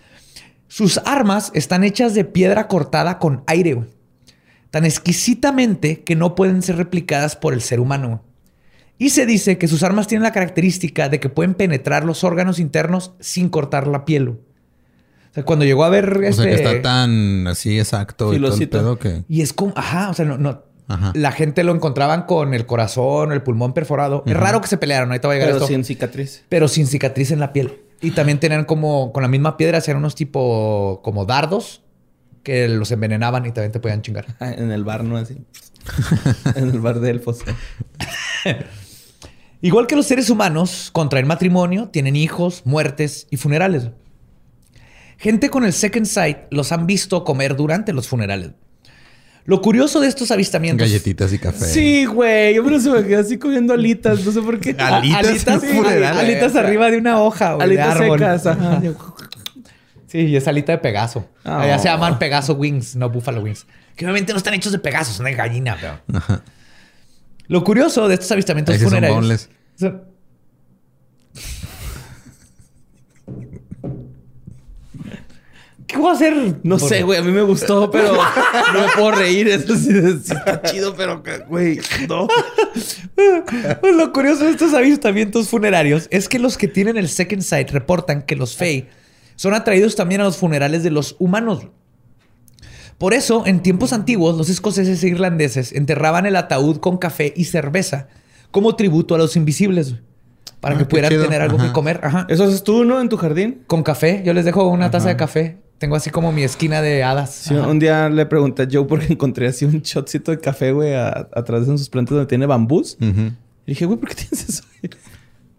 Sus 0.67 0.99
armas 0.99 1.51
están 1.55 1.83
hechas 1.83 2.13
de 2.13 2.25
piedra 2.25 2.67
cortada 2.67 3.17
con 3.19 3.43
aire, 3.47 3.73
güey. 3.73 3.87
Tan 4.71 4.85
exquisitamente 4.85 6.03
que 6.03 6.15
no 6.15 6.35
pueden 6.35 6.61
ser 6.61 6.77
replicadas 6.77 7.35
por 7.35 7.53
el 7.53 7.61
ser 7.61 7.79
humano. 7.79 8.23
Y 8.97 9.11
se 9.11 9.25
dice 9.25 9.57
que 9.57 9.67
sus 9.67 9.81
armas 9.83 10.07
tienen 10.07 10.23
la 10.23 10.31
característica 10.33 11.07
de 11.09 11.19
que 11.19 11.29
pueden 11.29 11.53
penetrar 11.53 12.03
los 12.03 12.23
órganos 12.23 12.59
internos 12.59 13.13
sin 13.19 13.49
cortar 13.49 13.87
la 13.87 14.03
piel. 14.05 14.27
O 14.29 15.33
sea, 15.33 15.43
cuando 15.45 15.63
llegó 15.63 15.83
a 15.85 15.89
ver 15.89 16.17
O 16.17 16.33
sea 16.33 16.45
que 16.45 16.53
este- 16.53 16.65
está 16.77 16.81
tan 16.81 17.47
así 17.47 17.79
exacto 17.79 18.25
y 18.33 18.37
todo 18.37 18.47
el 18.47 18.53
Filosito. 18.53 18.77
pedo 18.77 18.99
que... 18.99 19.23
y 19.29 19.41
es 19.41 19.53
como, 19.53 19.73
ajá, 19.75 20.09
o 20.09 20.13
sea, 20.13 20.25
no, 20.25 20.37
no. 20.37 20.63
Ajá. 20.87 21.11
La 21.15 21.31
gente 21.31 21.63
lo 21.63 21.73
encontraban 21.73 22.23
con 22.23 22.53
el 22.55 22.65
corazón 22.65 23.29
o 23.29 23.33
el 23.33 23.43
pulmón 23.43 23.73
perforado. 23.73 24.23
Es 24.25 24.35
raro 24.35 24.59
que 24.59 24.67
se 24.67 24.77
pelearan, 24.77 25.09
ahorita 25.09 25.27
va 25.27 25.33
a 25.35 25.37
llegar 25.37 25.49
Pero 25.49 25.57
esto. 25.57 25.67
sin 25.67 25.83
cicatriz. 25.85 26.43
Pero 26.49 26.67
sin 26.67 26.87
cicatriz 26.87 27.29
en 27.31 27.39
la 27.39 27.53
piel. 27.53 27.83
Y 28.01 28.11
también 28.11 28.39
tenían 28.39 28.65
como, 28.65 29.13
con 29.13 29.21
la 29.21 29.29
misma 29.29 29.55
piedra, 29.55 29.77
hacían 29.77 29.97
unos 29.97 30.15
tipo 30.15 30.99
como 31.03 31.25
dardos 31.25 31.83
que 32.49 32.67
los 32.67 32.91
envenenaban 32.91 33.45
y 33.45 33.51
también 33.51 33.71
te 33.71 33.79
podían 33.79 34.01
chingar. 34.01 34.25
En 34.39 34.71
el 34.71 34.83
bar, 34.83 35.03
¿no? 35.03 35.17
Así. 35.17 35.37
en 36.55 36.69
el 36.69 36.79
bar 36.79 36.99
de 36.99 37.11
elfos. 37.11 37.39
Igual 39.61 39.87
que 39.87 39.95
los 39.95 40.07
seres 40.07 40.29
humanos, 40.29 40.89
contraen 40.91 41.27
matrimonio, 41.27 41.89
tienen 41.89 42.15
hijos, 42.15 42.63
muertes 42.65 43.27
y 43.29 43.37
funerales. 43.37 43.89
Gente 45.17 45.49
con 45.49 45.65
el 45.65 45.73
Second 45.73 46.05
Sight 46.05 46.37
los 46.49 46.71
han 46.71 46.87
visto 46.87 47.23
comer 47.23 47.55
durante 47.55 47.91
los 47.93 48.07
funerales. 48.07 48.51
Lo 49.45 49.61
curioso 49.61 49.99
de 49.99 50.07
estos 50.07 50.31
avistamientos. 50.31 50.87
Galletitas 50.87 51.33
y 51.33 51.39
café. 51.39 51.65
Sí, 51.65 52.05
güey. 52.05 52.55
Yo 52.55 52.63
me 52.63 52.71
me 52.71 53.03
quedé 53.03 53.15
así 53.17 53.37
comiendo 53.37 53.73
alitas. 53.73 54.23
No 54.23 54.31
sé 54.31 54.41
por 54.41 54.59
qué. 54.59 54.75
Alitas 54.77 55.47
alitas, 55.47 55.63
alitas 55.63 56.55
arriba 56.55 56.89
de 56.89 56.97
una 56.97 57.21
hoja. 57.21 57.53
güey, 57.55 57.69
de 57.69 57.81
Alitas 57.81 58.01
árbol. 58.01 58.19
secas. 58.19 58.45
Ajá. 58.45 58.81
Sí, 60.09 60.19
y 60.25 60.35
es 60.35 60.47
alita 60.47 60.71
de 60.71 60.79
Pegaso. 60.79 61.29
Ah. 61.43 61.61
Allá 61.61 61.77
se 61.77 61.87
llaman 61.87 62.17
Pegaso 62.17 62.53
Wings, 62.55 62.95
no 62.95 63.09
Buffalo 63.09 63.41
Wings. 63.41 63.67
Que 63.95 64.05
obviamente 64.05 64.33
no 64.33 64.37
están 64.37 64.53
hechos 64.55 64.71
de 64.71 64.79
Pegaso, 64.79 65.13
son 65.13 65.25
de 65.25 65.35
gallina, 65.35 65.77
pero. 65.79 66.01
Lo 67.47 67.63
curioso 67.63 68.07
de 68.07 68.15
estos 68.15 68.31
avistamientos 68.31 68.75
Ahí 68.75 68.81
funerarios. 68.81 69.49
son- 69.77 70.03
¿Qué 75.87 75.97
voy 75.97 76.11
a 76.11 76.13
hacer? 76.13 76.35
No 76.61 76.77
sé, 76.77 77.01
güey. 77.01 77.17
A 77.17 77.23
mí 77.23 77.31
me 77.31 77.41
gustó, 77.41 77.89
pero 77.89 78.13
no 78.73 78.81
me 78.81 78.91
puedo 78.93 79.11
reír. 79.11 79.47
Eso 79.47 79.75
sí, 79.75 79.89
sí 80.23 80.33
está 80.33 80.61
chido, 80.61 80.95
pero, 80.95 81.23
güey, 81.47 81.79
no. 82.07 82.27
Pues 83.81 83.95
lo 83.95 84.13
curioso 84.13 84.45
de 84.45 84.51
estos 84.51 84.73
avistamientos 84.75 85.49
funerarios 85.49 86.07
es 86.11 86.29
que 86.29 86.37
los 86.37 86.57
que 86.57 86.67
tienen 86.67 86.97
el 86.97 87.09
Second 87.09 87.41
Sight 87.41 87.71
reportan 87.71 88.21
que 88.21 88.35
los 88.35 88.55
Fey 88.55 88.87
son 89.39 89.53
atraídos 89.53 89.95
también 89.95 90.19
a 90.19 90.25
los 90.25 90.35
funerales 90.35 90.83
de 90.83 90.91
los 90.91 91.15
humanos. 91.17 91.65
Por 92.97 93.13
eso, 93.13 93.45
en 93.45 93.61
tiempos 93.61 93.93
antiguos, 93.93 94.35
los 94.37 94.49
escoceses 94.49 95.01
e 95.01 95.07
irlandeses 95.07 95.71
enterraban 95.71 96.25
el 96.25 96.35
ataúd 96.35 96.77
con 96.79 96.97
café 96.97 97.33
y 97.37 97.45
cerveza 97.45 98.09
como 98.51 98.75
tributo 98.75 99.15
a 99.15 99.17
los 99.17 99.37
invisibles, 99.37 99.95
para 100.59 100.75
Ah, 100.75 100.77
que 100.79 100.83
pudieran 100.85 101.11
chido. 101.11 101.23
tener 101.23 101.41
algo 101.41 101.55
Ajá. 101.57 101.67
que 101.67 101.71
comer. 101.71 102.01
Ajá. 102.03 102.25
Eso 102.29 102.43
haces 102.43 102.63
tú, 102.65 102.83
¿no? 102.83 102.99
En 102.99 103.07
tu 103.07 103.15
jardín. 103.15 103.61
Con 103.67 103.81
café, 103.83 104.21
yo 104.25 104.33
les 104.33 104.43
dejo 104.43 104.67
una 104.67 104.91
taza 104.91 105.07
de 105.07 105.15
café. 105.15 105.59
Tengo 105.77 105.95
así 105.95 106.09
como 106.09 106.33
mi 106.33 106.43
esquina 106.43 106.81
de 106.81 107.03
hadas. 107.03 107.33
Sí, 107.33 107.55
Ajá. 107.55 107.67
un 107.69 107.79
día 107.79 108.09
le 108.09 108.25
pregunté 108.25 108.63
a 108.63 108.67
Joe 108.69 108.83
porque 108.83 109.13
encontré 109.13 109.47
así 109.47 109.63
un 109.63 109.79
shotcito 109.81 110.31
de 110.31 110.39
café, 110.41 110.73
güey, 110.73 110.93
a- 110.95 111.29
atrás 111.33 111.65
de 111.65 111.77
sus 111.77 111.87
plantas 111.89 112.15
donde 112.15 112.27
tiene 112.27 112.45
bambús. 112.45 112.97
Ujú. 112.99 113.31
Y 113.65 113.71
dije, 113.71 113.85
güey, 113.85 113.97
¿por 113.97 114.09
qué 114.09 114.15
tienes 114.15 114.49
eso? 114.49 114.63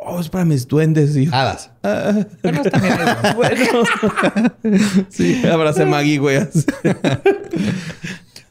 Oh, 0.03 0.19
es 0.19 0.29
para 0.31 0.45
mis 0.47 0.67
duendes. 0.67 1.15
Y 1.17 1.29
Hadas. 1.31 1.71
"Ah, 1.83 2.25
Bueno, 2.43 2.63
también 2.63 2.95
bueno. 3.37 3.65
sí, 5.11 5.43
abracé 5.47 5.83
a 5.83 5.87
Maggie, 5.87 6.19
güey. 6.19 6.39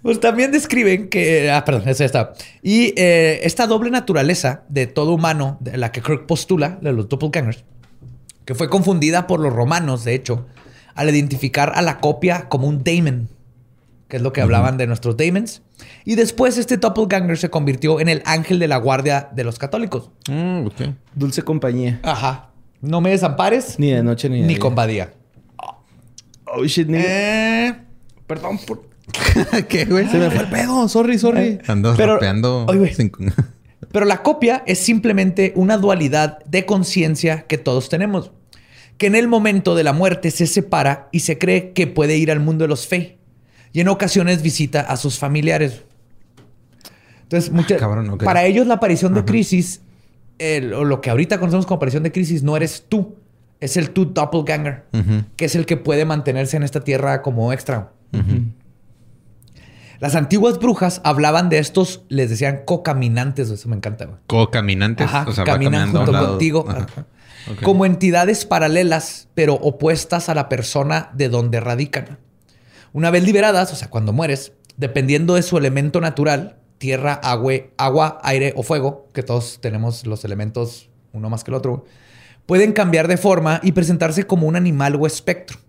Pues 0.02 0.22
también 0.22 0.52
describen 0.54 1.10
que. 1.10 1.52
Ah, 1.52 1.66
perdón, 1.66 1.84
eso 1.90 2.00
ya 2.00 2.06
está. 2.06 2.34
Y 2.64 2.94
eh, 2.96 3.42
esta 3.44 3.68
doble 3.68 3.92
naturaleza 3.92 4.64
de 4.70 4.88
todo 4.88 5.14
humano, 5.14 5.58
de 5.60 5.76
la 5.78 5.92
que 5.92 6.02
Kirk 6.02 6.26
postula, 6.26 6.80
de 6.82 6.94
los 6.94 7.10
doppelgangers, 7.10 7.66
que 8.46 8.56
fue 8.56 8.70
confundida 8.70 9.28
por 9.28 9.42
los 9.42 9.52
romanos, 9.52 10.06
de 10.06 10.16
hecho, 10.16 10.46
al 10.96 11.10
identificar 11.10 11.74
a 11.76 11.82
la 11.82 12.00
copia 12.00 12.48
como 12.48 12.68
un 12.68 12.82
daemon, 12.82 13.28
que 14.10 14.18
es 14.18 14.22
lo 14.24 14.34
que 14.34 14.42
hablaban 14.42 14.78
de 14.78 14.88
nuestros 14.88 15.16
daemons. 15.16 15.62
Y 16.04 16.16
después 16.16 16.58
este 16.58 16.76
doppelganger 16.78 17.38
se 17.38 17.50
convirtió 17.50 18.02
en 18.02 18.10
el 18.10 18.22
ángel 18.26 18.60
de 18.60 18.68
la 18.68 18.76
guardia 18.78 19.30
de 19.34 19.44
los 19.46 19.58
católicos. 19.58 20.10
Mm. 20.30 20.68
Dulce 21.16 21.44
compañía. 21.44 22.00
Ajá. 22.04 22.50
No 22.82 23.00
me 23.02 23.12
desampares 23.12 23.78
Ni 23.80 23.92
de 23.92 24.04
noche 24.04 24.28
ni 24.30 24.38
de 24.42 24.48
ni 24.48 24.54
día. 24.56 24.60
con 24.60 24.76
badía. 24.76 25.14
Oh, 26.46 26.66
shit, 26.66 26.88
nigga. 26.88 27.04
Eh, 27.06 27.76
Perdón 28.28 28.58
por... 28.66 28.90
¿Qué, 29.70 29.86
güey? 29.86 30.08
Se 30.08 30.18
me 30.18 30.30
fue 30.32 30.42
el 30.44 30.50
pedo. 30.50 30.88
Sorry, 30.88 31.18
sorry. 31.20 31.60
Andas 31.68 31.96
Pero- 31.98 32.16
rapeando. 32.16 32.66
Ay, 32.70 32.78
güey. 32.80 32.94
sin- 32.94 33.12
Pero 33.92 34.06
la 34.06 34.22
copia 34.24 34.64
es 34.68 34.80
simplemente 34.80 35.54
una 35.56 35.78
dualidad 35.78 36.40
de 36.46 36.66
conciencia 36.66 37.44
que 37.48 37.58
todos 37.58 37.90
tenemos, 37.90 38.32
que 38.98 39.08
en 39.08 39.16
el 39.16 39.28
momento 39.28 39.74
de 39.76 39.84
la 39.84 39.94
muerte 39.94 40.30
se 40.32 40.46
separa 40.48 41.08
y 41.12 41.22
se 41.22 41.38
cree 41.38 41.72
que 41.74 41.88
puede 41.88 42.18
ir 42.18 42.30
al 42.32 42.40
mundo 42.40 42.64
de 42.66 42.68
los 42.68 42.88
Fey 42.88 43.19
y 43.74 43.82
en 43.82 43.88
ocasiones 43.88 44.42
visita 44.42 44.82
a 44.82 44.98
sus 44.98 45.20
familiares. 45.20 45.84
Entonces, 47.24 47.52
mucha- 47.52 47.78
cabrón, 47.78 48.10
ok. 48.10 48.24
para 48.24 48.46
ellos 48.46 48.66
la 48.68 48.76
aparición 48.76 49.14
de 49.14 49.24
crisis, 49.26 49.82
el- 50.40 50.74
o 50.74 50.84
lo 50.86 51.02
que 51.02 51.10
ahorita 51.10 51.40
conocemos 51.40 51.66
como 51.66 51.76
aparición 51.78 52.04
de 52.04 52.12
crisis, 52.12 52.42
no 52.44 52.58
eres 52.58 52.86
tú, 52.90 53.16
es 53.60 53.78
el 53.78 53.92
tu 53.92 54.06
doppelganger, 54.06 54.86
que 55.36 55.46
es 55.46 55.56
el 55.56 55.66
que 55.66 55.78
puede 55.78 56.06
mantenerse 56.06 56.58
en 56.58 56.64
esta 56.64 56.80
tierra 56.84 57.22
como 57.22 57.54
extra. 57.54 57.92
Las 60.00 60.16
antiguas 60.16 60.60
brujas 60.60 61.02
hablaban 61.04 61.50
de 61.50 61.60
estos, 61.60 62.04
les 62.08 62.30
decían 62.30 62.62
cocaminantes, 62.66 63.50
eso 63.50 63.68
me 63.68 63.76
encanta. 63.76 64.06
güey. 64.06 64.18
Co-caminantes. 64.28 65.06
Ajá, 65.08 65.26
o 65.28 65.34
sea, 65.34 65.44
va 65.44 65.52
caminan 65.54 65.74
caminando 65.90 65.98
a 65.98 66.02
un 66.02 66.06
junto 66.06 66.12
lado. 66.14 66.30
contigo. 66.30 66.66
Ajá. 66.70 67.06
Como 67.64 67.86
entidades 67.86 68.46
paralelas, 68.46 69.28
pero 69.34 69.56
opuestas 69.56 70.30
a 70.30 70.36
la 70.36 70.48
persona 70.48 71.10
de 71.14 71.28
donde 71.30 71.60
radican. 71.60 72.18
Una 72.94 73.12
vez 73.12 73.24
liberadas, 73.24 73.72
o 73.72 73.76
sea, 73.76 73.90
cuando 73.90 74.14
mueres, 74.14 74.54
dependiendo 74.78 75.36
de 75.36 75.44
su 75.44 75.58
elemento 75.58 76.02
natural, 76.02 76.58
tierra, 76.78 77.14
agua, 77.14 77.54
agua, 77.78 78.20
aire 78.24 78.54
o 78.56 78.64
fuego, 78.64 79.08
que 79.14 79.24
todos 79.24 79.60
tenemos 79.62 80.06
los 80.06 80.26
elementos 80.26 80.90
uno 81.14 81.30
más 81.30 81.44
que 81.44 81.52
el 81.52 81.56
otro, 81.56 81.86
pueden 82.46 82.74
cambiar 82.74 83.08
de 83.08 83.18
forma 83.18 83.60
y 83.64 83.74
presentarse 83.74 84.26
como 84.26 84.48
un 84.48 84.56
animal 84.56 84.96
o 84.96 85.06
espectro. 85.06 85.60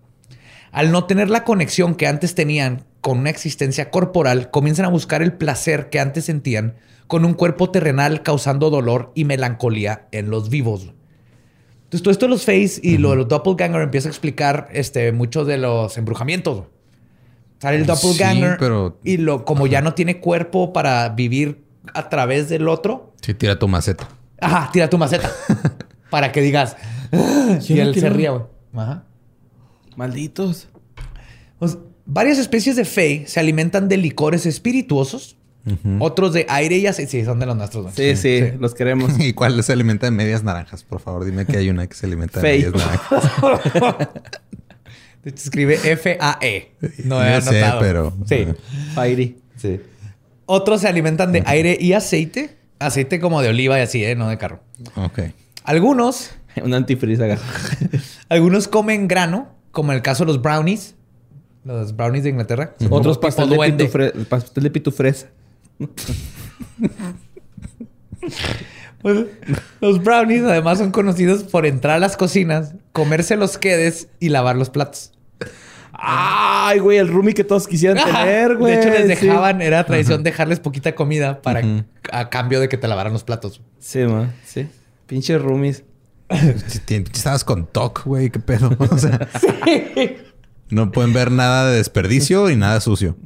Al 0.72 0.92
no 0.92 1.04
tener 1.04 1.28
la 1.28 1.44
conexión 1.44 1.94
que 1.94 2.06
antes 2.06 2.34
tenían 2.34 2.84
con 3.00 3.18
una 3.18 3.30
existencia 3.30 3.90
corporal, 3.90 4.50
comienzan 4.50 4.86
a 4.86 4.90
buscar 4.90 5.20
el 5.20 5.32
placer 5.32 5.90
que 5.90 6.00
antes 6.00 6.26
sentían 6.26 6.76
con 7.06 7.24
un 7.24 7.34
cuerpo 7.34 7.70
terrenal 7.70 8.22
causando 8.22 8.70
dolor 8.70 9.10
y 9.14 9.24
melancolía 9.24 10.06
en 10.12 10.30
los 10.30 10.48
vivos. 10.48 10.92
Entonces, 11.84 12.02
todo 12.02 12.12
esto 12.12 12.26
de 12.26 12.30
los 12.30 12.44
face 12.44 12.80
y 12.84 12.98
lo 12.98 13.10
de 13.10 13.16
los 13.16 13.28
doppelganger 13.28 13.82
empieza 13.82 14.08
a 14.08 14.12
explicar 14.12 14.68
este, 14.72 15.10
muchos 15.10 15.48
de 15.48 15.58
los 15.58 15.98
embrujamientos. 15.98 16.66
Sale 17.60 17.76
el 17.76 17.82
Sí, 17.82 17.88
doppelganger 17.88 18.56
pero- 18.58 18.98
y 19.04 19.18
lo, 19.18 19.44
como 19.44 19.66
ya 19.66 19.82
no 19.82 19.94
tiene 19.94 20.18
cuerpo 20.20 20.72
para 20.72 21.08
vivir 21.10 21.62
a 21.94 22.08
través 22.08 22.48
del 22.48 22.68
otro, 22.68 23.12
Sí, 23.20 23.34
tira 23.34 23.58
tu 23.58 23.68
maceta. 23.68 24.08
ajá, 24.40 24.70
tira 24.72 24.88
tu 24.88 24.96
maceta 24.98 25.30
para 26.10 26.32
que 26.32 26.40
digas. 26.40 26.76
"Ah", 27.12 27.58
y 27.68 27.78
él 27.80 27.94
se 27.94 28.08
ría, 28.08 28.30
güey. 28.30 28.44
Ajá. 28.74 29.04
Malditos. 29.96 30.68
Pues, 31.58 31.76
varias 32.06 32.38
especies 32.38 32.76
de 32.76 32.84
Fey 32.84 33.26
se 33.26 33.38
alimentan 33.40 33.88
de 33.88 33.96
licores 33.98 34.46
espirituosos, 34.46 35.36
otros 35.98 36.32
de 36.32 36.46
aire 36.48 36.78
y 36.78 36.86
aceite. 36.86 37.10
Sí, 37.10 37.24
son 37.24 37.38
de 37.38 37.44
los 37.46 37.54
nuestros. 37.56 37.84
¿no? 37.84 37.92
Sí, 37.92 38.16
sí, 38.16 38.40
los 38.58 38.74
queremos. 38.74 39.12
¿Y 39.20 39.34
cuál 39.34 39.62
se 39.62 39.72
alimenta 39.74 40.06
de 40.06 40.10
medias 40.12 40.42
naranjas? 40.42 40.82
Por 40.84 41.00
favor, 41.00 41.24
dime 41.26 41.44
que 41.44 41.58
hay 41.58 41.68
una 41.68 41.86
que 41.86 41.94
se 41.94 42.06
alimenta 42.06 42.40
de 42.40 42.48
medias 42.48 42.72
naranjas. 42.72 43.24
De 45.22 45.30
hecho, 45.30 45.42
escribe 45.44 45.74
F-A-E. 45.92 46.72
No 47.04 47.22
he 47.24 47.40
sé, 47.42 47.62
anotado. 47.62 47.80
pero- 47.80 48.12
Sí. 48.26 48.46
Fairy. 48.94 49.36
sí. 49.56 49.80
Otros 50.46 50.80
se 50.80 50.88
alimentan 50.88 51.30
de 51.32 51.42
aire 51.46 51.76
y 51.80 51.92
aceite. 51.92 52.56
Aceite 52.80 53.20
como 53.20 53.40
de 53.42 53.50
oliva 53.50 53.78
y 53.78 53.82
así, 53.82 54.02
¿eh? 54.04 54.16
No 54.16 54.28
de 54.28 54.36
carro. 54.38 54.60
Ok. 54.96 55.20
Algunos, 55.64 56.30
Un 56.64 56.74
antifreeze 56.74 57.22
acá. 57.32 57.40
algunos 58.28 58.66
comen 58.66 59.06
grano, 59.06 59.48
como 59.70 59.92
en 59.92 59.96
el 59.96 60.02
caso 60.02 60.24
de 60.24 60.28
los 60.32 60.42
brownies. 60.42 60.94
Los 61.64 61.94
brownies 61.94 62.24
de 62.24 62.30
Inglaterra. 62.30 62.74
Otros 62.88 63.18
pastel 63.18 63.50
de, 63.50 63.56
pitufre- 63.58 64.24
pastel 64.26 64.64
de 64.64 64.70
pitufresa. 64.70 65.26
Pues, 69.02 69.24
los 69.80 70.02
brownies 70.02 70.42
además 70.44 70.78
son 70.78 70.90
conocidos 70.90 71.42
por 71.44 71.64
entrar 71.66 71.96
a 71.96 71.98
las 71.98 72.16
cocinas, 72.16 72.74
comerse 72.92 73.36
los 73.36 73.56
quedes 73.58 74.08
y 74.20 74.28
lavar 74.28 74.56
los 74.56 74.68
platos. 74.70 75.12
Ay, 75.92 76.78
güey, 76.78 76.98
el 76.98 77.08
roomie 77.08 77.34
que 77.34 77.44
todos 77.44 77.66
quisieran 77.66 77.98
Ajá. 77.98 78.24
tener, 78.24 78.56
güey. 78.56 78.74
De 78.74 78.80
hecho, 78.80 78.88
les 78.90 79.02
Sí. 79.02 79.26
dejaban, 79.26 79.60
era 79.60 79.84
tradición 79.84 80.22
dejarles 80.22 80.60
poquita 80.60 80.94
comida 80.94 81.42
para 81.42 81.62
a 82.12 82.30
cambio 82.30 82.60
de 82.60 82.68
que 82.68 82.76
te 82.78 82.88
lavaran 82.88 83.12
los 83.12 83.24
platos. 83.24 83.60
Sí, 83.78 84.00
man. 84.00 84.32
Sí. 84.44 84.66
Pinche 85.06 85.36
roomies. 85.38 85.84
Estabas 87.12 87.44
con 87.44 87.66
TOC, 87.66 88.04
güey. 88.04 88.30
¿Qué 88.30 88.38
pedo? 88.38 88.70
O 88.90 88.96
sea, 88.98 89.28
no 90.70 90.92
pueden 90.92 91.12
ver 91.12 91.30
nada 91.32 91.70
de 91.70 91.76
desperdicio 91.78 92.48
y 92.50 92.56
nada 92.56 92.80
sucio. 92.80 93.16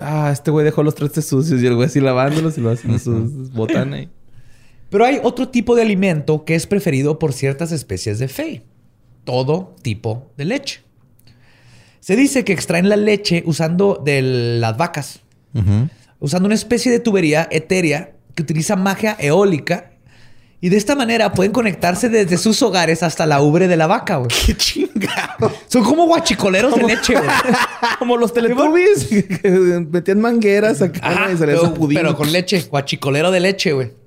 Ah, 0.00 0.30
este 0.32 0.50
güey 0.50 0.64
dejó 0.64 0.82
los 0.82 0.94
trastes 0.94 1.26
sucios 1.26 1.60
y 1.62 1.66
el 1.66 1.74
güey 1.74 1.86
así 1.88 2.00
lavándolos 2.00 2.56
y 2.58 2.60
lo 2.60 2.70
haciendo 2.70 2.98
sus 2.98 3.52
botanas. 3.52 4.06
Pero 4.94 5.06
hay 5.06 5.18
otro 5.24 5.48
tipo 5.48 5.74
de 5.74 5.82
alimento 5.82 6.44
que 6.44 6.54
es 6.54 6.68
preferido 6.68 7.18
por 7.18 7.32
ciertas 7.32 7.72
especies 7.72 8.20
de 8.20 8.28
Fey. 8.28 8.62
Todo 9.24 9.74
tipo 9.82 10.30
de 10.36 10.44
leche. 10.44 10.82
Se 11.98 12.14
dice 12.14 12.44
que 12.44 12.52
extraen 12.52 12.88
la 12.88 12.94
leche 12.94 13.42
usando 13.44 14.00
de 14.04 14.22
las 14.22 14.76
vacas, 14.76 15.18
usando 16.20 16.46
una 16.46 16.54
especie 16.54 16.92
de 16.92 17.00
tubería 17.00 17.48
etérea 17.50 18.12
que 18.36 18.44
utiliza 18.44 18.76
magia 18.76 19.16
eólica 19.18 19.90
y 20.60 20.68
de 20.68 20.76
esta 20.76 20.94
manera 20.94 21.32
pueden 21.32 21.50
conectarse 21.50 22.08
desde 22.08 22.38
sus 22.38 22.62
hogares 22.62 23.02
hasta 23.02 23.26
la 23.26 23.42
ubre 23.42 23.66
de 23.66 23.76
la 23.76 23.88
vaca, 23.88 24.18
güey. 24.18 24.30
¡Qué 24.46 24.56
chingado! 24.56 25.50
Son 25.66 25.82
como 25.82 26.06
guachicoleros 26.06 26.72
de 26.72 26.84
leche, 26.84 27.14
güey. 27.14 27.28
Como 27.98 28.16
los 28.16 28.32
Teletubbies 28.32 29.06
que 29.06 29.86
metían 29.90 30.20
mangueras 30.20 30.82
acá 30.82 31.00
Ajá, 31.02 31.32
y 31.32 31.36
salía 31.36 31.56
pero, 31.56 31.66
su 31.66 31.74
pudín. 31.74 31.96
pero 31.96 32.16
con 32.16 32.30
leche, 32.30 32.62
guachicolero 32.70 33.32
de 33.32 33.40
leche, 33.40 33.72
güey. 33.72 34.03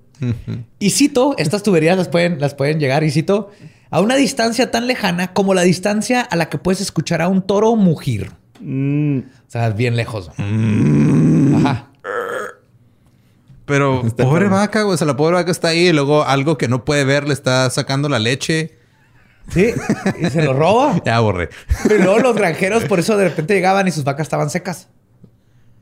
Y 0.80 0.90
cito, 0.92 1.36
estas 1.38 1.64
tuberías 1.64 1.98
las 1.98 2.08
pueden, 2.08 2.40
las 2.40 2.54
pueden 2.56 2.80
llegar, 2.80 3.04
y 3.04 3.12
cito, 3.12 3.52
a 3.90 4.02
una 4.02 4.16
distancia 4.16 4.72
tan 4.72 4.88
lejana 4.88 5.34
como 5.34 5.54
la 5.54 5.62
distancia 5.62 6.22
a 6.22 6.36
la 6.36 6.50
que 6.50 6.58
puedes 6.58 6.82
escuchar 6.82 7.22
a 7.22 7.28
un 7.28 7.42
toro 7.42 7.76
mugir. 7.76 8.32
Mm, 8.60 9.20
O 9.20 9.50
sea, 9.50 9.70
bien 9.70 9.96
lejos. 9.96 10.30
Ajá. 10.30 11.88
Pero 13.66 14.02
Pobre 14.16 14.48
vaca, 14.48 14.84
güey. 14.84 14.94
O 14.94 14.98
sea, 14.98 15.06
la 15.08 15.18
pobre 15.18 15.36
vaca 15.36 15.52
está 15.52 15.70
ahí 15.70 15.88
y 15.90 15.94
luego 15.94 16.24
algo 16.24 16.58
que 16.58 16.68
no 16.70 16.86
puede 16.86 17.04
ver 17.04 17.28
le 17.28 17.34
está 17.34 17.70
sacando 17.70 18.08
la 18.08 18.18
leche. 18.18 18.78
Sí, 19.50 19.74
y 20.22 20.30
se 20.30 20.42
lo 20.44 20.54
roba. 20.54 21.02
Ya 21.06 21.20
borré. 21.20 21.50
Pero 21.88 22.04
luego 22.04 22.20
los 22.20 22.36
granjeros 22.36 22.86
por 22.86 23.00
eso 23.00 23.18
de 23.18 23.26
repente 23.30 23.54
llegaban 23.54 23.88
y 23.88 23.92
sus 23.92 24.04
vacas 24.06 24.26
estaban 24.26 24.50
secas. 24.50 24.88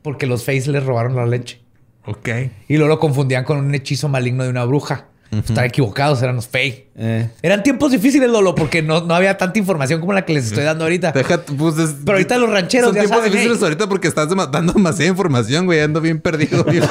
Porque 0.02 0.26
los 0.26 0.44
Face 0.44 0.70
les 0.70 0.84
robaron 0.84 1.14
la 1.16 1.26
leche. 1.26 1.60
Ok. 2.06 2.28
Y 2.68 2.76
luego 2.76 2.88
lo 2.88 2.98
confundían 3.00 3.44
con 3.44 3.58
un 3.58 3.74
hechizo 3.74 4.08
maligno 4.08 4.44
de 4.44 4.50
una 4.50 4.64
bruja. 4.64 5.06
Estaban 5.32 5.64
equivocados, 5.64 6.22
eran 6.22 6.36
los 6.36 6.46
Fey. 6.46 6.86
eh. 6.96 7.28
Eran 7.42 7.62
tiempos 7.64 7.90
difíciles, 7.90 8.30
Lolo, 8.30 8.54
porque 8.54 8.80
no, 8.80 9.00
no 9.02 9.12
había 9.14 9.36
tanta 9.36 9.58
información 9.58 9.98
como 10.00 10.12
la 10.12 10.24
que 10.24 10.32
les 10.32 10.46
estoy 10.46 10.62
dando 10.64 10.84
ahorita. 10.84 11.10
Deja, 11.12 11.42
pues, 11.42 11.76
es- 11.78 11.96
Pero 12.04 12.16
ahorita 12.16 12.38
los 12.38 12.48
rancheros 12.48 12.86
Son 12.88 12.94
ya 12.94 13.00
tiempos 13.02 13.18
saben, 13.18 13.32
difíciles 13.32 13.58
hey. 13.58 13.64
ahorita 13.64 13.88
porque 13.88 14.06
estás 14.08 14.28
dando 14.50 14.72
demasiada 14.72 15.10
información, 15.10 15.66
güey. 15.66 15.80
Ando 15.80 16.00
bien 16.00 16.20
perdido. 16.20 16.62
güey. 16.64 16.80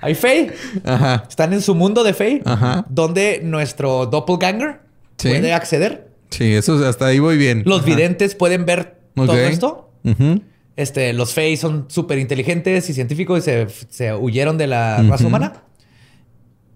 Hay 0.00 0.14
Fey. 0.16 0.50
Ajá. 0.84 1.24
Están 1.28 1.52
en 1.52 1.62
su 1.62 1.74
mundo 1.76 2.02
de 2.02 2.12
Fey. 2.14 2.42
Ajá. 2.44 2.84
Donde 2.88 3.40
nuestro 3.44 4.06
doppelganger 4.06 4.80
Sí. 5.18 5.28
puede 5.28 5.52
acceder. 5.52 6.08
Sí, 6.30 6.52
eso 6.54 6.84
hasta 6.86 7.06
ahí 7.06 7.20
voy 7.20 7.36
bien. 7.38 7.62
Los 7.64 7.78
Ajá. 7.80 7.86
videntes 7.86 8.34
pueden 8.34 8.66
ver 8.66 8.96
todo 9.14 9.36
esto. 9.38 9.90
Ujú. 10.04 10.42
Este, 10.76 11.12
los 11.12 11.34
Fey 11.34 11.56
son 11.56 11.86
súper 11.88 12.18
inteligentes 12.18 12.88
y 12.88 12.94
científicos 12.94 13.40
y 13.40 13.42
se, 13.42 13.66
se 13.90 14.14
huyeron 14.14 14.56
de 14.58 14.66
la 14.66 15.02
raza 15.02 15.26
humana. 15.26 15.62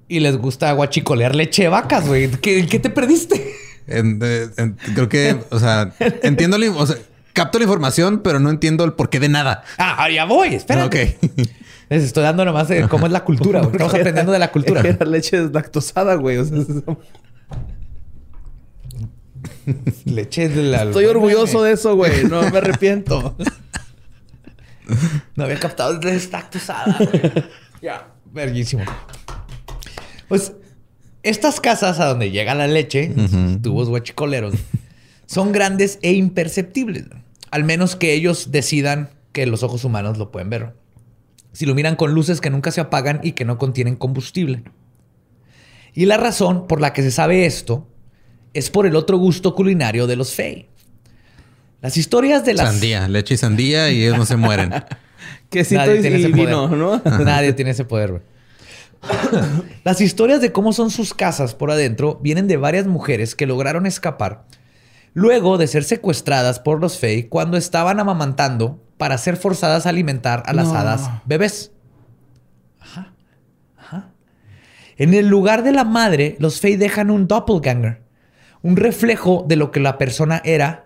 Y 0.08 0.20
les 0.20 0.36
gusta 0.36 0.70
guachicolear 0.72 1.34
leche 1.34 1.62
de 1.62 1.68
vacas, 1.68 2.06
güey. 2.06 2.30
¿Qué, 2.30 2.66
qué 2.66 2.78
te 2.78 2.90
perdiste? 2.90 3.52
En- 3.88 4.20
eh, 4.22 4.46
en- 4.58 4.76
creo 4.94 5.08
que, 5.08 5.36
o 5.50 5.58
sea, 5.58 5.92
entiendo, 6.22 6.58
la, 6.58 6.70
o 6.72 6.86
sea, 6.86 6.96
capto 7.32 7.58
la 7.58 7.64
información, 7.64 8.20
pero 8.22 8.38
no 8.38 8.50
entiendo 8.50 8.84
el 8.84 8.92
porqué 8.92 9.18
de 9.18 9.28
nada. 9.28 9.64
Ah, 9.78 10.08
ya 10.10 10.24
voy, 10.26 10.54
espérate. 10.54 11.16
Ok. 11.26 11.30
Les 11.88 12.02
estoy 12.02 12.24
dando 12.24 12.44
nomás 12.44 12.66
de 12.68 12.86
cómo 12.88 13.06
es 13.06 13.12
la 13.12 13.22
cultura, 13.24 13.60
güey. 13.60 13.72
Estamos 13.72 13.94
aprendiendo 13.94 14.32
de 14.32 14.38
la 14.40 14.50
cultura. 14.52 14.80
Era 14.80 15.06
leche 15.06 15.40
deslactosada, 15.40 16.16
güey. 16.16 16.36
O 16.38 16.44
sea, 16.44 16.58
es- 16.58 16.66
Leche 20.04 20.48
de 20.48 20.62
la. 20.62 20.84
estoy 20.84 21.06
orgulloso 21.06 21.62
de 21.62 21.72
eso, 21.72 21.96
güey. 21.96 22.24
No 22.24 22.42
me 22.50 22.58
arrepiento. 22.58 23.36
No 25.34 25.44
había 25.44 25.58
captado 25.58 25.92
el 25.92 26.00
deslactosada. 26.00 26.96
güey. 26.98 27.32
ya, 27.82 28.14
verguísimo. 28.32 28.84
Pues 30.28 30.52
estas 31.22 31.60
casas 31.60 31.98
a 32.00 32.06
donde 32.06 32.30
llega 32.30 32.54
la 32.54 32.66
leche, 32.66 33.12
tubos 33.62 33.88
guachicoleros, 33.88 34.54
son 35.26 35.52
grandes 35.52 35.98
e 36.02 36.12
imperceptibles. 36.12 37.06
Al 37.50 37.64
menos 37.64 37.96
que 37.96 38.12
ellos 38.12 38.50
decidan 38.50 39.10
que 39.32 39.46
los 39.46 39.62
ojos 39.62 39.84
humanos 39.84 40.18
lo 40.18 40.30
pueden 40.30 40.50
ver. 40.50 40.74
Si 41.52 41.66
lo 41.66 41.74
miran 41.74 41.96
con 41.96 42.12
luces 42.14 42.40
que 42.40 42.50
nunca 42.50 42.70
se 42.70 42.80
apagan 42.80 43.20
y 43.22 43.32
que 43.32 43.44
no 43.44 43.58
contienen 43.58 43.96
combustible. 43.96 44.62
Y 45.94 46.04
la 46.04 46.16
razón 46.16 46.66
por 46.66 46.80
la 46.80 46.92
que 46.92 47.02
se 47.02 47.10
sabe 47.10 47.46
esto 47.46 47.88
es 48.52 48.70
por 48.70 48.86
el 48.86 48.96
otro 48.96 49.16
gusto 49.18 49.54
culinario 49.54 50.06
de 50.06 50.16
los 50.16 50.32
Fey. 50.32 50.68
Las 51.80 51.96
historias 51.96 52.44
de 52.44 52.54
las... 52.54 52.68
Sandía, 52.70 53.08
leche 53.08 53.34
y 53.34 53.36
sandía 53.36 53.90
y 53.90 54.02
ellos 54.02 54.18
no 54.18 54.26
se 54.26 54.36
mueren. 54.36 54.70
Nadie 55.70 56.00
tiene 56.00 56.16
ese 56.16 56.30
poder. 56.30 57.02
Nadie 57.24 57.52
tiene 57.52 57.70
ese 57.70 57.84
poder, 57.84 58.10
güey. 58.10 58.22
Las 59.84 60.00
historias 60.00 60.40
de 60.40 60.52
cómo 60.52 60.72
son 60.72 60.90
sus 60.90 61.14
casas 61.14 61.54
por 61.54 61.70
adentro 61.70 62.18
vienen 62.22 62.48
de 62.48 62.56
varias 62.56 62.86
mujeres 62.86 63.34
que 63.34 63.46
lograron 63.46 63.86
escapar 63.86 64.44
luego 65.16 65.56
de 65.56 65.66
ser 65.66 65.82
secuestradas 65.84 66.60
por 66.60 66.78
los 66.78 66.98
Fey 66.98 67.24
cuando 67.24 67.56
estaban 67.56 68.00
amamantando 68.00 68.82
para 68.98 69.16
ser 69.16 69.38
forzadas 69.38 69.86
a 69.86 69.88
alimentar 69.88 70.42
a 70.44 70.52
las 70.52 70.68
hadas 70.68 71.08
bebés. 71.24 71.72
Ajá. 72.80 73.14
Ajá. 73.78 74.10
En 74.98 75.14
el 75.14 75.26
lugar 75.26 75.62
de 75.62 75.72
la 75.72 75.84
madre, 75.84 76.36
los 76.38 76.60
Fey 76.60 76.76
dejan 76.76 77.10
un 77.10 77.28
doppelganger, 77.28 78.02
un 78.60 78.76
reflejo 78.76 79.46
de 79.48 79.56
lo 79.56 79.70
que 79.70 79.80
la 79.80 79.96
persona 79.96 80.42
era 80.44 80.85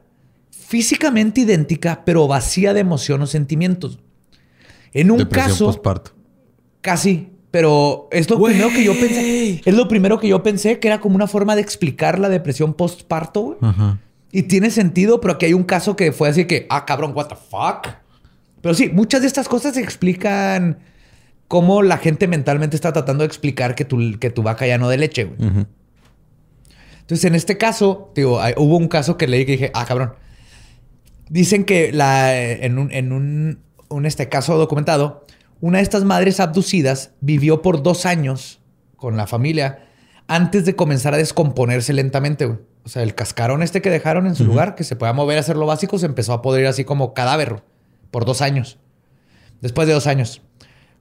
físicamente 0.50 1.40
idéntica, 1.42 2.02
pero 2.04 2.26
vacía 2.28 2.72
de 2.74 2.80
emoción 2.80 3.22
o 3.22 3.26
sentimientos. 3.26 3.98
En 4.92 5.10
un 5.10 5.18
Depresión 5.18 5.50
caso, 5.52 5.66
postparto. 5.66 6.12
casi, 6.80 7.30
pero 7.50 8.08
es 8.12 8.28
lo 8.30 8.40
primero 8.42 8.68
que 8.70 8.84
yo 8.84 8.92
pensé. 8.98 9.60
Es 9.64 9.74
lo 9.74 9.88
primero 9.88 10.18
que 10.20 10.28
yo 10.28 10.42
pensé 10.42 10.78
que 10.78 10.88
era 10.88 11.00
como 11.00 11.16
una 11.16 11.26
forma 11.26 11.54
de 11.56 11.62
explicar 11.62 12.18
la 12.18 12.28
depresión 12.28 12.74
postparto. 12.74 13.40
güey. 13.42 13.56
Ajá. 13.60 13.98
Y 14.32 14.44
tiene 14.44 14.70
sentido, 14.70 15.20
pero 15.20 15.34
aquí 15.34 15.46
hay 15.46 15.54
un 15.54 15.64
caso 15.64 15.96
que 15.96 16.12
fue 16.12 16.28
así 16.28 16.44
que, 16.44 16.66
ah, 16.70 16.84
cabrón, 16.86 17.12
what 17.14 17.26
the 17.26 17.34
fuck. 17.36 17.88
Pero 18.60 18.74
sí, 18.74 18.88
muchas 18.92 19.22
de 19.22 19.26
estas 19.26 19.48
cosas 19.48 19.76
explican 19.76 20.78
cómo 21.48 21.82
la 21.82 21.98
gente 21.98 22.28
mentalmente 22.28 22.76
está 22.76 22.92
tratando 22.92 23.22
de 23.22 23.26
explicar 23.26 23.74
que 23.74 23.84
tu, 23.84 24.18
que 24.20 24.30
tu 24.30 24.42
vaca 24.44 24.66
ya 24.68 24.78
no 24.78 24.88
de 24.88 24.98
leche, 24.98 25.24
güey. 25.24 25.66
Entonces, 27.00 27.24
en 27.24 27.34
este 27.34 27.58
caso, 27.58 28.12
digo, 28.14 28.40
hay- 28.40 28.54
hubo 28.56 28.76
un 28.76 28.86
caso 28.86 29.16
que 29.16 29.26
leí 29.26 29.44
que 29.44 29.52
dije, 29.52 29.70
ah, 29.74 29.84
cabrón. 29.84 30.12
Dicen 31.30 31.64
que 31.64 31.92
la, 31.92 32.36
en 32.36 32.76
un, 32.78 32.92
en 32.92 33.12
un, 33.12 33.60
un, 33.88 34.04
este 34.04 34.28
caso 34.28 34.58
documentado, 34.58 35.24
una 35.60 35.78
de 35.78 35.84
estas 35.84 36.04
madres 36.04 36.40
abducidas 36.40 37.12
vivió 37.20 37.62
por 37.62 37.82
dos 37.82 38.04
años 38.04 38.60
con 38.96 39.16
la 39.16 39.26
familia 39.26 39.86
antes 40.26 40.64
de 40.64 40.76
comenzar 40.76 41.14
a 41.14 41.18
descomponerse 41.18 41.92
lentamente. 41.92 42.46
güey. 42.46 42.58
O 42.84 42.88
sea, 42.88 43.02
el 43.04 43.14
cascarón 43.14 43.62
este 43.62 43.80
que 43.80 43.90
dejaron 43.90 44.26
en 44.26 44.34
su 44.34 44.44
lugar, 44.44 44.74
que 44.74 44.84
se 44.84 44.96
podía 44.96 45.12
mover 45.12 45.36
a 45.36 45.40
hacer 45.40 45.56
lo 45.56 45.66
básico, 45.66 45.98
se 45.98 46.06
empezó 46.06 46.32
a 46.32 46.42
podrir 46.42 46.66
así 46.66 46.84
como 46.84 47.14
cadáver 47.14 47.62
por 48.10 48.24
dos 48.24 48.42
años. 48.42 48.78
Después 49.60 49.86
de 49.86 49.94
dos 49.94 50.08
años. 50.08 50.42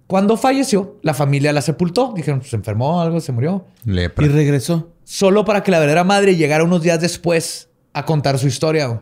Cuando 0.06 0.38
falleció, 0.38 1.00
la 1.02 1.14
familia 1.14 1.54
la 1.54 1.62
sepultó. 1.62 2.14
Dijeron, 2.16 2.44
se 2.44 2.56
enfermó, 2.56 3.02
algo, 3.02 3.20
se 3.20 3.32
murió 3.32 3.66
Lepra. 3.86 4.26
Y 4.26 4.30
regresó. 4.30 4.92
solo 5.04 5.46
para 5.46 5.64
que 5.64 5.72
la 5.72 5.80
verdadera 5.80 6.04
madre 6.04 6.36
llegara 6.36 6.64
unos 6.64 6.84
días 6.84 7.00
después 7.00 7.70
a 7.94 8.06
contar 8.06 8.38
su 8.38 8.48
historia 8.48 8.88
güey, 8.88 9.00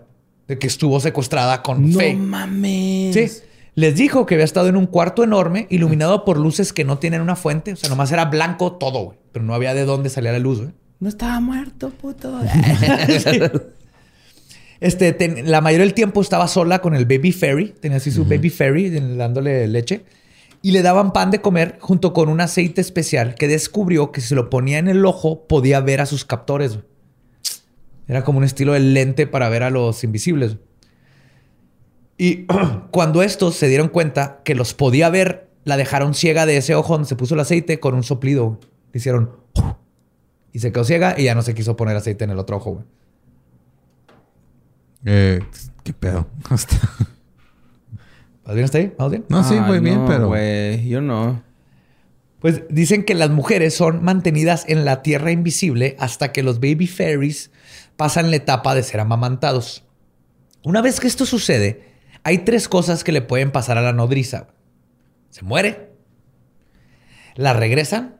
de 0.48 0.58
que 0.60 0.68
estuvo 0.68 1.00
secuestrada 1.00 1.62
con 1.62 1.90
No 1.92 1.98
Faye. 2.00 2.16
mames. 2.16 3.14
Sí. 3.14 3.28
Les 3.76 3.96
dijo 3.96 4.26
que 4.26 4.36
había 4.36 4.46
estado 4.46 4.70
en 4.70 4.76
un 4.78 4.88
cuarto 4.88 5.24
enorme, 5.24 5.68
iluminado 5.70 6.26
por 6.26 6.38
luces 6.40 6.74
que 6.74 6.84
no 6.84 6.98
tienen 6.98 7.22
una 7.22 7.36
fuente. 7.36 7.74
O 7.74 7.76
sea, 7.76 7.90
nomás 7.90 8.12
era 8.12 8.26
blanco 8.26 8.74
todo, 8.74 9.00
güey. 9.06 9.18
Pero 9.32 9.46
no 9.46 9.54
había 9.54 9.74
de 9.76 9.86
dónde 9.86 10.10
salir 10.10 10.32
la 10.32 10.40
luz, 10.40 10.60
güey. 10.62 10.72
No 11.00 11.10
estaba 11.10 11.40
muerto, 11.40 11.90
puto. 11.92 12.40
Este, 14.80 15.12
ten- 15.12 15.50
la 15.50 15.60
mayoría 15.62 15.86
del 15.86 15.96
tiempo 15.96 16.22
estaba 16.22 16.48
sola 16.48 16.80
con 16.80 16.94
el 16.94 17.06
baby 17.06 17.32
fairy. 17.32 17.74
Tenía 17.80 17.98
así 17.98 18.12
su 18.12 18.26
baby 18.26 18.50
fairy 18.50 18.96
en- 18.98 19.18
dándole 19.18 19.68
leche. 19.68 20.04
Y 20.62 20.72
le 20.72 20.82
daban 20.82 21.14
pan 21.14 21.32
de 21.32 21.42
comer 21.42 21.78
junto 21.80 22.14
con 22.14 22.30
un 22.30 22.42
aceite 22.42 22.82
especial 22.82 23.36
que 23.36 23.48
descubrió 23.48 24.12
que 24.12 24.22
si 24.22 24.28
se 24.30 24.36
lo 24.36 24.50
ponía 24.50 24.78
en 24.80 24.88
el 24.88 25.06
ojo 25.06 25.48
podía 25.48 25.80
ver 25.82 26.02
a 26.02 26.06
sus 26.06 26.26
captores. 26.26 26.74
güey. 26.74 26.86
Era 28.08 28.24
como 28.24 28.38
un 28.38 28.44
estilo 28.44 28.74
de 28.74 28.80
lente 28.80 29.28
para 29.28 29.50
ver 29.50 29.64
a 29.64 29.70
los 29.70 30.04
invisibles. 30.04 30.58
Y 32.18 32.46
cuando 32.92 33.22
estos 33.24 33.56
se 33.56 33.68
dieron 33.68 33.90
cuenta 33.90 34.42
que 34.44 34.56
los 34.56 34.74
podía 34.74 35.10
ver, 35.10 35.50
la 35.66 35.78
dejaron 35.78 36.14
ciega 36.14 36.46
de 36.46 36.58
ese 36.58 36.74
ojo 36.76 36.94
donde 36.94 37.08
se 37.10 37.16
puso 37.16 37.34
el 37.34 37.42
aceite 37.42 37.80
con 37.80 37.94
un 37.96 38.04
soplido. 38.04 38.60
Le 38.94 38.98
hicieron... 39.00 39.32
Y 40.54 40.60
se 40.60 40.72
quedó 40.72 40.86
ciega 40.86 41.14
y 41.20 41.26
ya 41.26 41.36
no 41.36 41.44
se 41.44 41.54
quiso 41.54 41.76
poner 41.76 41.96
aceite 41.96 42.24
en 42.24 42.32
el 42.32 42.40
otro 42.40 42.58
ojo. 42.58 42.72
güey. 42.72 42.86
Eh, 45.06 45.40
¿Qué 45.84 45.94
pedo? 45.94 46.28
Hasta- 46.50 46.78
¿Vas 48.44 48.56
bien 48.56 48.64
hasta 48.66 48.78
ahí? 48.78 48.94
¿Vamos 48.98 49.12
bien? 49.12 49.26
No, 49.28 49.44
sí, 49.44 49.56
muy 49.56 49.80
bien, 49.80 50.00
no, 50.00 50.08
pero. 50.08 50.28
Güey, 50.30 50.88
yo 50.88 51.02
no. 51.02 51.44
Pues 52.40 52.64
dicen 52.70 53.04
que 53.04 53.14
las 53.14 53.30
mujeres 53.30 53.74
son 53.76 54.04
mantenidas 54.04 54.64
en 54.70 54.86
la 54.86 55.02
tierra 55.04 55.32
invisible 55.32 55.98
hasta 56.00 56.32
que 56.32 56.44
los 56.44 56.60
baby 56.62 56.88
fairies 56.88 57.52
pasan 57.98 58.30
la 58.30 58.38
etapa 58.38 58.74
de 58.76 58.84
ser 58.84 59.00
amamantados. 59.02 59.84
Una 60.64 60.82
vez 60.82 61.00
que 61.00 61.08
esto 61.08 61.26
sucede, 61.26 61.94
hay 62.24 62.40
tres 62.40 62.68
cosas 62.70 63.04
que 63.04 63.12
le 63.12 63.22
pueden 63.22 63.52
pasar 63.52 63.78
a 63.78 63.82
la 63.82 63.94
nodriza. 63.94 64.48
Se 65.30 65.44
muere, 65.44 65.92
la 67.36 67.54
regresan 67.54 68.18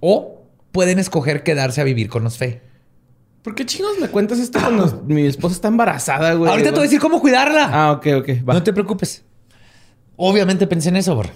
o 0.00 0.46
pueden 0.72 0.98
escoger 0.98 1.42
quedarse 1.42 1.80
a 1.80 1.84
vivir 1.84 2.08
con 2.08 2.24
los 2.24 2.38
Fey. 2.38 2.60
¿Por 3.42 3.54
qué 3.54 3.64
chingos 3.66 3.98
me 4.00 4.08
cuentas 4.08 4.38
esto 4.38 4.60
cuando 4.60 5.02
mi 5.06 5.26
esposa 5.26 5.54
está 5.54 5.68
embarazada, 5.68 6.34
güey? 6.34 6.50
Ahorita 6.50 6.70
te 6.70 6.74
voy 6.74 6.80
a 6.80 6.82
decir 6.82 7.00
cómo 7.00 7.20
cuidarla. 7.20 7.68
Ah, 7.72 7.92
ok, 7.92 8.06
ok. 8.18 8.28
Va. 8.48 8.54
No 8.54 8.62
te 8.62 8.72
preocupes. 8.72 9.24
Obviamente 10.16 10.66
pensé 10.66 10.88
en 10.88 10.96
eso, 10.96 11.16
bro. 11.16 11.30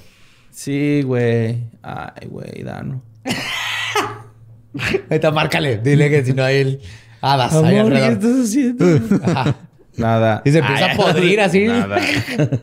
Sí, 0.51 1.03
güey. 1.03 1.71
Ay, 1.83 2.27
güey, 2.29 2.63
Dano. 2.63 3.03
Ahorita 5.09 5.31
márcale. 5.31 5.79
Dile 5.79 6.11
que 6.11 6.25
si 6.25 6.35
no 6.35 6.43
hay 6.45 6.57
el 6.57 6.81
hadas 7.23 7.53
ahí 7.55 7.79
Amor, 7.79 7.93
¿qué 7.93 7.99
alrededor. 7.99 8.13
estás 8.13 8.49
haciendo? 8.49 9.25
Ajá. 9.25 9.57
Nada. 9.97 10.43
Y 10.45 10.51
se 10.53 10.59
empieza 10.59 10.85
Ay, 10.87 10.91
a 10.93 10.97
podrir 10.97 11.41
así. 11.41 11.65
Nada. 11.67 11.99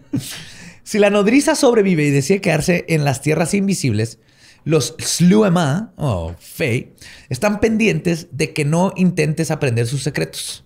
Si 0.83 0.97
la 0.97 1.11
nodriza 1.11 1.53
sobrevive 1.53 2.03
y 2.05 2.09
decide 2.09 2.41
quedarse 2.41 2.85
en 2.89 3.05
las 3.05 3.21
tierras 3.21 3.53
invisibles, 3.53 4.17
los 4.63 4.95
Sluema 4.97 5.93
o 5.97 6.33
Fey 6.39 6.93
están 7.29 7.59
pendientes 7.59 8.27
de 8.31 8.53
que 8.53 8.65
no 8.65 8.91
intentes 8.95 9.51
aprender 9.51 9.85
sus 9.85 10.01
secretos. 10.01 10.63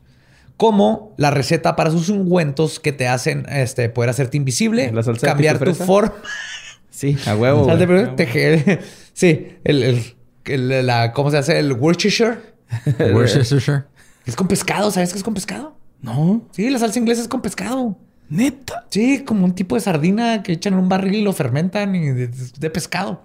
Como 0.55 1.13
la 1.17 1.29
receta 1.29 1.75
para 1.75 1.91
sus 1.91 2.07
ungüentos 2.07 2.79
que 2.79 2.93
te 2.93 3.07
hacen 3.09 3.45
este, 3.49 3.89
poder 3.89 4.11
hacerte 4.11 4.37
invisible, 4.37 4.91
La 4.93 5.03
salsa 5.03 5.27
cambiar 5.27 5.59
tu 5.59 5.73
forma. 5.75 6.13
Sí, 6.89 7.17
a 7.25 7.35
huevo. 7.35 7.65
Güey. 7.65 8.79
Sí, 9.13 9.47
el, 9.63 9.81
el- 9.83 10.03
el- 10.45 10.85
la, 10.87 11.11
¿cómo 11.11 11.31
se 11.31 11.37
hace? 11.39 11.57
El 11.59 11.73
Worcestershire. 11.73 12.37
Worcestershire. 13.13 13.84
Es 14.26 14.36
con 14.36 14.47
pescado, 14.47 14.91
¿sabes 14.91 15.11
qué 15.11 15.17
es 15.17 15.24
con 15.24 15.34
pescado? 15.34 15.76
No. 16.01 16.43
Sí, 16.51 16.69
la 16.69 16.80
salsa 16.80 16.99
inglesa 16.99 17.21
es 17.21 17.28
con 17.28 17.41
pescado. 17.41 17.97
Neta. 18.30 18.86
Sí, 18.89 19.24
como 19.24 19.45
un 19.45 19.53
tipo 19.53 19.76
de 19.76 19.82
sardina 19.82 20.43
que 20.43 20.53
echan 20.53 20.74
en 20.74 20.80
un 20.80 20.89
barril 20.89 21.15
y 21.15 21.21
lo 21.21 21.34
fermentan 21.34 21.95
y 21.95 22.11
de, 22.11 22.28
de 22.28 22.69
pescado. 22.69 23.24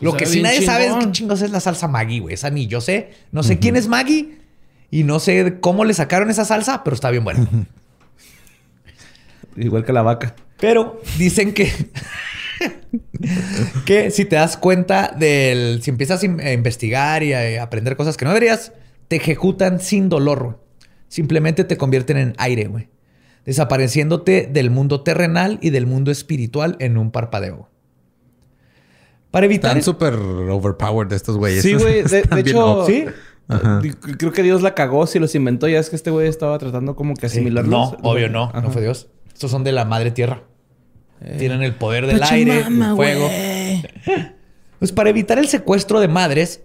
Lo 0.00 0.12
Sabe 0.12 0.22
que 0.22 0.30
sí 0.30 0.42
nadie 0.42 0.62
sabe 0.62 0.86
es 0.86 0.94
qué 0.94 1.10
chingos 1.10 1.42
es 1.42 1.50
la 1.50 1.60
salsa 1.60 1.88
Maggi, 1.88 2.20
güey. 2.20 2.34
Esa 2.34 2.50
ni 2.50 2.66
yo 2.66 2.80
sé. 2.80 3.10
No 3.32 3.42
sé 3.42 3.58
quién 3.58 3.76
es 3.76 3.88
Maggi 3.88 4.38
y 4.90 5.04
no 5.04 5.18
sé 5.18 5.58
cómo 5.60 5.84
le 5.84 5.94
sacaron 5.94 6.30
esa 6.30 6.44
salsa, 6.44 6.84
pero 6.84 6.94
está 6.94 7.10
bien 7.10 7.24
buena. 7.24 7.46
Igual 9.56 9.84
que 9.84 9.92
la 9.92 10.02
vaca. 10.02 10.34
Pero 10.60 11.00
dicen 11.18 11.52
que. 11.52 11.72
que 13.84 14.10
si 14.10 14.24
te 14.24 14.36
das 14.36 14.56
cuenta 14.56 15.14
del. 15.18 15.80
Si 15.82 15.90
empiezas 15.90 16.22
a 16.22 16.26
in- 16.26 16.40
a 16.40 16.52
investigar 16.52 17.22
y 17.22 17.32
a 17.32 17.62
aprender 17.62 17.96
cosas 17.96 18.16
que 18.16 18.24
no 18.24 18.30
deberías, 18.32 18.72
te 19.08 19.16
ejecutan 19.16 19.80
sin 19.80 20.08
dolor, 20.08 20.42
güey. 20.44 20.56
Simplemente 21.08 21.64
te 21.64 21.76
convierten 21.76 22.16
en 22.18 22.34
aire, 22.38 22.66
güey. 22.66 22.88
Desapareciéndote 23.46 24.46
del 24.52 24.70
mundo 24.70 25.00
terrenal 25.02 25.58
y 25.62 25.70
del 25.70 25.86
mundo 25.86 26.10
espiritual 26.10 26.76
en 26.80 26.98
un 26.98 27.10
parpadeo. 27.10 27.70
Para 29.30 29.46
evitar. 29.46 29.70
Están 29.76 29.82
súper 29.82 30.14
overpowered 30.14 31.12
estos 31.12 31.36
güeyes. 31.38 31.62
Sí, 31.62 31.74
güey. 31.74 32.02
De, 32.02 32.24
hecho. 32.40 32.84
¿Sí? 32.86 33.06
Ajá. 33.48 33.80
Creo 34.18 34.32
que 34.32 34.42
Dios 34.42 34.60
la 34.60 34.74
cagó 34.74 35.06
si 35.06 35.18
los 35.18 35.34
inventó. 35.34 35.66
Ya 35.68 35.78
es 35.78 35.88
que 35.88 35.96
este 35.96 36.10
güey 36.10 36.28
estaba 36.28 36.58
tratando 36.58 36.94
como 36.94 37.14
que 37.14 37.26
asimilarlos. 37.26 37.70
No, 37.70 38.08
obvio 38.10 38.28
no. 38.28 38.44
Ajá. 38.44 38.60
No 38.60 38.70
fue 38.70 38.82
Dios. 38.82 39.08
Estos 39.32 39.50
son 39.50 39.64
de 39.64 39.72
la 39.72 39.84
madre 39.86 40.10
tierra. 40.10 40.42
Tienen 41.38 41.62
el 41.62 41.74
poder 41.74 42.06
del 42.06 42.20
Pachamama, 42.20 42.36
aire, 42.36 42.64
del 42.64 42.96
fuego. 42.96 43.30
Pues 44.78 44.92
para 44.92 45.10
evitar 45.10 45.40
el 45.40 45.48
secuestro 45.48 45.98
de 45.98 46.06
madres, 46.06 46.60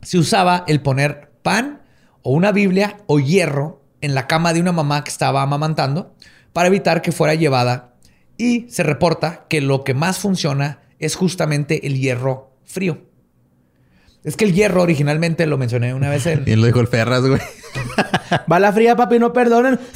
se 0.00 0.16
usaba 0.16 0.62
el 0.68 0.80
poner 0.80 1.32
pan 1.42 1.82
o 2.22 2.30
una 2.30 2.52
Biblia 2.52 2.98
o 3.06 3.18
hierro 3.18 3.82
en 4.00 4.14
la 4.14 4.28
cama 4.28 4.52
de 4.52 4.60
una 4.60 4.70
mamá 4.70 5.02
que 5.02 5.10
estaba 5.10 5.42
amamantando 5.42 6.14
para 6.52 6.68
evitar 6.68 7.02
que 7.02 7.10
fuera 7.10 7.34
llevada. 7.34 7.94
Y 8.38 8.68
se 8.68 8.84
reporta 8.84 9.46
que 9.48 9.60
lo 9.60 9.82
que 9.82 9.94
más 9.94 10.18
funciona 10.18 10.82
es 11.00 11.16
justamente 11.16 11.84
el 11.86 11.98
hierro 11.98 12.52
frío. 12.64 13.02
Es 14.22 14.36
que 14.36 14.44
el 14.44 14.54
hierro 14.54 14.82
originalmente 14.82 15.46
lo 15.46 15.58
mencioné 15.58 15.94
una 15.94 16.10
vez 16.10 16.26
en... 16.26 16.42
Y 16.46 16.56
lo 16.56 16.66
dijo 16.66 16.80
el 16.80 16.88
Ferras, 16.88 17.22
güey. 17.22 17.40
Bala 18.46 18.72
fría, 18.72 18.96
papi, 18.96 19.18
no 19.18 19.32
perdonen. 19.32 19.78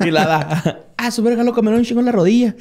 y 0.00 0.10
la 0.10 0.26
da. 0.26 0.80
Ah, 0.96 1.10
su 1.10 1.22
verga 1.22 1.42
lo 1.42 1.52
comieron 1.52 1.80
un 1.80 1.84
chingo 1.84 2.00
en 2.00 2.06
la 2.06 2.12
rodilla. 2.12 2.54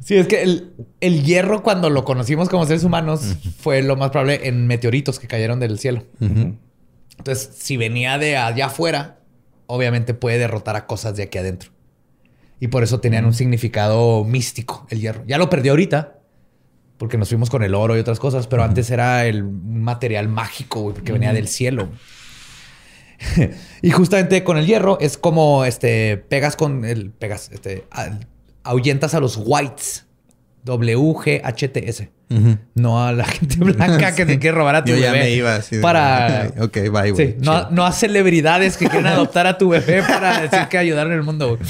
Sí, 0.00 0.16
es 0.16 0.26
que 0.26 0.42
el, 0.42 0.72
el 1.00 1.22
hierro 1.22 1.62
cuando 1.62 1.88
lo 1.88 2.04
conocimos 2.04 2.48
como 2.48 2.66
seres 2.66 2.82
humanos 2.82 3.36
fue 3.58 3.82
lo 3.82 3.96
más 3.96 4.10
probable 4.10 4.48
en 4.48 4.66
meteoritos 4.66 5.20
que 5.20 5.28
cayeron 5.28 5.60
del 5.60 5.78
cielo. 5.78 6.04
Entonces, 6.20 7.50
si 7.56 7.76
venía 7.76 8.18
de 8.18 8.36
allá 8.36 8.66
afuera, 8.66 9.20
obviamente 9.66 10.14
puede 10.14 10.38
derrotar 10.38 10.74
a 10.74 10.86
cosas 10.86 11.16
de 11.16 11.22
aquí 11.24 11.38
adentro. 11.38 11.70
Y 12.58 12.68
por 12.68 12.82
eso 12.82 13.00
tenían 13.00 13.24
un 13.24 13.34
significado 13.34 14.24
místico 14.24 14.86
el 14.90 15.00
hierro. 15.00 15.22
Ya 15.26 15.38
lo 15.38 15.48
perdió 15.48 15.72
ahorita, 15.72 16.18
porque 16.98 17.16
nos 17.16 17.28
fuimos 17.28 17.48
con 17.48 17.62
el 17.62 17.74
oro 17.74 17.96
y 17.96 18.00
otras 18.00 18.18
cosas, 18.18 18.46
pero 18.46 18.62
antes 18.62 18.90
era 18.90 19.26
el 19.26 19.42
un 19.42 19.82
material 19.82 20.28
mágico 20.28 20.80
güey, 20.82 20.96
que 20.96 21.12
venía 21.12 21.32
del 21.32 21.48
cielo. 21.48 21.88
y 23.82 23.90
justamente 23.90 24.42
con 24.44 24.56
el 24.58 24.66
hierro 24.66 24.98
es 25.00 25.18
como 25.18 25.64
este 25.64 26.16
pegas 26.16 26.56
con 26.56 26.84
el 26.84 27.10
pegas 27.10 27.50
este 27.52 27.84
ahuyentas 28.64 29.14
a 29.14 29.20
los 29.20 29.38
whites. 29.42 30.06
W 30.62 30.98
G 31.14 31.40
H 31.42 31.68
T 31.68 31.88
S. 31.88 32.10
No 32.74 33.02
a 33.04 33.12
la 33.12 33.24
gente 33.24 33.56
blanca 33.60 34.14
que 34.14 34.26
te 34.26 34.38
quiere 34.38 34.56
robar 34.56 34.74
a 34.76 34.84
tu 34.84 34.90
Yo 34.92 34.98
ya 34.98 35.10
bebé. 35.10 35.24
me 35.24 35.30
iba 35.30 35.56
así. 35.56 35.76
de- 35.76 35.82
Para 35.82 36.52
ok, 36.60 36.74
bye, 36.90 37.10
güey. 37.12 37.16
Sí, 37.16 37.36
no, 37.40 37.70
no 37.70 37.86
a 37.86 37.92
celebridades 37.92 38.76
que 38.76 38.86
quieren 38.88 39.06
adoptar 39.06 39.46
a 39.46 39.56
tu 39.56 39.70
bebé 39.70 40.02
para 40.02 40.42
decir 40.42 40.68
que 40.68 40.76
ayudaron 40.78 41.12
el 41.14 41.22
mundo. 41.22 41.56
güey. 41.56 41.60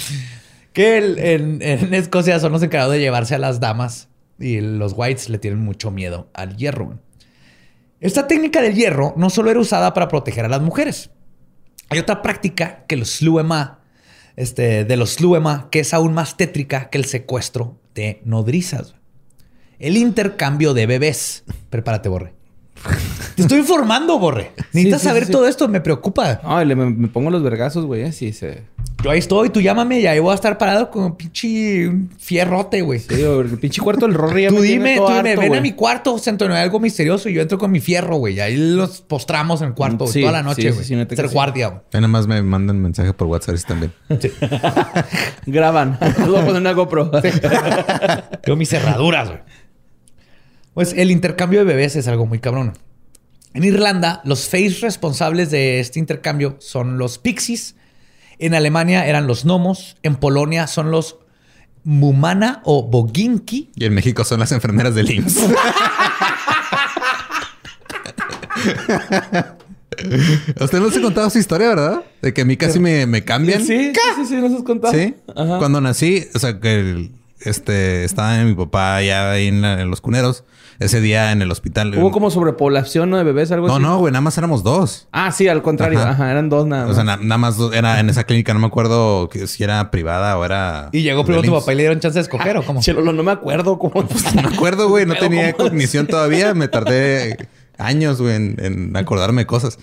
Que 0.72 0.98
el- 0.98 1.18
en, 1.20 1.62
en 1.62 1.94
Escocia 1.94 2.38
son 2.40 2.50
los 2.52 2.62
encargados 2.64 2.92
de 2.94 3.00
llevarse 3.00 3.34
a 3.36 3.38
las 3.38 3.60
damas 3.60 4.08
y 4.40 4.60
los 4.60 4.92
whites 4.96 5.28
le 5.28 5.38
tienen 5.38 5.60
mucho 5.60 5.90
miedo 5.92 6.28
al 6.34 6.56
hierro. 6.56 6.98
Esta 8.00 8.26
técnica 8.26 8.60
del 8.60 8.74
hierro 8.74 9.14
no 9.16 9.30
solo 9.30 9.50
era 9.52 9.60
usada 9.60 9.94
para 9.94 10.08
proteger 10.08 10.44
a 10.44 10.48
las 10.48 10.62
mujeres. 10.62 11.10
Hay 11.90 11.98
otra 11.98 12.22
práctica 12.22 12.84
que 12.86 12.96
los 12.96 13.10
sluema, 13.10 13.80
este, 14.36 14.84
de 14.84 14.96
los 14.96 15.10
sluema, 15.10 15.68
que 15.70 15.80
es 15.80 15.92
aún 15.92 16.14
más 16.14 16.36
tétrica 16.36 16.88
que 16.88 16.98
el 16.98 17.04
secuestro 17.04 17.80
de 17.94 18.22
nodrizas. 18.24 18.94
El 19.80 19.96
intercambio 19.96 20.72
de 20.72 20.86
bebés. 20.86 21.44
Prepárate, 21.68 22.08
Borre. 22.08 22.39
Te 23.36 23.42
estoy 23.42 23.58
informando, 23.58 24.18
Borre. 24.18 24.52
Necesitas 24.72 25.00
sí, 25.02 25.08
saber 25.08 25.26
sí. 25.26 25.32
todo 25.32 25.46
esto, 25.46 25.68
me 25.68 25.80
preocupa. 25.80 26.40
Ay, 26.44 26.66
le- 26.66 26.76
me, 26.76 26.86
me 26.90 27.08
pongo 27.08 27.30
los 27.30 27.42
vergazos, 27.42 27.84
güey. 27.86 28.02
eh, 28.02 28.12
Sí, 28.12 28.32
se... 28.32 28.64
Yo 29.02 29.10
ahí 29.10 29.18
estoy, 29.18 29.48
tú 29.48 29.62
llámame 29.62 30.00
y 30.00 30.06
ahí 30.06 30.18
voy 30.18 30.32
a 30.32 30.34
estar 30.34 30.58
parado 30.58 30.90
con 30.90 31.04
un 31.04 31.16
pinche 31.16 31.90
fierrote, 32.18 32.82
güey. 32.82 32.98
Sí, 32.98 33.22
el 33.22 33.58
pinche 33.58 33.80
cuarto 33.80 34.06
del 34.06 34.14
Rory 34.14 34.48
Tú 34.48 34.60
dime, 34.60 34.96
tú 34.98 35.06
dime, 35.10 35.36
ven 35.36 35.54
a 35.54 35.60
mi 35.62 35.72
cuarto, 35.72 36.16
no 36.46 36.54
hay 36.54 36.62
algo 36.62 36.80
misterioso 36.80 37.30
y 37.30 37.32
yo 37.32 37.40
entro 37.40 37.56
con 37.56 37.70
mi 37.70 37.80
fierro, 37.80 38.16
güey. 38.16 38.34
Y 38.34 38.40
ahí 38.40 38.56
los 38.58 39.00
postramos 39.00 39.62
en 39.62 39.68
el 39.68 39.74
cuarto 39.74 40.04
toda 40.04 40.32
la 40.32 40.42
noche, 40.42 40.70
güey. 40.72 40.84
Ser 40.84 41.06
sí. 41.08 41.32
guardia, 41.32 41.68
güey. 41.68 41.80
Nada 41.94 42.08
más 42.08 42.26
me 42.26 42.42
mandan 42.42 42.80
mensaje 42.82 43.14
por 43.14 43.28
WhatsApp 43.28 43.54
así 43.54 43.64
también. 43.66 43.92
Graban. 45.46 45.98
Les 46.00 46.26
voy 46.28 46.36
a 46.36 46.44
poner 46.44 46.60
una 46.60 46.72
GoPro. 46.72 47.10
Yo 48.46 48.56
mis 48.56 48.68
cerraduras, 48.68 49.28
güey. 49.28 49.40
Pues 50.74 50.92
el 50.96 51.10
intercambio 51.10 51.60
de 51.60 51.64
bebés 51.66 51.96
es 51.96 52.06
algo 52.08 52.26
muy 52.26 52.38
cabrón. 52.38 52.72
En 53.54 53.64
Irlanda, 53.64 54.20
los 54.24 54.44
face 54.48 54.76
responsables 54.80 55.50
de 55.50 55.80
este 55.80 55.98
intercambio 55.98 56.56
son 56.60 56.98
los 56.98 57.18
pixies. 57.18 57.74
En 58.38 58.54
Alemania 58.54 59.06
eran 59.06 59.26
los 59.26 59.44
gnomos. 59.44 59.96
En 60.02 60.16
Polonia 60.16 60.66
son 60.68 60.90
los 60.90 61.16
mumana 61.82 62.60
o 62.64 62.84
boginki. 62.84 63.70
Y 63.74 63.84
en 63.84 63.94
México 63.94 64.24
son 64.24 64.40
las 64.40 64.52
enfermeras 64.52 64.94
del 64.94 65.10
IMSS. 65.10 65.38
¿A 70.60 70.64
usted 70.64 70.78
no 70.80 70.90
se 70.90 71.00
contaba 71.00 71.28
su 71.30 71.38
historia, 71.38 71.68
verdad? 71.68 72.02
De 72.22 72.32
que 72.32 72.42
a 72.42 72.44
mí 72.44 72.56
casi 72.56 72.78
me, 72.78 73.06
me 73.06 73.24
cambian. 73.24 73.60
Sí, 73.64 73.92
sí, 73.92 74.00
sí, 74.16 74.26
sí, 74.26 74.36
nos 74.36 74.52
has 74.54 74.62
contado. 74.62 74.94
Sí. 74.94 75.14
Ajá. 75.34 75.58
Cuando 75.58 75.80
nací, 75.80 76.26
o 76.34 76.38
sea, 76.38 76.58
que 76.60 76.74
el- 76.80 77.10
este, 77.40 78.04
estaba 78.04 78.36
mi 78.44 78.54
papá 78.54 79.02
ya 79.02 79.30
ahí 79.32 79.48
en, 79.48 79.62
la- 79.62 79.80
en 79.80 79.90
los 79.90 80.00
cuneros. 80.00 80.44
Ese 80.78 81.02
día 81.02 81.30
en 81.32 81.42
el 81.42 81.50
hospital. 81.50 81.94
Hubo 81.98 82.10
como 82.10 82.30
sobrepoblación 82.30 83.10
¿no? 83.10 83.18
de 83.18 83.24
bebés, 83.24 83.52
algo 83.52 83.66
No, 83.68 83.74
así. 83.74 83.82
no, 83.82 83.98
güey, 83.98 84.12
nada 84.12 84.22
más 84.22 84.38
éramos 84.38 84.62
dos. 84.62 85.08
Ah, 85.12 85.30
sí, 85.30 85.46
al 85.46 85.60
contrario. 85.60 85.98
Ajá. 86.00 86.10
Ajá, 86.12 86.30
eran 86.30 86.48
dos 86.48 86.66
nada 86.66 86.84
más. 86.84 86.92
O 86.92 86.94
sea, 86.94 87.04
na- 87.04 87.18
nada 87.18 87.36
más 87.36 87.58
dos- 87.58 87.74
era 87.74 88.00
en 88.00 88.08
esa 88.08 88.24
clínica, 88.24 88.54
no 88.54 88.60
me 88.60 88.66
acuerdo 88.66 89.28
que 89.28 89.46
si 89.46 89.62
era 89.62 89.90
privada 89.90 90.38
o 90.38 90.44
era. 90.46 90.88
Y 90.92 91.02
llegó 91.02 91.22
primero 91.24 91.42
tu 91.42 91.52
papá 91.52 91.74
y 91.74 91.76
le 91.76 91.82
dieron 91.82 92.00
chance 92.00 92.18
de 92.18 92.22
escoger 92.22 92.56
o 92.56 92.62
cómo? 92.64 92.80
Chelo, 92.80 93.12
no 93.12 93.22
me 93.22 93.30
acuerdo 93.30 93.78
cómo. 93.78 93.92
No 94.34 94.42
me 94.42 94.54
acuerdo, 94.56 94.88
güey. 94.88 95.04
No 95.04 95.16
tenía 95.16 95.52
¿cómo? 95.52 95.68
cognición 95.68 96.06
todavía. 96.06 96.54
Me 96.54 96.68
tardé 96.68 97.48
años, 97.76 98.18
güey, 98.22 98.36
en, 98.36 98.56
en 98.58 98.96
acordarme 98.96 99.42
de 99.42 99.46
cosas. 99.46 99.78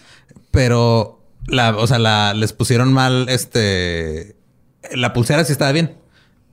Pero, 0.49 1.21
la, 1.45 1.75
o 1.77 1.85
sea, 1.85 1.99
la, 1.99 2.33
les 2.33 2.53
pusieron 2.53 2.91
mal, 2.91 3.27
este... 3.29 4.35
La 4.95 5.13
pulsera 5.13 5.43
sí 5.43 5.51
estaba 5.51 5.71
bien, 5.73 5.95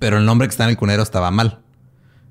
pero 0.04 0.18
el 0.18 0.26
nombre 0.26 0.46
que 0.46 0.50
está 0.50 0.64
en 0.64 0.68
el 0.68 0.76
cunero 0.76 1.02
estaba 1.02 1.30
mal. 1.30 1.60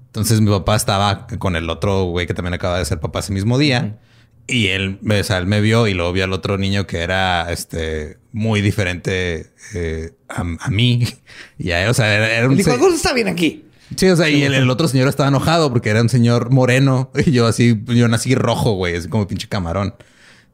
Entonces 0.06 0.42
mi 0.42 0.52
papá 0.52 0.76
estaba 0.76 1.26
con 1.40 1.56
el 1.56 1.68
otro 1.72 2.04
güey 2.04 2.28
que 2.28 2.36
también 2.36 2.54
acaba 2.54 2.78
de 2.78 2.86
ser 2.86 3.00
papá 3.00 3.22
ese 3.22 3.34
mismo 3.34 3.58
día. 3.58 3.98
Y 4.46 4.68
él, 4.68 5.00
o 5.04 5.24
sea, 5.24 5.40
él 5.40 5.48
me 5.48 5.60
vio 5.60 5.88
y 5.88 5.96
luego 5.96 6.14
vio 6.14 6.26
al 6.26 6.34
otro 6.34 6.60
niño 6.60 6.86
que 6.86 7.00
era 7.00 7.52
este 7.52 8.20
muy 8.32 8.62
diferente 8.62 9.48
eh, 9.74 10.12
a, 10.30 10.42
a 10.42 10.70
mí. 10.70 11.08
Y 11.58 11.72
a 11.72 11.82
él, 11.84 11.90
o 11.90 11.96
sea, 11.96 12.14
era, 12.14 12.32
era 12.32 12.48
un 12.48 12.56
Dijo, 12.56 12.70
algo 12.70 12.94
está 12.94 13.12
bien 13.12 13.28
aquí. 13.28 13.66
Sí, 13.96 14.08
o 14.08 14.16
sea, 14.16 14.30
y 14.30 14.44
el, 14.44 14.54
el 14.54 14.70
otro 14.70 14.88
señor 14.88 15.08
estaba 15.08 15.30
enojado 15.30 15.72
porque 15.74 15.90
era 15.90 16.04
un 16.04 16.10
señor 16.10 16.52
moreno 16.52 17.10
y 17.26 17.32
yo 17.32 17.48
así, 17.48 17.82
yo 17.88 18.08
nací 18.08 18.36
rojo, 18.36 18.74
güey, 18.74 18.98
así 18.98 19.10
como 19.10 19.28
pinche 19.28 19.48
camarón. 19.48 19.96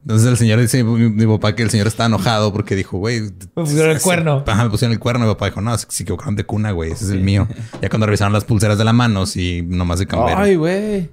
Entonces 0.02 0.28
el 0.28 0.36
señor 0.36 0.60
dice, 0.60 0.82
mi, 0.82 1.10
mi 1.10 1.26
papá, 1.26 1.54
que 1.54 1.62
el 1.62 1.70
señor 1.70 1.86
estaba 1.86 2.06
enojado 2.06 2.52
porque 2.52 2.74
dijo, 2.74 2.98
güey, 2.98 3.20
Me 3.20 3.30
pusieron 3.54 3.90
el 3.90 4.00
cuerno. 4.00 4.44
Ajá, 4.46 4.64
me 4.64 4.70
pusieron 4.70 4.92
el 4.92 4.98
cuerno. 4.98 5.26
Mi 5.26 5.32
papá 5.32 5.46
dijo, 5.46 5.60
no, 5.60 5.76
se 5.76 5.86
se 5.88 6.02
equivocaron 6.04 6.36
de 6.36 6.44
cuna, 6.44 6.72
güey, 6.72 6.92
ese 6.92 7.04
es 7.04 7.10
el 7.10 7.20
mío. 7.20 7.46
Ya 7.82 7.88
cuando 7.88 8.06
revisaron 8.06 8.32
las 8.32 8.44
pulseras 8.44 8.78
de 8.78 8.84
la 8.84 8.92
mano, 8.92 9.26
sí, 9.26 9.62
nomás 9.66 9.98
de 9.98 10.06
cambiar. 10.06 10.40
Ay, 10.40 10.56
güey. 10.56 11.10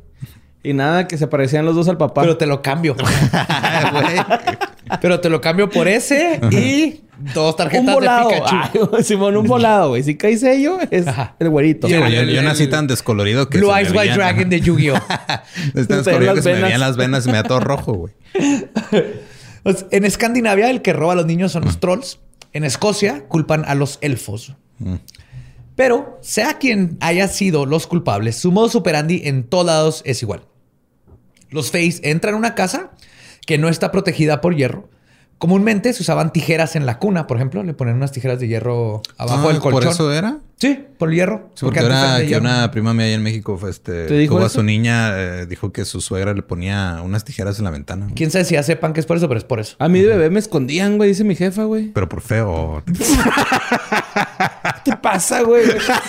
Y 0.64 0.74
nada, 0.74 1.08
que 1.08 1.18
se 1.18 1.28
parecían 1.28 1.66
los 1.66 1.76
dos 1.76 1.88
al 1.88 1.98
papá. 1.98 2.22
Pero 2.22 2.38
te 2.38 2.46
lo 2.46 2.62
cambio. 2.62 2.96
Pero 5.02 5.20
te 5.20 5.30
lo 5.30 5.42
cambio 5.42 5.70
por 5.70 5.88
ese 5.88 6.40
y 6.52 7.02
dos 7.34 7.55
tarjetas 7.55 7.88
un 7.88 7.93
volado. 7.93 8.30
de 8.30 8.36
Pikachu. 8.36 8.89
Ay, 8.95 9.03
Simón, 9.03 9.38
un 9.38 9.47
volado, 9.47 9.89
güey. 9.89 10.03
Si 10.03 10.15
cae 10.15 10.38
sello, 10.38 10.80
es 10.91 11.07
Ajá. 11.07 11.36
el 11.39 11.49
güerito. 11.49 11.88
Sí, 11.88 11.93
yo, 11.93 12.41
nací 12.41 12.68
tan 12.68 12.88
descolorido 12.88 13.49
que. 13.49 13.57
Blue 13.57 13.74
Eyes 13.76 13.91
White 13.91 14.13
Dragon 14.13 14.49
de 14.49 14.61
Yu-Gi-Oh! 14.61 14.95
Es 15.76 15.88
tan 15.88 15.97
descolorido 15.97 16.36
que 16.36 16.41
se 16.41 16.53
me 16.53 16.61
veían 16.61 16.80
las 16.80 16.97
venas 16.97 17.26
y 17.26 17.30
me 17.30 17.38
da 17.38 17.43
todo 17.43 17.59
rojo, 17.59 17.93
güey. 17.93 18.13
Pues, 19.63 19.86
en 19.91 20.05
Escandinavia, 20.05 20.70
el 20.70 20.82
que 20.82 20.93
roba 20.93 21.11
a 21.11 21.15
los 21.18 21.26
niños 21.26 21.51
son 21.51 21.65
los 21.65 21.82
trolls. 21.82 22.20
En 22.53 22.63
Escocia, 22.63 23.28
culpan 23.28 23.65
a 23.65 23.76
los 23.76 23.97
elfos. 23.99 24.55
Pero, 25.76 26.18
sea 26.22 26.57
quien 26.57 26.97
haya 27.01 27.28
sido 27.28 27.65
los 27.65 27.86
culpables, 27.86 28.38
su 28.38 28.53
modo 28.53 28.70
superandi 28.70 29.24
en 29.26 29.43
todos 29.43 29.65
lados 29.65 30.01
es 30.05 30.24
igual. 30.24 30.45
Los 31.49 31.70
Fays 31.72 31.99
entran 32.03 32.36
a 32.36 32.38
una 32.38 32.55
casa 32.55 32.91
que 33.45 33.57
no 33.57 33.68
está 33.68 33.91
protegida 33.91 34.39
por 34.39 34.55
hierro. 34.55 34.89
Comúnmente 35.38 35.94
se 35.94 36.02
usaban 36.02 36.34
tijeras 36.34 36.76
en 36.76 36.88
la 36.88 36.98
cuna, 36.98 37.28
por 37.28 37.38
ejemplo. 37.38 37.62
Le 37.64 37.76
ponen 37.76 37.96
unas 37.96 38.12
tijeras 38.12 38.40
de 38.40 38.48
hierro 38.48 39.04
abajo 39.18 39.50
Ah, 39.50 39.54
del 39.54 39.62
colchón. 39.62 39.82
¿Por 39.84 39.92
eso 39.92 40.12
era? 40.12 40.40
Sí, 40.60 40.84
por 40.98 41.10
el 41.10 41.16
hierro. 41.16 41.52
Sí, 41.54 41.66
porque 41.66 41.82
era 41.82 42.18
que 42.18 42.26
hierro. 42.26 42.42
una 42.42 42.72
prima 42.72 42.92
mía 42.96 43.06
allá 43.06 43.14
en 43.14 43.22
México 43.22 43.56
fue 43.60 43.70
este, 43.70 44.08
¿Te 44.08 44.18
dijo 44.18 44.38
tuvo 44.38 44.46
a 44.48 44.50
su 44.50 44.64
niña, 44.64 45.12
eh, 45.16 45.46
dijo 45.46 45.72
que 45.72 45.86
su 45.86 46.02
suegra 46.02 46.34
le 46.34 46.42
ponía 46.42 47.02
unas 47.04 47.24
tijeras 47.24 47.60
en 47.60 47.66
la 47.66 47.70
ventana. 47.70 48.08
Quién 48.16 48.32
sabe 48.32 48.46
si 48.46 48.56
ya 48.56 48.64
sepan 48.64 48.94
que 48.94 49.00
es 49.00 49.06
por 49.06 49.18
eso, 49.18 49.28
pero 49.28 49.38
es 49.38 49.44
por 49.44 49.60
eso. 49.60 49.76
A 49.78 49.88
mí 49.88 50.02
de 50.02 50.08
bebé 50.08 50.32
me 50.32 50.40
escondían, 50.40 50.98
güey, 50.98 51.10
dice 51.10 51.24
mi 51.24 51.36
jefa, 51.36 51.66
güey. 51.66 51.90
Pero 51.94 52.10
por 52.10 52.22
feo. 52.22 52.82
¿Qué 52.88 52.94
te 54.92 54.98
pasa, 54.98 55.42
güey? 55.42 55.66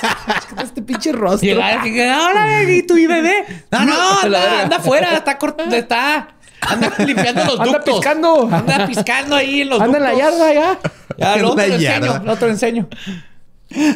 este 0.63 0.81
pinche 0.81 1.13
rostro. 1.13 1.47
Y 1.47 1.53
hola, 1.53 2.47
bebito 2.47 2.97
y 2.97 3.07
bebé. 3.07 3.45
No, 3.71 3.85
no, 3.85 3.95
La 4.31 4.35
anda, 4.43 4.63
anda 4.63 4.77
afuera, 4.79 5.15
está 5.17 5.37
cortando, 5.37 5.77
está. 5.77 6.37
Anda 6.61 6.93
limpiando 7.07 7.45
los 7.45 7.61
Anda 7.61 7.73
ductos. 7.73 7.95
piscando. 7.97 8.49
Anda 8.51 8.87
piscando 8.87 9.37
ahí 9.37 9.61
en 9.63 9.69
los 9.71 9.81
Anda 9.81 9.99
en 9.99 10.05
la 10.05 10.11
ductos. 10.13 10.31
yarda 10.33 10.55
ya. 10.55 10.79
Ya, 11.17 11.37
lo 11.37 11.59
enseño, 11.59 12.19
luego 12.25 12.37
te 12.37 12.45
lo 12.47 12.51
enseño. 12.53 12.89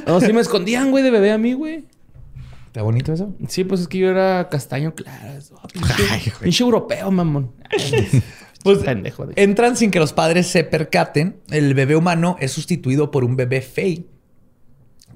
No, 0.07 0.21
sí 0.21 0.33
me 0.33 0.41
escondían, 0.41 0.91
güey, 0.91 1.03
de 1.05 1.11
bebé 1.11 1.33
a 1.33 1.39
mí, 1.39 1.53
güey. 1.55 1.85
¿Está 2.67 2.83
bonito 2.83 3.13
eso? 3.13 3.35
Sí, 3.49 3.65
pues 3.65 3.83
es 3.83 3.89
que 3.89 3.99
yo 3.99 4.09
era 4.11 4.49
castaño 4.49 4.95
claro. 4.95 5.39
Pinche, 5.73 5.93
Ay, 6.11 6.21
güey. 6.25 6.43
pinche 6.43 6.63
europeo, 6.65 7.11
mamón. 7.11 7.53
Pues 8.63 8.79
pendejo. 8.79 9.27
de- 9.27 9.43
entran 9.43 9.77
sin 9.77 9.91
que 9.91 9.99
los 9.99 10.13
padres 10.13 10.47
se 10.47 10.63
percaten. 10.63 11.41
El 11.51 11.75
bebé 11.75 11.97
humano 11.97 12.37
es 12.39 12.53
sustituido 12.53 13.11
por 13.11 13.25
un 13.25 13.35
bebé 13.35 13.61
fey, 13.61 14.07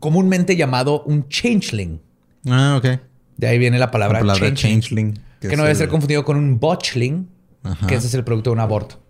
comúnmente 0.00 0.56
llamado 0.56 1.02
un 1.04 1.28
changeling. 1.28 2.00
Ah, 2.48 2.74
ok. 2.76 3.00
De 3.36 3.46
ahí 3.46 3.58
viene 3.58 3.78
la 3.78 3.90
palabra, 3.92 4.18
La 4.18 4.32
palabra 4.34 4.48
changeling. 4.54 4.80
changeling. 5.14 5.20
Que, 5.40 5.48
no 5.56 5.62
debe 5.62 5.70
el- 5.70 5.76
ser 5.76 5.88
confundido 5.88 6.24
con 6.24 6.36
un 6.36 6.58
botchling, 6.58 7.28
Ajá. 7.66 7.86
que 7.86 7.94
ese 7.96 8.06
es 8.06 8.14
el 8.14 8.24
producto 8.24 8.50
de 8.50 8.54
un 8.54 8.60
aborto. 8.60 9.02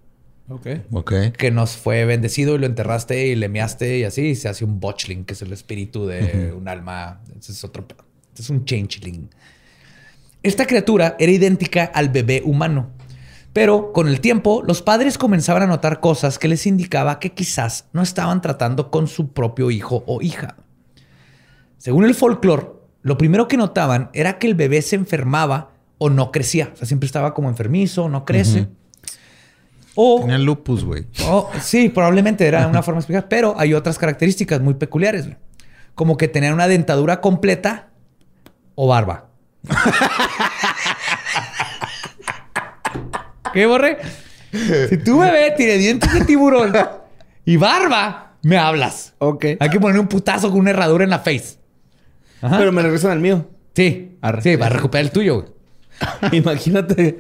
Ok. 0.48 0.66
Ok. 0.92 1.12
que 1.36 1.50
nos 1.50 1.76
fue 1.76 2.04
bendecido 2.04 2.54
y 2.54 2.58
lo 2.58 2.66
enterraste 2.66 3.26
y 3.26 3.34
le 3.34 3.48
measte 3.48 3.98
y 3.98 4.04
así 4.04 4.22
y 4.22 4.34
se 4.36 4.48
hace 4.48 4.64
un 4.64 4.78
botchling, 4.78 5.24
que 5.24 5.34
es 5.34 5.42
el 5.42 5.52
espíritu 5.52 6.06
de 6.06 6.52
un 6.56 6.68
alma. 6.68 7.20
Ese 7.38 7.52
es 7.52 7.64
otro. 7.64 7.84
Este 8.28 8.42
es 8.42 8.50
un 8.50 8.64
changeling. 8.64 9.28
Esta 10.42 10.66
criatura 10.66 11.16
era 11.18 11.32
idéntica 11.32 11.84
al 11.84 12.10
bebé 12.10 12.42
humano, 12.44 12.90
pero 13.52 13.92
con 13.92 14.06
el 14.06 14.20
tiempo 14.20 14.62
los 14.64 14.82
padres 14.82 15.18
comenzaban 15.18 15.64
a 15.64 15.66
notar 15.66 15.98
cosas 15.98 16.38
que 16.38 16.46
les 16.46 16.66
indicaba 16.66 17.18
que 17.18 17.32
quizás 17.32 17.86
no 17.92 18.02
estaban 18.02 18.40
tratando 18.40 18.92
con 18.92 19.08
su 19.08 19.32
propio 19.32 19.72
hijo 19.72 20.04
o 20.06 20.22
hija. 20.22 20.56
Según 21.78 22.04
el 22.04 22.14
folclore, 22.14 22.68
lo 23.02 23.18
primero 23.18 23.48
que 23.48 23.56
notaban 23.56 24.10
era 24.12 24.38
que 24.38 24.46
el 24.46 24.54
bebé 24.54 24.82
se 24.82 24.96
enfermaba 24.96 25.72
o 25.98 26.10
no 26.10 26.30
crecía. 26.32 26.70
O 26.74 26.76
sea, 26.76 26.86
siempre 26.86 27.06
estaba 27.06 27.32
como 27.34 27.48
enfermizo, 27.48 28.08
no 28.08 28.24
crece. 28.24 28.68
O 29.94 30.20
Tenía 30.20 30.38
lupus, 30.38 30.84
güey. 30.84 31.06
Oh, 31.24 31.50
sí, 31.60 31.88
probablemente 31.88 32.46
era 32.46 32.66
una 32.66 32.82
forma 32.82 32.98
de 32.98 33.00
explicar, 33.02 33.28
pero 33.28 33.54
hay 33.58 33.72
otras 33.74 33.98
características 33.98 34.60
muy 34.60 34.74
peculiares, 34.74 35.24
güey. 35.26 35.38
como 35.94 36.16
que 36.18 36.28
tenían 36.28 36.52
una 36.52 36.68
dentadura 36.68 37.20
completa 37.22 37.88
o 38.74 38.88
barba. 38.88 39.30
¿Qué 43.52 43.66
borre? 43.66 43.98
Si 44.88 44.98
tu 44.98 45.18
bebé 45.18 45.52
tiene 45.56 45.74
dientes 45.78 46.12
de 46.12 46.24
tiburón 46.24 46.72
y 47.44 47.56
barba, 47.56 48.34
me 48.42 48.58
hablas. 48.58 49.14
Ok. 49.18 49.44
Hay 49.58 49.70
que 49.70 49.80
poner 49.80 49.98
un 49.98 50.08
putazo 50.08 50.50
con 50.50 50.60
una 50.60 50.70
herradura 50.70 51.04
en 51.04 51.10
la 51.10 51.20
face. 51.20 51.58
Pero 52.40 52.70
me 52.72 52.82
regresan 52.82 53.12
al 53.12 53.20
mío. 53.20 53.48
Sí. 53.74 54.18
Arre. 54.20 54.42
Sí, 54.42 54.56
va 54.56 54.66
a 54.66 54.70
recuperar 54.70 55.04
el 55.06 55.10
tuyo. 55.10 55.40
güey. 55.40 55.55
Imagínate. 56.32 57.18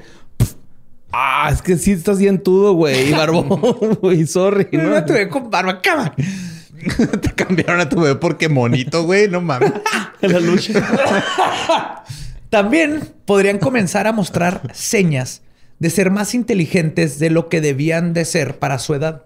Ah, 1.12 1.48
es 1.52 1.62
que 1.62 1.76
sí 1.78 1.92
estás 1.92 2.18
dientudo, 2.18 2.74
güey. 2.74 3.08
Y 3.08 3.12
barbón, 3.12 3.48
güey. 4.02 4.26
Sorry. 4.26 4.68
No, 4.72 4.90
¿no? 4.90 5.04
tu 5.04 5.12
bebé 5.12 5.28
con 5.28 5.50
barba, 5.50 5.80
cama. 5.80 6.14
Te 7.22 7.32
cambiaron 7.34 7.80
a 7.80 7.88
tu 7.88 8.00
bebé 8.00 8.16
porque 8.16 8.48
monito, 8.48 9.04
güey. 9.04 9.28
No 9.28 9.40
mames. 9.40 9.72
La 10.20 10.40
lucha. 10.40 12.04
También 12.50 13.12
podrían 13.24 13.58
comenzar 13.58 14.06
a 14.06 14.12
mostrar 14.12 14.62
señas 14.74 15.42
de 15.78 15.90
ser 15.90 16.10
más 16.10 16.34
inteligentes 16.34 17.18
de 17.18 17.30
lo 17.30 17.48
que 17.48 17.60
debían 17.60 18.12
de 18.12 18.24
ser 18.24 18.58
para 18.58 18.78
su 18.78 18.94
edad. 18.94 19.24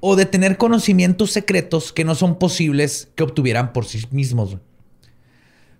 O 0.00 0.14
de 0.14 0.26
tener 0.26 0.58
conocimientos 0.58 1.32
secretos 1.32 1.92
que 1.92 2.04
no 2.04 2.14
son 2.14 2.38
posibles 2.38 3.08
que 3.16 3.24
obtuvieran 3.24 3.72
por 3.72 3.84
sí 3.84 4.06
mismos. 4.10 4.56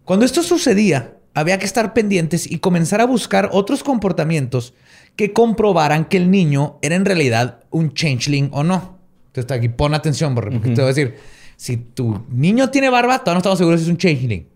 Cuando 0.04 0.24
esto 0.24 0.42
sucedía, 0.42 1.17
había 1.38 1.58
que 1.58 1.64
estar 1.66 1.92
pendientes 1.94 2.50
y 2.50 2.58
comenzar 2.58 3.00
a 3.00 3.06
buscar 3.06 3.50
otros 3.52 3.82
comportamientos 3.82 4.74
que 5.16 5.32
comprobaran 5.32 6.04
que 6.06 6.16
el 6.16 6.30
niño 6.30 6.78
era 6.82 6.94
en 6.94 7.04
realidad 7.04 7.60
un 7.70 7.92
changeling 7.94 8.50
o 8.52 8.62
no. 8.62 8.98
Entonces 9.26 9.50
aquí 9.56 9.68
pon 9.68 9.94
atención, 9.94 10.34
porque 10.34 10.58
te 10.58 10.70
voy 10.74 10.82
a 10.84 10.86
decir, 10.86 11.16
si 11.56 11.76
tu 11.76 12.24
niño 12.30 12.70
tiene 12.70 12.88
barba, 12.90 13.18
todavía 13.18 13.34
no 13.34 13.38
estamos 13.38 13.58
seguros 13.58 13.80
si 13.80 13.86
es 13.86 13.90
un 13.90 13.96
changeling. 13.98 14.46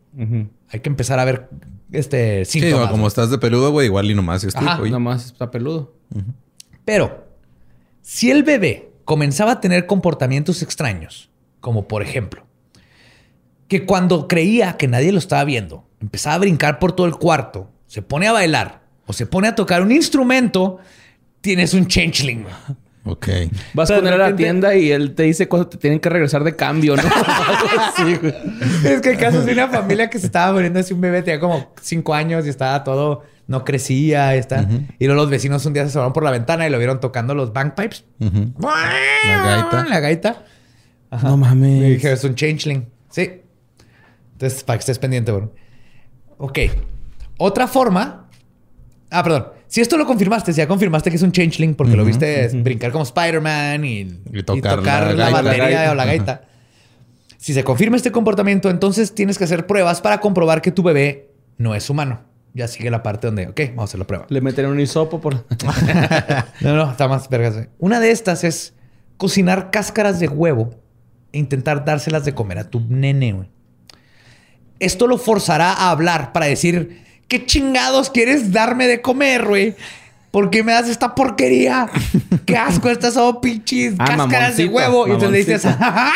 Hay 0.71 0.81
que 0.81 0.89
empezar 0.89 1.19
a 1.19 1.25
ver 1.25 1.49
este 1.91 2.45
Sí, 2.45 2.61
síntomas. 2.61 2.89
o 2.89 2.91
como 2.91 3.07
estás 3.07 3.31
de 3.31 3.39
peludo, 3.39 3.71
güey, 3.73 3.87
igual 3.87 4.11
y 4.11 4.15
nomás 4.15 4.45
es 4.45 4.55
Ajá, 4.57 4.77
güey. 4.77 4.91
Nada 4.91 5.01
más 5.01 5.27
está 5.27 5.51
peludo. 5.51 5.95
Pero 6.85 7.27
si 8.01 8.31
el 8.31 8.43
bebé 8.43 8.91
comenzaba 9.05 9.53
a 9.53 9.61
tener 9.61 9.87
comportamientos 9.87 10.63
extraños, 10.63 11.29
como 11.61 11.87
por 11.89 12.03
ejemplo, 12.03 12.45
que 13.73 13.87
cuando 13.87 14.29
creía 14.29 14.77
que 14.77 14.87
nadie 14.87 15.13
lo 15.13 15.19
estaba 15.19 15.45
viendo, 15.45 15.89
empezaba 15.99 16.35
a 16.35 16.39
brincar 16.41 16.79
por 16.79 16.93
todo 16.93 17.07
el 17.07 17.15
cuarto, 17.17 17.71
se 17.87 18.03
pone 18.03 18.29
a 18.29 18.33
bailar 18.33 18.83
o 19.07 19.15
se 19.15 19.25
pone 19.25 19.49
a 19.49 19.55
tocar 19.55 19.81
un 19.81 19.91
instrumento, 19.91 20.79
tienes 21.41 21.73
un 21.73 21.87
changeling. 21.87 22.45
Ok. 23.05 23.29
Vas 23.73 23.89
O 23.91 23.95
sea, 23.95 23.97
con 24.03 24.09
él 24.13 24.19
de 24.19 24.23
a 24.25 24.29
la 24.31 24.37
tienda 24.37 24.75
y 24.77 24.93
él 24.93 25.15
te 25.15 25.23
dice 25.23 25.49
cuándo 25.49 25.69
te 25.69 25.79
tienen 25.79 26.01
que 26.01 26.11
regresar 26.11 26.45
de 26.45 26.55
cambio, 26.55 26.97
¿no? 26.97 27.03
sí, 27.97 28.15
güey. 28.21 28.35
Es 28.85 29.01
que 29.01 29.13
el 29.13 29.17
caso 29.17 29.39
es 29.41 29.47
de 29.47 29.55
una 29.55 29.69
familia 29.69 30.11
que 30.11 30.19
se 30.19 30.27
estaba 30.27 30.53
muriendo 30.53 30.79
así 30.79 30.93
un 30.93 31.01
bebé, 31.01 31.23
tenía 31.23 31.41
como 31.41 31.73
cinco 31.81 32.13
años 32.15 32.45
y 32.45 32.51
estaba 32.51 32.85
todo, 32.85 33.23
no 33.47 33.65
crecía, 33.65 34.35
está. 34.35 34.69
Y 34.99 35.07
luego 35.07 35.23
los 35.23 35.31
vecinos 35.31 35.65
un 35.65 35.73
día 35.73 35.85
se 35.85 35.89
asomaron 35.89 36.13
por 36.13 36.25
la 36.25 36.31
ventana 36.31 36.67
y 36.67 36.71
lo 36.71 36.77
vieron 36.77 37.01
tocando 37.01 37.35
los 37.35 37.55
bagpipes. 37.55 38.05
Ujú. 38.21 38.53
La 38.61 39.43
gaita. 39.43 39.87
La 39.89 40.01
gaita. 40.01 40.45
No 41.23 41.35
Y 41.35 41.37
mames. 41.39 41.89
dije, 41.89 42.13
es 42.13 42.23
un 42.23 42.35
changeling. 42.35 42.87
Sí. 43.11 43.42
Entonces, 44.43 44.65
para 44.65 44.77
que 44.79 44.81
estés 44.81 44.99
pendiente, 44.99 45.31
bueno. 45.31 45.53
Ok. 46.39 46.59
Otra 47.39 47.69
forma. 47.69 48.29
Ah, 49.11 49.23
perdón. 49.23 49.47
Si 49.69 49.81
esto 49.81 49.97
lo 49.97 50.05
confirmaste, 50.05 50.53
si 50.53 50.59
ya 50.59 50.67
confirmaste 50.67 51.11
que 51.11 51.17
es 51.17 51.23
un 51.23 51.31
changeling 51.33 51.75
porque 51.77 51.97
lo 51.97 52.05
viste 52.05 52.49
brincar 52.49 52.91
como 52.93 53.05
Spider-Man 53.05 53.85
y, 53.85 54.01
y 54.33 54.43
tocar, 54.43 54.83
la 54.83 55.13
la, 55.13 55.31
gaita. 55.31 55.31
batería 55.43 55.65
La 55.65 55.71
gaita. 55.71 55.93
o 55.93 55.95
la 55.95 56.05
gaita. 56.05 56.43
Si 57.39 57.55
se 57.55 57.65
confirma 57.65 57.97
este 57.97 58.11
comportamiento, 58.13 58.69
entonces 58.69 59.15
tienes 59.15 59.39
que 59.39 59.45
hacer 59.45 59.67
pruebas 59.67 60.01
para 60.01 60.21
comprobar 60.21 60.61
que 60.61 60.73
tu 60.73 60.83
bebé 60.83 61.31
no 61.57 61.75
es 61.75 61.89
humano. 61.89 62.21
Ya 62.55 62.69
sigue 62.69 62.91
la 62.91 63.03
parte 63.03 63.29
donde, 63.29 63.47
ok, 63.47 63.61
vamos 63.69 63.83
a 63.83 63.85
hacer 63.85 64.01
la 64.01 64.07
prueba. 64.07 64.27
Le 64.29 64.41
meten 64.41 64.67
un 64.67 64.79
hisopo 64.81 65.21
por... 65.21 65.35
No, 66.61 66.75
no, 66.77 66.91
está 66.91 67.09
más 67.09 67.29
vergas. 67.31 67.55
güey. 67.55 67.69
Una 67.79 67.99
de 68.01 68.11
estas 68.11 68.45
es 68.45 68.75
cocinar 69.17 69.71
cáscaras 69.71 70.21
de 70.21 70.29
huevo 70.29 70.71
e 71.33 71.39
intentar 71.39 71.85
dárselas 71.85 72.25
de 72.25 72.35
comer 72.35 72.59
a 72.59 72.69
tu 72.69 72.81
nene, 72.89 73.33
güey. 73.33 73.49
Esto 74.83 75.07
lo 75.07 75.19
forzará 75.19 75.73
a 75.73 75.91
hablar 75.91 76.33
para 76.33 76.47
decir, 76.47 77.03
¿qué 77.29 77.47
chingados 77.47 78.11
quieres 78.11 78.53
darme 78.53 78.87
de 78.87 79.01
comer, 79.01 79.47
güey? 79.47 79.75
¿Por 80.31 80.51
qué 80.51 80.65
me 80.65 80.73
das 80.73 80.89
esta 80.89 81.15
porquería? 81.15 81.89
¡Qué 82.47 82.57
asco! 82.57 82.89
Estas 82.89 83.15
son 83.15 83.41
pinches 83.41 83.95
Ah, 83.99 84.05
cáscaras 84.17 84.57
de 84.57 84.67
huevo. 84.67 85.07
Y 85.07 85.11
entonces 85.11 85.31
le 85.31 85.39
dices. 85.39 85.63
¡Ja, 85.63 85.73
ja, 85.75 85.93
ja! 85.93 86.13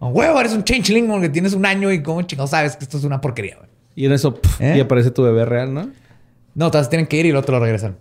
A 0.00 0.06
huevo, 0.06 0.38
eres 0.40 0.52
un 0.52 0.64
changeling 0.64 1.06
porque 1.06 1.28
tienes 1.28 1.54
un 1.54 1.64
año 1.64 1.90
y 1.92 2.02
cómo 2.02 2.20
chingados 2.22 2.50
sabes 2.50 2.76
que 2.76 2.84
esto 2.84 2.98
es 2.98 3.04
una 3.04 3.20
porquería, 3.20 3.56
güey. 3.56 3.70
Y 3.94 4.06
en 4.06 4.12
eso... 4.12 4.34
pf, 4.34 4.60
¿Eh? 4.72 4.76
Y 4.78 4.80
aparece 4.80 5.10
tu 5.12 5.22
bebé 5.22 5.44
real, 5.44 5.72
¿no? 5.72 5.88
No, 6.54 6.70
todas 6.70 6.90
tienen 6.90 7.06
que 7.06 7.16
ir 7.16 7.26
y 7.26 7.30
el 7.30 7.36
otro 7.36 7.56
lo 7.58 7.64
regresan. 7.64 7.96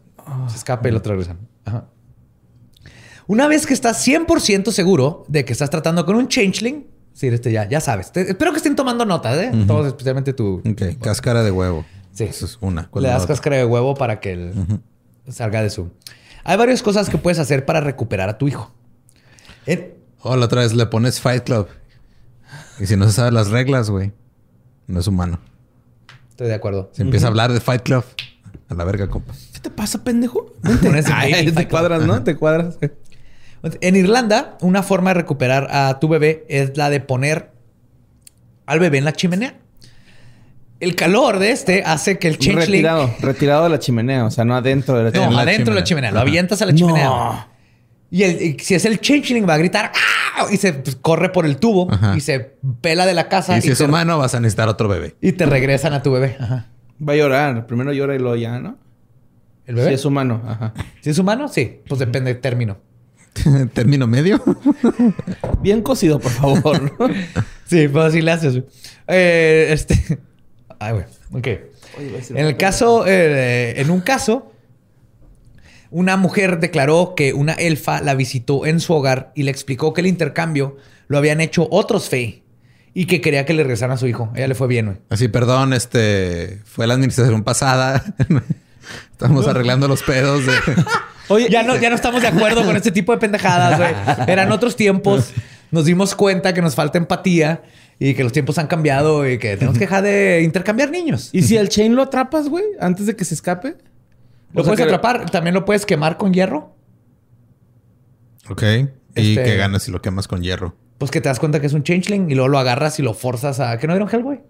Se 0.49 0.57
escapa 0.57 0.87
y 0.87 0.89
el 0.91 0.97
otro 0.97 1.11
regresan. 1.13 1.37
Ajá. 1.65 1.85
Una 3.27 3.47
vez 3.47 3.65
que 3.65 3.73
estás 3.73 4.05
100% 4.05 4.71
seguro 4.71 5.23
de 5.27 5.45
que 5.45 5.53
estás 5.53 5.69
tratando 5.69 6.05
con 6.05 6.15
un 6.15 6.27
changeling, 6.27 6.85
sí, 7.13 7.27
este 7.27 7.51
ya, 7.51 7.67
ya 7.67 7.79
sabes. 7.81 8.11
Te- 8.11 8.29
espero 8.31 8.51
que 8.51 8.57
estén 8.57 8.75
tomando 8.75 9.05
notas, 9.05 9.37
¿eh? 9.37 9.51
Todos, 9.67 9.87
especialmente 9.87 10.33
tú. 10.33 10.61
Ok. 10.69 10.99
Cáscara 11.01 11.43
de 11.43 11.51
huevo. 11.51 11.85
Sí. 12.13 12.25
Esa 12.25 12.45
es 12.45 12.57
una. 12.61 12.89
¿Cuál 12.89 13.03
Le 13.03 13.09
das 13.09 13.25
cáscara 13.25 13.57
de 13.57 13.65
huevo 13.65 13.95
para 13.95 14.19
que 14.19 14.33
él 14.33 14.53
salga 15.29 15.61
de 15.63 15.69
su. 15.69 15.89
Hay 16.43 16.57
varias 16.57 16.83
cosas 16.83 17.09
que 17.09 17.17
puedes 17.17 17.39
hacer 17.39 17.65
para 17.65 17.79
recuperar 17.81 18.29
a 18.29 18.37
tu 18.37 18.47
hijo. 18.47 18.73
En- 19.65 19.93
O 20.21 20.35
la 20.35 20.45
otra 20.45 20.61
vez 20.61 20.73
le 20.73 20.85
pones 20.85 21.19
Fight 21.21 21.43
Club. 21.43 21.67
Y 22.79 22.85
si 22.85 22.95
no 22.97 23.05
se 23.05 23.13
saben 23.13 23.33
las 23.33 23.49
reglas, 23.49 23.89
güey, 23.89 24.11
no 24.87 24.99
es 24.99 25.07
humano. 25.07 25.39
Estoy 26.29 26.47
de 26.47 26.53
acuerdo. 26.55 26.89
Se 26.93 27.01
empieza 27.03 27.27
a 27.27 27.29
hablar 27.29 27.51
de 27.53 27.59
Fight 27.61 27.83
Club. 27.83 28.03
A 28.69 28.73
la 28.75 28.83
verga, 28.85 29.07
compa. 29.07 29.33
¿Qué 29.53 29.59
te 29.59 29.69
pasa, 29.69 30.03
pendejo? 30.03 30.51
Ay, 31.13 31.51
te 31.51 31.67
cuadras, 31.67 32.03
¿no? 32.03 32.23
Te 32.23 32.35
cuadras. 32.35 32.77
En 33.81 33.95
Irlanda, 33.95 34.57
una 34.61 34.83
forma 34.83 35.11
de 35.11 35.13
recuperar 35.15 35.67
a 35.71 35.99
tu 35.99 36.07
bebé 36.09 36.45
es 36.49 36.75
la 36.77 36.89
de 36.89 36.99
poner 36.99 37.51
al 38.65 38.79
bebé 38.79 38.97
en 38.97 39.05
la 39.05 39.13
chimenea. 39.13 39.55
El 40.81 40.95
calor 40.95 41.39
de 41.39 41.51
este 41.51 41.81
hace 41.85 42.19
que 42.19 42.27
el 42.27 42.37
changeling... 42.37 42.65
Retirado. 42.83 43.09
Retirado 43.21 43.63
de 43.63 43.69
la 43.69 43.79
chimenea. 43.79 44.25
O 44.25 44.31
sea, 44.31 44.43
no 44.43 44.53
adentro 44.55 44.97
de 44.97 45.03
la 45.05 45.09
No, 45.11 45.15
En 45.15 45.21
chimenea. 45.29 45.35
la 45.45 45.51
adentro 45.51 45.73
de 45.73 45.79
la 45.79 45.83
chimenea. 45.85 46.11
Lo 46.11 46.19
avientas 46.19 46.61
a 46.61 46.65
la 46.65 46.73
chimenea. 46.75 47.05
No. 47.05 47.47
Y, 48.11 48.23
el- 48.23 48.41
y 48.41 48.59
si 48.59 48.75
es 48.75 48.83
el 48.85 48.99
changeling, 48.99 49.47
va 49.47 49.53
a 49.53 49.57
gritar 49.57 49.91
¡Ah! 50.37 50.45
y 50.51 50.57
se 50.57 50.73
pues, 50.73 50.97
corre 50.97 51.29
por 51.29 51.45
el 51.45 51.55
tubo 51.57 51.89
Ajá. 51.91 52.15
y 52.17 52.19
se 52.19 52.39
pela 52.81 53.05
de 53.05 53.13
la 53.13 53.29
casa 53.29 53.55
Y 53.55 53.59
y, 53.59 53.61
si 53.61 53.71
es 53.71 53.77
te, 53.77 53.85
humano, 53.85 54.17
vas 54.17 54.35
a 54.35 54.39
necesitar 54.41 54.67
otro 54.67 54.89
bebé. 54.89 55.15
y 55.21 55.31
te 55.31 55.45
regresan 55.45 55.93
a 55.93 56.03
tu 56.03 56.11
bebé. 56.11 56.35
Ajá. 56.39 56.67
Va 57.07 57.13
a 57.13 57.15
llorar. 57.15 57.65
Primero 57.65 57.93
llora 57.93 58.13
y 58.15 58.19
luego 58.19 58.35
ya, 58.35 58.59
¿no? 58.59 58.77
¿El 59.65 59.75
bebé? 59.75 59.87
Si 59.89 59.93
es 59.95 60.05
humano. 60.05 60.41
Ajá. 60.45 60.73
¿Si 61.01 61.09
es 61.11 61.17
humano? 61.17 61.47
Sí. 61.47 61.79
Pues 61.87 61.97
depende 61.99 62.33
del 62.33 62.41
término. 62.41 62.77
Término 63.73 64.07
medio. 64.07 64.41
Bien 65.61 65.81
cocido, 65.81 66.19
por 66.19 66.31
favor. 66.31 66.91
Sí, 67.65 67.87
pues 67.87 68.05
así 68.05 68.21
le 68.21 68.31
haces. 68.31 68.53
güey. 68.53 68.65
Eh, 69.07 69.69
este... 69.71 70.19
Ay, 70.77 70.93
güey. 70.93 71.05
Ok. 71.31 71.47
En 72.29 72.45
el 72.45 72.55
caso... 72.57 73.05
eh, 73.07 73.73
en 73.81 73.89
un 73.89 74.01
caso... 74.01 74.51
Una 75.89 76.17
mujer 76.17 76.59
declaró 76.59 77.13
que 77.15 77.33
una 77.33 77.53
elfa 77.53 78.01
la 78.01 78.15
visitó 78.15 78.65
en 78.65 78.79
su 78.79 78.93
hogar 78.93 79.31
y 79.35 79.43
le 79.43 79.51
explicó 79.51 79.93
que 79.93 80.01
el 80.01 80.07
intercambio 80.07 80.77
lo 81.07 81.19
habían 81.19 81.39
hecho 81.39 81.67
otros 81.69 82.09
Fey 82.09 82.43
y 82.95 83.05
que 83.05 83.21
quería 83.21 83.45
que 83.45 83.53
le 83.53 83.61
regresaran 83.63 83.93
a 83.93 83.97
su 83.97 84.07
hijo. 84.07 84.31
A 84.33 84.37
ella 84.37 84.47
le 84.47 84.55
fue 84.55 84.67
bien, 84.67 84.87
güey. 84.87 84.97
Así, 85.09 85.27
perdón, 85.27 85.71
este 85.73 86.61
fue 86.65 86.87
la 86.87 86.95
administración 86.95 87.43
pasada. 87.43 88.03
Estamos 89.11 89.47
arreglando 89.47 89.87
los 89.87 90.01
pedos 90.03 90.45
de. 90.45 90.53
Oye, 91.29 91.47
ya 91.49 91.63
no, 91.63 91.75
ya 91.77 91.89
no 91.89 91.95
estamos 91.95 92.21
de 92.21 92.27
acuerdo 92.27 92.63
con 92.65 92.75
este 92.75 92.91
tipo 92.91 93.11
de 93.11 93.17
pendejadas, 93.17 93.77
güey. 93.77 93.91
Eran 94.27 94.51
otros 94.51 94.75
tiempos. 94.75 95.31
Nos 95.71 95.85
dimos 95.85 96.13
cuenta 96.15 96.53
que 96.53 96.61
nos 96.61 96.75
falta 96.75 96.97
empatía 96.97 97.63
y 97.99 98.13
que 98.13 98.23
los 98.23 98.31
tiempos 98.31 98.57
han 98.57 98.67
cambiado 98.67 99.27
y 99.29 99.39
que 99.39 99.55
tenemos 99.57 99.77
que 99.77 99.85
dejar 99.85 100.03
de 100.03 100.41
intercambiar 100.43 100.91
niños. 100.91 101.29
¿Y 101.31 101.41
si 101.43 101.57
el 101.57 101.69
chain 101.69 101.95
lo 101.95 102.03
atrapas, 102.03 102.49
güey? 102.49 102.63
Antes 102.79 103.05
de 103.07 103.15
que 103.15 103.25
se 103.25 103.33
escape. 103.33 103.77
Lo 104.53 104.61
O 104.61 104.63
sea 104.65 104.73
puedes 104.73 104.77
que- 104.77 104.83
atrapar, 104.83 105.29
también 105.31 105.53
lo 105.55 105.65
puedes 105.65 105.85
quemar 105.85 106.17
con 106.17 106.33
hierro. 106.33 106.75
Ok. 108.49 108.61
¿Y 109.15 109.29
Este- 109.37 109.43
qué 109.43 109.55
ganas 109.55 109.83
si 109.83 109.91
lo 109.91 110.01
quemas 110.01 110.27
con 110.27 110.41
hierro? 110.43 110.75
Pues 110.97 111.09
que 111.11 111.21
te 111.21 111.29
das 111.29 111.39
cuenta 111.39 111.59
que 111.59 111.67
es 111.67 111.73
un 111.73 111.83
changeling 111.83 112.29
y 112.29 112.35
luego 112.35 112.49
lo 112.49 112.59
agarras 112.59 112.99
y 112.99 113.01
lo 113.03 113.13
forzas 113.13 113.59
a. 113.59 113.77
¿Que 113.77 113.87
no 113.87 113.93
dieron 113.93 114.09
Hellboy? 114.13 114.41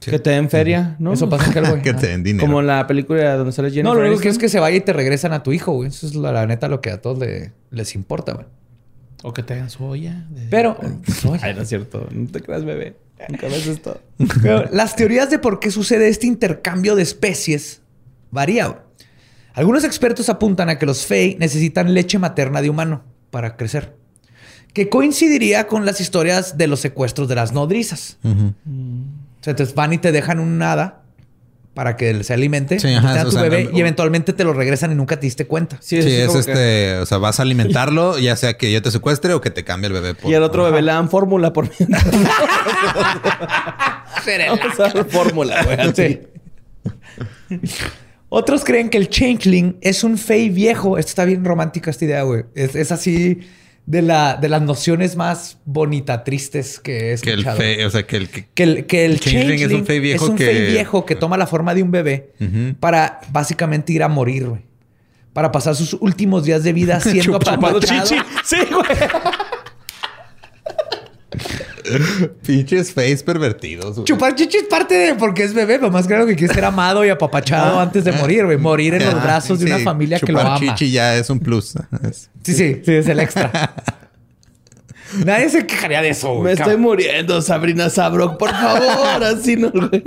Sí. 0.00 0.10
Que 0.10 0.18
te 0.18 0.30
den 0.30 0.50
feria, 0.50 0.96
¿no? 0.98 1.12
Eso 1.14 1.28
pasa 1.30 1.46
en 1.46 1.80
que 1.82 1.94
te 1.94 2.08
den 2.08 2.22
dinero. 2.22 2.46
Como 2.46 2.60
en 2.60 2.66
la 2.66 2.86
película 2.86 3.36
donde 3.36 3.52
sale 3.52 3.70
Jennifer 3.70 3.84
No, 3.84 3.94
lo 3.94 4.06
único 4.06 4.20
que 4.20 4.28
es 4.28 4.36
que 4.38 4.48
se 4.50 4.60
vaya 4.60 4.76
y 4.76 4.80
te 4.82 4.92
regresan 4.92 5.32
a 5.32 5.42
tu 5.42 5.52
hijo, 5.52 5.72
güey. 5.72 5.88
Eso 5.88 6.06
es 6.06 6.14
la, 6.14 6.30
la 6.32 6.46
neta 6.46 6.68
lo 6.68 6.80
que 6.82 6.90
a 6.90 7.00
todos 7.00 7.18
le- 7.18 7.52
les 7.70 7.94
importa, 7.94 8.32
güey. 8.34 8.46
O 9.22 9.32
que 9.32 9.42
te 9.42 9.54
hagan 9.54 9.70
su 9.70 9.82
olla. 9.84 10.26
de- 10.30 10.48
Pero, 10.50 10.76
Ay, 11.40 11.54
no 11.54 11.62
es 11.62 11.68
cierto. 11.68 12.06
No 12.10 12.28
te 12.30 12.40
creas, 12.42 12.64
bebé. 12.66 12.96
Nunca 13.30 13.46
ves 13.46 13.66
esto. 13.66 13.98
Pero 14.42 14.68
las 14.72 14.94
teorías 14.96 15.30
de 15.30 15.38
por 15.38 15.58
qué 15.60 15.70
sucede 15.70 16.08
este 16.08 16.26
intercambio 16.26 16.96
de 16.96 17.02
especies 17.02 17.80
varían. 18.30 18.72
güey. 18.72 18.80
Algunos 19.54 19.84
expertos 19.84 20.28
apuntan 20.28 20.68
a 20.68 20.78
que 20.78 20.84
los 20.84 21.06
Fey 21.06 21.36
necesitan 21.38 21.94
leche 21.94 22.18
materna 22.18 22.60
de 22.60 22.68
humano 22.68 23.04
para 23.30 23.56
crecer, 23.56 23.94
que 24.74 24.88
coincidiría 24.90 25.66
con 25.68 25.86
las 25.86 26.00
historias 26.00 26.58
de 26.58 26.66
los 26.66 26.80
secuestros 26.80 27.28
de 27.28 27.36
las 27.36 27.52
nodrizas. 27.52 28.18
O 28.24 28.28
sea, 29.44 29.50
entonces 29.52 29.74
van 29.74 29.92
y 29.92 29.98
te 29.98 30.10
dejan 30.12 30.40
un 30.40 30.60
hada 30.62 31.02
para 31.74 31.96
que 31.96 32.22
se 32.22 32.32
alimente, 32.32 32.78
Sí, 32.78 32.94
ajá, 32.94 33.20
o 33.22 33.24
tu 33.24 33.32
sea, 33.32 33.42
bebé 33.42 33.64
no- 33.64 33.76
y 33.76 33.80
eventualmente 33.80 34.32
te 34.32 34.44
lo 34.44 34.52
regresan 34.52 34.92
y 34.92 34.94
nunca 34.94 35.16
te 35.18 35.26
diste 35.26 35.46
cuenta. 35.46 35.76
Sí, 35.80 35.98
es 35.98 36.04
que- 36.04 36.24
este, 36.38 36.96
o 36.98 37.06
sea, 37.06 37.18
vas 37.18 37.40
a 37.40 37.42
alimentarlo, 37.42 38.16
ya 38.18 38.36
sea 38.36 38.56
que 38.56 38.70
yo 38.70 38.80
te 38.80 38.92
secuestre 38.92 39.34
o 39.34 39.40
que 39.40 39.50
te 39.50 39.64
cambie 39.64 39.88
el 39.88 39.92
bebé. 39.92 40.14
por- 40.14 40.30
Y 40.30 40.34
al 40.34 40.44
otro 40.44 40.62
bebé 40.64 40.82
le 40.82 40.92
dan 40.92 41.10
fórmula 41.10 41.52
por 41.52 41.68
a 44.78 45.04
fórmula, 45.10 45.64
güey. 45.64 46.20
Otros 48.28 48.64
creen 48.64 48.88
que 48.88 48.98
el 48.98 49.08
changeling 49.08 49.76
es 49.80 50.02
un 50.04 50.18
fey 50.18 50.50
viejo. 50.50 50.98
Esto 50.98 51.10
está 51.10 51.24
bien 51.24 51.44
romántica 51.44 51.90
esta 51.90 52.04
idea, 52.04 52.22
güey. 52.22 52.44
Es, 52.54 52.74
es 52.74 52.90
así 52.92 53.40
de, 53.86 54.02
la, 54.02 54.36
de 54.36 54.48
las 54.48 54.62
nociones 54.62 55.14
más 55.16 55.58
bonita, 55.64 56.24
tristes 56.24 56.80
que 56.80 57.12
he 57.12 57.16
que 57.18 57.30
el 57.32 57.40
escuchado. 57.40 57.56
fe, 57.58 57.84
o 57.84 57.90
sea, 57.90 58.06
que 58.06 58.16
el 58.16 58.28
que 58.30 58.46
Que 58.54 58.62
el, 58.62 58.86
que 58.86 59.04
el 59.04 59.20
Changeling 59.20 59.48
changeling, 59.58 59.76
es 59.76 59.80
un 59.80 59.86
fey 59.86 60.00
viejo 60.00 60.24
es 60.24 60.30
un 60.30 60.36
que- 60.36 60.46
fey 60.46 60.72
viejo 60.72 61.04
que 61.06 61.14
toma 61.16 61.36
la 61.36 61.46
forma 61.46 61.74
de 61.74 61.82
un 61.82 61.90
bebé 61.90 62.30
para 62.80 63.20
básicamente 63.30 63.92
ir 63.92 64.02
a 64.02 64.08
morir, 64.08 64.46
güey. 64.48 64.62
Para 65.32 65.50
pasar 65.50 65.74
sus 65.74 65.94
últimos 65.94 66.44
días 66.44 66.62
de 66.62 66.72
vida 66.72 67.00
siendo 67.00 67.36
apapachado. 67.36 67.80
chichi. 67.80 68.20
Sí, 68.44 68.56
güey. 68.70 68.86
Pinches 72.46 72.92
face 72.92 73.18
pervertidos. 73.24 73.94
güey. 73.96 74.04
Chupar 74.04 74.34
chichi 74.34 74.56
es 74.58 74.64
parte 74.64 74.94
de 74.94 75.14
porque 75.14 75.44
es 75.44 75.52
bebé, 75.54 75.78
pero 75.78 75.90
más 75.90 76.06
claro 76.06 76.26
que 76.26 76.34
quiere 76.36 76.52
ser 76.54 76.64
amado 76.64 77.04
y 77.04 77.08
apapachado 77.10 77.78
antes 77.78 78.04
de 78.04 78.12
morir, 78.12 78.44
güey. 78.46 78.56
Morir 78.58 78.94
en 78.94 79.04
los 79.04 79.22
brazos 79.22 79.58
de 79.60 79.66
una 79.66 79.78
familia 79.80 80.18
que 80.18 80.32
lo 80.32 80.38
chupar 80.38 80.56
ama. 80.56 80.58
chichi 80.76 80.90
ya 80.90 81.16
es 81.16 81.28
un 81.30 81.40
plus. 81.40 81.74
Es- 82.08 82.30
Sí, 82.42 82.54
sí, 82.54 82.82
sí, 82.84 82.92
es 82.94 83.08
el 83.08 83.20
extra. 83.20 83.74
Nadie 85.24 85.48
se 85.48 85.64
quejaría 85.64 86.02
de 86.02 86.08
eso, 86.08 86.30
güey. 86.34 86.42
Me 86.44 86.52
estoy 86.52 86.76
muriendo, 86.76 87.40
Sabrina 87.40 87.88
Sabrok. 87.88 88.36
Por 88.36 88.50
favor, 88.50 89.22
así 89.24 89.54
no, 89.56 89.70
güey. 89.70 90.02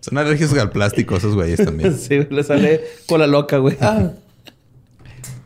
Son 0.00 0.18
alérgicos 0.18 0.58
al 0.58 0.70
plástico 0.70 1.16
esos 1.16 1.34
güeyes 1.34 1.64
también. 1.64 1.96
Sí, 1.98 2.26
le 2.28 2.42
sale 2.42 2.82
cola 3.06 3.26
loca, 3.28 3.58
güey. 3.58 3.76
Ah. 3.80 4.10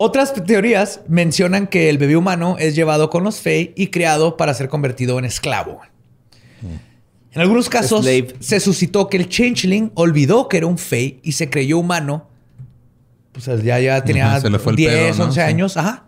Otras 0.02 0.32
teorías 0.32 1.02
mencionan 1.08 1.66
que 1.66 1.90
el 1.90 1.98
bebé 1.98 2.16
humano 2.16 2.56
es 2.58 2.74
llevado 2.74 3.10
con 3.10 3.22
los 3.22 3.40
Fey 3.40 3.74
y 3.76 3.88
creado 3.88 4.38
para 4.38 4.54
ser 4.54 4.70
convertido 4.70 5.18
en 5.18 5.26
esclavo. 5.26 5.78
En 7.32 7.38
algunos 7.42 7.68
casos 7.68 8.00
Slave. 8.00 8.34
se 8.40 8.60
suscitó 8.60 9.10
que 9.10 9.18
el 9.18 9.28
Changeling 9.28 9.92
olvidó 9.94 10.48
que 10.48 10.56
era 10.56 10.66
un 10.66 10.78
Fey 10.78 11.20
y 11.22 11.32
se 11.32 11.50
creyó 11.50 11.76
humano. 11.76 12.28
Pues 13.32 13.44
ya, 13.62 13.78
ya 13.78 14.02
tenía 14.02 14.28
Ajá, 14.28 14.40
se 14.40 14.48
le 14.48 14.58
fue 14.58 14.72
el 14.72 14.76
10, 14.76 14.90
pedo, 14.90 15.18
¿no? 15.18 15.24
11 15.24 15.34
Sí. 15.34 15.40
años. 15.46 15.76
Ajá. 15.76 16.06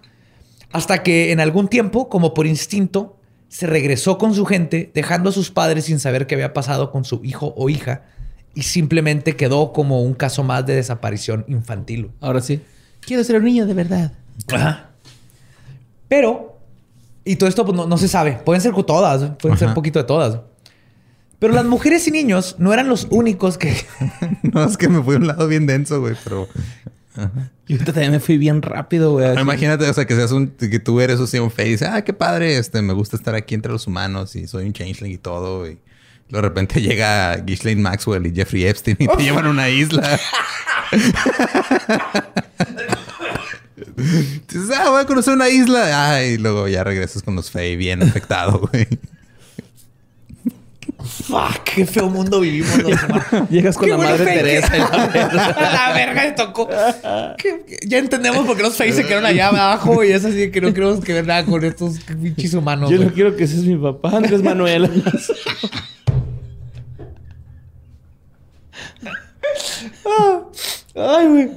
Hasta 0.72 1.03
que 1.03 1.30
en 1.30 1.40
algún 1.40 1.68
tiempo, 1.68 2.09
como 2.09 2.32
por 2.32 2.47
instinto, 2.47 3.18
se 3.49 3.66
regresó 3.66 4.16
con 4.16 4.34
su 4.34 4.47
gente, 4.47 4.90
dejando 4.95 5.28
a 5.28 5.32
sus 5.34 5.51
padres 5.51 5.84
sin 5.84 6.01
saber 6.01 6.26
qué 6.26 6.34
había 6.36 6.55
pasado 6.55 6.90
con 6.90 7.05
su 7.05 7.20
hijo 7.24 7.53
o 7.59 7.68
hija. 7.68 8.05
Y 8.55 8.62
simplemente 8.62 9.36
quedó 9.36 9.74
como 9.74 10.01
un 10.03 10.14
caso 10.14 10.43
más 10.45 10.64
de 10.64 10.76
desaparición 10.76 11.45
infantil. 11.47 12.11
Ahora 12.22 12.40
sí. 12.40 12.62
Quiero 13.05 13.24
ser 13.24 13.36
un 13.36 13.44
niño 13.44 13.66
de 13.66 13.74
verdad. 13.74 14.12
Ajá. 14.53 14.90
Pero, 16.09 16.59
y 17.24 17.36
todo 17.36 17.48
esto 17.48 17.64
pues, 17.64 17.76
no, 17.76 17.86
no 17.86 17.96
se 17.98 18.09
sabe. 18.09 18.40
Pueden 18.44 18.61
ser 18.61 18.72
todas, 18.84 19.22
¿eh? 19.22 19.32
pueden 19.40 19.59
ser 19.59 19.68
un 19.68 19.74
poquito 19.74 19.98
de 19.98 20.05
todas. 20.05 20.40
Pero 21.38 21.55
las 21.55 21.64
mujeres 21.64 22.07
y 22.07 22.12
niños 22.12 22.57
no 22.59 22.72
eran 22.72 22.88
los 22.88 23.09
únicos 23.11 23.59
que. 23.59 23.74
no, 24.42 24.64
es 24.64 24.76
que 24.76 24.88
me 24.88 25.03
fui 25.03 25.16
a 25.16 25.18
un 25.18 25.26
lado 25.26 25.48
bien 25.48 25.66
denso, 25.66 26.00
güey, 26.00 26.14
pero 26.22 26.48
Yo 27.16 27.22
ahorita 27.70 27.92
también 27.92 28.12
me 28.12 28.20
fui 28.20 28.38
bien 28.38 28.62
rápido, 28.62 29.12
güey. 29.12 29.26
así. 29.26 29.40
imagínate, 29.40 29.88
o 29.88 29.92
sea, 29.92 30.07
que 30.07 30.14
seas 30.14 30.30
un, 30.30 30.50
que 30.50 30.78
tú 30.78 31.00
eres 31.00 31.18
así 31.18 31.38
un 31.38 31.50
face 31.50 31.66
y 31.66 31.70
dices, 31.72 31.88
ah, 31.90 32.03
qué 32.03 32.12
padre, 32.12 32.59
este, 32.59 32.80
me 32.80 32.92
gusta 32.92 33.16
estar 33.16 33.34
aquí 33.34 33.55
entre 33.55 33.72
los 33.72 33.86
humanos 33.86 34.36
y 34.36 34.46
soy 34.46 34.66
un 34.66 34.72
changeling 34.72 35.12
y 35.12 35.18
todo, 35.18 35.66
y 35.66 35.78
de 36.28 36.40
repente 36.40 36.80
llega 36.80 37.36
Ghislaine 37.38 37.82
Maxwell 37.82 38.26
y 38.26 38.34
Jeffrey 38.34 38.64
Epstein 38.64 38.96
y 39.00 39.09
te 39.09 39.16
llevan 39.22 39.46
a 39.46 39.50
una 39.50 39.68
isla. 39.68 40.20
Dices, 44.49 44.70
ah, 44.78 44.90
voy 44.90 45.01
a 45.03 45.07
conocer 45.07 45.34
una 45.34 45.49
isla. 45.49 46.12
Ah, 46.14 46.22
y 46.24 46.38
luego 46.38 46.68
ya 46.68 46.84
regresas 46.84 47.22
con 47.22 47.34
los 47.36 47.51
Fey 47.51 47.76
bien 47.76 48.03
afectado, 48.03 48.59
güey. 48.70 48.86
¡Fuck! 51.26 51.64
¡Qué 51.64 51.84
feo 51.84 52.09
mundo 52.09 52.40
vivimos 52.40 52.78
los! 52.78 53.51
Llegas 53.51 53.76
con 53.76 53.86
Qué 53.86 53.90
la 53.93 53.99
madre 53.99 54.24
que- 54.24 54.30
Teresa. 54.38 54.76
y 54.76 54.80
la 54.80 55.07
verga. 55.09 55.57
la 55.72 55.93
verga 55.95 56.24
le 56.24 56.32
tocó. 56.32 56.68
Que- 57.38 57.64
que 57.66 57.78
ya 57.86 57.99
entendemos 57.99 58.47
por 58.47 58.57
qué 58.57 58.62
los 58.62 58.76
Face 58.76 58.93
se 58.93 59.03
quedaron 59.05 59.26
allá 59.26 59.49
abajo 59.49 60.05
y 60.05 60.12
es 60.12 60.24
así 60.24 60.36
de 60.36 60.51
que 60.53 60.61
no 60.61 60.72
queremos 60.72 61.01
que 61.05 61.12
ver 61.12 61.26
nada 61.26 61.45
con 61.45 61.64
estos 61.64 61.99
pinches 62.01 62.55
humanos. 62.55 62.88
Yo 62.90 62.97
güey. 62.97 63.09
no 63.09 63.14
quiero 63.14 63.36
que 63.36 63.47
seas 63.49 63.62
mi 63.64 63.76
papá, 63.76 64.16
Andrés 64.16 64.43
Manuel. 64.43 64.90
Ay, 70.95 71.26
güey. 71.28 71.51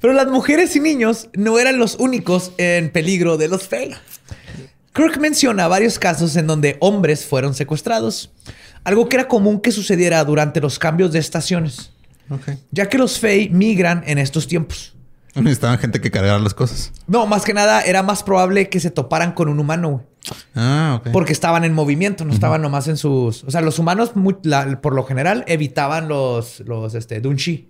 Pero 0.00 0.12
las 0.12 0.26
mujeres 0.26 0.74
y 0.76 0.80
niños 0.80 1.28
no 1.34 1.58
eran 1.58 1.78
los 1.78 1.94
únicos 1.96 2.52
en 2.58 2.90
peligro 2.90 3.36
de 3.36 3.48
los 3.48 3.68
Fey. 3.68 3.94
Kirk 4.92 5.18
menciona 5.18 5.68
varios 5.68 5.98
casos 5.98 6.36
en 6.36 6.46
donde 6.46 6.76
hombres 6.80 7.24
fueron 7.24 7.54
secuestrados, 7.54 8.30
algo 8.84 9.08
que 9.08 9.16
era 9.16 9.28
común 9.28 9.60
que 9.60 9.72
sucediera 9.72 10.22
durante 10.24 10.60
los 10.60 10.78
cambios 10.78 11.12
de 11.12 11.18
estaciones, 11.18 11.92
ya 12.70 12.88
que 12.88 12.98
los 12.98 13.18
Fey 13.18 13.48
migran 13.48 14.02
en 14.06 14.18
estos 14.18 14.46
tiempos. 14.46 14.94
Necesitaban 15.34 15.78
gente 15.78 16.00
que 16.00 16.10
cargara 16.10 16.38
las 16.38 16.52
cosas. 16.54 16.92
No, 17.06 17.26
más 17.26 17.44
que 17.44 17.54
nada 17.54 17.82
era 17.82 18.02
más 18.02 18.22
probable 18.22 18.68
que 18.68 18.80
se 18.80 18.90
toparan 18.90 19.32
con 19.32 19.48
un 19.48 19.58
humano, 19.58 19.88
güey. 19.90 20.04
Ah, 20.54 20.98
ok. 21.00 21.10
Porque 21.12 21.32
estaban 21.32 21.64
en 21.64 21.72
movimiento, 21.72 22.24
no 22.24 22.32
estaban 22.32 22.60
nomás 22.62 22.86
en 22.88 22.96
sus... 22.96 23.42
O 23.44 23.50
sea, 23.50 23.60
los 23.60 23.78
humanos, 23.78 24.14
muy- 24.14 24.36
la- 24.44 24.80
por 24.80 24.94
lo 24.94 25.04
general, 25.04 25.44
evitaban 25.48 26.06
los, 26.08 26.60
los 26.60 26.94
este, 26.94 27.20
Dunshi. 27.20 27.68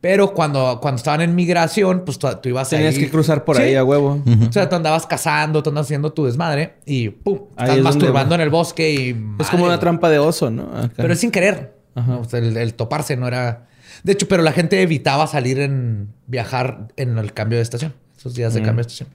Pero 0.00 0.34
cuando, 0.34 0.78
cuando 0.80 0.98
estaban 0.98 1.22
en 1.22 1.34
migración, 1.34 2.02
pues 2.04 2.18
tú, 2.18 2.28
tú 2.40 2.50
ibas 2.50 2.68
Tenías 2.68 2.94
ahí- 2.94 3.00
que 3.00 3.10
cruzar 3.10 3.44
por 3.44 3.56
Sí. 3.56 3.62
ahí 3.62 3.74
a 3.74 3.82
huevo. 3.82 4.22
O 4.48 4.52
sea, 4.52 4.68
tú 4.68 4.76
andabas 4.76 5.06
cazando, 5.06 5.62
tú 5.62 5.70
andabas 5.70 5.86
haciendo 5.86 6.12
tu 6.12 6.26
desmadre 6.26 6.74
y 6.84 7.08
¡pum! 7.08 7.40
Ahí 7.56 7.64
Estás 7.70 7.78
es 7.78 7.82
masturbando 7.84 8.34
en 8.36 8.42
el 8.42 8.50
bosque 8.50 8.92
y... 8.92 9.08
Es 9.10 9.16
madre, 9.16 9.46
como 9.50 9.64
una 9.64 9.80
trampa 9.80 10.08
de 10.10 10.18
oso, 10.18 10.50
¿no? 10.50 10.64
Acá. 10.76 10.92
Pero 10.96 11.12
es 11.14 11.18
sin 11.20 11.30
querer. 11.30 11.74
Ajá. 11.94 12.16
O 12.18 12.24
sea, 12.24 12.38
el, 12.38 12.56
el 12.56 12.74
toparse 12.74 13.16
no 13.16 13.26
era... 13.26 13.66
De 14.02 14.12
hecho, 14.12 14.28
pero 14.28 14.42
la 14.42 14.52
gente 14.52 14.80
evitaba 14.82 15.26
salir 15.26 15.60
en... 15.60 16.12
Viajar 16.26 16.88
en 16.96 17.18
el 17.18 17.32
cambio 17.32 17.58
de 17.58 17.62
estación. 17.62 17.94
Esos 18.16 18.34
días 18.34 18.54
de 18.54 18.60
Mm. 18.60 18.64
cambio 18.64 18.84
de 18.84 18.90
estación. 18.92 19.08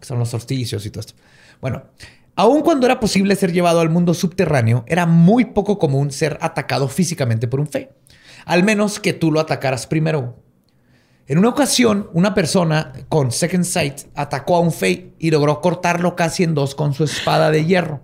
Que 0.00 0.06
son 0.06 0.18
los 0.18 0.30
solsticios 0.30 0.84
y 0.86 0.90
todo 0.90 1.00
esto. 1.00 1.14
Bueno, 1.60 1.84
aun 2.34 2.62
cuando 2.62 2.86
era 2.86 3.00
posible 3.00 3.34
ser 3.36 3.52
llevado 3.52 3.80
al 3.80 3.90
mundo 3.90 4.14
subterráneo, 4.14 4.84
era 4.86 5.06
muy 5.06 5.46
poco 5.46 5.78
común 5.78 6.10
ser 6.10 6.38
atacado 6.40 6.88
físicamente 6.88 7.48
por 7.48 7.60
un 7.60 7.66
fe. 7.66 7.90
Al 8.44 8.62
menos 8.62 9.00
que 9.00 9.12
tú 9.12 9.32
lo 9.32 9.40
atacaras 9.40 9.86
primero. 9.86 10.36
En 11.26 11.38
una 11.38 11.48
ocasión, 11.48 12.08
una 12.12 12.34
persona 12.34 12.92
con 13.08 13.32
Second 13.32 13.64
Sight 13.64 14.02
atacó 14.14 14.56
a 14.56 14.60
un 14.60 14.70
Fey 14.72 15.14
y 15.18 15.30
logró 15.32 15.60
cortarlo 15.60 16.14
casi 16.14 16.44
en 16.44 16.54
dos 16.54 16.74
con 16.76 16.94
su 16.94 17.02
espada 17.04 17.50
de 17.50 17.64
hierro. 17.64 18.02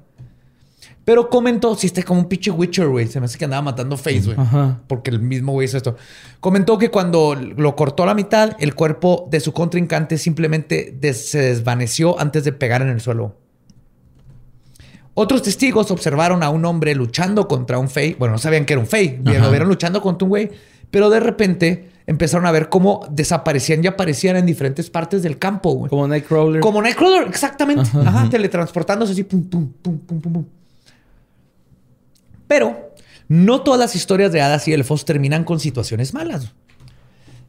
Pero 1.04 1.28
comentó, 1.28 1.74
si 1.74 1.88
este 1.88 2.04
como 2.04 2.20
un 2.20 2.28
pinche 2.28 2.50
Witcher, 2.52 2.86
güey. 2.86 3.08
Se 3.08 3.18
me 3.18 3.26
hace 3.26 3.36
que 3.36 3.44
andaba 3.44 3.62
matando 3.62 3.96
Face, 3.96 4.20
güey. 4.20 4.36
Ajá. 4.38 4.80
Porque 4.86 5.10
el 5.10 5.20
mismo 5.20 5.50
güey 5.52 5.64
hizo 5.64 5.76
esto. 5.76 5.96
Comentó 6.38 6.78
que 6.78 6.90
cuando 6.90 7.34
lo 7.34 7.74
cortó 7.74 8.04
a 8.04 8.06
la 8.06 8.14
mitad, 8.14 8.52
el 8.60 8.74
cuerpo 8.76 9.26
de 9.30 9.40
su 9.40 9.52
contrincante 9.52 10.16
simplemente 10.16 10.96
des- 11.00 11.28
se 11.28 11.40
desvaneció 11.40 12.20
antes 12.20 12.44
de 12.44 12.52
pegar 12.52 12.82
en 12.82 12.88
el 12.88 13.00
suelo. 13.00 13.36
Otros 15.14 15.42
testigos 15.42 15.90
observaron 15.90 16.42
a 16.42 16.50
un 16.50 16.64
hombre 16.64 16.94
luchando 16.94 17.46
contra 17.46 17.78
un 17.78 17.90
Fey. 17.90 18.14
Bueno, 18.18 18.32
no 18.32 18.38
sabían 18.38 18.64
que 18.64 18.72
era 18.72 18.80
un 18.80 18.86
Fey. 18.86 19.20
Ajá. 19.26 19.38
Lo 19.40 19.50
vieron 19.50 19.68
luchando 19.68 20.00
contra 20.00 20.24
un 20.24 20.30
güey. 20.30 20.50
Pero 20.90 21.10
de 21.10 21.20
repente 21.20 21.90
empezaron 22.06 22.46
a 22.46 22.52
ver 22.52 22.68
cómo 22.68 23.06
desaparecían 23.10 23.82
y 23.84 23.88
aparecían 23.88 24.36
en 24.36 24.46
diferentes 24.46 24.88
partes 24.88 25.22
del 25.22 25.38
campo, 25.38 25.72
güey. 25.72 25.90
Como 25.90 26.06
Nightcrawler. 26.08 26.60
Como 26.60 26.80
Nightcrawler, 26.80 27.28
exactamente. 27.28 27.90
Ajá, 28.06 28.28
teletransportándose 28.30 29.12
así, 29.12 29.24
pum, 29.24 29.42
pum, 29.44 29.68
pum, 29.82 29.98
pum, 29.98 30.20
pum, 30.20 30.32
pum. 30.32 30.44
Pero 32.52 32.92
no 33.28 33.62
todas 33.62 33.80
las 33.80 33.96
historias 33.96 34.30
de 34.30 34.42
hadas 34.42 34.68
y 34.68 34.74
elfos 34.74 35.06
terminan 35.06 35.42
con 35.42 35.58
situaciones 35.58 36.12
malas. 36.12 36.52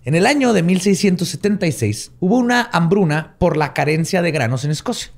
En 0.05 0.15
el 0.15 0.25
año 0.25 0.53
de 0.53 0.63
1676 0.63 2.13
hubo 2.21 2.37
una 2.37 2.69
hambruna 2.71 3.35
por 3.37 3.57
la 3.57 3.73
carencia 3.73 4.21
de 4.21 4.31
granos 4.31 4.63
en 4.63 4.71
Escocia. 4.71 5.11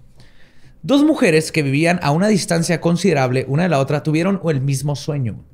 Dos 0.81 1.03
mujeres 1.03 1.51
que 1.51 1.61
vivían 1.61 1.99
a 2.01 2.09
una 2.09 2.29
distancia 2.29 2.81
considerable 2.81 3.45
una 3.47 3.61
de 3.61 3.69
la 3.69 3.77
otra 3.77 4.01
tuvieron 4.01 4.41
el 4.49 4.59
mismo 4.59 4.95
sueño. 4.95 5.45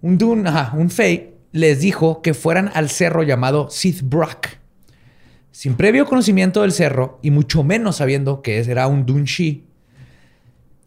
Un 0.00 0.16
Dun, 0.16 0.46
ajá, 0.46 0.74
un 0.74 0.88
Fey 0.88 1.34
les 1.52 1.80
dijo 1.80 2.22
que 2.22 2.32
fueran 2.32 2.70
al 2.72 2.88
cerro 2.88 3.24
llamado 3.24 3.68
Sith 3.68 4.00
Brock. 4.02 4.46
Sin 5.50 5.74
previo 5.74 6.06
conocimiento 6.06 6.62
del 6.62 6.72
cerro 6.72 7.18
y 7.20 7.30
mucho 7.30 7.62
menos 7.62 7.96
sabiendo 7.96 8.40
que 8.40 8.58
era 8.58 8.86
un 8.86 9.04
Dunshi, 9.04 9.66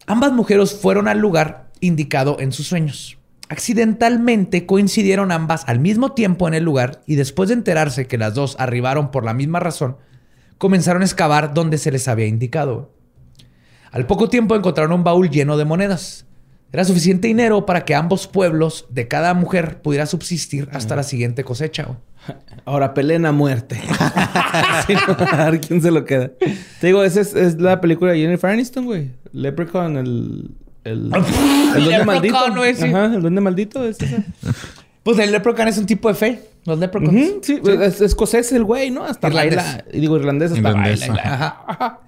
ambas 0.08 0.32
mujeres 0.32 0.74
fueron 0.74 1.06
al 1.06 1.20
lugar 1.20 1.61
indicado 1.82 2.38
en 2.40 2.52
sus 2.52 2.68
sueños. 2.68 3.18
Accidentalmente 3.50 4.64
coincidieron 4.64 5.30
ambas 5.30 5.64
al 5.66 5.78
mismo 5.78 6.12
tiempo 6.12 6.48
en 6.48 6.54
el 6.54 6.64
lugar 6.64 7.02
y 7.06 7.16
después 7.16 7.50
de 7.50 7.54
enterarse 7.54 8.06
que 8.06 8.16
las 8.16 8.32
dos 8.32 8.56
arribaron 8.58 9.10
por 9.10 9.26
la 9.26 9.34
misma 9.34 9.60
razón, 9.60 9.98
comenzaron 10.56 11.02
a 11.02 11.04
excavar 11.04 11.52
donde 11.52 11.76
se 11.76 11.92
les 11.92 12.08
había 12.08 12.26
indicado. 12.26 12.94
Al 13.90 14.06
poco 14.06 14.30
tiempo 14.30 14.56
encontraron 14.56 14.92
un 14.92 15.04
baúl 15.04 15.28
lleno 15.28 15.58
de 15.58 15.66
monedas. 15.66 16.24
Era 16.72 16.86
suficiente 16.86 17.28
dinero 17.28 17.66
para 17.66 17.84
que 17.84 17.94
ambos 17.94 18.26
pueblos 18.26 18.86
de 18.88 19.06
cada 19.06 19.34
mujer 19.34 19.82
pudiera 19.82 20.06
subsistir 20.06 20.70
hasta 20.72 20.96
la 20.96 21.02
siguiente 21.02 21.44
cosecha. 21.44 21.98
Ahora 22.64 22.94
peleen 22.94 23.26
a 23.26 23.32
muerte. 23.32 23.78
A 23.98 25.50
ver 25.50 25.60
quién 25.60 25.82
se 25.82 25.90
lo 25.90 26.06
queda. 26.06 26.30
Te 26.80 26.86
digo, 26.86 27.04
esa 27.04 27.20
es, 27.20 27.34
es 27.34 27.60
la 27.60 27.82
película 27.82 28.12
de 28.12 28.20
Jennifer 28.20 28.48
Aniston, 28.48 28.86
güey. 28.86 29.10
Leprechaun, 29.32 29.98
el... 29.98 30.50
El, 30.84 31.12
el 31.76 31.84
duende 31.84 32.04
maldito. 32.04 32.36
Ajá, 32.38 33.04
el 33.06 33.20
duende 33.22 33.40
maldito 33.40 33.84
es. 33.84 33.98
Pues 35.02 35.18
el 35.18 35.32
leprechaun 35.32 35.66
es 35.66 35.78
un 35.78 35.86
tipo 35.86 36.08
de 36.08 36.14
fe. 36.14 36.42
Los 36.64 36.78
leprechauns. 36.78 37.12
Ujú, 37.30 37.40
sí, 37.42 37.60
Es, 37.64 37.78
es 37.94 38.00
escocés 38.02 38.52
el 38.52 38.62
güey, 38.62 38.92
¿no? 38.92 39.04
Hasta 39.04 39.26
Irlandés. 39.26 39.56
baila. 39.56 39.84
Y 39.92 39.98
digo, 40.00 40.16
irlandés 40.16 40.52
hasta 40.52 40.68
Irlandés, 40.68 41.08
baila. 41.08 41.22
Ajá. 41.66 41.98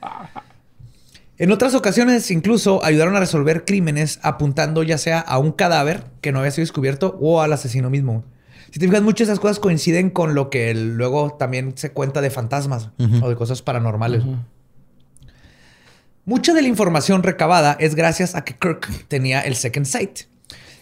En 1.37 1.51
otras 1.51 1.75
ocasiones, 1.75 2.31
incluso 2.31 2.85
ayudaron 2.85 3.16
a 3.16 3.20
resolver 3.20 3.64
crímenes 3.64 4.20
apuntando 4.22 4.85
ya 4.85 4.97
sea 4.99 5.18
a 5.18 5.39
un 5.39 5.51
cadáver 5.51 6.05
que 6.20 6.31
no 6.31 6.39
había 6.39 6.53
sido 6.53 6.62
descubierto 6.62 7.18
o 7.20 7.43
al 7.43 7.53
asesino 7.53 7.91
mismo. 7.91 8.22
Si 8.70 8.79
te 8.79 8.87
fijas, 8.87 9.03
muchas 9.03 9.27
de 9.27 9.33
esas 9.33 9.41
cosas 9.41 9.59
coinciden 9.59 10.11
con 10.11 10.35
lo 10.37 10.49
que 10.49 10.72
luego 10.75 11.35
también 11.37 11.72
se 11.77 11.91
cuenta 11.91 12.20
de 12.20 12.31
fantasmas 12.31 12.91
o 13.22 13.29
de 13.29 13.35
cosas 13.35 13.62
paranormales. 13.62 14.22
Mucha 16.27 16.55
de 16.55 16.62
la 16.62 16.68
información 16.68 17.22
recabada 17.22 17.77
es 17.81 17.95
gracias 17.95 18.35
a 18.35 18.45
que 18.45 18.55
Kirk 18.55 18.89
tenía 19.09 19.41
el 19.41 19.57
Second 19.57 19.87
Sight. 19.87 20.20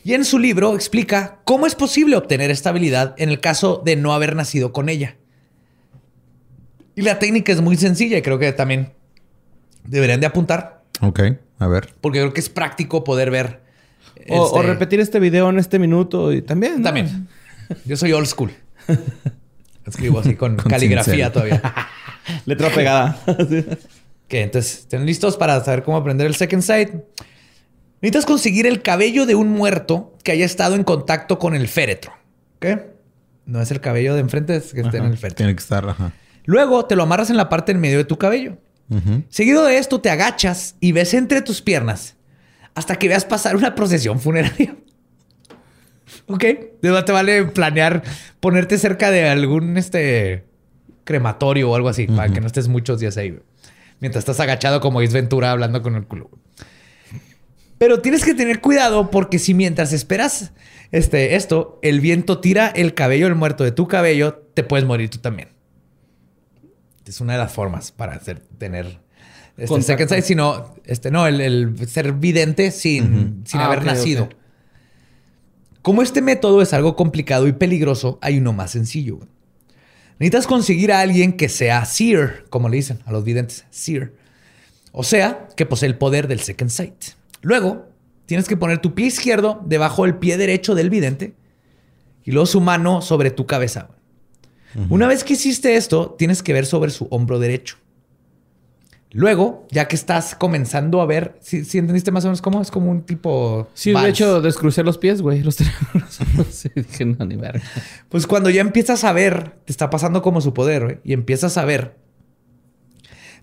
Y 0.04 0.14
en 0.14 0.24
su 0.24 0.38
libro 0.38 0.74
explica 0.74 1.38
cómo 1.44 1.66
es 1.66 1.74
posible 1.74 2.16
obtener 2.16 2.50
esta 2.50 2.70
habilidad 2.70 3.14
en 3.18 3.28
el 3.28 3.40
caso 3.40 3.82
de 3.84 3.96
no 3.96 4.14
haber 4.14 4.34
nacido 4.36 4.72
con 4.72 4.88
ella. 4.88 5.16
Y 6.94 7.02
la 7.02 7.18
técnica 7.18 7.52
es 7.52 7.60
muy 7.60 7.76
sencilla 7.76 8.18
y 8.18 8.22
creo 8.22 8.38
que 8.38 8.52
también 8.52 8.92
deberían 9.84 10.20
de 10.20 10.26
apuntar 10.26 10.82
Ok, 11.00 11.20
a 11.58 11.66
ver. 11.66 11.94
porque 12.00 12.18
creo 12.20 12.32
que 12.32 12.40
es 12.40 12.48
práctico 12.48 13.02
poder 13.04 13.30
ver. 13.30 13.62
O, 14.28 14.46
este- 14.46 14.58
o 14.58 14.62
repetir 14.62 15.00
este 15.00 15.18
video 15.20 15.48
en 15.50 15.58
este 15.58 15.78
minuto 15.78 16.32
y 16.32 16.42
también. 16.42 16.76
¿no? 16.78 16.82
También. 16.84 17.28
Yo 17.84 17.96
soy 17.96 18.12
old 18.12 18.26
school. 18.26 18.52
Escribo 19.86 20.20
así 20.20 20.34
con, 20.36 20.56
Con 20.56 20.70
caligrafía 20.70 21.30
cincel. 21.30 21.32
todavía. 21.32 21.62
Letra 22.46 22.70
pegada. 22.70 23.18
Que 24.32 24.40
entonces 24.40 24.78
estén 24.78 25.04
listos 25.04 25.36
para 25.36 25.62
saber 25.62 25.82
cómo 25.82 25.98
aprender 25.98 26.26
el 26.26 26.34
Second 26.34 26.62
Sight. 26.62 26.88
Necesitas 28.00 28.24
conseguir 28.24 28.66
el 28.66 28.80
cabello 28.80 29.26
de 29.26 29.34
un 29.34 29.50
muerto 29.50 30.16
que 30.24 30.32
haya 30.32 30.46
estado 30.46 30.74
en 30.74 30.84
contacto 30.84 31.38
con 31.38 31.54
el 31.54 31.68
féretro. 31.68 32.14
¿Ok? 32.56 32.66
No 33.44 33.60
es 33.60 33.70
el 33.70 33.82
cabello 33.82 34.14
de 34.14 34.20
enfrente, 34.20 34.56
es 34.56 34.72
que 34.72 34.80
esté 34.80 34.96
en 34.96 35.04
el 35.04 35.18
féretro. 35.18 35.36
Tiene 35.36 35.54
que 35.54 35.60
estar, 35.60 35.86
ajá. 35.86 36.12
Luego 36.46 36.86
te 36.86 36.96
lo 36.96 37.02
amarras 37.02 37.28
en 37.28 37.36
la 37.36 37.50
parte 37.50 37.72
en 37.72 37.80
medio 37.80 37.98
de 37.98 38.04
tu 38.06 38.16
cabello. 38.16 38.56
Seguido 39.28 39.66
de 39.66 39.76
esto, 39.76 40.00
te 40.00 40.08
agachas 40.08 40.76
y 40.80 40.92
ves 40.92 41.12
entre 41.12 41.42
tus 41.42 41.60
piernas 41.60 42.16
hasta 42.74 42.96
que 42.96 43.08
veas 43.08 43.26
pasar 43.26 43.54
una 43.54 43.74
procesión 43.74 44.18
funeraria. 44.18 44.76
Ok. 46.26 46.42
De 46.42 46.78
verdad 46.82 47.04
te 47.04 47.12
vale 47.12 47.44
planear 47.44 48.02
ponerte 48.40 48.78
cerca 48.78 49.10
de 49.10 49.28
algún 49.28 49.76
este 49.76 50.44
crematorio 51.04 51.70
o 51.70 51.74
algo 51.74 51.90
así, 51.90 52.06
para 52.06 52.32
que 52.32 52.40
no 52.40 52.46
estés 52.46 52.68
muchos 52.68 53.00
días 53.00 53.16
ahí. 53.18 53.38
Mientras 54.02 54.22
estás 54.22 54.40
agachado 54.40 54.80
como 54.80 55.00
Ace 55.00 55.12
Ventura 55.14 55.52
hablando 55.52 55.80
con 55.80 55.94
el 55.94 56.04
culo. 56.06 56.28
Pero 57.78 58.00
tienes 58.00 58.24
que 58.24 58.34
tener 58.34 58.60
cuidado 58.60 59.10
porque 59.10 59.38
si 59.38 59.54
mientras 59.54 59.92
esperas 59.92 60.52
este, 60.90 61.36
esto, 61.36 61.78
el 61.82 62.00
viento 62.00 62.40
tira 62.40 62.66
el 62.68 62.94
cabello 62.94 63.26
del 63.26 63.36
muerto 63.36 63.64
de 63.64 63.72
tu 63.72 63.88
cabello, 63.88 64.42
te 64.54 64.64
puedes 64.64 64.84
morir 64.86 65.08
tú 65.08 65.18
también. 65.18 65.48
Es 67.06 67.20
una 67.20 67.32
de 67.34 67.38
las 67.38 67.52
formas 67.52 67.92
para 67.92 68.14
hacer, 68.14 68.40
tener 68.58 68.98
este, 69.56 69.82
second 69.82 70.08
sight, 70.08 70.24
sino 70.24 70.74
este, 70.84 71.10
no, 71.10 71.26
el, 71.26 71.40
el 71.40 71.88
ser 71.88 72.12
vidente 72.12 72.72
sin, 72.72 73.42
sin 73.46 73.60
Ah, 73.60 73.66
haber 73.66 73.84
nacido. 73.84 74.28
Como 75.82 76.02
este 76.02 76.22
método 76.22 76.60
es 76.62 76.72
algo 76.72 76.94
complicado 76.96 77.46
y 77.48 77.52
peligroso, 77.52 78.18
hay 78.20 78.38
uno 78.38 78.52
más 78.52 78.72
sencillo. 78.72 79.16
güey. 79.16 79.28
Necesitas 80.22 80.46
conseguir 80.46 80.92
a 80.92 81.00
alguien 81.00 81.32
que 81.32 81.48
sea 81.48 81.84
seer, 81.84 82.44
como 82.48 82.68
le 82.68 82.76
dicen 82.76 83.00
a 83.06 83.10
los 83.10 83.24
videntes, 83.24 83.64
seer. 83.70 84.14
O 84.92 85.02
sea, 85.02 85.48
que 85.56 85.66
posee 85.66 85.88
el 85.88 85.98
poder 85.98 86.28
del 86.28 86.38
second 86.38 86.70
sight. 86.70 86.94
Luego, 87.40 87.88
tienes 88.26 88.46
que 88.46 88.56
poner 88.56 88.78
tu 88.78 88.94
pie 88.94 89.06
izquierdo 89.06 89.60
debajo 89.66 90.04
del 90.04 90.18
pie 90.18 90.36
derecho 90.36 90.76
del 90.76 90.90
vidente 90.90 91.34
y 92.22 92.30
luego 92.30 92.46
su 92.46 92.60
mano 92.60 93.02
sobre 93.02 93.32
tu 93.32 93.46
cabeza. 93.46 93.88
Una 94.90 95.08
vez 95.08 95.24
que 95.24 95.32
hiciste 95.32 95.74
esto, 95.74 96.14
tienes 96.16 96.44
que 96.44 96.52
ver 96.52 96.66
sobre 96.66 96.92
su 96.92 97.08
hombro 97.10 97.40
derecho. 97.40 97.78
Luego, 99.14 99.66
ya 99.70 99.88
que 99.88 99.96
estás 99.96 100.34
comenzando 100.34 101.02
a 101.02 101.06
ver, 101.06 101.36
si 101.40 101.58
entendiste 101.76 102.10
más 102.10 102.24
o 102.24 102.28
menos 102.28 102.40
cómo? 102.40 102.62
Es 102.62 102.70
como 102.70 102.90
un 102.90 103.02
tipo... 103.02 103.68
Sí, 103.74 103.92
vals. 103.92 104.04
de 104.04 104.10
hecho, 104.10 104.40
descrucé 104.40 104.82
los 104.82 104.96
pies, 104.96 105.20
güey. 105.20 105.42
Los 105.42 105.56
sí, 106.50 106.70
dije, 106.74 107.04
no, 107.04 107.26
ni 107.26 107.36
verga. 107.36 107.62
Pues 108.08 108.26
cuando 108.26 108.48
ya 108.48 108.62
empiezas 108.62 109.04
a 109.04 109.12
ver, 109.12 109.56
te 109.66 109.72
está 109.72 109.90
pasando 109.90 110.22
como 110.22 110.40
su 110.40 110.54
poder, 110.54 110.84
güey, 110.84 110.98
y 111.04 111.12
empiezas 111.12 111.58
a 111.58 111.66
ver 111.66 111.98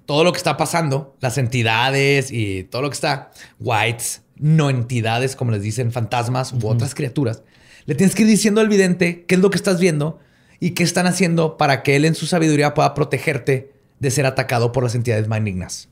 todo 0.08 0.24
lo 0.24 0.32
que 0.32 0.38
está 0.40 0.58
pasando, 0.58 1.16
las 1.22 1.38
entidades 1.38 2.32
y 2.32 2.64
todo 2.64 2.82
lo 2.82 2.90
que 2.90 2.96
está, 2.96 3.30
whites, 3.60 4.24
no 4.38 4.72
entidades, 4.72 5.36
como 5.36 5.52
les 5.52 5.62
dicen, 5.62 5.92
fantasmas 5.92 6.52
u 6.52 6.68
otras 6.68 6.96
criaturas, 6.96 7.44
le 7.86 7.94
tienes 7.94 8.16
que 8.16 8.24
ir 8.24 8.28
diciendo 8.28 8.60
al 8.60 8.70
vidente 8.70 9.24
qué 9.28 9.36
es 9.36 9.42
lo 9.42 9.52
que 9.52 9.58
estás 9.58 9.80
viendo 9.80 10.20
y 10.60 10.72
qué 10.72 10.82
están 10.82 11.06
haciendo 11.06 11.58
para 11.58 11.84
que 11.84 11.96
él 11.96 12.06
en 12.06 12.16
su 12.16 12.26
sabiduría 12.26 12.74
pueda 12.74 12.96
protegerte 12.96 13.79
de 14.00 14.12
ser 14.12 14.26
atacado 14.26 14.72
por 14.72 14.84
las 14.84 14.96
entidades 14.96 15.28
malignas. 15.28 15.90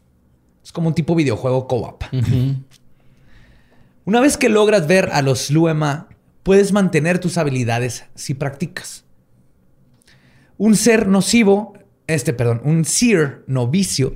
Es 0.64 0.72
como 0.72 0.88
un 0.90 0.96
tipo 0.96 1.16
videojuego 1.16 1.68
co-op. 1.68 2.04
Una 4.06 4.22
vez 4.22 4.38
que 4.38 4.50
logras 4.50 4.88
ver 4.88 5.10
a 5.14 5.22
los 5.22 5.50
Luema, 5.52 6.08
puedes 6.44 6.72
mantener 6.72 7.20
tus 7.20 7.38
habilidades 7.38 8.06
si 8.16 8.34
practicas. 8.34 9.04
Un 10.58 10.76
ser 10.76 11.08
nocivo, 11.08 11.74
este, 12.08 12.34
perdón, 12.34 12.62
un 12.64 12.86
seer 12.86 13.44
novicio, 13.48 14.16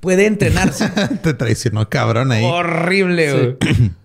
puede 0.00 0.26
entrenarse. 0.26 0.88
Te 1.22 1.34
traicionó 1.34 1.88
cabrón 1.88 2.30
ahí. 2.32 2.44
Horrible, 2.44 3.32
güey. 3.32 3.56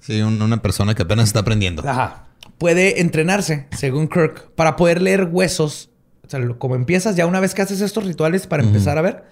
Sí, 0.00 0.22
un- 0.22 0.40
una 0.40 0.62
persona 0.62 0.94
que 0.94 1.02
apenas 1.02 1.26
está 1.28 1.40
aprendiendo. 1.40 1.86
Ajá. 1.86 2.24
Puede 2.56 3.02
entrenarse, 3.02 3.66
según 3.76 4.08
Kirk, 4.08 4.50
para 4.54 4.74
poder 4.76 5.02
leer 5.02 5.24
huesos. 5.30 5.89
O 6.30 6.38
sea, 6.38 6.48
como 6.58 6.76
empiezas, 6.76 7.16
ya 7.16 7.26
una 7.26 7.40
vez 7.40 7.56
que 7.56 7.62
haces 7.62 7.80
estos 7.80 8.04
rituales 8.04 8.46
para 8.46 8.62
empezar 8.62 8.98
a 8.98 9.02
ver, 9.02 9.24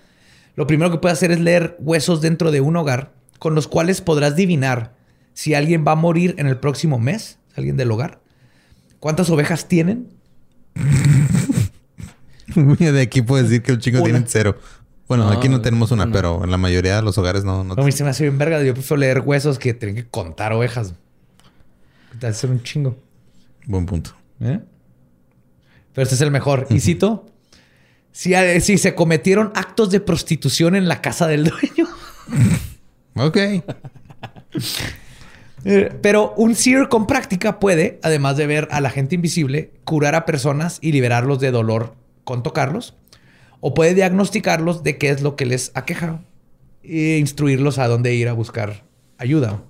lo 0.57 0.67
primero 0.67 0.91
que 0.91 0.99
puedes 0.99 1.17
hacer 1.17 1.31
es 1.31 1.39
leer 1.39 1.77
huesos 1.79 2.21
dentro 2.21 2.51
de 2.51 2.61
un 2.61 2.75
hogar, 2.75 3.13
con 3.39 3.55
los 3.55 3.69
cuales 3.69 4.01
podrás 4.01 4.33
adivinar 4.33 4.97
si 5.33 5.55
alguien 5.55 5.85
va 5.87 5.93
a 5.93 5.95
morir 5.95 6.35
en 6.39 6.49
el 6.49 6.57
próximo 6.57 6.99
mes, 6.99 7.39
alguien 7.55 7.77
del 7.77 7.93
hogar. 7.93 8.21
¿Cuántas 8.99 9.31
ovejas 9.31 9.69
tienen? 9.69 10.09
de 12.57 13.01
aquí 13.01 13.23
puedes 13.23 13.49
decir 13.49 13.63
que 13.63 13.75
un 13.75 13.79
chico 13.79 14.03
tiene 14.03 14.25
cero. 14.27 14.59
Bueno, 15.07 15.27
No, 15.27 15.39
aquí 15.39 15.49
no 15.49 15.61
tenemos 15.61 15.93
una, 15.93 16.05
no. 16.05 16.13
pero 16.13 16.43
en 16.43 16.51
la 16.51 16.59
mayoría 16.59 16.97
de 16.97 17.03
los 17.03 17.17
hogares 17.17 17.45
no. 17.45 17.63
no 17.63 17.75
A 17.75 17.85
mí 17.85 17.93
se 17.93 18.03
me 18.03 18.11
hace 18.11 18.25
bien 18.25 18.39
verga. 18.39 18.61
Yo 18.65 18.75
prefiero 18.75 18.97
leer 18.97 19.21
huesos 19.21 19.61
que 19.61 19.73
tener 19.73 19.95
que 19.95 20.05
contar 20.05 20.53
ovejas. 20.53 20.95
Te 22.19 22.27
hace 22.27 22.49
un 22.49 22.61
chingo. 22.65 22.99
Buen 23.67 23.87
punto. 23.87 24.17
¿Eh? 24.41 24.59
Pero 25.99 26.05
este 26.05 26.15
es 26.15 26.21
el 26.21 26.31
mejor. 26.31 26.69
Y 26.71 26.79
cito: 26.79 27.27
si, 28.13 28.33
eh, 28.33 28.61
si 28.61 28.79
se 28.79 28.95
cometieron 28.95 29.51
actos 29.57 29.91
de 29.91 29.99
prostitución 29.99 30.77
en 30.77 30.87
la 30.87 31.01
casa 31.03 31.27
del 31.27 31.43
dueño. 31.43 31.89
Ok. 33.17 33.37
Eh, 35.65 35.93
Pero 36.01 36.35
un 36.37 36.55
seer 36.55 36.89
con 36.89 37.09
práctica 37.09 37.59
puede, 37.59 37.99
además 38.05 38.37
de 38.37 38.47
ver 38.47 38.69
a 38.71 38.81
la 38.81 38.91
gente 38.91 39.17
invisible, 39.17 39.73
curar 39.83 40.15
a 40.15 40.25
personas 40.25 40.79
y 40.81 40.93
liberarlos 40.93 41.41
de 41.41 41.51
dolor 41.51 41.97
con 42.23 42.45
tocarlos. 42.45 42.95
O 43.59 43.75
puede 43.75 43.95
diagnosticarlos 43.95 44.85
de 44.85 44.99
qué 44.99 45.11
es 45.11 45.21
lo 45.23 45.35
que 45.35 45.47
les 45.47 45.73
aqueja 45.75 46.21
e 46.85 47.19
instruirlos 47.19 47.81
a 47.81 47.89
dónde 47.89 48.15
ir 48.15 48.29
a 48.29 48.35
buscar 48.35 48.85
ayuda. 49.17 49.65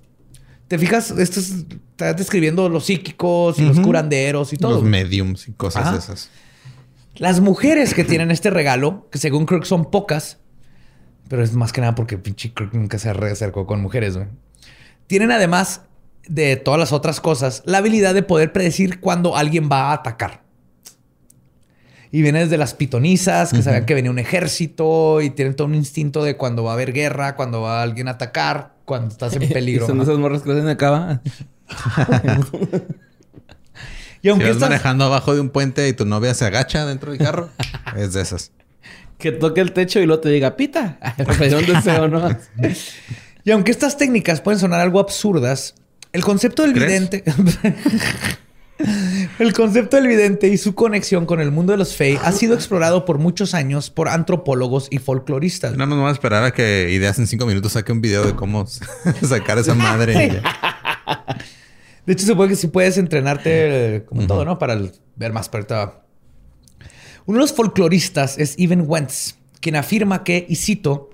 ¿Te 0.69 0.77
fijas? 0.77 1.09
Esto 1.11 1.39
es, 1.39 1.65
está 1.91 2.13
describiendo 2.13 2.69
los 2.69 2.85
psíquicos 2.85 3.57
y 3.57 3.63
los 3.63 3.79
curanderos 3.79 4.53
y 4.53 4.57
todo. 4.57 4.75
Los 4.75 4.83
mediums 4.83 5.47
y 5.47 5.53
cosas 5.53 5.87
Ajá. 5.87 5.97
esas. 5.97 6.29
Las 7.15 7.41
mujeres 7.41 7.95
que 7.95 8.03
tienen 8.03 8.29
este 8.29 8.51
regalo, 8.51 9.09
que 9.11 9.17
según 9.17 9.47
Kirk 9.47 9.65
son 9.65 9.89
pocas, 9.89 10.37
pero 11.27 11.43
es 11.43 11.53
más 11.53 11.73
que 11.73 11.81
nada 11.81 11.95
porque 11.95 12.19
pinche 12.19 12.53
Kirk 12.53 12.73
nunca 12.73 12.99
se 12.99 13.09
acercó 13.09 13.65
con 13.65 13.81
mujeres, 13.81 14.15
güey. 14.15 14.27
Tienen 15.07 15.31
además 15.31 15.81
de 16.27 16.55
todas 16.55 16.79
las 16.79 16.93
otras 16.93 17.19
cosas, 17.19 17.63
la 17.65 17.79
habilidad 17.79 18.13
de 18.13 18.21
poder 18.21 18.53
predecir 18.53 18.99
cuándo 18.99 19.35
alguien 19.35 19.69
va 19.71 19.89
a 19.89 19.93
atacar. 19.93 20.43
Y 22.11 22.21
viene 22.23 22.39
desde 22.39 22.57
las 22.57 22.73
pitonizas, 22.73 23.51
que 23.53 23.61
sabían 23.61 23.85
que 23.85 23.93
venía 23.93 24.09
un 24.09 24.17
ejército 24.19 25.21
y 25.21 25.29
tienen 25.29 25.55
todo 25.55 25.67
un 25.67 25.75
instinto 25.75 26.23
de 26.23 26.37
cuando 26.37 26.63
va 26.63 26.71
a 26.71 26.73
haber 26.73 26.91
guerra, 26.91 27.35
cuando 27.35 27.61
va 27.61 27.83
alguien 27.83 28.07
a 28.07 28.11
atacar, 28.11 28.73
cuando 28.85 29.09
estás 29.09 29.35
en 29.35 29.47
peligro. 29.53 29.85
Son 29.85 29.97
¿no? 29.97 30.03
esas 30.03 30.17
morras 30.17 30.41
que 30.41 30.51
hacen 30.51 30.67
acá. 30.67 31.21
Y 34.21 34.23
Si 34.23 34.29
aunque 34.29 34.45
vas 34.47 34.55
estas- 34.55 34.69
manejando 34.69 35.05
abajo 35.05 35.33
de 35.33 35.39
un 35.39 35.49
puente 35.49 35.87
y 35.87 35.93
tu 35.93 36.03
novia 36.05 36.33
se 36.33 36.43
agacha 36.45 36.85
dentro 36.85 37.11
del 37.11 37.19
carro, 37.21 37.49
es 37.95 38.11
de 38.13 38.21
esas. 38.21 38.51
Que 39.17 39.31
toque 39.31 39.61
el 39.61 39.71
techo 39.71 39.99
y 40.01 40.05
luego 40.05 40.21
te 40.21 40.27
diga, 40.29 40.57
pita. 40.57 40.97
Un 41.17 41.65
deseo, 41.65 42.07
¿no? 42.09 42.29
Y 43.45 43.51
aunque 43.51 43.71
estas 43.71 43.95
técnicas 43.97 44.41
pueden 44.41 44.59
sonar 44.59 44.81
algo 44.81 44.99
absurdas, 44.99 45.75
El 46.11 46.23
concepto 46.25 46.63
del 46.63 46.73
¿Crees? 46.73 46.87
vidente. 47.09 47.23
El 49.39 49.53
concepto 49.53 49.97
del 49.97 50.07
vidente 50.07 50.47
y 50.47 50.57
su 50.57 50.73
conexión 50.75 51.25
con 51.25 51.39
el 51.41 51.51
mundo 51.51 51.71
de 51.73 51.77
los 51.77 51.95
Fey 51.95 52.17
ha 52.23 52.31
sido 52.31 52.55
explorado 52.55 53.05
por 53.05 53.17
muchos 53.17 53.53
años 53.53 53.89
por 53.89 54.07
antropólogos 54.07 54.87
y 54.89 54.99
folcloristas. 54.99 55.75
No 55.75 55.85
nos 55.85 55.97
vamos 55.97 56.09
a 56.09 56.13
esperar 56.13 56.43
a 56.43 56.51
que 56.51 56.89
Ideas 56.91 57.19
en 57.19 57.27
cinco 57.27 57.45
minutos 57.45 57.73
saque 57.73 57.91
un 57.91 58.01
video 58.01 58.23
de 58.25 58.35
cómo 58.35 58.65
sacar 59.21 59.57
esa 59.57 59.75
madre. 59.75 60.41
De 62.05 62.13
hecho, 62.13 62.25
supongo 62.25 62.49
que 62.49 62.55
sí 62.55 62.67
puedes 62.67 62.97
entrenarte 62.97 63.95
eh, 63.97 64.05
como 64.05 64.25
todo, 64.25 64.45
¿no? 64.45 64.57
Para 64.57 64.73
el- 64.73 64.91
ver 65.15 65.33
más 65.33 65.49
perto. 65.49 66.01
Uno 67.25 67.37
de 67.37 67.41
los 67.41 67.53
folcloristas 67.53 68.37
es 68.39 68.55
Even 68.57 68.85
Wentz, 68.87 69.35
quien 69.59 69.75
afirma 69.75 70.23
que, 70.23 70.45
y 70.49 70.55
cito, 70.55 71.09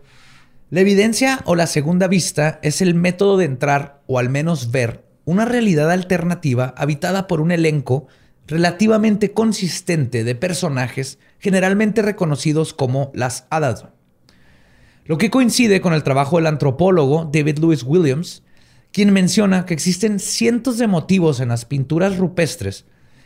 la 0.70 0.82
evidencia 0.82 1.42
o 1.46 1.56
la 1.56 1.68
segunda 1.68 2.08
vista 2.08 2.60
es 2.64 2.82
el 2.82 2.94
método 2.96 3.38
de 3.38 3.46
entrar 3.46 4.02
o 4.08 4.20
al 4.20 4.30
menos 4.30 4.72
ver 4.72 5.05
una 5.26 5.46
realidad 5.46 5.92
alternativa 5.92 6.74
habitada 6.78 7.28
por 7.28 7.42
un 7.42 7.52
elenco 7.52 8.08
relativamente 8.48 9.34
consistente 9.34 10.24
de 10.24 10.36
personajes 10.36 11.20
generalmente 11.40 12.02
reconocidos 12.02 12.74
como 12.74 13.12
las 13.14 13.48
hadas. 13.50 13.86
Lo 15.06 15.18
que 15.18 15.30
coincide 15.30 15.82
con 15.82 15.94
el 15.94 16.04
trabajo 16.04 16.38
del 16.38 16.48
antropólogo 16.48 17.30
David 17.32 17.60
Lewis 17.60 17.84
Williams, 17.84 18.44
quien 18.92 19.14
menciona 19.14 19.66
que 19.66 19.74
existen 19.74 20.20
cientos 20.20 20.78
de 20.78 20.88
motivos 20.88 21.40
en 21.40 21.50
las 21.50 21.66
pinturas 21.66 22.18
rupestres 22.18 22.86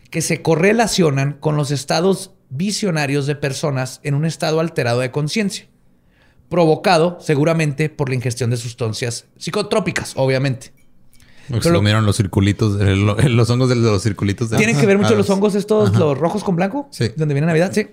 que 0.09 0.21
se 0.21 0.41
correlacionan 0.41 1.33
con 1.33 1.55
los 1.55 1.71
estados 1.71 2.33
visionarios 2.49 3.27
de 3.27 3.35
personas 3.35 3.99
en 4.03 4.15
un 4.15 4.25
estado 4.25 4.59
alterado 4.59 5.01
de 5.01 5.11
conciencia, 5.11 5.67
provocado 6.49 7.19
seguramente 7.19 7.89
por 7.89 8.09
la 8.09 8.15
ingestión 8.15 8.49
de 8.49 8.57
sustancias 8.57 9.27
psicotrópicas, 9.37 10.13
obviamente. 10.15 10.78
Se 11.61 11.71
comieron 11.73 12.05
los 12.05 12.17
circulitos, 12.17 12.79
el- 12.81 13.05
lo- 13.05 13.15
los 13.29 13.49
hongos 13.49 13.69
de 13.69 13.75
los 13.75 14.01
circulitos. 14.03 14.49
De 14.49 14.57
Tienen 14.57 14.77
que 14.79 14.85
ver 14.85 14.97
mucho 14.97 15.15
los 15.15 15.29
hongos 15.29 15.55
estos, 15.55 15.95
los 15.95 16.17
rojos 16.17 16.43
con 16.43 16.55
blanco, 16.55 16.87
Sí. 16.91 17.11
donde 17.17 17.33
viene 17.33 17.47
Navidad, 17.47 17.71
sí. 17.73 17.87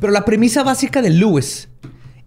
Pero 0.00 0.12
la 0.12 0.24
premisa 0.24 0.62
básica 0.62 1.02
de 1.02 1.10
Lewis 1.10 1.68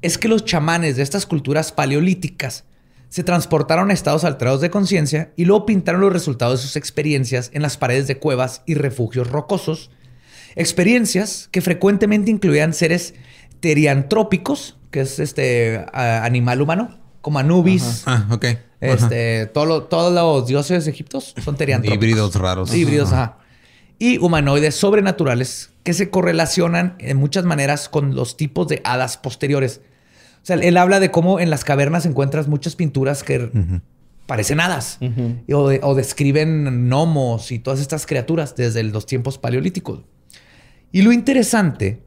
es 0.01 0.17
que 0.17 0.27
los 0.27 0.45
chamanes 0.45 0.95
de 0.97 1.03
estas 1.03 1.25
culturas 1.25 1.71
paleolíticas 1.71 2.65
se 3.09 3.23
transportaron 3.23 3.91
a 3.91 3.93
estados 3.93 4.23
alterados 4.23 4.59
de 4.61 4.69
conciencia 4.71 5.31
y 5.35 5.45
luego 5.45 5.65
pintaron 5.67 6.01
los 6.01 6.11
resultados 6.11 6.59
de 6.61 6.67
sus 6.67 6.75
experiencias 6.75 7.51
en 7.53 7.61
las 7.61 7.77
paredes 7.77 8.07
de 8.07 8.17
cuevas 8.17 8.63
y 8.65 8.73
refugios 8.73 9.29
rocosos. 9.29 9.91
Experiencias 10.55 11.47
que 11.51 11.61
frecuentemente 11.61 12.31
incluían 12.31 12.73
seres 12.73 13.13
teriantrópicos, 13.59 14.77
que 14.91 15.01
es 15.01 15.19
este 15.19 15.85
animal 15.93 16.61
humano, 16.61 16.99
como 17.23 17.39
Anubis, 17.39 18.03
Ah, 18.05 18.27
ok. 18.29 18.45
Este, 18.79 19.45
todo 19.47 19.65
lo- 19.65 19.83
todos 19.85 20.13
los 20.13 20.45
dioses 20.45 20.85
egiptos 20.87 21.33
son 21.43 21.55
teriantrópicos. 21.55 22.03
Híbridos 22.05 22.35
raros. 22.35 22.75
Híbridos, 22.75 23.11
Ajá. 23.13 23.23
ajá. 23.23 23.37
Y 23.97 24.17
humanoides 24.17 24.75
sobrenaturales 24.75 25.71
que 25.83 25.93
se 25.93 26.09
correlacionan 26.09 26.95
en 26.99 27.15
muchas 27.17 27.45
maneras 27.45 27.87
con 27.89 28.13
los 28.13 28.35
tipos 28.37 28.67
de 28.67 28.81
hadas 28.83 29.15
posteriores. 29.17 29.79
O 30.41 30.45
sea, 30.45 30.57
él 30.57 30.75
habla 30.75 30.99
de 30.99 31.09
cómo 31.11 31.39
en 31.39 31.49
las 31.49 31.63
cavernas 31.63 32.05
encuentras 32.05 32.49
muchas 32.49 32.75
pinturas 32.75 33.23
que 33.23 33.49
parecen 34.25 34.59
hadas 34.59 34.99
o, 35.53 35.69
de- 35.69 35.79
o 35.81 35.95
describen 35.95 36.65
gnomos 36.89 37.51
y 37.53 37.59
todas 37.59 37.79
estas 37.79 38.05
criaturas 38.05 38.55
desde 38.57 38.83
los 38.83 39.05
tiempos 39.05 39.37
paleolíticos. 39.37 40.01
Y 40.91 41.01
lo 41.03 41.13
interesante 41.13 42.02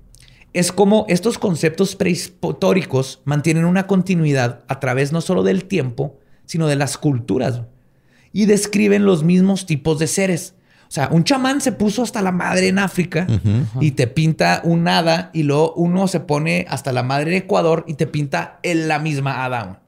es 0.57 0.73
cómo 0.73 1.05
estos 1.09 1.39
conceptos 1.39 1.97
prehistóricos 1.97 3.21
mantienen 3.27 3.67
una 3.67 3.87
continuidad 3.87 4.65
a 4.69 4.81
través 4.81 5.13
no 5.13 5.21
solo 5.21 5.43
del 5.43 5.67
tiempo, 5.67 6.19
sino 6.47 6.67
de 6.67 6.77
las 6.77 6.97
culturas. 6.97 7.61
Y 8.33 8.47
describen 8.47 9.05
los 9.05 9.23
mismos 9.23 9.67
tipos 9.67 9.99
de 9.99 10.07
seres. 10.07 10.55
O 10.89 10.91
sea, 10.91 11.09
un 11.13 11.25
chamán 11.25 11.61
se 11.61 11.73
puso 11.73 12.03
hasta 12.03 12.23
la 12.23 12.33
madre 12.33 12.69
en 12.69 12.79
África 12.79 13.27
y 13.81 13.91
te 13.91 14.07
pinta 14.07 14.63
un 14.65 14.89
hada 14.89 15.31
y 15.35 15.43
luego 15.43 15.75
uno 15.75 16.09
se 16.09 16.21
pone 16.21 16.65
hasta 16.71 16.91
la 16.93 17.03
madre 17.03 17.33
en 17.33 17.43
Ecuador 17.43 17.85
y 17.87 17.95
te 17.95 18.07
pinta 18.07 18.59
en 18.63 18.89
la 18.89 18.99
misma 18.99 19.45
hada. 19.45 19.83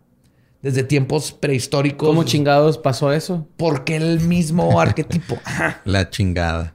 Desde 0.60 0.82
tiempos 0.82 1.32
prehistóricos. 1.32 2.08
¿Cómo 2.08 2.24
chingados 2.24 2.76
pasó 2.76 3.12
eso? 3.12 3.46
Porque 3.56 3.96
el 3.96 4.20
mismo 4.20 4.80
arquetipo. 4.80 5.38
La 5.84 6.10
chingada. 6.10 6.74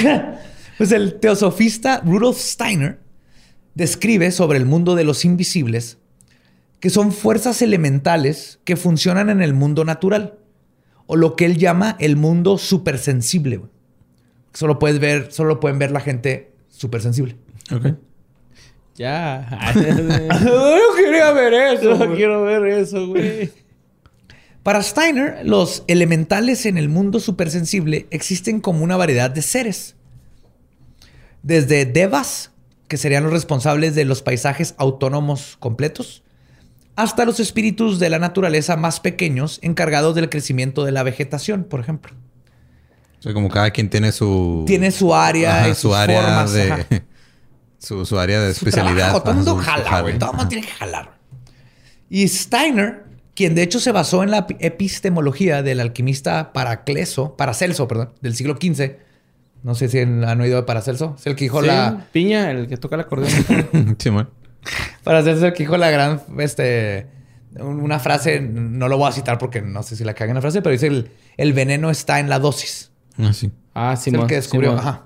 Pues 0.80 0.92
el 0.92 1.20
teosofista 1.20 2.00
Rudolf 2.06 2.38
Steiner 2.38 3.00
describe 3.74 4.32
sobre 4.32 4.56
el 4.56 4.64
mundo 4.64 4.94
de 4.94 5.04
los 5.04 5.26
invisibles 5.26 5.98
que 6.80 6.88
son 6.88 7.12
fuerzas 7.12 7.60
elementales 7.60 8.60
que 8.64 8.76
funcionan 8.76 9.28
en 9.28 9.42
el 9.42 9.52
mundo 9.52 9.84
natural 9.84 10.38
o 11.04 11.16
lo 11.16 11.36
que 11.36 11.44
él 11.44 11.58
llama 11.58 11.96
el 12.00 12.16
mundo 12.16 12.56
supersensible. 12.56 13.58
güey. 13.58 13.70
Solo 14.54 14.78
puedes 14.78 15.00
ver, 15.00 15.30
solo 15.30 15.60
pueden 15.60 15.78
ver 15.78 15.90
la 15.90 16.00
gente 16.00 16.50
supersensible. 16.70 17.36
Ok. 17.70 17.96
Ya. 18.94 19.60
Yo 19.74 20.96
quería 20.96 21.30
ver 21.32 21.52
eso. 21.52 21.94
No 21.94 22.14
quiero 22.14 22.40
ver 22.44 22.64
eso, 22.64 23.06
güey. 23.06 23.52
Para 24.62 24.82
Steiner, 24.82 25.44
los 25.44 25.84
elementales 25.88 26.64
en 26.64 26.78
el 26.78 26.88
mundo 26.88 27.20
supersensible 27.20 28.06
existen 28.10 28.62
como 28.62 28.82
una 28.82 28.96
variedad 28.96 29.28
de 29.28 29.42
seres. 29.42 29.96
Desde 31.42 31.86
devas, 31.86 32.50
que 32.88 32.96
serían 32.96 33.22
los 33.24 33.32
responsables 33.32 33.94
de 33.94 34.04
los 34.04 34.22
paisajes 34.22 34.74
autónomos 34.78 35.56
completos, 35.58 36.22
hasta 36.96 37.24
los 37.24 37.40
espíritus 37.40 37.98
de 37.98 38.10
la 38.10 38.18
naturaleza 38.18 38.76
más 38.76 39.00
pequeños 39.00 39.58
encargados 39.62 40.14
del 40.14 40.28
crecimiento 40.28 40.84
de 40.84 40.92
la 40.92 41.02
vegetación, 41.02 41.64
por 41.64 41.80
ejemplo. 41.80 42.12
O 43.18 43.22
sea, 43.22 43.32
como 43.32 43.48
cada 43.48 43.70
quien 43.70 43.88
tiene 43.90 44.12
su... 44.12 44.64
Tiene 44.66 44.90
su 44.90 45.14
área 45.14 45.68
y 45.68 45.74
su 45.74 45.94
área 45.94 46.22
formas, 46.22 46.52
de... 46.52 46.72
ajá. 46.72 46.86
Su, 47.82 48.04
su 48.04 48.18
área 48.18 48.42
de 48.42 48.52
Su 48.52 48.66
especialidad. 48.66 48.94
trabajo, 49.06 49.20
todo 49.22 49.30
el 49.30 49.36
mundo 49.38 49.56
jala, 49.56 50.02
güey. 50.02 50.18
Todo 50.18 50.32
el 50.32 50.36
mundo 50.36 50.48
tiene 50.50 50.66
que 50.66 50.72
jalar. 50.72 51.16
Y 52.10 52.28
Steiner, 52.28 53.04
quien 53.34 53.54
de 53.54 53.62
hecho 53.62 53.80
se 53.80 53.90
basó 53.90 54.22
en 54.22 54.30
la 54.30 54.46
ep- 54.46 54.58
epistemología 54.60 55.62
del 55.62 55.80
alquimista 55.80 56.52
Paracleso, 56.52 57.38
Paracelso, 57.38 57.88
perdón, 57.88 58.12
del 58.20 58.36
siglo 58.36 58.58
XV. 58.60 58.96
No 59.62 59.74
sé 59.74 59.88
si 59.88 59.98
han 59.98 60.40
oído 60.40 60.56
de 60.56 60.62
Paracelso. 60.62 61.16
Es 61.18 61.26
el 61.26 61.36
que 61.36 61.44
dijo 61.44 61.60
Sí, 61.60 61.66
la... 61.66 62.06
Piña, 62.12 62.50
el 62.50 62.66
que 62.66 62.76
toca 62.76 62.94
el 62.96 63.02
acordeón. 63.02 63.96
Simón. 63.98 64.30
Paracelso 65.04 65.38
es 65.38 65.44
el 65.44 65.52
que 65.52 65.64
dijo 65.64 65.76
la 65.76 65.90
gran... 65.90 66.22
Este, 66.38 67.06
un- 67.56 67.80
una 67.80 67.98
frase, 67.98 68.40
no 68.40 68.88
lo 68.88 68.96
voy 68.96 69.08
a 69.08 69.12
citar 69.12 69.38
porque 69.38 69.60
no 69.62 69.82
sé 69.82 69.96
si 69.96 70.04
la 70.04 70.14
cagan 70.14 70.34
la 70.36 70.40
frase, 70.40 70.62
pero 70.62 70.72
dice 70.72 70.86
el, 70.86 71.10
el 71.36 71.52
veneno 71.52 71.90
está 71.90 72.20
en 72.20 72.28
la 72.30 72.38
dosis. 72.38 72.90
Ah, 73.18 73.32
sí. 73.32 73.50
Ah, 73.74 73.92
Es 73.94 74.00
sí, 74.00 74.10
el 74.10 74.26
que 74.26 74.36
descubrió. 74.36 74.72
Ajá. 74.78 75.04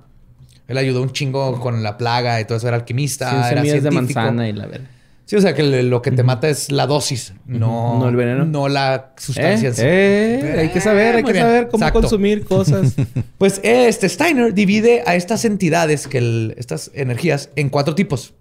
Él 0.69 0.79
ayudó 0.79 1.03
un 1.03 1.11
chingo 1.13 1.61
con 1.61 1.83
la 1.83 1.99
plaga 1.99 2.41
y 2.41 2.45
todo 2.45 2.57
eso. 2.59 2.69
Era 2.69 2.77
alquimista, 2.79 3.29
Sin 3.31 3.39
era 3.39 3.49
semillas 3.49 3.83
de 3.83 3.91
científico. 3.91 4.21
manzana 4.21 4.49
y 4.49 4.53
la 4.53 4.67
verdad. 4.67 4.87
Sí, 5.27 5.37
o 5.37 5.41
sea 5.41 5.55
que 5.55 5.63
lo 5.85 6.03
que 6.03 6.11
te 6.11 6.23
mata 6.23 6.49
es 6.51 6.71
la 6.71 6.87
dosis, 6.87 7.33
no, 7.47 7.99
No 7.99 8.09
el 8.11 8.15
veneno. 8.17 8.45
No 8.45 8.69
la 8.69 9.15
sustancia. 9.17 9.71
Eh, 9.71 9.73
sí. 9.75 9.83
eh, 9.83 10.57
hay 10.61 10.69
que 10.69 10.83
saber, 10.83 11.17
hay 11.17 11.23
que 11.25 11.33
bien. 11.33 11.45
saber 11.47 11.69
cómo 11.69 11.83
Exacto. 11.83 12.01
consumir 12.03 12.45
cosas. 12.45 12.95
Pues 13.39 13.59
este 13.65 14.09
Steiner 14.09 14.53
divide 14.55 15.03
a 15.07 15.15
estas 15.17 15.45
entidades, 15.47 16.09
que 16.09 16.19
el- 16.19 16.55
estas 16.59 16.91
energías, 16.95 17.49
en 17.57 17.71
cuatro 17.71 17.95
tipos 17.95 18.35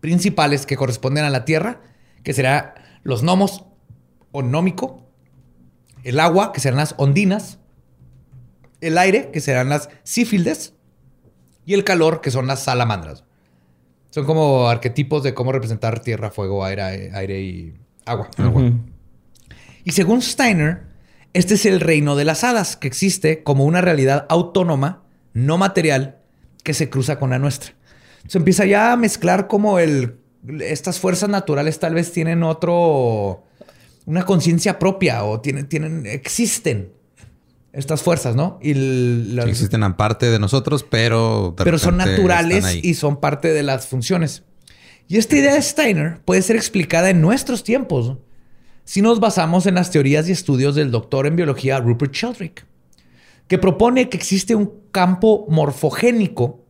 principales 0.00 0.66
que 0.66 0.76
corresponden 0.76 1.24
a 1.24 1.30
la 1.30 1.44
tierra, 1.44 1.80
que 2.22 2.32
será 2.32 2.74
los 3.02 3.22
gnomos 3.22 3.64
o 4.30 4.42
gnómico, 4.42 5.06
el 6.04 6.20
agua, 6.20 6.52
que 6.52 6.60
serán 6.60 6.78
las 6.78 6.94
ondinas, 6.98 7.58
el 8.80 8.98
aire, 8.98 9.30
que 9.32 9.40
serán 9.40 9.68
las 9.70 9.88
sífildes, 10.04 10.74
y 11.64 11.74
el 11.74 11.84
calor, 11.84 12.20
que 12.20 12.30
son 12.30 12.46
las 12.46 12.60
salamandras. 12.62 13.24
Son 14.10 14.24
como 14.24 14.68
arquetipos 14.68 15.22
de 15.22 15.34
cómo 15.34 15.52
representar 15.52 16.00
tierra, 16.00 16.30
fuego, 16.30 16.64
aire, 16.64 17.10
aire 17.12 17.40
y 17.40 17.74
agua. 18.06 18.30
Y 19.84 19.92
según 19.92 20.22
Steiner, 20.22 20.82
este 21.34 21.54
es 21.54 21.66
el 21.66 21.80
reino 21.80 22.16
de 22.16 22.24
las 22.24 22.42
hadas, 22.44 22.76
que 22.76 22.88
existe 22.88 23.42
como 23.42 23.64
una 23.64 23.80
realidad 23.80 24.26
autónoma, 24.28 25.02
no 25.34 25.58
material, 25.58 26.18
que 26.62 26.74
se 26.74 26.88
cruza 26.90 27.18
con 27.18 27.30
la 27.30 27.38
nuestra. 27.38 27.74
Se 28.26 28.38
empieza 28.38 28.64
ya 28.64 28.92
a 28.92 28.96
mezclar 28.96 29.46
como 29.46 29.78
el, 29.78 30.16
estas 30.60 30.98
fuerzas 30.98 31.28
naturales 31.28 31.78
tal 31.78 31.94
vez 31.94 32.12
tienen 32.12 32.42
otro, 32.42 33.44
una 34.06 34.24
conciencia 34.24 34.78
propia 34.78 35.24
o 35.24 35.40
tienen, 35.40 35.68
tienen, 35.68 36.06
existen 36.06 36.92
estas 37.72 38.02
fuerzas, 38.02 38.34
¿no? 38.34 38.58
Y 38.62 38.72
el- 38.72 39.36
las- 39.36 39.44
Sí, 39.44 39.50
existen 39.50 39.82
aparte 39.82 40.30
de 40.30 40.38
nosotros, 40.38 40.84
pero... 40.88 41.54
de 41.56 41.64
pero 41.64 41.78
son 41.78 41.96
naturales 41.96 42.64
y 42.82 42.94
son 42.94 43.20
parte 43.20 43.52
de 43.52 43.62
las 43.62 43.86
funciones. 43.86 44.42
Y 45.06 45.16
esta 45.16 45.36
idea 45.36 45.54
de 45.54 45.62
Steiner 45.62 46.20
puede 46.24 46.42
ser 46.42 46.56
explicada 46.56 47.10
en 47.10 47.20
nuestros 47.20 47.64
tiempos 47.64 48.08
¿no? 48.08 48.20
si 48.84 49.02
nos 49.02 49.20
basamos 49.20 49.66
en 49.66 49.74
las 49.74 49.90
teorías 49.90 50.28
y 50.28 50.32
estudios 50.32 50.74
del 50.74 50.90
doctor 50.90 51.26
en 51.26 51.36
biología 51.36 51.78
Rupert 51.78 52.14
Sheldrake, 52.14 52.64
que 53.46 53.58
propone 53.58 54.08
que 54.08 54.16
existe 54.16 54.54
un 54.54 54.72
campo 54.92 55.46
morfogénico, 55.48 56.64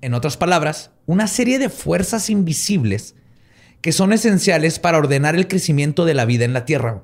en 0.00 0.14
otras 0.14 0.36
palabras, 0.36 0.90
una 1.06 1.26
serie 1.26 1.58
de 1.58 1.68
fuerzas 1.70 2.30
invisibles 2.30 3.14
que 3.80 3.92
son 3.92 4.12
esenciales 4.12 4.78
para 4.78 4.98
ordenar 4.98 5.34
el 5.36 5.48
crecimiento 5.48 6.04
de 6.04 6.14
la 6.14 6.24
vida 6.24 6.44
en 6.44 6.52
la 6.52 6.64
Tierra. 6.64 7.02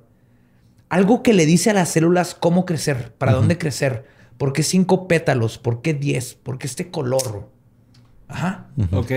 Algo 0.95 1.23
que 1.23 1.33
le 1.33 1.47
dice 1.47 1.71
a 1.71 1.75
las 1.75 1.91
células 1.91 2.35
cómo 2.35 2.65
crecer, 2.65 3.13
para 3.19 3.33
dónde 3.33 3.59
crecer, 3.59 4.05
por 4.39 4.53
qué 4.53 4.63
cinco 4.63 5.07
pétalos, 5.09 5.59
por 5.59 5.83
qué 5.83 5.95
diez, 5.95 6.35
por 6.35 6.59
qué 6.59 6.67
este 6.67 6.91
color. 6.91 7.49
Ajá. 8.29 8.67
Ok. 8.93 9.11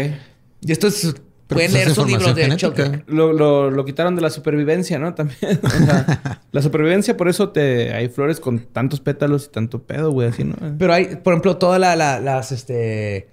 Y 0.61 0.71
esto 0.71 0.87
es. 0.87 1.15
Pero 1.47 1.59
pueden 1.59 1.71
pues 1.71 1.73
leer 1.85 1.95
su 1.95 2.01
libro 2.05 2.33
de. 2.33 3.03
Lo, 3.07 3.31
lo- 3.31 3.71
lo 3.71 3.85
quitaron 3.85 4.15
de 4.17 4.21
la 4.21 4.29
supervivencia, 4.29 4.99
¿no? 4.99 5.13
También. 5.13 5.37
O 5.63 5.69
sea, 5.69 6.41
la 6.51 6.61
supervivencia, 6.61 7.15
por 7.15 7.29
eso 7.29 7.49
te 7.49 7.93
hay 7.93 8.09
flores 8.09 8.39
con 8.41 8.59
tantos 8.59 8.99
pétalos 8.99 9.45
y 9.45 9.49
tanto 9.51 9.81
pedo, 9.83 10.11
güey, 10.11 10.27
así, 10.27 10.43
¿no? 10.43 10.55
Pero 10.77 10.93
hay, 10.93 11.15
por 11.17 11.31
ejemplo, 11.33 11.55
todas 11.57 11.79
la- 11.79 11.95
la- 11.95 12.19
las, 12.19 12.51
este, 12.51 13.29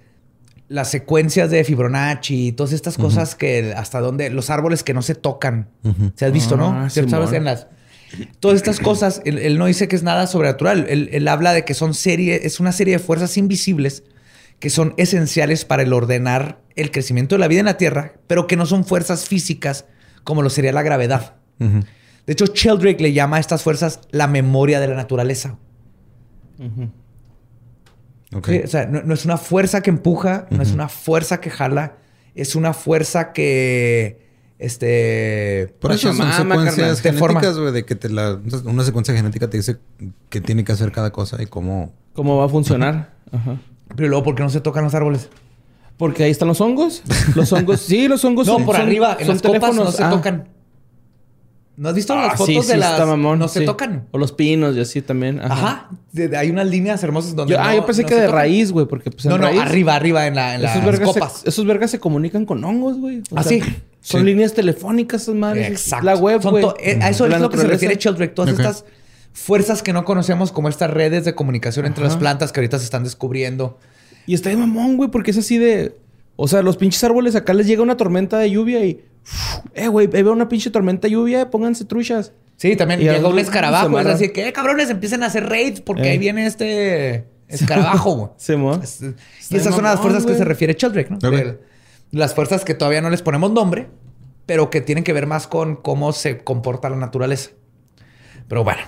las 0.69 0.89
secuencias 0.89 1.51
de 1.51 1.63
Fibonacci 1.65 2.47
y 2.47 2.51
todas 2.53 2.71
estas 2.71 2.97
cosas 2.97 3.35
que 3.35 3.73
hasta 3.75 3.99
donde 3.99 4.29
los 4.29 4.49
árboles 4.49 4.81
que 4.83 4.93
no 4.93 5.01
se 5.01 5.15
tocan. 5.15 5.67
Se 6.15 6.25
has 6.25 6.31
visto, 6.31 6.55
¿no? 6.55 6.69
Ah, 6.71 6.89
¿Cierto? 6.89 7.11
¿Sabes? 7.11 7.33
En 7.33 7.43
las 7.43 7.67
todas 8.39 8.57
estas 8.57 8.79
cosas, 8.79 9.21
él, 9.25 9.37
él 9.37 9.57
no 9.57 9.65
dice 9.65 9.87
que 9.87 9.95
es 9.95 10.03
nada 10.03 10.27
sobrenatural. 10.27 10.85
Él, 10.89 11.09
él 11.11 11.27
habla 11.27 11.53
de 11.53 11.65
que 11.65 11.73
son 11.73 11.93
serie, 11.93 12.41
es 12.43 12.59
una 12.59 12.71
serie 12.71 12.93
de 12.93 12.99
fuerzas 12.99 13.37
invisibles 13.37 14.03
que 14.59 14.69
son 14.69 14.93
esenciales 14.97 15.65
para 15.65 15.83
el 15.83 15.93
ordenar 15.93 16.61
el 16.75 16.91
crecimiento 16.91 17.35
de 17.35 17.39
la 17.39 17.47
vida 17.47 17.59
en 17.59 17.65
la 17.65 17.77
Tierra, 17.77 18.13
pero 18.27 18.47
que 18.47 18.55
no 18.55 18.65
son 18.65 18.85
fuerzas 18.85 19.25
físicas 19.27 19.85
como 20.23 20.41
lo 20.41 20.49
sería 20.49 20.73
la 20.73 20.81
gravedad. 20.81 21.35
De 21.59 22.33
hecho, 22.33 22.45
Sheldrake 22.47 23.01
le 23.01 23.13
llama 23.13 23.37
a 23.37 23.39
estas 23.39 23.63
fuerzas 23.63 24.01
la 24.11 24.27
memoria 24.27 24.79
de 24.79 24.87
la 24.87 24.95
naturaleza. 24.95 25.57
Ok. 28.33 28.47
Sí, 28.47 28.61
o 28.63 28.67
sea, 28.67 28.87
no, 28.87 29.03
no 29.03 29.13
es 29.13 29.23
una 29.23 29.37
fuerza 29.37 29.81
que 29.81 29.91
empuja, 29.91 30.47
no 30.49 30.61
es 30.63 30.71
una 30.71 30.89
fuerza 30.89 31.39
que 31.39 31.49
jala, 31.49 31.97
es 32.33 32.55
una 32.55 32.73
fuerza 32.73 33.31
que. 33.31 34.24
Este. 34.57 35.73
Por 35.79 35.91
eso 35.91 36.13
son 36.13 36.31
secuencias 36.31 37.01
genéticas, 37.01 37.57
güey, 37.57 37.71
de 37.73 37.85
que 37.85 37.95
te 37.95 38.09
la, 38.09 38.39
una 38.65 38.83
secuencia 38.83 39.13
genética 39.13 39.49
te 39.49 39.57
dice 39.57 39.77
qué 40.29 40.39
tiene 40.41 40.63
que 40.63 40.71
hacer 40.71 40.91
cada 40.91 41.11
cosa 41.11 41.41
y 41.41 41.45
cómo. 41.45 41.91
¿Cómo 42.13 42.37
va 42.37 42.45
a 42.45 42.49
funcionar? 42.49 43.13
Ajá. 43.31 43.57
Pero 43.95 44.09
luego, 44.09 44.23
¿por 44.23 44.35
qué 44.35 44.43
no 44.43 44.49
se 44.49 44.61
tocan 44.61 44.83
los 44.85 44.95
árboles? 44.95 45.29
Porque 45.97 46.23
ahí 46.23 46.31
están 46.31 46.47
los 46.47 46.59
hongos. 46.61 47.03
Los 47.35 47.51
hongos, 47.53 47.81
sí, 47.81 48.07
los 48.07 48.23
hongos 48.25 48.47
No, 48.47 48.53
son- 48.55 48.65
por 48.65 48.75
son- 48.75 48.85
arriba, 48.85 49.17
en 49.19 49.25
son 49.27 49.35
las 49.35 49.41
copas 49.41 49.75
no 49.75 49.91
se 49.91 50.03
Ah. 50.03 50.09
tocan. 50.09 50.47
¿No 51.77 51.89
has 51.89 51.95
visto 51.95 52.13
Ah, 52.13 52.27
las 52.27 52.37
fotos 52.37 52.65
sí, 52.65 52.71
de 52.71 52.77
las. 52.77 52.91
está 52.93 53.05
mamón, 53.05 53.37
no 53.37 53.49
se 53.49 53.59
sí. 53.59 53.65
tocan. 53.65 54.07
O 54.11 54.17
los 54.17 54.31
pinos 54.31 54.77
y 54.77 54.79
así 54.79 55.01
también. 55.01 55.41
Ajá. 55.41 55.53
Ajá. 55.53 55.89
De- 56.13 56.29
de- 56.29 56.37
hay 56.37 56.49
unas 56.49 56.67
líneas 56.67 57.03
hermosas 57.03 57.35
donde. 57.35 57.53
Yo, 57.53 57.59
ah, 57.61 57.75
yo 57.75 57.85
pensé 57.85 58.03
no 58.03 58.07
que 58.07 58.15
de 58.15 58.21
tocan. 58.21 58.35
raíz, 58.35 58.71
güey, 58.71 58.85
porque 58.85 59.11
pues 59.11 59.25
en 59.25 59.31
No, 59.31 59.37
no, 59.37 59.43
raíz, 59.43 59.59
arriba, 59.59 59.95
arriba 59.95 60.25
en, 60.27 60.35
la, 60.35 60.55
en 60.55 60.61
esos 60.63 60.75
las 60.77 60.85
vergas, 60.85 61.09
copas. 61.09 61.33
se, 61.39 61.49
esos 61.49 61.65
vergas 61.65 61.91
se 61.91 61.99
comunican 61.99 62.45
con 62.45 62.63
hongos, 62.63 62.97
güey. 62.97 63.19
O 63.29 63.37
Ah. 63.37 63.43
Son 64.07 64.21
Sí. 64.21 64.25
líneas 64.27 64.53
telefónicas 64.53 65.23
esas 65.23 65.33
madres. 65.33 65.67
Exacto. 65.67 66.05
La 66.05 66.15
web, 66.15 66.39
güey. 66.43 66.63
eh, 66.79 66.99
a 67.01 67.09
eso 67.09 67.25
es 67.25 67.39
lo 67.41 67.49
que 67.49 67.57
se 67.57 67.65
refiere 67.67 67.95
Sheldrake. 67.95 68.35
Todas 68.35 68.51
estas 68.57 68.85
fuerzas 69.33 69.81
que 69.81 69.93
no 69.93 70.05
conocemos, 70.05 70.51
como 70.51 70.69
estas 70.69 70.91
redes 70.91 71.25
de 71.25 71.33
comunicación 71.33 71.87
entre 71.87 72.03
las 72.03 72.15
plantas 72.15 72.51
que 72.51 72.59
ahorita 72.59 72.77
se 72.77 72.85
están 72.85 73.03
descubriendo. 73.03 73.79
Y 74.27 74.35
está 74.35 74.49
de 74.49 74.57
mamón, 74.57 74.95
güey, 74.97 75.09
porque 75.09 75.31
es 75.31 75.37
así 75.39 75.57
de. 75.57 75.95
O 76.35 76.47
sea, 76.47 76.61
los 76.61 76.77
pinches 76.77 77.03
árboles 77.03 77.35
acá 77.35 77.53
les 77.55 77.65
llega 77.65 77.81
una 77.81 77.97
tormenta 77.97 78.37
de 78.37 78.51
lluvia 78.51 78.85
y. 78.85 79.03
Eh, 79.73 79.87
güey, 79.87 80.07
ahí 80.13 80.21
veo 80.21 80.33
una 80.33 80.47
pinche 80.49 80.69
tormenta 80.69 81.07
de 81.07 81.13
lluvia, 81.13 81.49
pónganse 81.49 81.83
truchas. 81.85 82.31
Sí, 82.57 82.75
también 82.75 82.99
Y 83.01 83.03
llega 83.05 83.15
algo 83.15 83.29
un 83.29 83.35
se 83.35 83.41
escarabajo. 83.41 83.99
Es 83.99 84.05
así 84.05 84.29
que, 84.29 84.47
eh, 84.47 84.53
cabrones, 84.53 84.89
empiecen 84.91 85.23
a 85.23 85.25
hacer 85.25 85.49
raids 85.49 85.81
porque 85.81 86.03
Eh. 86.03 86.11
ahí 86.11 86.17
viene 86.19 86.45
este 86.45 87.25
escarabajo. 87.47 88.15
güey. 88.47 88.57
Mo. 88.59 88.75
Es- 88.81 89.01
y 89.49 89.55
esas 89.57 89.73
son 89.73 89.83
las 89.83 89.99
fuerzas 89.99 90.21
que 90.23 90.29
güey. 90.33 90.37
se 90.37 90.45
refiere 90.45 90.75
Sheldrake, 90.77 91.09
¿no? 91.09 91.17
Ok. 91.17 91.35
De- 91.35 91.57
las 92.15 92.33
fuerzas 92.33 92.63
que 92.63 92.73
todavía 92.73 93.01
no 93.01 93.09
les 93.09 93.21
ponemos 93.21 93.51
nombre, 93.51 93.89
pero 94.45 94.69
que 94.69 94.79
tienen 94.79 95.03
que 95.03 95.11
ver 95.11 95.27
más 95.27 95.47
con 95.47 95.75
cómo 95.75 96.13
se 96.13 96.43
comporta 96.45 96.89
la 96.89 96.95
naturaleza. 96.95 97.51
Pero 98.47 98.63
bueno. 98.63 98.83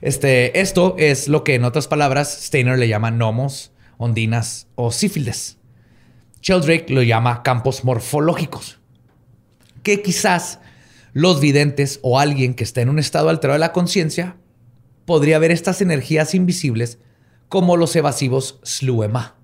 Este, 0.00 0.60
esto 0.60 0.96
es 0.98 1.28
lo 1.28 1.44
que 1.44 1.54
en 1.54 1.64
otras 1.64 1.86
palabras 1.86 2.46
Steiner 2.46 2.78
le 2.78 2.88
llama 2.88 3.12
gnomos, 3.12 3.72
ondinas 3.96 4.66
o 4.74 4.90
sífilis. 4.90 5.58
Sheldrake 6.42 6.90
lo 6.90 7.02
llama 7.02 7.44
campos 7.44 7.84
morfológicos. 7.84 8.80
Que 9.84 10.02
quizás 10.02 10.58
los 11.12 11.40
videntes 11.40 12.00
o 12.02 12.18
alguien 12.18 12.54
que 12.54 12.64
está 12.64 12.80
en 12.80 12.88
un 12.88 12.98
estado 12.98 13.28
alterado 13.28 13.54
de 13.54 13.60
la 13.60 13.72
conciencia 13.72 14.36
podría 15.04 15.38
ver 15.38 15.52
estas 15.52 15.80
energías 15.80 16.34
invisibles 16.34 16.98
como 17.48 17.76
los 17.76 17.94
evasivos 17.94 18.58
Sluema. 18.64 19.39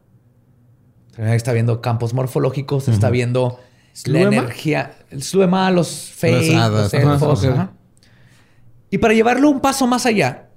Está 1.16 1.52
viendo 1.52 1.80
campos 1.80 2.12
morfológicos, 2.14 2.88
está 2.88 3.10
viendo 3.10 3.58
la 4.04 4.20
energía. 4.20 4.96
El 5.10 5.22
Sluema, 5.22 5.70
los 5.70 6.12
hadas, 6.22 6.92
los 6.92 6.94
elfos. 6.94 7.48
Y 8.90 8.98
para 8.98 9.14
llevarlo 9.14 9.48
un 9.50 9.60
paso 9.60 9.86
más 9.86 10.06
allá, 10.06 10.48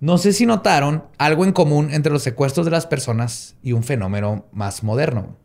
no 0.00 0.18
sé 0.18 0.32
si 0.32 0.46
notaron 0.46 1.04
algo 1.18 1.44
en 1.44 1.52
común 1.52 1.90
entre 1.92 2.12
los 2.12 2.22
secuestros 2.22 2.66
de 2.66 2.72
las 2.72 2.86
personas 2.86 3.56
y 3.62 3.72
un 3.72 3.82
fenómeno 3.82 4.46
más 4.52 4.82
moderno. 4.82 5.36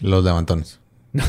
Los 0.00 0.24
levantones. 0.24 0.80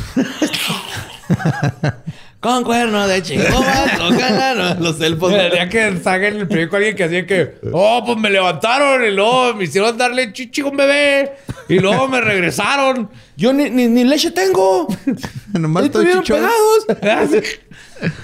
Con 2.43 2.63
cuerno 2.65 3.07
de 3.07 3.21
chico, 3.23 3.43
con 3.97 4.17
canano. 4.17 4.75
Los 4.81 4.99
elfos. 5.01 5.31
El 5.33 5.49
día 5.51 5.69
que 5.69 5.97
salga 6.03 6.27
en 6.27 6.37
el 6.41 6.47
periódico 6.47 6.75
alguien 6.75 6.95
que 6.95 7.03
hacía 7.05 7.25
que, 7.25 7.55
oh, 7.71 8.03
pues 8.05 8.17
me 8.17 8.29
levantaron 8.29 9.03
y 9.05 9.11
luego 9.11 9.53
me 9.55 9.63
hicieron 9.63 9.97
darle 9.97 10.33
chichi 10.33 10.59
a 10.61 10.65
un 10.65 10.75
bebé 10.75 11.31
y 11.69 11.79
luego 11.79 12.07
me 12.09 12.19
regresaron. 12.19 13.09
Yo 13.37 13.53
ni, 13.53 13.69
ni, 13.69 13.87
ni 13.87 14.03
leche 14.03 14.29
tengo. 14.31 14.87
Nomás 15.53 15.85
estoy 15.85 16.05
pegados. 16.05 16.85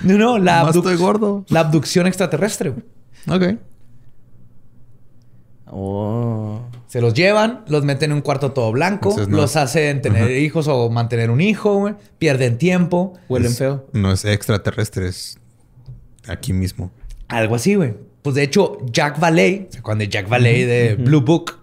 No, 0.03 0.17
no, 0.17 0.37
la, 0.37 0.59
Nomás 0.59 0.75
abduc- 0.75 0.79
estoy 0.79 0.95
gordo. 0.97 1.45
la 1.47 1.61
abducción 1.61 2.05
extraterrestre. 2.05 2.71
güey. 2.71 2.83
Ok. 3.53 3.59
Oh. 5.67 6.61
Se 6.90 7.02
los 7.02 7.14
llevan, 7.14 7.64
los 7.68 7.86
meten 7.86 8.10
en 8.10 8.16
un 8.18 8.22
cuarto 8.22 8.52
todo 8.52 8.72
blanco, 8.72 9.10
Entonces, 9.11 9.28
no. 9.30 9.38
los 9.38 9.56
hacen 9.56 10.02
tener 10.02 10.32
hijos 10.32 10.68
o 10.68 10.90
mantener 10.90 11.30
un 11.30 11.40
hijo, 11.40 11.76
güey. 11.78 11.94
pierden 12.18 12.57
tiempo. 12.57 13.14
Huelen 13.30 13.52
Es- 13.52 13.57
feo. 13.60 13.88
No 13.94 14.11
es 14.11 14.26
extraterrestre, 14.26 15.07
es 15.07 15.38
aquí 16.28 16.52
mismo. 16.52 16.91
Algo 17.28 17.53
así, 17.53 17.76
güey. 17.76 17.94
Pues 18.24 18.36
de 18.36 18.41
hecho, 18.44 18.80
Jack 18.91 19.20
Valley, 19.20 19.68
¿se 19.70 19.80
acuerdan 19.80 19.99
de 19.99 20.07
Jack 20.10 20.28
Valley 20.28 20.64
de 20.66 20.95
Blue 20.95 21.22
Book? 21.22 21.60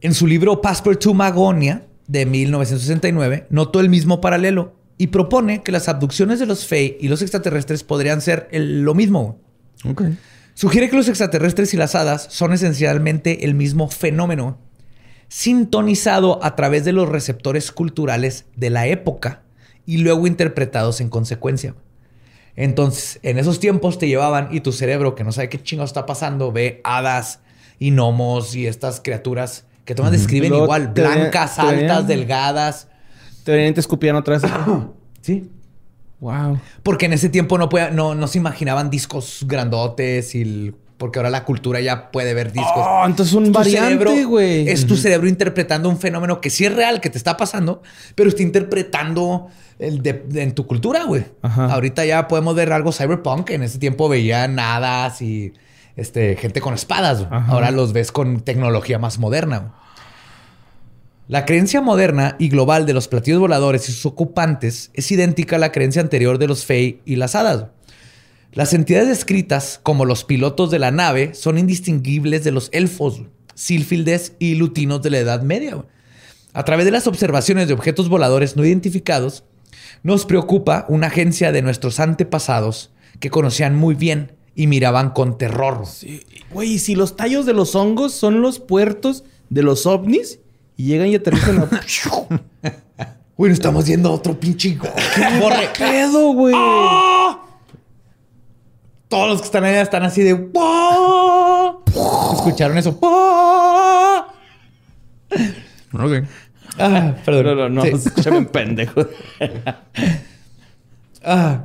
En 0.00 0.14
su 0.14 0.26
libro 0.26 0.60
Passport 0.62 1.00
to 1.00 1.12
Magonia 1.12 1.84
de 2.06 2.26
1969, 2.26 3.46
notó 3.50 3.80
el 3.80 3.88
mismo 3.88 4.20
paralelo 4.20 4.74
y 4.96 5.08
propone 5.08 5.62
que 5.62 5.72
las 5.72 5.88
abducciones 5.88 6.38
de 6.38 6.46
los 6.46 6.66
Fey 6.66 6.96
y 7.00 7.08
los 7.08 7.20
extraterrestres 7.20 7.82
podrían 7.84 8.20
ser 8.20 8.48
el- 8.52 8.82
lo 8.82 8.94
mismo. 8.94 9.38
güey. 9.82 9.92
Ok. 9.92 10.02
Sugiere 10.54 10.90
que 10.90 10.96
los 10.96 11.08
extraterrestres 11.08 11.72
y 11.74 11.76
las 11.76 11.94
hadas 11.94 12.26
son 12.30 12.52
esencialmente 12.52 13.44
el 13.44 13.54
mismo 13.54 13.88
fenómeno, 13.88 14.58
sintonizado 15.28 16.42
a 16.44 16.56
través 16.56 16.84
de 16.84 16.92
los 16.92 17.08
receptores 17.08 17.72
culturales 17.72 18.46
de 18.56 18.70
la 18.70 18.86
época 18.86 19.42
y 19.86 19.98
luego 19.98 20.26
interpretados 20.26 21.00
en 21.00 21.08
consecuencia. 21.08 21.74
Entonces, 22.56 23.20
en 23.22 23.38
esos 23.38 23.60
tiempos 23.60 23.98
te 23.98 24.08
llevaban 24.08 24.48
y 24.50 24.60
tu 24.60 24.72
cerebro, 24.72 25.14
que 25.14 25.24
no 25.24 25.32
sabe 25.32 25.48
qué 25.48 25.62
chingo 25.62 25.84
está 25.84 26.04
pasando, 26.04 26.52
ve 26.52 26.80
hadas 26.84 27.40
y 27.78 27.90
gnomos 27.90 28.54
y 28.54 28.66
estas 28.66 29.00
criaturas 29.00 29.64
que 29.84 29.94
todas 29.94 30.12
describen 30.12 30.54
igual, 30.54 30.88
blancas, 30.88 31.58
altas, 31.58 32.06
delgadas. 32.06 32.88
Te 33.44 33.52
venían 33.52 33.70
y 33.70 33.74
te 33.74 33.80
escupían 33.80 34.16
otra 34.16 34.38
vez. 34.38 34.50
Sí. 35.22 35.50
Wow. 36.20 36.58
Porque 36.82 37.06
en 37.06 37.12
ese 37.14 37.28
tiempo 37.28 37.58
no, 37.58 37.68
podía- 37.68 37.90
no, 37.90 38.14
no 38.14 38.26
se 38.28 38.38
imaginaban 38.38 38.90
discos 38.90 39.44
grandotes 39.46 40.34
y 40.34 40.42
el- 40.42 40.74
porque 40.98 41.18
ahora 41.18 41.30
la 41.30 41.44
cultura 41.44 41.80
ya 41.80 42.10
puede 42.10 42.34
ver 42.34 42.52
discos. 42.52 42.74
Oh, 42.86 43.04
entonces 43.06 43.34
un 43.34 43.52
variante, 43.52 44.04
cerebro- 44.04 44.28
güey. 44.28 44.68
Es 44.68 44.86
tu 44.86 44.96
cerebro 44.98 45.28
interpretando 45.28 45.88
un 45.88 45.98
fenómeno 45.98 46.42
que 46.42 46.50
sí 46.50 46.66
es 46.66 46.74
real, 46.74 47.00
que 47.00 47.08
te 47.08 47.16
está 47.16 47.38
pasando, 47.38 47.82
pero 48.14 48.28
está 48.28 48.42
interpretando 48.42 49.48
el 49.78 50.02
de, 50.02 50.12
de- 50.12 50.42
en 50.42 50.54
tu 50.54 50.66
cultura, 50.66 51.04
güey. 51.04 51.24
Ahorita 51.42 52.04
ya 52.04 52.28
podemos 52.28 52.54
ver 52.54 52.70
algo 52.74 52.92
cyberpunk. 52.92 53.48
En 53.48 53.62
ese 53.62 53.78
tiempo 53.78 54.10
veían 54.10 54.58
hadas 54.58 55.22
y 55.22 55.54
este, 55.96 56.36
gente 56.36 56.60
con 56.60 56.74
espadas. 56.74 57.26
Ahora 57.30 57.70
los 57.70 57.94
ves 57.94 58.12
con 58.12 58.40
tecnología 58.40 58.98
más 58.98 59.18
moderna. 59.18 59.58
güey. 59.58 59.72
La 61.30 61.44
creencia 61.44 61.80
moderna 61.80 62.34
y 62.40 62.48
global 62.48 62.86
de 62.86 62.92
los 62.92 63.06
platillos 63.06 63.38
voladores 63.38 63.88
y 63.88 63.92
sus 63.92 64.04
ocupantes 64.04 64.90
es 64.94 65.12
idéntica 65.12 65.54
a 65.54 65.58
la 65.60 65.70
creencia 65.70 66.02
anterior 66.02 66.38
de 66.38 66.48
los 66.48 66.64
Fey 66.64 67.02
y 67.04 67.14
las 67.14 67.36
hadas. 67.36 67.66
Las 68.50 68.74
entidades 68.74 69.06
descritas 69.06 69.78
como 69.80 70.06
los 70.06 70.24
pilotos 70.24 70.72
de 70.72 70.80
la 70.80 70.90
nave 70.90 71.34
son 71.34 71.56
indistinguibles 71.56 72.42
de 72.42 72.50
los 72.50 72.68
elfos, 72.72 73.22
sílfides 73.54 74.32
y 74.40 74.56
lutinos 74.56 75.02
de 75.02 75.10
la 75.10 75.18
Edad 75.20 75.42
Media. 75.42 75.84
A 76.52 76.64
través 76.64 76.84
de 76.84 76.90
las 76.90 77.06
observaciones 77.06 77.68
de 77.68 77.74
objetos 77.74 78.08
voladores 78.08 78.56
no 78.56 78.64
identificados, 78.64 79.44
nos 80.02 80.26
preocupa 80.26 80.84
una 80.88 81.06
agencia 81.06 81.52
de 81.52 81.62
nuestros 81.62 82.00
antepasados 82.00 82.90
que 83.20 83.30
conocían 83.30 83.76
muy 83.76 83.94
bien 83.94 84.32
y 84.56 84.66
miraban 84.66 85.10
con 85.10 85.38
terror. 85.38 85.84
Güey, 86.52 86.72
¿y 86.72 86.78
si 86.80 86.96
los 86.96 87.14
tallos 87.14 87.46
de 87.46 87.52
los 87.52 87.76
hongos 87.76 88.14
son 88.14 88.42
los 88.42 88.58
puertos 88.58 89.22
de 89.48 89.62
los 89.62 89.86
ovnis 89.86 90.40
y 90.80 90.84
llegan 90.86 91.08
y 91.08 91.14
aterrizan 91.16 91.58
a... 91.60 91.68
Bueno, 93.36 93.54
estamos 93.54 93.86
yendo 93.86 94.10
a 94.10 94.12
otro 94.12 94.38
pinche... 94.38 94.76
¡Qué 94.78 95.38
borre! 95.40 95.68
pedo, 95.78 96.32
güey? 96.32 96.54
todos 99.08 99.28
los 99.28 99.40
que 99.40 99.46
están 99.46 99.64
allá 99.64 99.80
están 99.82 100.02
así 100.04 100.22
de 100.22 100.34
"Wow". 100.34 101.82
¿Escucharon 102.34 102.78
eso? 102.78 102.92
"Wow". 102.92 104.22
Ok. 105.94 106.24
Ah, 106.78 107.14
perdón. 107.24 107.44
No, 107.46 107.54
no, 107.54 107.68
no. 107.68 107.82
Sí. 107.82 107.88
Escúchame 107.88 108.38
un 108.38 108.46
pendejo. 108.46 109.06
Ah. 111.22 111.64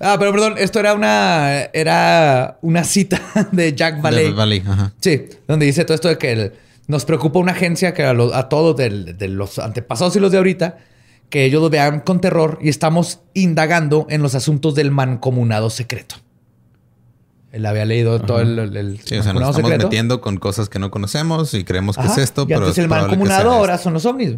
Ah, 0.00 0.16
pero 0.18 0.32
perdón, 0.32 0.54
esto 0.58 0.80
era 0.80 0.92
una 0.94 1.60
era 1.72 2.58
una 2.62 2.82
cita 2.82 3.20
de 3.52 3.72
Jack 3.72 4.02
Valley. 4.02 4.24
De 4.26 4.32
Valley, 4.32 4.62
ajá. 4.66 4.92
Sí, 5.00 5.26
donde 5.46 5.66
dice 5.66 5.84
todo 5.84 5.94
esto 5.94 6.08
de 6.08 6.18
que 6.18 6.32
el- 6.32 6.52
nos 6.86 7.04
preocupa 7.04 7.38
una 7.38 7.52
agencia 7.52 7.94
que 7.94 8.04
a, 8.04 8.12
lo- 8.12 8.34
a 8.34 8.48
todos 8.48 8.76
del- 8.76 9.16
de 9.18 9.28
los 9.28 9.58
antepasados 9.58 10.14
y 10.16 10.20
los 10.20 10.30
de 10.32 10.38
ahorita, 10.38 10.78
que 11.30 11.44
ellos 11.44 11.60
lo 11.60 11.70
vean 11.70 12.00
con 12.00 12.20
terror 12.20 12.58
y 12.62 12.68
estamos 12.68 13.20
indagando 13.34 14.06
en 14.10 14.22
los 14.22 14.34
asuntos 14.34 14.74
del 14.76 14.90
mancomunado 14.92 15.70
secreto. 15.70 16.14
Él 17.52 17.64
había 17.64 17.84
leído 17.84 18.20
todo 18.20 18.40
el, 18.40 18.58
el- 18.76 19.00
Sí, 19.00 19.16
o 19.16 19.22
sea, 19.22 19.32
nos 19.32 19.42
estamos 19.42 19.56
secreto. 19.56 19.84
metiendo 19.86 20.20
con 20.20 20.36
cosas 20.36 20.68
que 20.68 20.78
no 20.78 20.90
conocemos 20.90 21.54
y 21.54 21.64
creemos 21.64 21.96
que 21.96 22.02
Ajá, 22.02 22.12
es 22.12 22.18
esto, 22.18 22.42
y 22.42 22.46
pero 22.46 22.68
es 22.68 22.78
el 22.78 22.88
mancomunado 22.88 23.50
ahora 23.50 23.74
esto. 23.74 23.84
son 23.84 23.94
los 23.94 24.04
ovnis. 24.04 24.36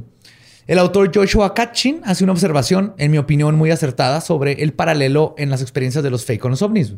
El 0.67 0.79
autor 0.79 1.11
Joshua 1.15 1.55
Katchin 1.55 2.03
hace 2.05 2.25
una 2.25 2.35
observación, 2.35 2.95
en 2.99 3.11
mi 3.11 3.19
opinión, 3.19 3.57
muy 3.57 3.71
acertada 3.71 4.21
sobre 4.21 4.63
el 4.63 4.75
paralelo 4.75 5.35
en 5.39 5.49
las 5.51 5.63
experiencias 5.63 6.05
de 6.05 6.11
los 6.11 6.27
fake 6.27 6.41
con 6.41 6.51
los 6.51 6.61
ovnis. 6.63 6.93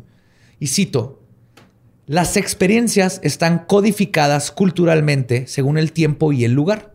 Y 0.59 0.67
cito, 0.67 1.21
las 2.11 2.35
experiencias 2.35 3.21
están 3.23 3.59
codificadas 3.59 4.51
culturalmente 4.51 5.47
según 5.47 5.77
el 5.77 5.93
tiempo 5.93 6.33
y 6.33 6.43
el 6.43 6.51
lugar, 6.51 6.93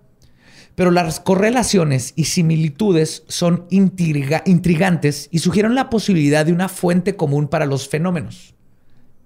pero 0.74 0.90
las 0.90 1.20
correlaciones 1.20 2.12
y 2.16 2.24
similitudes 2.24 3.22
son 3.26 3.64
intriga- 3.70 4.42
intrigantes 4.44 5.28
y 5.30 5.38
sugieren 5.38 5.74
la 5.74 5.88
posibilidad 5.88 6.44
de 6.44 6.52
una 6.52 6.68
fuente 6.68 7.16
común 7.16 7.48
para 7.48 7.64
los 7.64 7.88
fenómenos. 7.88 8.54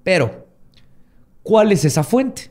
Pero, 0.05 0.47
¿cuál 1.43 1.73
es 1.73 1.85
esa 1.85 2.05
fuente? 2.05 2.51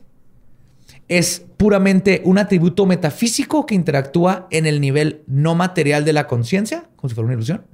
es 1.08 1.44
puramente 1.56 2.22
un 2.24 2.38
atributo 2.38 2.86
metafísico 2.86 3.66
que 3.66 3.74
interactúa 3.74 4.46
en 4.52 4.64
el 4.64 4.80
nivel 4.80 5.22
no 5.26 5.56
material 5.56 6.04
de 6.04 6.12
la 6.12 6.28
conciencia, 6.28 6.84
como 6.94 7.08
si 7.08 7.16
fuera 7.16 7.24
una 7.24 7.34
ilusión, 7.34 7.64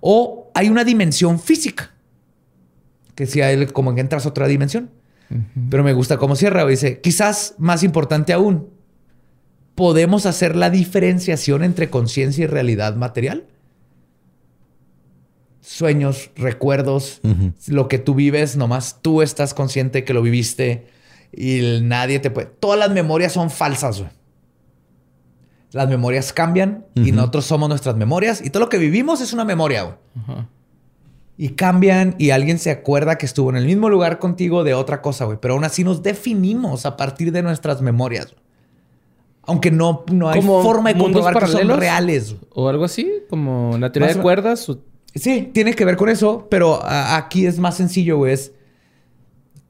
o 0.00 0.50
hay 0.54 0.68
una 0.68 0.84
dimensión 0.84 1.40
física, 1.40 1.92
que 3.16 3.26
si 3.26 3.40
hay 3.40 3.66
como 3.66 3.94
que 3.96 4.00
entras 4.00 4.26
a 4.26 4.28
otra 4.28 4.46
dimensión. 4.46 4.90
Pero 5.70 5.84
me 5.84 5.92
gusta 5.92 6.16
cómo 6.16 6.36
cierra, 6.36 6.66
dice, 6.66 7.00
quizás 7.00 7.54
más 7.58 7.82
importante 7.82 8.32
aún, 8.32 8.70
¿podemos 9.74 10.26
hacer 10.26 10.56
la 10.56 10.70
diferenciación 10.70 11.64
entre 11.64 11.90
conciencia 11.90 12.44
y 12.44 12.46
realidad 12.46 12.96
material? 12.96 13.46
Sueños, 15.60 16.30
recuerdos, 16.34 17.20
lo 17.66 17.88
que 17.88 17.98
tú 17.98 18.14
vives, 18.14 18.56
nomás 18.56 19.02
tú 19.02 19.20
estás 19.20 19.52
consciente 19.52 20.04
que 20.04 20.14
lo 20.14 20.22
viviste 20.22 20.86
y 21.30 21.80
nadie 21.82 22.20
te 22.20 22.30
puede. 22.30 22.46
Todas 22.46 22.78
las 22.78 22.90
memorias 22.90 23.32
son 23.32 23.50
falsas, 23.50 24.00
güey. 24.00 24.10
Las 25.72 25.88
memorias 25.90 26.32
cambian 26.32 26.86
y 26.94 27.12
nosotros 27.12 27.44
somos 27.44 27.68
nuestras 27.68 27.96
memorias 27.96 28.40
y 28.42 28.48
todo 28.48 28.62
lo 28.62 28.68
que 28.70 28.78
vivimos 28.78 29.20
es 29.20 29.34
una 29.34 29.44
memoria, 29.44 29.82
güey. 29.82 29.96
Y 31.40 31.50
cambian 31.50 32.16
y 32.18 32.30
alguien 32.30 32.58
se 32.58 32.70
acuerda 32.72 33.16
que 33.16 33.24
estuvo 33.24 33.48
en 33.50 33.56
el 33.56 33.64
mismo 33.64 33.88
lugar 33.88 34.18
contigo 34.18 34.64
de 34.64 34.74
otra 34.74 35.00
cosa, 35.00 35.24
güey. 35.24 35.38
Pero 35.40 35.54
aún 35.54 35.62
así 35.64 35.84
nos 35.84 36.02
definimos 36.02 36.84
a 36.84 36.96
partir 36.96 37.30
de 37.30 37.42
nuestras 37.42 37.80
memorias. 37.80 38.34
Aunque 39.44 39.70
no, 39.70 40.04
no 40.12 40.28
hay 40.28 40.40
Como 40.40 40.62
forma 40.62 40.92
de 40.92 40.98
comprobar 40.98 41.34
que 41.34 41.40
son 41.46 41.52
paralelos. 41.52 41.78
reales. 41.78 42.36
O 42.50 42.68
algo 42.68 42.84
así, 42.84 43.10
como 43.30 43.78
la 43.78 43.92
teoría 43.92 44.08
Más 44.08 44.16
de 44.16 44.22
cuerdas. 44.22 44.68
o- 44.68 44.80
Sí, 45.14 45.48
tiene 45.54 45.74
que 45.74 45.84
ver 45.84 45.96
con 45.96 46.08
eso, 46.08 46.48
pero 46.50 46.82
a- 46.84 47.16
aquí 47.16 47.46
es 47.46 47.58
más 47.58 47.76
sencillo, 47.76 48.18
güey. 48.18 48.32
Es 48.34 48.52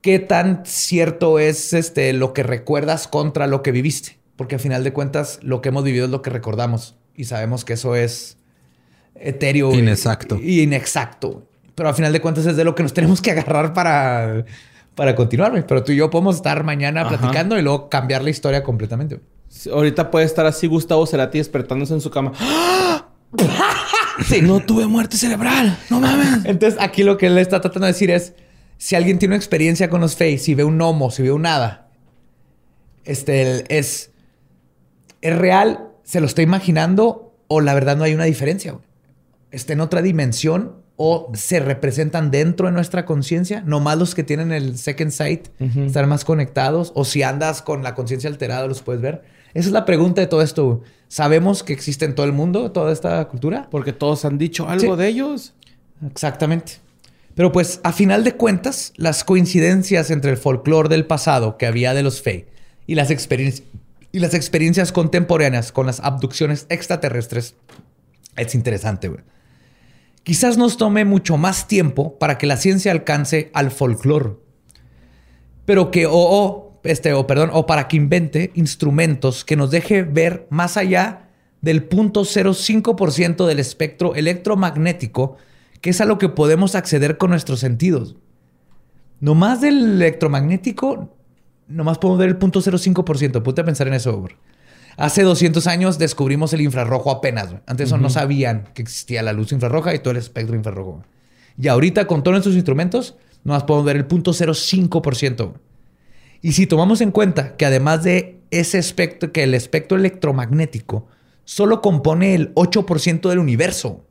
qué 0.01 0.19
tan 0.19 0.63
cierto 0.65 1.39
es 1.39 1.75
este, 1.75 2.13
lo 2.15 2.33
que 2.33 2.43
recuerdas 2.43 3.07
contra 3.09 3.47
lo 3.47 3.63
que 3.63 3.73
viviste. 3.73 4.19
Porque 4.37 4.55
al 4.57 4.61
final 4.61 4.85
de 4.85 4.93
cuentas, 4.93 5.39
lo 5.43 5.61
que 5.61 5.69
hemos 5.69 5.85
vivido 5.85 6.07
es 6.07 6.11
lo 6.11 6.23
que 6.23 6.31
recordamos. 6.31 6.97
Y 7.15 7.25
sabemos 7.25 7.65
que 7.65 7.75
eso 7.75 7.95
es 7.95 8.39
etéreo. 9.15 9.73
Inexacto. 9.75 10.39
Y 10.41 10.63
inexacto. 10.63 11.45
Pero 11.79 11.89
al 11.91 11.95
final 11.95 12.13
de 12.13 12.21
cuentas 12.21 12.45
es 12.45 12.57
de 12.57 12.65
lo 12.65 12.75
que 12.75 12.83
nos 12.83 12.93
tenemos 12.93 13.23
que 13.23 13.31
agarrar 13.31 13.73
para, 13.73 14.45
para 14.97 15.15
continuar. 15.15 15.65
Pero 15.65 15.85
tú 15.85 15.93
y 15.93 15.97
yo 15.97 16.11
podemos 16.11 16.35
estar 16.35 16.65
mañana 16.65 17.03
Ajá. 17.03 17.17
platicando 17.17 17.57
y 17.57 17.63
luego 17.63 17.89
cambiar 17.89 18.23
la 18.25 18.31
historia 18.31 18.65
completamente. 18.65 19.21
Ahorita 19.73 20.11
puede 20.11 20.27
estar 20.27 20.45
así 20.45 20.67
Gustavo 20.67 21.07
Cerati 21.07 21.39
despertándose 21.39 21.95
en 21.95 22.01
su 22.01 22.11
cama. 22.11 22.33
Sí. 24.27 24.43
No 24.43 24.59
tuve 24.59 24.89
muerte 24.89 25.17
cerebral. 25.17 25.79
No 25.89 26.01
mames. 26.01 26.45
Entonces, 26.45 26.81
aquí 26.83 27.05
lo 27.05 27.17
que 27.17 27.27
él 27.27 27.39
está 27.39 27.61
tratando 27.61 27.87
de 27.87 27.93
decir 27.93 28.11
es: 28.11 28.35
si 28.77 28.97
alguien 28.97 29.21
tiene 29.21 29.35
una 29.35 29.39
experiencia 29.39 29.89
con 29.89 30.01
los 30.01 30.17
Fae, 30.17 30.39
si 30.39 30.57
ve 30.57 30.65
un 30.65 30.77
gnomo, 30.79 31.13
si 31.13 31.23
ve 31.23 31.31
un 31.31 31.47
hada, 31.47 31.89
este 33.05 33.79
es, 33.79 34.11
es 35.21 35.37
real, 35.37 35.91
se 36.03 36.21
lo 36.21 36.27
está 36.27 36.43
imaginando, 36.43 37.37
o 37.47 37.61
la 37.61 37.73
verdad 37.75 37.97
no 37.97 38.03
hay 38.03 38.15
una 38.15 38.25
diferencia. 38.25 38.73
güey? 38.73 38.85
Está 39.53 39.73
en 39.75 39.81
otra 39.81 40.03
dimensión 40.03 40.78
o 41.01 41.31
se 41.33 41.61
representan 41.61 42.31
dentro 42.31 42.67
de 42.67 42.73
nuestra 42.73 43.05
conciencia. 43.07 43.63
Nomás 43.65 43.97
los 43.99 44.15
que 44.17 44.25
tienen 44.25 44.53
el 44.53 44.77
second 44.77 45.13
sight 45.13 45.47
están 45.61 46.09
más 46.09 46.25
conectados, 46.25 46.93
o 46.95 47.05
si 47.05 47.23
andas 47.23 47.63
con 47.63 47.83
la 47.85 47.95
conciencia 47.95 48.29
alterada, 48.29 48.67
los 48.67 48.83
puedes 48.83 49.01
ver. 49.01 49.23
Esa 49.55 49.69
es 49.69 49.73
la 49.73 49.85
pregunta 49.85 50.21
de 50.21 50.27
todo 50.27 50.43
esto. 50.43 50.83
¿Sabemos 51.07 51.63
que 51.63 51.73
existe 51.73 52.05
en 52.05 52.15
todo 52.15 52.27
el 52.27 52.33
mundo 52.33 52.73
toda 52.73 52.93
esta 52.93 53.27
cultura? 53.29 53.69
Porque 53.71 53.93
todos 53.93 54.25
han 54.25 54.37
dicho 54.39 54.69
algo 54.69 54.95
Sí. 54.97 55.01
de 55.01 55.09
ellos. 55.09 55.55
Exactamente. 56.11 56.73
Pero 57.35 57.53
pues 57.53 57.81
a 57.85 57.93
final 57.93 58.25
de 58.25 58.35
cuentas, 58.35 58.93
las 58.97 59.23
coincidencias 59.23 60.11
entre 60.11 60.33
el 60.33 60.37
folclore 60.37 60.89
del 60.89 61.07
pasado 61.07 61.57
que 61.57 61.67
había 61.67 61.95
de 61.95 62.03
los 62.03 62.21
Fey 62.21 62.47
y 62.89 62.97
las, 62.97 63.11
y 63.11 64.19
las 64.19 64.35
experiencias 64.35 64.91
contemporáneas 64.93 65.71
con 65.71 65.87
las 65.87 66.01
abducciones 66.01 66.67
extraterrestres 66.69 67.55
es 68.37 68.55
interesante. 68.57 69.09
güey. 69.09 69.21
Quizás 70.29 70.59
nos 70.59 70.77
tome 70.77 71.07
mucho 71.07 71.39
más 71.39 71.69
tiempo 71.69 72.19
para 72.19 72.37
que 72.37 72.47
la 72.47 72.59
ciencia 72.59 72.93
alcance 72.93 73.51
al 73.55 73.71
folclore. 73.71 74.35
Pero 75.65 75.91
que, 75.91 76.07
o, 76.07 76.79
este, 76.85 77.15
o 77.15 77.27
perdón, 77.27 77.49
o 77.51 77.65
para 77.65 77.89
que 77.89 77.97
invente 77.97 78.53
instrumentos 78.55 79.43
que 79.43 79.57
nos 79.57 79.71
deje 79.71 80.03
ver 80.03 80.47
más 80.51 80.77
allá 80.77 81.31
del 81.63 81.89
0.05% 81.89 83.47
del 83.47 83.59
espectro 83.59 84.15
electromagnético, 84.15 85.39
que 85.81 85.89
es 85.89 86.01
a 86.03 86.05
lo 86.05 86.19
que 86.19 86.29
podemos 86.29 86.75
acceder 86.75 87.17
con 87.17 87.31
nuestros 87.31 87.61
sentidos. 87.61 88.17
Nomás 89.21 89.63
del 89.63 89.79
electromagnético, 89.79 91.09
nomás 91.69 91.97
podemos 91.97 92.19
ver 92.19 92.29
el 92.29 92.39
0.05%. 92.39 93.43
Ponte 93.43 93.63
a 93.63 93.65
pensar 93.65 93.89
en 93.89 93.95
eso, 93.95 94.21
bro. 94.21 94.37
Hace 94.99 95.23
200 95.23 95.69
años 95.69 95.97
descubrimimos 95.97 96.53
el 96.53 96.61
infrarrojo 96.61 97.13
apenas. 97.13 97.51
güey. 97.51 97.63
Antes 97.67 97.87
eso 97.87 97.99
no 97.99 98.11
sabían 98.11 98.65
que 98.75 98.83
existía 98.83 99.23
la 99.23 99.33
luz 99.33 99.53
infrarroja 99.53 99.95
y 99.95 100.01
todo 100.01 100.11
el 100.11 100.17
espectro 100.17 100.57
infrarrojo. 100.57 100.91
güey. 100.95 101.05
Y 101.57 101.69
ahorita 101.69 102.09
con 102.09 102.25
todos 102.25 102.35
nuestros 102.35 102.57
instrumentos, 102.57 103.17
nomás 103.45 103.63
podemos 103.63 103.87
ver 103.87 103.97
el 103.97 104.09
0.05%. 104.09 105.37
güey. 105.37 105.61
Y 106.43 106.53
si 106.53 106.67
tomamos 106.67 107.01
en 107.01 107.13
cuenta 107.13 107.57
que 107.57 107.65
además 107.65 108.03
de 108.03 108.41
ese 108.51 108.79
espectro, 108.79 109.33
que 109.33 109.45
el 109.45 109.55
espectro 109.55 109.97
electromagnético 109.97 111.07
solo 111.45 111.81
compone 111.81 112.35
el 112.35 112.53
8% 112.57 113.29
del 113.29 113.39
universo. 113.39 114.05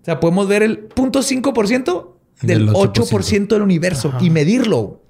O 0.00 0.04
sea, 0.04 0.20
podemos 0.20 0.48
ver 0.48 0.62
el 0.62 0.88
0.5% 0.88 2.14
del 2.40 2.66
Del 2.66 2.74
8%, 2.74 2.92
8% 2.94 3.48
del 3.48 3.62
universo 3.62 4.14
y 4.20 4.30
medirlo. 4.30 5.02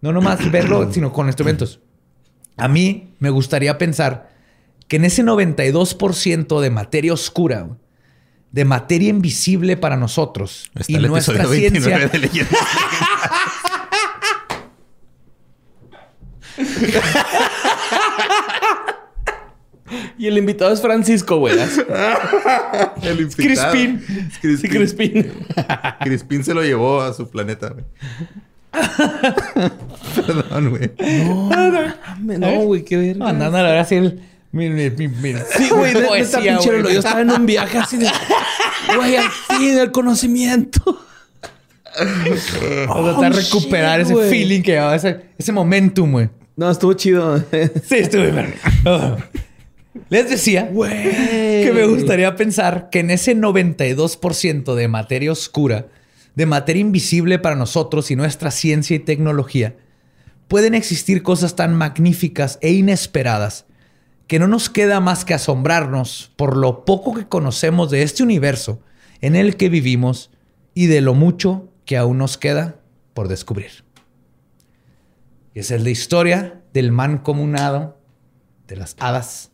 No 0.00 0.12
nomás 0.12 0.50
verlo, 0.50 0.90
sino 0.92 1.12
con 1.12 1.26
instrumentos. 1.26 1.80
A 2.56 2.68
mí 2.68 3.14
me 3.18 3.30
gustaría 3.30 3.78
pensar 3.78 4.30
que 4.88 4.96
en 4.96 5.04
ese 5.04 5.24
92% 5.24 6.60
de 6.60 6.70
materia 6.70 7.12
oscura, 7.12 7.68
de 8.52 8.64
materia 8.64 9.08
invisible 9.08 9.76
para 9.76 9.96
nosotros 9.96 10.70
Está 10.74 10.92
y 10.92 10.96
el 10.96 11.08
nuestra 11.08 11.34
episodio 11.34 11.60
29 11.60 12.08
ciencia, 12.10 12.18
de. 12.20 12.46
Y 20.18 20.26
el 20.26 20.38
invitado 20.38 20.72
es 20.72 20.80
Francisco, 20.80 21.38
güey. 21.38 21.56
El 23.02 23.20
invitado. 23.20 23.72
Sí, 23.72 24.68
Crispín. 24.68 25.32
Crispín 26.00 26.44
se 26.44 26.54
lo 26.54 26.62
llevó 26.62 27.02
a 27.02 27.12
su 27.12 27.28
planeta, 27.28 27.70
güey. 27.70 27.84
Perdón, 30.16 30.70
güey. 30.70 30.90
No, 32.38 32.60
güey, 32.64 32.84
qué 32.84 32.96
verga. 32.96 33.28
Andando 33.28 33.58
a 33.58 33.62
la 33.62 33.68
hora 33.70 33.80
así 33.80 33.96
el... 33.96 34.20
Mi, 34.52 34.70
mi, 34.70 34.88
mi, 34.90 35.08
mi- 35.08 35.34
Sí, 35.56 35.68
güey, 35.68 35.92
de, 35.94 36.02
poesía, 36.02 36.58
pinche 36.58 36.82
Yo 36.82 36.98
estaba 37.00 37.22
en 37.22 37.30
un 37.30 37.44
viaje 37.46 37.78
así 37.78 37.96
de... 37.96 38.08
Güey, 38.96 39.16
al 39.16 39.30
fin 39.30 39.78
el 39.78 39.90
conocimiento. 39.90 40.80
O 40.88 42.36
sea, 42.36 42.86
tratar 42.86 43.32
de 43.34 43.40
recuperar 43.40 44.04
shit, 44.04 44.16
ese 44.16 44.28
feeling 44.28 44.62
que 44.62 44.72
llevaba, 44.72 44.96
ese, 44.96 45.20
ese 45.38 45.52
momentum, 45.52 46.12
güey. 46.12 46.28
No, 46.56 46.70
estuvo 46.70 46.92
chido. 46.94 47.38
Sí, 47.40 47.96
estuve. 47.96 48.32
Les 50.10 50.28
decía 50.28 50.68
Güey. 50.70 51.02
que 51.64 51.72
me 51.74 51.86
gustaría 51.86 52.34
pensar 52.36 52.90
que 52.90 53.00
en 53.00 53.10
ese 53.10 53.36
92% 53.36 54.74
de 54.74 54.88
materia 54.88 55.32
oscura 55.32 55.86
de 56.34 56.46
materia 56.46 56.80
invisible 56.80 57.38
para 57.38 57.56
nosotros 57.56 58.10
y 58.10 58.16
nuestra 58.16 58.50
ciencia 58.50 58.96
y 58.96 59.00
tecnología, 59.00 59.76
pueden 60.48 60.74
existir 60.74 61.22
cosas 61.22 61.56
tan 61.56 61.74
magníficas 61.74 62.58
e 62.60 62.72
inesperadas 62.72 63.66
que 64.26 64.38
no 64.38 64.48
nos 64.48 64.70
queda 64.70 65.00
más 65.00 65.24
que 65.24 65.34
asombrarnos 65.34 66.32
por 66.36 66.56
lo 66.56 66.84
poco 66.84 67.14
que 67.14 67.28
conocemos 67.28 67.90
de 67.90 68.02
este 68.02 68.22
universo 68.22 68.80
en 69.20 69.36
el 69.36 69.56
que 69.56 69.68
vivimos 69.68 70.30
y 70.74 70.86
de 70.86 71.00
lo 71.00 71.14
mucho 71.14 71.72
que 71.84 71.96
aún 71.96 72.18
nos 72.18 72.38
queda 72.38 72.80
por 73.12 73.28
descubrir. 73.28 73.84
Y 75.54 75.60
esa 75.60 75.76
es 75.76 75.82
la 75.82 75.90
historia 75.90 76.62
del 76.72 76.90
mancomunado, 76.90 77.98
de 78.66 78.76
las 78.76 78.96
hadas 78.98 79.52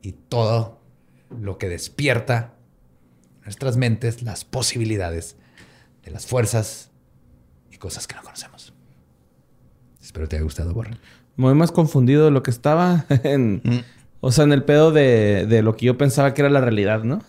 y 0.00 0.12
todo 0.12 0.80
lo 1.30 1.58
que 1.58 1.68
despierta 1.68 2.54
nuestras 3.44 3.76
mentes 3.76 4.22
las 4.22 4.44
posibilidades 4.44 5.36
de 6.04 6.10
las 6.10 6.26
fuerzas 6.26 6.90
y 7.70 7.76
cosas 7.78 8.06
que 8.06 8.14
no 8.14 8.22
conocemos. 8.22 8.72
Espero 10.02 10.28
te 10.28 10.36
haya 10.36 10.42
gustado, 10.44 10.72
Borra. 10.74 10.98
Muy 11.36 11.54
más 11.54 11.72
confundido 11.72 12.26
de 12.26 12.30
lo 12.30 12.42
que 12.42 12.50
estaba 12.50 13.04
en... 13.24 13.84
O 14.20 14.32
sea, 14.32 14.44
en 14.44 14.52
el 14.54 14.64
pedo 14.64 14.90
de, 14.90 15.44
de 15.46 15.60
lo 15.60 15.76
que 15.76 15.84
yo 15.84 15.98
pensaba 15.98 16.32
que 16.32 16.40
era 16.40 16.48
la 16.48 16.62
realidad, 16.62 17.02
¿no? 17.04 17.22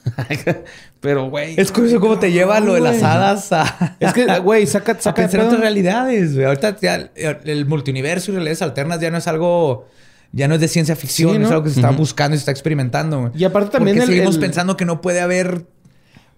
Pero, 1.02 1.30
güey... 1.30 1.60
Es 1.60 1.74
curioso 1.74 2.00
cómo 2.00 2.20
te 2.20 2.32
lleva 2.32 2.62
lo 2.62 2.74
de 2.74 2.80
las 2.80 3.04
hadas 3.04 3.52
a... 3.52 3.98
Es 4.00 4.14
que, 4.14 4.26
güey, 4.40 4.66
saca, 4.66 4.94
a 4.94 5.02
saca 5.02 5.16
pensar 5.24 5.42
en 5.42 5.46
otras 5.48 5.60
realidades. 5.62 6.34
güey. 6.36 6.46
Ahorita 6.46 6.78
ya 6.80 7.12
el 7.16 7.66
multiuniverso 7.66 8.32
y 8.32 8.36
realidades 8.36 8.62
alternas 8.62 9.02
ya 9.02 9.12
no 9.12 9.18
es 9.18 9.28
algo, 9.28 9.90
ya 10.32 10.48
no 10.48 10.56
es 10.56 10.62
de 10.62 10.70
ciencia 10.70 10.96
ficción, 10.96 11.34
Sí, 11.34 11.40
¿no? 11.40 11.46
es 11.48 11.52
algo 11.52 11.64
que 11.66 11.70
se 11.72 11.82
está 11.82 11.92
buscando 11.92 12.36
y 12.36 12.38
se 12.38 12.44
está 12.44 12.52
experimentando. 12.52 13.30
Y 13.36 13.44
aparte 13.44 13.72
también 13.72 13.98
Porque 13.98 14.12
el- 14.12 14.16
seguimos 14.16 14.36
el- 14.36 14.42
pensando 14.42 14.78
que 14.78 14.86
no 14.86 15.02
puede 15.02 15.20
haber 15.20 15.66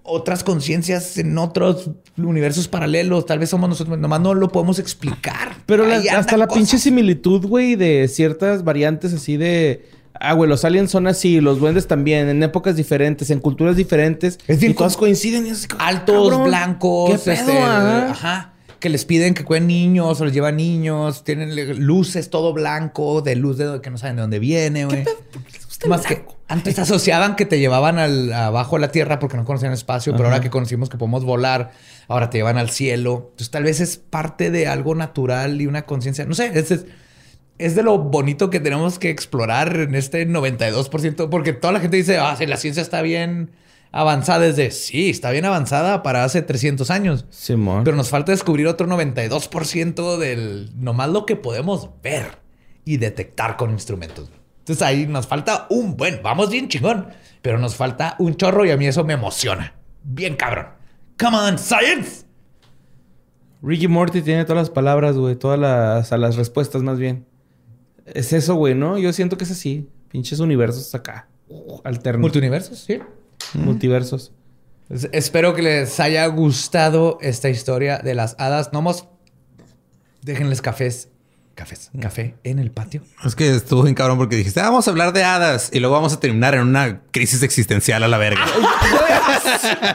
otras 0.08 0.44
conciencias 0.44 1.18
en 1.18 1.38
otros 1.38 1.92
universos 2.18 2.68
paralelos. 2.68 3.26
Tal 3.26 3.40
vez 3.40 3.50
somos 3.50 3.70
nosotros, 3.70 3.98
nomás 4.00 4.22
no 4.22 4.34
lo 4.34 4.48
podemos 4.50 4.80
explicar. 4.80 5.56
Pero 5.66 5.86
la- 5.86 5.98
hasta 6.18 6.38
la 6.38 6.48
pinche 6.48 6.78
similitud, 6.80 7.46
güey, 7.46 7.76
de 7.76 8.08
ciertas 8.08 8.64
variantes 8.64 9.14
así 9.14 9.38
de... 9.38 9.86
Ah, 10.20 10.34
güey, 10.34 10.50
los 10.50 10.66
aliens 10.66 10.90
son 10.90 11.06
así, 11.06 11.42
los 11.42 11.60
duendes 11.60 11.86
también, 11.86 12.28
en 12.28 12.42
épocas 12.42 12.76
diferentes, 12.76 13.30
en 13.30 13.40
culturas 13.40 13.76
diferentes. 13.76 14.40
Es 14.48 14.60
bien 14.60 14.72
y 14.72 14.76
todas 14.76 14.94
com- 14.96 15.02
coinciden 15.02 15.46
y 15.46 15.52
así 15.52 15.68
altos, 15.78 16.30
cabrón, 16.30 16.48
blancos, 16.48 17.12
¿Qué 17.12 17.18
pedo? 17.20 17.34
este, 17.34 17.58
Ajá. 17.60 18.10
ajá, 18.10 18.54
que 18.80 18.90
les 18.90 19.06
piden 19.06 19.36
que 19.36 19.44
cuiden 19.44 19.68
niños 19.68 20.20
o 20.20 20.26
les 20.26 20.34
llevan 20.34 20.58
niños, 20.58 21.24
tienen 21.24 21.86
luces 21.86 22.32
todo 22.32 22.52
blanco, 22.54 23.22
de 23.22 23.36
luz 23.36 23.60
de 23.60 23.80
que 23.80 23.92
no 23.92 24.00
saben 24.00 24.16
de 24.16 24.24
dónde 24.24 24.40
viene, 24.40 24.86
güey. 24.86 25.04
Más 25.88 26.02
que 26.08 26.26
antes 26.48 26.80
asociaban 26.80 27.36
que 27.36 27.46
te 27.46 27.60
llevaban 27.60 28.00
al, 28.00 28.32
abajo 28.32 28.78
a 28.78 28.80
la 28.80 28.92
tierra 28.92 29.20
porque 29.20 29.36
no 29.36 29.44
conocían 29.44 29.72
el 29.72 29.78
espacio, 29.78 30.14
pero 30.14 30.26
ahora 30.26 30.40
que 30.40 30.50
conocimos 30.50 30.90
que 30.90 30.98
podemos 30.98 31.26
volar, 31.26 31.72
ahora 32.08 32.30
te 32.30 32.38
llevan 32.38 32.58
al 32.58 32.70
cielo. 32.70 33.28
Entonces 33.32 33.52
tal 33.52 33.64
vez 33.64 33.82
es 33.82 33.98
parte 33.98 34.50
de 34.50 34.68
algo 34.68 34.96
natural 34.96 35.60
y 35.62 35.68
una 35.68 35.84
conciencia, 35.84 36.26
no 36.26 36.36
sé, 36.36 36.52
es, 36.58 36.86
es, 37.58 37.76
de 37.76 37.84
lo 37.84 37.98
bonito 37.98 38.50
que 38.50 38.62
tenemos 38.62 38.98
que 38.98 39.10
explorar 39.10 39.76
en 39.76 39.96
este 39.96 40.26
92%, 40.26 41.30
porque 41.30 41.52
toda 41.52 41.74
la 41.74 41.80
gente 41.82 41.98
dice, 41.98 42.18
ah, 42.18 42.36
sí, 42.38 42.46
la 42.46 42.58
ciencia 42.58 42.82
está 42.82 43.02
bien 43.02 43.52
avanzada 43.92 44.40
desde, 44.40 44.72
sí, 44.72 45.10
está 45.10 45.32
bien 45.32 45.44
avanzada 45.44 46.02
para 46.02 46.24
hace 46.24 46.42
300 46.42 46.90
años. 46.92 47.26
Simón. 47.30 47.84
Pero 47.84 47.98
nos 47.98 48.10
falta 48.10 48.32
descubrir 48.32 48.68
otro 48.68 48.88
92% 48.88 50.18
del 50.18 50.72
nomás 50.76 51.10
lo 51.10 51.26
que 51.26 51.36
podemos 51.36 51.90
ver 52.02 52.40
y 52.86 52.98
detectar 52.98 53.58
con 53.58 53.72
instrumentos. 53.72 54.30
Entonces 54.68 54.82
ahí 54.86 55.08
nos 55.08 55.26
falta 55.28 55.66
un 55.70 55.96
buen, 55.96 56.20
vamos 56.22 56.50
bien 56.50 56.68
chingón, 56.68 57.08
pero 57.42 57.58
nos 57.58 57.76
falta 57.78 58.18
un 58.20 58.36
chorro 58.36 58.66
y 58.66 58.72
a 58.72 58.76
mí 58.76 58.86
eso 58.86 59.06
me 59.06 59.14
emociona. 59.14 59.74
Bien 60.04 60.36
cabrón. 60.36 60.68
Come 61.18 61.38
on, 61.38 61.58
science. 61.58 62.26
Ricky 63.62 63.88
Morty 63.88 64.22
tiene 64.22 64.44
todas 64.44 64.64
las 64.64 64.70
palabras, 64.70 65.16
güey. 65.18 65.36
Todas 65.38 65.58
las, 65.58 66.12
a 66.12 66.18
las 66.18 66.36
respuestas, 66.36 66.84
más 66.84 67.00
bien. 67.00 67.26
Es 68.06 68.34
eso, 68.34 68.56
güey, 68.56 68.76
¿no? 68.76 68.98
Yo 68.98 69.12
siento 69.14 69.38
que 69.38 69.46
es 69.46 69.52
así. 69.52 69.90
Pinches 70.10 70.40
universos 70.42 70.94
acá. 70.94 71.30
Alternos. 71.86 72.22
Multiuniversos, 72.22 72.80
sí. 72.80 73.00
Multiversos. 73.54 74.34
Es- 74.90 75.10
espero 75.14 75.54
que 75.54 75.62
les 75.62 76.00
haya 76.02 76.26
gustado 76.28 77.18
esta 77.22 77.50
historia 77.50 78.00
de 78.00 78.16
las 78.16 78.36
hadas 78.38 78.70
gnomos. 78.72 79.08
Déjenles 80.22 80.62
cafés. 80.62 81.10
Cafés. 81.58 81.90
Café 82.00 82.36
en 82.44 82.60
el 82.60 82.70
patio. 82.70 83.02
Es 83.26 83.36
que 83.36 83.50
estuvo 83.56 83.82
bien 83.82 83.96
cabrón 83.96 84.20
porque 84.20 84.36
dijiste, 84.36 84.60
"Ah, 84.62 84.66
vamos 84.66 84.88
a 84.88 84.92
hablar 84.92 85.12
de 85.12 85.24
hadas 85.24 85.72
y 85.74 85.80
luego 85.80 85.96
vamos 85.96 86.14
a 86.14 86.20
terminar 86.20 86.54
en 86.54 86.62
una 86.62 87.02
crisis 87.12 87.42
existencial 87.42 88.04
a 88.04 88.08
la 88.08 88.20
verga. 88.20 88.46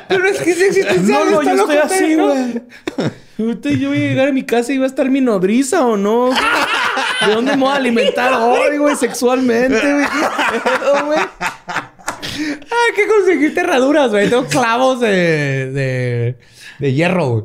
Pero 0.09 0.26
es 0.28 0.40
que 0.40 0.51
es 0.51 0.60
existencial. 0.60 1.30
No, 1.30 1.40
no, 1.40 1.43
yo 1.43 1.55
estoy 1.55 1.76
así, 1.76 2.14
güey. 2.16 2.62
Yo 3.78 3.89
voy 3.90 3.98
a 3.98 4.01
llegar 4.09 4.28
a 4.28 4.32
mi 4.32 4.43
casa 4.44 4.72
y 4.72 4.78
va 4.78 4.84
a 4.84 4.89
estar 4.89 5.09
mi 5.09 5.20
nodriza 5.20 5.86
o 5.86 5.97
no. 5.97 6.30
¿De 7.26 7.32
dónde 7.32 7.56
me 7.56 7.62
voy 7.62 7.72
a 7.72 7.76
alimentar 7.76 8.34
hoy, 8.34 8.78
güey? 8.78 8.97
Sexualmente, 8.97 9.80
güey. 9.80 10.05
Hay 12.34 12.94
que 12.97 13.06
conseguir 13.06 13.56
herraduras, 13.59 14.10
güey. 14.10 14.28
Tengo 14.28 14.47
clavos 14.47 15.01
de, 15.01 15.09
de, 15.72 16.39
de 16.78 16.93
hierro, 16.93 17.28
güey. 17.28 17.44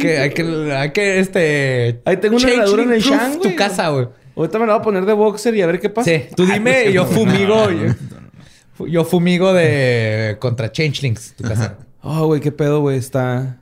Que 0.00 0.18
hay 0.18 0.30
que, 0.30 0.42
hay 0.72 0.90
que, 0.90 1.20
este... 1.20 2.00
Ahí 2.04 2.16
tengo 2.16 2.36
una 2.36 2.50
herradura 2.50 2.82
en 2.82 2.92
el 2.92 3.00
Shang, 3.00 3.40
tu 3.40 3.54
casa, 3.54 3.90
güey. 3.90 4.08
Ahorita 4.34 4.58
me 4.58 4.66
la 4.66 4.72
voy 4.72 4.80
a 4.80 4.82
poner 4.82 5.04
de 5.06 5.12
boxer 5.12 5.54
y 5.54 5.62
a 5.62 5.66
ver 5.66 5.78
qué 5.78 5.88
pasa. 5.88 6.10
Sí, 6.10 6.24
tú 6.34 6.46
dime 6.46 6.92
yo 6.92 7.04
fumigo. 7.04 7.70
yo, 7.70 8.86
yo 8.86 9.04
fumigo 9.04 9.52
de... 9.52 10.36
Contra 10.40 10.72
changelings, 10.72 11.34
tu 11.36 11.44
casa. 11.44 11.78
Oh, 12.00 12.26
güey, 12.26 12.40
qué 12.40 12.50
pedo, 12.50 12.80
güey. 12.80 12.98
Está... 12.98 13.60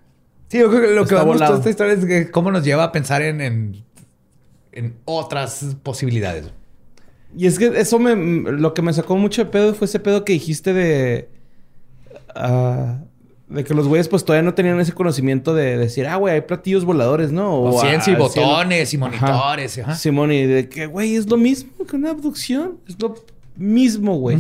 Sí, 0.49 0.59
yo 0.59 0.71
creo 0.71 0.81
que 0.81 0.95
lo 0.95 1.07
que 1.07 1.15
me 1.15 1.21
gustó 1.21 1.27
volado. 1.27 1.57
esta 1.57 1.71
historia 1.71 1.93
es 1.93 2.05
que 2.05 2.31
cómo 2.31 2.51
nos 2.51 2.65
lleva 2.65 2.85
a 2.85 2.93
pensar 2.93 3.23
en, 3.23 3.41
en, 3.41 3.85
en 4.73 4.97
otras 5.05 5.77
posibilidades. 5.83 6.47
Y 7.37 7.47
es 7.47 7.59
que 7.59 7.67
eso 7.79 7.99
me... 7.99 8.15
Lo 8.51 8.73
que 8.73 8.83
me 8.83 8.93
sacó 8.93 9.17
mucho 9.17 9.45
de 9.45 9.51
pedo 9.51 9.75
fue 9.75 9.85
ese 9.85 10.01
pedo 10.01 10.25
que 10.25 10.33
dijiste 10.33 10.73
de... 10.73 11.29
ah, 12.35 13.01
de 13.51 13.65
que 13.65 13.75
los 13.75 13.89
güeyes 13.89 14.07
pues 14.09 14.25
todavía 14.25 14.45
no 14.45 14.55
tenían 14.55 14.79
ese 14.79 14.93
conocimiento 14.93 15.55
de 15.55 15.77
decir... 15.77 16.07
Ah, 16.07 16.17
güey, 16.17 16.35
hay 16.35 16.41
platillos 16.43 16.85
voladores, 16.85 17.33
¿no? 17.33 17.61
O 17.63 17.81
ciencia 17.81 18.13
y 18.13 18.17
al 18.17 18.31
cielo. 18.31 18.47
botones 18.49 18.95
y 18.95 18.97
Ajá. 18.97 19.07
monitores. 19.07 19.79
ajá. 19.79 19.95
Simón, 19.97 20.31
y 20.33 20.47
de 20.47 20.69
que, 20.69 20.87
güey, 20.87 21.17
es 21.17 21.29
lo 21.29 21.37
mismo 21.37 21.85
que 21.85 21.97
una 21.97 22.11
abducción. 22.11 22.79
Es 22.87 23.01
lo 23.01 23.17
mismo, 23.57 24.17
güey. 24.19 24.37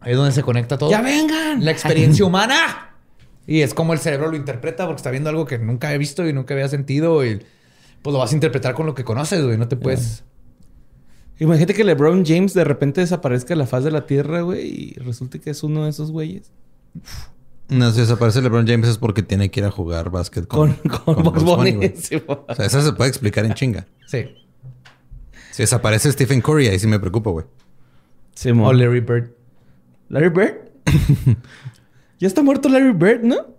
Ahí 0.00 0.12
es 0.12 0.16
donde 0.16 0.32
se 0.32 0.42
conecta 0.42 0.78
todo. 0.78 0.90
¡Ya 0.90 1.02
vengan! 1.02 1.64
La 1.64 1.70
experiencia 1.70 2.24
humana. 2.24 2.94
Y 3.46 3.60
es 3.60 3.74
como 3.74 3.92
el 3.92 3.98
cerebro 3.98 4.30
lo 4.30 4.36
interpreta 4.36 4.86
porque 4.86 5.00
está 5.00 5.10
viendo 5.10 5.28
algo 5.30 5.44
que 5.44 5.58
nunca 5.58 5.92
he 5.92 5.98
visto 5.98 6.26
y 6.26 6.32
nunca 6.32 6.54
había 6.54 6.68
sentido 6.68 7.24
y 7.24 7.42
pues 8.02 8.12
lo 8.12 8.18
vas 8.18 8.32
a 8.32 8.34
interpretar 8.34 8.74
con 8.74 8.86
lo 8.86 8.94
que 8.94 9.04
conoces, 9.04 9.44
güey. 9.44 9.58
No 9.58 9.68
te 9.68 9.76
puedes... 9.76 10.24
Imagínate 11.38 11.74
que 11.74 11.84
LeBron 11.84 12.24
James 12.24 12.54
de 12.54 12.64
repente 12.64 13.02
desaparezca 13.02 13.48
de 13.50 13.56
la 13.56 13.66
faz 13.66 13.84
de 13.84 13.90
la 13.90 14.06
Tierra, 14.06 14.40
güey, 14.40 14.66
y 14.66 14.94
resulte 14.94 15.38
que 15.40 15.50
es 15.50 15.62
uno 15.62 15.84
de 15.84 15.90
esos 15.90 16.10
güeyes. 16.10 16.50
No, 17.68 17.90
si 17.90 18.00
desaparece 18.00 18.42
LeBron 18.42 18.66
James 18.66 18.88
es 18.88 18.98
porque 18.98 19.22
tiene 19.22 19.50
que 19.50 19.60
ir 19.60 19.66
a 19.66 19.70
jugar 19.70 20.10
básquet 20.10 20.46
Con, 20.46 20.74
con, 20.74 21.14
con, 21.14 21.22
Bugs 21.24 21.42
Bunny. 21.42 21.92
O 22.26 22.54
sea, 22.54 22.66
eso 22.66 22.80
se 22.80 22.92
puede 22.92 23.10
explicar 23.10 23.44
en 23.44 23.54
chinga. 23.54 23.86
Sí. 24.06 24.26
Si 25.50 25.62
desaparece 25.62 26.12
Stephen 26.12 26.40
Curry, 26.40 26.68
ahí 26.68 26.78
sí 26.78 26.86
me 26.86 27.00
preocupa, 27.00 27.30
güey. 27.30 27.46
Simón. 28.34 28.66
O 28.66 28.72
Larry 28.72 29.00
Bird. 29.00 29.30
¿Larry 30.08 30.28
Bird? 30.28 30.54
ya 32.20 32.28
está 32.28 32.42
muerto 32.42 32.68
Larry 32.68 32.92
Bird, 32.92 33.24
¿no? 33.24 33.56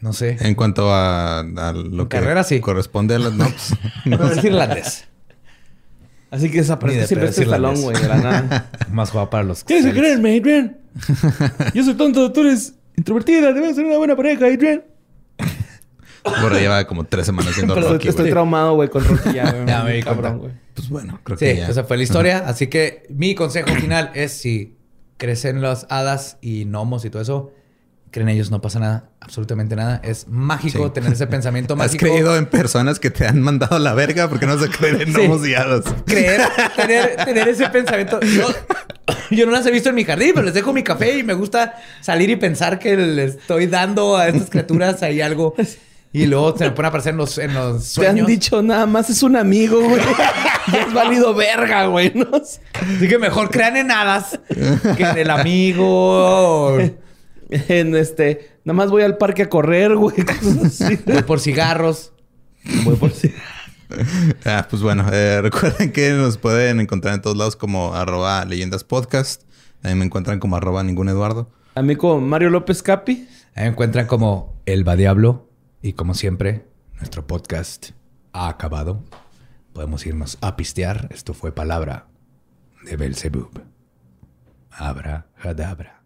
No 0.00 0.12
sé. 0.12 0.38
En 0.40 0.54
cuanto 0.54 0.92
a, 0.92 1.40
a 1.40 1.72
lo 1.72 2.02
En 2.02 2.08
que 2.08 2.16
carrera, 2.16 2.44
sí. 2.44 2.60
corresponde 2.60 3.16
a 3.16 3.18
las... 3.18 3.32
No, 3.34 3.46
pues, 3.46 3.74
No 4.06 4.30
es 4.30 4.44
irlandés. 4.44 5.04
Así 6.30 6.50
que 6.50 6.58
desaparece 6.58 7.00
de 7.00 7.06
siempre 7.06 7.28
este 7.28 7.42
es 7.42 7.48
talón, 7.48 7.80
güey, 7.80 8.00
de 8.00 8.08
la 8.08 8.16
nada. 8.16 8.70
Más 8.90 9.10
jugaba 9.10 9.30
para 9.30 9.44
los... 9.44 9.64
¿Qué 9.64 9.82
se 9.82 9.92
creen, 9.92 10.18
Adrian? 10.20 10.78
Yo 11.74 11.84
soy 11.84 11.94
tonto, 11.94 12.32
tú 12.32 12.40
eres 12.40 12.74
introvertida, 12.96 13.52
debes 13.52 13.76
ser 13.76 13.84
una 13.84 13.96
buena 13.98 14.16
pareja, 14.16 14.46
Adrian. 14.46 14.84
Borre 16.40 16.60
lleva 16.60 16.86
como 16.86 17.04
tres 17.04 17.26
semanas 17.26 17.54
viendo 17.54 17.74
Pero 17.74 17.90
Rocky, 17.92 18.08
estoy 18.08 18.24
güey. 18.24 18.32
traumado, 18.32 18.74
güey, 18.76 18.88
con 18.88 19.04
Rocky 19.04 19.34
ya, 19.34 19.50
güey. 19.52 19.66
Ya 19.66 19.82
me 19.84 19.92
di 19.94 20.02
cabrón, 20.02 20.38
cuenta. 20.38 20.38
güey. 20.38 20.52
Pues 20.74 20.88
bueno, 20.88 21.20
creo 21.22 21.36
Sí, 21.38 21.44
que 21.44 21.56
ya. 21.56 21.68
esa 21.68 21.84
fue 21.84 21.96
la 21.98 22.02
historia. 22.02 22.38
Así 22.46 22.68
que 22.68 23.02
mi 23.10 23.34
consejo 23.34 23.68
final 23.74 24.10
es 24.14 24.32
si 24.32 24.76
crecen 25.18 25.60
las 25.60 25.86
hadas 25.90 26.38
y 26.40 26.64
gnomos 26.64 27.04
y 27.04 27.10
todo 27.10 27.20
eso, 27.22 27.52
creen 28.14 28.28
ellos, 28.28 28.50
no 28.52 28.60
pasa 28.60 28.78
nada, 28.78 29.08
absolutamente 29.20 29.74
nada. 29.74 30.00
Es 30.04 30.28
mágico 30.28 30.86
Sí. 30.86 30.92
tener 30.94 31.12
ese 31.12 31.26
pensamiento 31.26 31.74
¿Has 31.74 31.78
mágico. 31.78 32.06
creído 32.06 32.36
en 32.36 32.46
personas 32.46 33.00
que 33.00 33.10
te 33.10 33.26
han 33.26 33.40
mandado 33.40 33.74
a 33.76 33.78
la 33.80 33.92
verga? 33.92 34.28
porque 34.28 34.46
no 34.46 34.56
se 34.58 34.68
creen 34.70 35.00
en 35.00 35.12
Sí. 35.42 35.54
hadas? 35.54 35.82
creer, 36.06 36.42
tener, 36.76 37.16
tener 37.24 37.48
ese 37.48 37.68
pensamiento. 37.70 38.20
Yo, 38.20 38.46
yo 39.30 39.46
no 39.46 39.52
las 39.52 39.66
he 39.66 39.72
visto 39.72 39.88
en 39.88 39.96
mi 39.96 40.04
jardín, 40.04 40.30
pero 40.32 40.44
les 40.44 40.54
dejo 40.54 40.72
mi 40.72 40.84
café 40.84 41.18
y 41.18 41.24
me 41.24 41.34
gusta 41.34 41.74
salir 42.00 42.30
y 42.30 42.36
pensar 42.36 42.78
que 42.78 42.96
le 42.96 43.24
estoy 43.24 43.66
dando 43.66 44.16
a 44.16 44.28
estas 44.28 44.48
criaturas 44.48 45.02
ahí 45.02 45.20
algo. 45.20 45.54
Y 46.12 46.26
luego 46.26 46.56
se 46.56 46.66
me 46.66 46.70
pone 46.70 46.86
a 46.86 46.88
aparecer 46.90 47.10
en 47.10 47.16
los, 47.16 47.38
en 47.38 47.52
los 47.54 47.92
Te 47.94 48.06
han 48.06 48.12
sueños. 48.14 48.26
dicho 48.28 48.62
nada 48.62 48.86
más 48.86 49.10
es 49.10 49.24
un 49.24 49.34
amigo, 49.34 49.80
güey. 49.80 50.00
ya 50.72 50.82
es 50.82 50.92
válido 50.92 51.34
verga, 51.34 51.86
güey, 51.86 52.12
¿no? 52.14 52.28
Así 52.36 53.08
que 53.08 53.18
mejor 53.18 53.50
crean 53.50 53.76
en 53.76 53.90
hadas 53.90 54.38
que 54.96 55.02
en 55.02 55.18
el 55.18 55.30
amigo. 55.30 56.78
En 57.68 57.94
este... 57.94 58.58
Nada 58.64 58.76
más 58.76 58.90
voy 58.90 59.02
al 59.02 59.16
parque 59.18 59.42
a 59.42 59.48
correr, 59.48 59.94
güey. 59.94 60.16
Voy 61.06 61.22
por 61.22 61.40
cigarros. 61.40 62.12
Voy 62.84 62.96
por 62.96 63.10
si- 63.12 63.32
Ah, 64.44 64.66
pues 64.68 64.82
bueno, 64.82 65.06
eh, 65.12 65.40
recuerden 65.42 65.92
que 65.92 66.10
nos 66.12 66.38
pueden 66.38 66.80
encontrar 66.80 67.14
en 67.14 67.20
todos 67.22 67.36
lados 67.36 67.56
como 67.56 67.94
arroba 67.94 68.44
leyendas 68.44 68.82
podcast. 68.84 69.42
Ahí 69.82 69.94
me 69.94 70.04
encuentran 70.04 70.40
como 70.40 70.56
arroba 70.56 70.82
ningún 70.82 71.08
Eduardo. 71.08 71.50
A 71.74 71.82
mí 71.82 71.94
como 71.96 72.20
Mario 72.20 72.50
López 72.50 72.82
Capi. 72.82 73.28
Ahí 73.54 73.64
me 73.64 73.70
encuentran 73.70 74.06
como 74.06 74.60
El 74.66 74.88
Va 74.88 74.96
Diablo. 74.96 75.50
Y 75.82 75.92
como 75.92 76.14
siempre, 76.14 76.64
nuestro 76.96 77.26
podcast 77.26 77.90
ha 78.32 78.48
acabado. 78.48 79.04
Podemos 79.74 80.06
irnos 80.06 80.38
a 80.40 80.56
pistear. 80.56 81.08
Esto 81.12 81.34
fue 81.34 81.52
palabra 81.52 82.06
de 82.84 82.96
Belzebub. 82.96 83.50
Abra, 84.70 85.26
hadabra. 85.38 86.03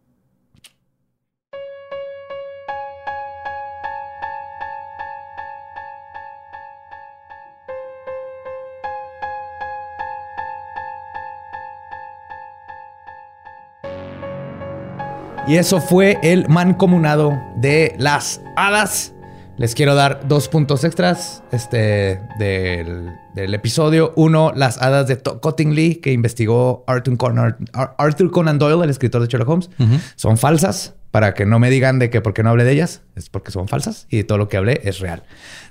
Y 15.49 15.57
eso 15.57 15.81
fue 15.81 16.19
el 16.23 16.47
mancomunado 16.49 17.41
de 17.57 17.95
las 17.99 18.41
hadas. 18.57 19.15
Les 19.57 19.75
quiero 19.75 19.95
dar 19.95 20.29
dos 20.29 20.47
puntos 20.49 20.85
extras 20.85 21.43
este, 21.51 22.21
del, 22.39 23.11
del 23.35 23.55
episodio. 23.55 24.13
Uno, 24.15 24.53
las 24.55 24.81
hadas 24.81 25.09
de 25.09 25.17
Cottingley, 25.19 25.97
que 25.97 26.13
investigó 26.13 26.85
Arthur 26.87 27.17
Conan, 27.17 27.57
Ar- 27.73 27.95
Arthur 27.99 28.31
Conan 28.31 28.59
Doyle, 28.59 28.85
el 28.85 28.91
escritor 28.91 29.21
de 29.23 29.27
Sherlock 29.29 29.49
Holmes. 29.49 29.71
Son 30.17 30.37
falsas. 30.37 30.95
Para 31.11 31.33
que 31.33 31.47
no 31.47 31.59
me 31.59 31.71
digan 31.71 31.99
de 31.99 32.11
que 32.11 32.21
por 32.21 32.35
qué 32.35 32.43
no 32.43 32.51
hablé 32.51 32.65
de 32.65 32.73
ellas, 32.73 33.01
es 33.17 33.31
porque 33.31 33.51
son 33.51 33.67
falsas 33.67 34.07
y 34.11 34.25
todo 34.25 34.37
lo 34.37 34.49
que 34.49 34.59
hablé 34.59 34.83
es 34.85 34.99
real. 35.01 35.23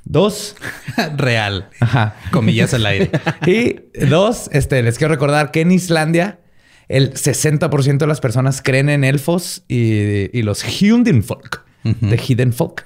Dos, 0.03 0.55
Real. 1.15 1.69
Ajá. 1.79 2.15
Comillas 2.31 2.73
al 2.73 2.87
aire. 2.87 3.11
Y 3.45 3.81
dos, 4.07 4.49
este, 4.51 4.81
les 4.81 4.97
quiero 4.97 5.13
recordar 5.13 5.51
que 5.51 5.61
en 5.61 5.71
Islandia 5.71 6.39
el 6.89 7.13
60% 7.13 7.97
de 7.97 8.07
las 8.07 8.19
personas 8.21 8.61
creen 8.61 8.89
en 8.89 9.03
elfos 9.03 9.63
y, 9.67 10.37
y 10.37 10.41
los 10.43 10.63
Hidden 10.63 11.23
Folk, 11.23 11.63
de 11.83 12.17
Hidden 12.17 12.53
Folk. 12.53 12.85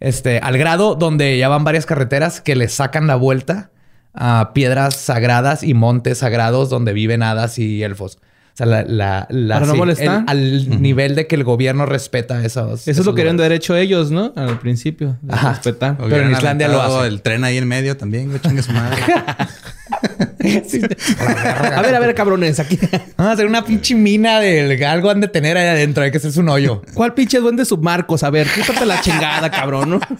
Este, 0.00 0.38
al 0.38 0.56
grado 0.56 0.94
donde 0.94 1.36
ya 1.36 1.48
van 1.48 1.62
varias 1.64 1.84
carreteras 1.86 2.40
que 2.40 2.56
le 2.56 2.68
sacan 2.68 3.06
la 3.06 3.16
vuelta 3.16 3.70
a 4.14 4.52
piedras 4.54 4.96
sagradas 4.96 5.62
y 5.62 5.74
montes 5.74 6.18
sagrados 6.18 6.70
donde 6.70 6.92
viven 6.92 7.22
hadas 7.22 7.58
y 7.58 7.82
elfos. 7.82 8.16
O 8.52 8.56
sea, 8.56 8.66
la, 8.66 8.82
la, 8.82 9.26
la- 9.30 9.54
¿Para 9.56 9.66
no 9.66 9.72
sí, 9.72 9.78
molestar? 9.78 10.24
el- 10.28 10.68
al 10.70 10.82
nivel 10.82 11.14
de 11.14 11.26
que 11.26 11.36
el 11.36 11.44
gobierno 11.44 11.86
respeta 11.86 12.44
esos. 12.44 12.88
Eso 12.88 13.00
es 13.02 13.06
lo 13.06 13.14
querían 13.14 13.36
de 13.36 13.42
lugares. 13.44 13.60
derecho 13.60 13.76
ellos, 13.76 14.10
¿no? 14.10 14.32
Al 14.36 14.58
principio. 14.58 15.16
de 15.22 15.32
Ajá. 15.34 15.50
Respetar. 15.50 15.96
Pero 15.98 16.22
en 16.24 16.32
Islandia 16.32 16.68
lo 16.68 16.80
hace. 16.82 17.06
El 17.08 17.22
tren 17.22 17.44
ahí 17.44 17.58
en 17.58 17.68
medio 17.68 17.96
también, 17.96 18.28
güey, 18.28 18.40
chingue 18.40 18.62
A 21.76 21.82
ver, 21.82 21.94
a 21.94 21.98
ver, 22.00 22.14
cabrones, 22.14 22.58
aquí. 22.60 22.78
Vamos 23.16 23.30
a 23.30 23.32
hacer 23.32 23.46
una 23.46 23.64
pinche 23.64 23.94
mina 23.94 24.40
de 24.40 24.84
algo 24.86 25.10
han 25.10 25.20
de 25.20 25.28
tener 25.28 25.56
ahí 25.56 25.66
adentro. 25.68 26.02
Hay 26.02 26.10
que 26.10 26.16
hacerse 26.18 26.40
un 26.40 26.48
hoyo. 26.48 26.82
¿Cuál 26.94 27.14
pinche 27.14 27.38
duende 27.38 27.64
submarcos? 27.64 28.22
A 28.22 28.30
ver, 28.30 28.46
quítate 28.48 28.86
la 28.86 29.00
chingada, 29.00 29.50
cabrón, 29.50 29.90
¿no? 29.90 30.00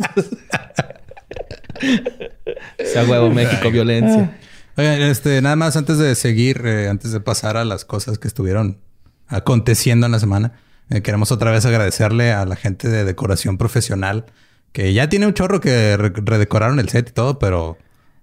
Sea 2.85 3.05
huevo, 3.05 3.31
México, 3.31 3.71
violencia. 3.71 4.37
Oigan, 4.77 5.01
este, 5.03 5.41
nada 5.43 5.57
más 5.57 5.77
antes 5.77 5.99
de 5.99 6.15
seguir, 6.15 6.63
eh, 6.65 6.89
antes 6.89 7.13
de 7.13 7.21
pasar 7.21 7.57
a 7.57 7.65
las 7.65 7.85
cosas 7.85 8.19
que 8.19 8.29
estuvieron 8.29 8.79
aconteciendo 9.29 10.07
en 10.07 10.13
la 10.13 10.19
semana, 10.19 10.53
eh, 10.91 11.03
queremos 11.03 11.33
otra 11.33 11.51
vez 11.51 11.65
agradecerle 11.67 12.33
a 12.33 12.45
la 12.45 12.57
gente 12.57 12.89
de 12.89 13.05
decoración 13.05 13.59
profesional 13.59 14.27
que 14.73 14.93
ya 14.93 15.09
tiene 15.09 15.27
un 15.27 15.35
chorro 15.35 15.61
que 15.61 15.97
re- 15.97 16.13
redecoraron 16.15 16.79
el 16.81 16.89
set 16.89 17.09
y 17.11 17.13
todo, 17.13 17.39
pero 17.39 17.77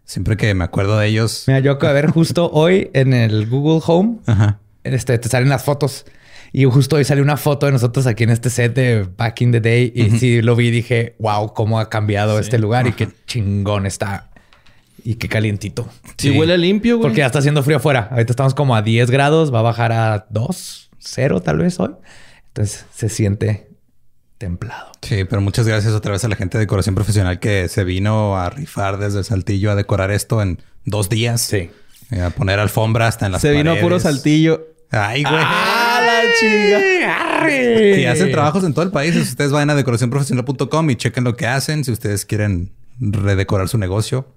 siempre 0.07 0.37
que 0.37 0.55
me 0.55 0.63
acuerdo 0.63 0.97
de 0.97 1.07
ellos. 1.07 1.43
Mira, 1.45 1.59
yo 1.59 1.73
acabo 1.73 1.93
de 1.93 2.01
ver 2.01 2.09
justo 2.09 2.49
hoy 2.53 2.89
en 2.93 3.13
el 3.13 3.47
Google 3.47 3.83
Home, 3.85 4.17
Ajá. 4.25 4.59
este, 4.83 5.19
te 5.19 5.29
salen 5.29 5.49
las 5.49 5.63
fotos. 5.63 6.05
Y 6.53 6.63
justo 6.63 6.95
hoy 6.95 7.03
salió 7.03 7.23
una 7.23 7.35
foto 7.37 7.65
de 7.65 7.73
nosotros 7.73 8.07
aquí 8.07 8.23
en 8.23 8.29
este 8.29 8.49
set 8.49 8.73
de 8.73 9.05
Back 9.17 9.41
in 9.41 9.51
the 9.51 9.59
Day. 9.59 9.91
Y 9.93 10.11
sí 10.11 10.41
lo 10.41 10.55
vi 10.55 10.69
y 10.69 10.71
dije, 10.71 11.13
wow, 11.19 11.53
cómo 11.53 11.77
ha 11.79 11.89
cambiado 11.89 12.39
este 12.39 12.57
lugar 12.57 12.87
y 12.87 12.93
qué 12.93 13.09
chingón 13.27 13.85
está. 13.85 14.29
Y 15.03 15.15
qué 15.15 15.27
calientito. 15.27 15.87
Si 16.17 16.31
huele 16.31 16.57
limpio, 16.57 16.97
güey. 16.97 17.09
Porque 17.09 17.19
ya 17.19 17.27
está 17.27 17.39
haciendo 17.39 17.61
frío 17.63 17.77
afuera. 17.77 18.07
Ahorita 18.11 18.31
estamos 18.31 18.53
como 18.55 18.75
a 18.75 18.81
10 18.81 19.11
grados, 19.11 19.53
va 19.53 19.59
a 19.59 19.63
bajar 19.63 19.91
a 19.91 20.25
2, 20.29 20.89
0 20.97 21.41
tal 21.41 21.57
vez 21.57 21.79
hoy. 21.79 21.91
Entonces 22.47 22.85
se 22.93 23.09
siente 23.09 23.66
templado. 24.37 24.91
Sí, 25.01 25.23
pero 25.23 25.41
muchas 25.41 25.67
gracias 25.67 25.93
otra 25.93 26.11
vez 26.11 26.23
a 26.23 26.27
la 26.27 26.35
gente 26.35 26.57
de 26.57 26.63
decoración 26.65 26.95
profesional 26.95 27.39
que 27.39 27.67
se 27.69 27.83
vino 27.83 28.37
a 28.37 28.49
rifar 28.49 28.97
desde 28.97 29.23
Saltillo 29.23 29.71
a 29.71 29.75
decorar 29.75 30.11
esto 30.11 30.41
en 30.41 30.61
dos 30.85 31.09
días. 31.09 31.41
Sí. 31.41 31.69
Eh, 32.11 32.21
A 32.21 32.29
poner 32.29 32.59
alfombra 32.59 33.07
hasta 33.07 33.25
en 33.25 33.31
las 33.33 33.41
Se 33.41 33.51
vino 33.51 33.71
a 33.71 33.75
puro 33.77 33.99
saltillo. 33.99 34.67
Ay, 34.91 35.23
güey. 35.23 35.35
¡Ah, 35.37 35.99
la 36.05 36.21
chinga! 36.39 37.97
Y 37.99 38.05
hacen 38.05 38.31
trabajos 38.31 38.63
en 38.63 38.73
todo 38.73 38.85
el 38.85 38.91
país. 38.91 39.15
Ustedes 39.15 39.51
vayan 39.51 39.69
a 39.71 39.75
decoracionprofesional.com 39.75 40.89
y 40.89 40.95
chequen 40.95 41.23
lo 41.25 41.35
que 41.35 41.47
hacen. 41.47 41.83
Si 41.83 41.91
ustedes 41.91 42.25
quieren 42.25 42.71
redecorar 42.99 43.67
su 43.67 43.77
negocio, 43.77 44.27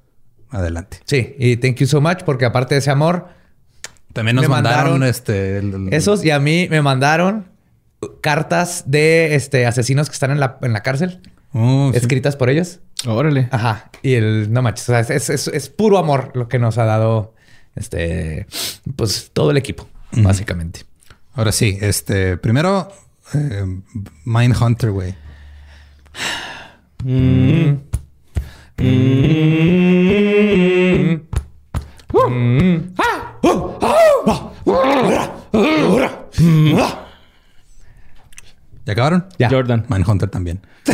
adelante. 0.51 0.99
Sí, 1.05 1.35
y 1.39 1.57
thank 1.59 1.77
you 1.77 1.87
so 1.87 2.01
much 2.01 2.23
porque 2.25 2.45
aparte 2.45 2.75
de 2.75 2.81
ese 2.81 2.91
amor, 2.91 3.29
También 4.13 4.35
nos 4.37 4.49
mandaron, 4.49 4.95
mandaron 4.95 5.05
este... 5.09 5.59
el- 5.59 5.75
el- 5.89 5.95
esos 5.95 6.25
y 6.25 6.31
a 6.31 6.41
mí 6.41 6.67
me 6.69 6.83
mandaron 6.83 7.47
cartas 8.21 8.85
de 8.87 9.35
este 9.35 9.67
asesinos 9.67 10.09
que 10.09 10.15
están 10.15 10.31
en 10.31 10.41
la, 10.41 10.59
en 10.63 10.73
la 10.73 10.83
cárcel, 10.83 11.21
Oh, 11.53 11.91
sí. 11.93 11.99
escritas 11.99 12.37
por 12.37 12.49
ellos. 12.49 12.79
Órale. 13.07 13.49
Ajá. 13.51 13.91
Y 14.03 14.15
el 14.15 14.53
no 14.53 14.63
manches, 14.63 14.89
o 14.89 14.93
sea, 14.93 15.01
es, 15.01 15.29
es- 15.31 15.49
es 15.49 15.69
puro 15.69 15.99
amor 15.99 16.31
lo 16.35 16.49
que 16.49 16.59
nos 16.61 16.79
ha 16.79 16.85
dado 16.85 17.35
este, 17.75 18.47
pues 18.97 19.31
todo 19.33 19.51
el 19.51 19.57
equipo, 19.57 19.89
básicamente. 20.13 20.81
Ahora 21.35 21.51
sí, 21.53 21.77
este... 21.81 22.37
Primero, 22.37 22.93
eh, 23.35 23.65
Mindhunter, 24.25 24.91
güey. 24.93 25.15
¿Ya 27.05 27.77
Ya. 39.41 39.51
Jordan. 39.51 39.85
Mindhunter 39.89 40.29
también. 40.31 40.61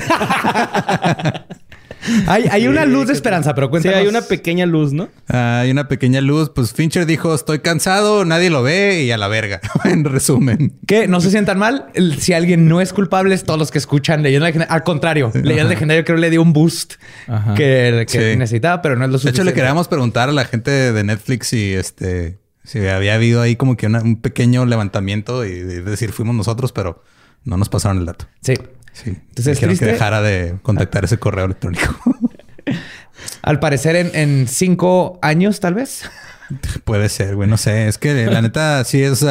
Hay, 2.29 2.45
hay 2.49 2.69
una 2.69 2.85
luz 2.85 3.09
de 3.09 3.15
esperanza, 3.15 3.53
pero 3.55 3.67
Sí, 3.67 3.71
cuéntanos. 3.71 3.99
hay 3.99 4.07
una 4.07 4.23
pequeña 4.23 4.65
luz, 4.65 4.93
¿no? 4.93 5.09
Ah, 5.29 5.61
Hay 5.63 5.73
una 5.73 5.89
pequeña 5.89 6.21
luz. 6.21 6.51
Pues 6.55 6.73
Fincher 6.73 7.05
dijo, 7.05 7.35
estoy 7.35 7.59
cansado, 7.61 8.25
nadie 8.25 8.49
lo 8.49 8.63
ve 8.63 9.03
y 9.03 9.11
a 9.11 9.19
la 9.19 9.27
verga. 9.27 9.61
en 9.85 10.05
resumen. 10.05 10.75
Que 10.87 11.09
no 11.09 11.21
se 11.21 11.31
sientan 11.31 11.59
mal. 11.59 11.87
Si 12.21 12.33
alguien 12.33 12.69
no 12.69 12.81
es 12.81 12.93
culpable, 12.93 13.35
es 13.35 13.43
todos 13.43 13.59
los 13.59 13.73
que 13.73 13.79
escuchan 13.79 14.23
Leyenda 14.23 14.47
Legendaria. 14.47 14.73
Al 14.73 14.85
contrario, 14.85 15.33
Leyenda 15.35 15.71
Legendaria 15.71 16.05
creo 16.05 16.17
que 16.17 16.21
le 16.21 16.31
dio 16.31 16.43
un 16.43 16.53
boost 16.53 16.95
Ajá. 17.27 17.55
que, 17.55 18.07
que 18.09 18.33
Sí. 18.33 18.39
necesitaba, 18.39 18.83
pero 18.83 18.95
no 18.95 19.05
es 19.05 19.11
lo 19.11 19.15
De 19.15 19.23
hecho, 19.23 19.29
suficiente. 19.29 19.51
le 19.51 19.55
queríamos 19.55 19.89
preguntar 19.89 20.29
a 20.29 20.33
la 20.33 20.45
gente 20.45 20.71
de 20.71 21.03
Netflix 21.03 21.49
si 21.49 21.73
este 21.75 22.39
si 22.63 22.87
había 22.87 23.15
habido 23.15 23.43
ahí 23.43 23.57
como 23.57 23.77
que 23.77 23.87
una- 23.87 24.03
un 24.03 24.21
pequeño 24.21 24.65
levantamiento 24.67 25.45
y 25.45 25.55
de 25.55 25.83
decir 25.83 26.13
fuimos 26.13 26.37
nosotros, 26.37 26.71
pero 26.73 27.03
no 27.47 27.57
nos 27.57 27.71
pasaron 27.71 27.99
el 27.99 28.05
dato. 28.07 28.27
Sí. 28.43 28.55
Sí. 28.93 29.11
Entonces, 29.29 29.59
que 29.59 29.67
dejara 29.67 30.21
de 30.23 30.57
contactar 30.63 31.05
ese 31.05 31.19
correo 31.19 31.47
electrónico. 31.47 31.97
Al 33.43 33.61
parecer, 33.61 33.97
en, 33.97 34.11
en 34.15 34.49
cinco 34.49 35.19
años, 35.23 35.61
tal 35.61 35.75
vez. 35.75 36.09
Puede 36.85 37.09
ser, 37.09 37.37
güey. 37.37 37.49
No 37.49 37.57
sé. 37.57 37.89
Es 37.89 37.99
que 37.99 38.27
la 38.27 38.43
neta 38.43 38.85
sí 38.85 39.03
es... 39.03 39.25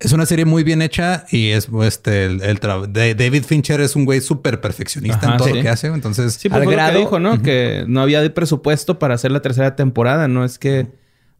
es 0.00 0.12
una 0.12 0.26
serie 0.26 0.44
muy 0.44 0.64
bien 0.64 0.80
hecha 0.82 1.24
y 1.30 1.48
es 1.50 1.68
este 1.82 2.26
el, 2.26 2.42
el 2.42 2.60
de- 2.92 3.14
David 3.14 3.44
Fincher 3.44 3.80
es 3.80 3.96
un 3.96 4.04
güey 4.04 4.20
súper 4.20 4.60
perfeccionista 4.60 5.18
Ajá, 5.26 5.32
en 5.32 5.36
todo 5.38 5.48
sí. 5.48 5.54
lo 5.54 5.62
que 5.62 5.68
hace. 5.68 5.86
Entonces, 5.88 6.34
Sí, 6.34 6.48
pues 6.48 6.58
Al 6.58 6.64
fue 6.64 6.72
lo 6.74 6.76
grado- 6.76 6.92
que 6.92 6.98
dijo, 6.98 7.18
¿no? 7.20 7.42
Que 7.42 7.84
no 7.88 8.00
había 8.02 8.20
de 8.20 8.30
presupuesto 8.30 8.98
para 8.98 9.14
hacer 9.14 9.32
la 9.32 9.42
tercera 9.42 9.76
temporada. 9.76 10.28
No 10.28 10.44
es 10.44 10.58
que... 10.58 10.86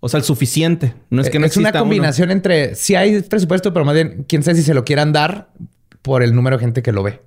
O 0.00 0.08
sea, 0.08 0.18
el 0.18 0.24
suficiente. 0.24 0.94
No 1.10 1.22
es 1.22 1.30
que 1.30 1.38
no 1.38 1.46
es 1.46 1.56
una 1.56 1.70
uno. 1.70 1.80
combinación 1.80 2.30
entre 2.30 2.74
si 2.74 2.94
hay 2.94 3.20
presupuesto, 3.22 3.72
pero 3.72 3.84
más 3.84 3.94
bien 3.94 4.24
quién 4.28 4.42
sabe 4.42 4.56
si 4.56 4.62
se 4.62 4.74
lo 4.74 4.84
quieran 4.84 5.12
dar 5.12 5.50
por 6.02 6.22
el 6.22 6.34
número 6.34 6.56
de 6.56 6.60
gente 6.64 6.82
que 6.82 6.92
lo 6.92 7.02
ve. 7.02 7.20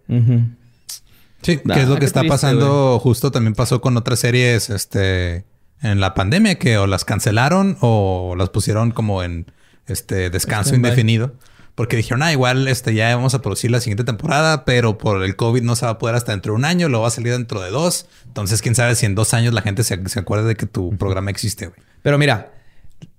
Sí, 1.42 1.60
Nah, 1.64 1.74
que 1.76 1.82
es 1.82 1.90
lo 1.90 1.98
que 1.98 2.06
está 2.06 2.22
triste, 2.22 2.34
pasando. 2.34 3.00
Justo 3.00 3.32
también 3.32 3.56
pasó 3.56 3.82
con 3.82 3.98
otras 3.98 4.20
series, 4.20 4.70
este, 4.70 5.44
en 5.82 6.00
la 6.00 6.14
pandemia, 6.14 6.56
que 6.60 6.78
o 6.78 6.88
las 6.88 7.04
cancelaron 7.04 7.78
o 7.82 8.36
las 8.38 8.50
pusieron 8.50 8.92
como 8.92 9.24
en 9.24 9.48
este 9.88 10.30
descanso 10.30 10.76
indefinido. 10.76 11.34
Porque 11.76 11.96
dijeron, 11.98 12.22
ah, 12.22 12.32
igual 12.32 12.68
este, 12.68 12.94
ya 12.94 13.16
vamos 13.16 13.34
a 13.34 13.42
producir 13.42 13.72
la 13.72 13.80
siguiente 13.80 14.04
temporada, 14.04 14.66
pero 14.66 14.98
por 14.98 15.24
el 15.24 15.36
COVID 15.36 15.64
no 15.64 15.76
se 15.76 15.86
va 15.86 15.94
a 15.94 15.98
poder 15.98 16.16
hasta 16.16 16.32
dentro 16.34 16.54
de 16.54 16.58
un 16.58 16.66
año, 16.66 16.90
lo 16.90 17.02
va 17.02 17.08
a 17.08 17.12
salir 17.12 17.32
dentro 17.32 17.62
de 17.62 17.72
dos. 17.72 18.08
Entonces, 18.28 18.62
quién 18.62 18.76
sabe 18.76 18.94
si 18.96 19.06
en 19.06 19.16
dos 19.16 19.34
años 19.34 19.54
la 19.54 19.62
gente 19.62 19.84
se, 19.84 20.08
se 20.08 20.20
acuerda 20.20 20.46
de 20.46 20.56
que 20.56 20.66
tu 20.68 20.96
programa 20.98 21.32
existe, 21.32 21.68
güey. 21.68 21.80
Pero 22.04 22.18
mira, 22.18 22.52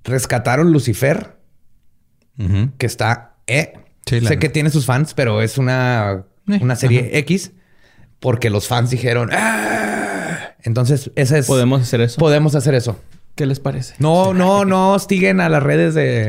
rescataron 0.04 0.72
Lucifer, 0.72 1.36
que 2.78 2.86
está... 2.86 3.36
Eh. 3.46 3.74
Sí, 4.06 4.20
sé 4.20 4.38
que 4.38 4.48
tiene 4.48 4.70
sus 4.70 4.84
fans, 4.86 5.14
pero 5.14 5.42
es 5.42 5.58
una 5.58 6.24
Eh, 6.48 6.58
una 6.60 6.74
serie 6.76 7.10
X, 7.18 7.52
porque 8.18 8.50
los 8.50 8.66
fans 8.66 8.90
dijeron, 8.90 9.30
"Ah". 9.32 10.54
entonces 10.64 11.10
esa 11.14 11.38
es... 11.38 11.46
Podemos 11.46 11.82
hacer 11.82 12.00
eso. 12.00 12.18
Podemos 12.18 12.54
hacer 12.56 12.74
eso. 12.74 13.00
¿Qué 13.36 13.46
les 13.46 13.60
parece? 13.60 13.94
No, 14.00 14.34
no, 14.34 14.64
no 14.64 14.92
hostiguen 14.94 15.40
a 15.40 15.48
las 15.48 15.62
redes 15.62 15.94
de, 15.94 16.28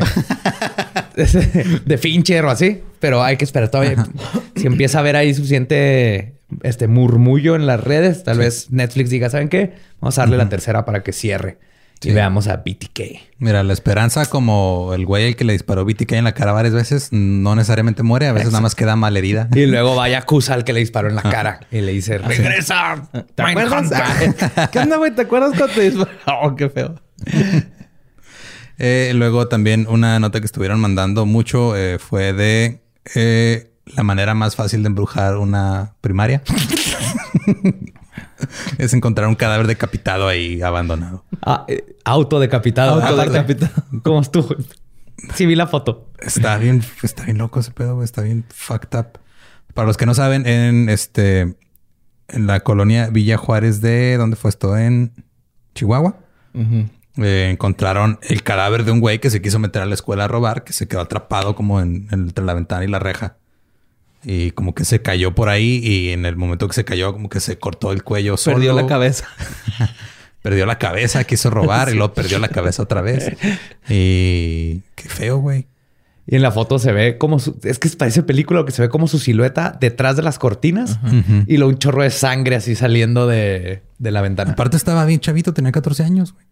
de 1.85 1.97
Fincher 1.97 2.45
o 2.45 2.49
así, 2.51 2.81
pero 2.99 3.23
hay 3.23 3.37
que 3.37 3.45
esperar 3.45 3.69
todavía. 3.69 4.05
Si 4.55 4.67
empieza 4.67 4.99
a 4.99 5.01
haber 5.01 5.15
ahí 5.15 5.33
suficiente 5.33 6.35
este 6.61 6.87
murmullo 6.87 7.55
en 7.55 7.65
las 7.65 7.79
redes, 7.83 8.23
tal 8.23 8.37
vez 8.37 8.71
Netflix 8.71 9.09
diga, 9.09 9.29
¿saben 9.29 9.49
qué? 9.49 9.73
Vamos 9.99 10.17
a 10.17 10.21
darle 10.21 10.37
la 10.37 10.49
tercera 10.49 10.85
para 10.85 11.03
que 11.03 11.11
cierre 11.11 11.57
y 12.05 12.11
veamos 12.11 12.47
a 12.47 12.57
BTK. 12.57 12.99
Mira, 13.39 13.63
la 13.63 13.73
esperanza, 13.73 14.25
como 14.25 14.91
el 14.93 15.05
güey 15.05 15.25
el 15.25 15.35
que 15.35 15.43
le 15.43 15.53
disparó 15.53 15.85
BTK 15.85 16.13
en 16.13 16.23
la 16.23 16.33
cara 16.33 16.51
varias 16.51 16.73
veces, 16.73 17.09
no 17.11 17.55
necesariamente 17.55 18.03
muere, 18.03 18.27
a 18.27 18.33
veces 18.33 18.49
nada 18.51 18.61
más 18.61 18.75
queda 18.75 18.95
mal 18.95 19.17
herida. 19.17 19.49
Y 19.53 19.65
luego 19.65 19.95
vaya 19.95 20.19
acusa 20.19 20.53
al 20.53 20.63
que 20.63 20.73
le 20.73 20.79
disparó 20.79 21.09
en 21.09 21.15
la 21.15 21.23
cara 21.23 21.61
y 21.71 21.81
le 21.81 21.91
dice, 21.91 22.17
regresa. 22.17 23.09
¿Te 23.35 23.43
acuerdas? 23.43 23.91
¿Qué 24.71 24.79
onda, 24.79 24.97
güey? 24.97 25.13
¿Te 25.13 25.23
acuerdas 25.23 25.51
cuando 25.57 25.73
te 25.73 25.81
dispararon? 25.81 26.13
Oh, 26.25 26.55
qué 26.55 26.69
feo. 26.69 26.95
Eh, 28.79 29.11
luego 29.13 29.47
también 29.47 29.85
una 29.87 30.19
nota 30.19 30.39
que 30.39 30.47
estuvieron 30.47 30.79
mandando 30.79 31.27
mucho 31.27 31.77
eh, 31.77 31.99
fue 31.99 32.33
de 32.33 32.81
eh, 33.13 33.71
la 33.85 34.03
manera 34.03 34.33
más 34.33 34.55
fácil 34.55 34.81
de 34.81 34.87
embrujar 34.87 35.37
una 35.37 35.93
primaria. 36.01 36.41
es 38.77 38.93
encontrar 38.93 39.27
un 39.27 39.35
cadáver 39.35 39.67
decapitado 39.67 40.27
ahí 40.27 40.61
abandonado. 40.61 41.23
Ah, 41.41 41.65
eh, 41.67 41.95
autodecapitado. 42.05 43.01
Autodecapitado. 43.01 43.71
¿Cómo 44.03 44.21
estuvo? 44.21 44.55
Sí, 45.35 45.45
vi 45.45 45.55
la 45.55 45.67
foto. 45.67 46.09
Está 46.19 46.57
bien, 46.57 46.83
está 47.01 47.23
bien 47.23 47.37
loco 47.37 47.59
ese 47.59 47.71
pedo, 47.71 47.95
güey. 47.95 48.05
Está 48.05 48.21
bien 48.23 48.45
fucked 48.49 48.97
up. 48.99 49.19
Para 49.73 49.87
los 49.87 49.97
que 49.97 50.05
no 50.05 50.13
saben, 50.13 50.45
en 50.45 50.89
este, 50.89 51.55
en 52.27 52.47
la 52.47 52.59
colonia 52.61 53.09
Villa 53.09 53.37
Juárez 53.37 53.81
de, 53.81 54.17
¿dónde 54.17 54.35
fue 54.35 54.49
esto? 54.49 54.77
En 54.77 55.13
Chihuahua. 55.75 56.17
Eh, 57.17 57.49
encontraron 57.51 58.19
el 58.23 58.43
cadáver 58.43 58.85
de 58.85 58.91
un 58.91 58.99
güey 58.99 59.19
que 59.19 59.29
se 59.29 59.41
quiso 59.41 59.59
meter 59.59 59.81
a 59.81 59.85
la 59.85 59.93
escuela 59.93 60.25
a 60.25 60.27
robar, 60.27 60.63
que 60.63 60.73
se 60.73 60.87
quedó 60.87 61.01
atrapado 61.01 61.55
como 61.55 61.79
en, 61.79 62.07
en- 62.11 62.21
entre 62.27 62.43
la 62.43 62.53
ventana 62.53 62.83
y 62.83 62.87
la 62.87 62.99
reja. 62.99 63.37
Y 64.25 64.51
como 64.51 64.73
que 64.73 64.85
se 64.85 65.01
cayó 65.01 65.35
por 65.35 65.49
ahí 65.49 65.79
y 65.83 66.09
en 66.09 66.25
el 66.25 66.35
momento 66.35 66.67
que 66.67 66.73
se 66.73 66.85
cayó 66.85 67.13
como 67.13 67.29
que 67.29 67.39
se 67.39 67.57
cortó 67.57 67.91
el 67.91 68.03
cuello 68.03 68.37
solo. 68.37 68.57
Perdió 68.57 68.73
la 68.73 68.87
cabeza. 68.87 69.27
Perdió 70.41 70.65
la 70.65 70.77
cabeza, 70.77 71.23
quiso 71.23 71.49
robar 71.49 71.89
y 71.89 71.93
luego 71.93 72.13
perdió 72.13 72.37
la 72.37 72.49
cabeza 72.49 72.83
otra 72.83 73.01
vez. 73.01 73.31
Y 73.87 74.81
qué 74.95 75.07
feo, 75.07 75.37
güey. 75.37 75.67
Y 76.27 76.35
en 76.35 76.41
la 76.41 76.51
foto 76.51 76.79
se 76.79 76.91
ve 76.91 77.17
como 77.17 77.39
su... 77.39 77.57
Es 77.63 77.79
que 77.79 77.87
parece 77.89 78.23
película 78.23 78.65
que 78.65 78.71
se 78.71 78.81
ve 78.81 78.89
como 78.89 79.07
su 79.07 79.19
silueta 79.19 79.77
detrás 79.79 80.17
de 80.17 80.21
las 80.21 80.39
cortinas 80.39 80.99
y 81.47 81.55
luego 81.57 81.71
un 81.71 81.79
chorro 81.79 82.03
de 82.03 82.11
sangre 82.11 82.57
así 82.57 82.75
saliendo 82.75 83.25
de, 83.25 83.83
de 83.99 84.11
la 84.11 84.21
ventana. 84.21 84.51
Aparte 84.51 84.75
estaba 84.75 85.05
bien 85.05 85.21
chavito, 85.21 85.53
tenía 85.53 85.71
14 85.71 86.03
años, 86.03 86.33
güey. 86.33 86.45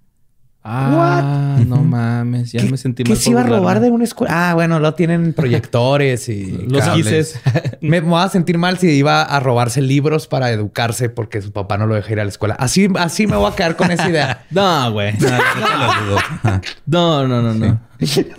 Ah, 0.63 1.57
no 1.65 1.77
mames. 1.77 2.51
Ya 2.51 2.63
me 2.63 2.77
sentí 2.77 3.03
¿Qué 3.03 3.09
mal. 3.09 3.17
se 3.17 3.23
por 3.25 3.31
iba 3.31 3.41
a 3.41 3.43
robar 3.59 3.79
de 3.79 3.89
una 3.89 4.03
escuela? 4.03 4.51
Ah, 4.51 4.53
bueno, 4.53 4.79
lo 4.79 4.93
tienen 4.93 5.33
proyectores 5.35 6.29
y 6.29 6.51
Los 6.69 6.83
cables. 6.83 7.05
quises. 7.05 7.41
Me 7.81 7.99
voy 8.01 8.21
a 8.21 8.29
sentir 8.29 8.59
mal 8.59 8.77
si 8.77 8.87
iba 8.91 9.23
a 9.23 9.39
robarse 9.39 9.81
libros 9.81 10.27
para 10.27 10.51
educarse 10.51 11.09
porque 11.09 11.41
su 11.41 11.51
papá 11.51 11.77
no 11.79 11.87
lo 11.87 11.95
deja 11.95 12.11
ir 12.11 12.19
a 12.19 12.23
la 12.25 12.29
escuela. 12.29 12.53
Así, 12.59 12.87
así 12.99 13.25
me 13.25 13.35
voy 13.37 13.51
a 13.51 13.55
quedar 13.55 13.75
con 13.75 13.89
esa 13.89 14.07
idea. 14.07 14.43
No, 14.51 14.91
güey. 14.91 15.13
No, 15.17 15.29
no. 16.45 16.61
No, 16.85 17.27
no, 17.27 17.41
no, 17.41 17.53
no. 17.55 17.79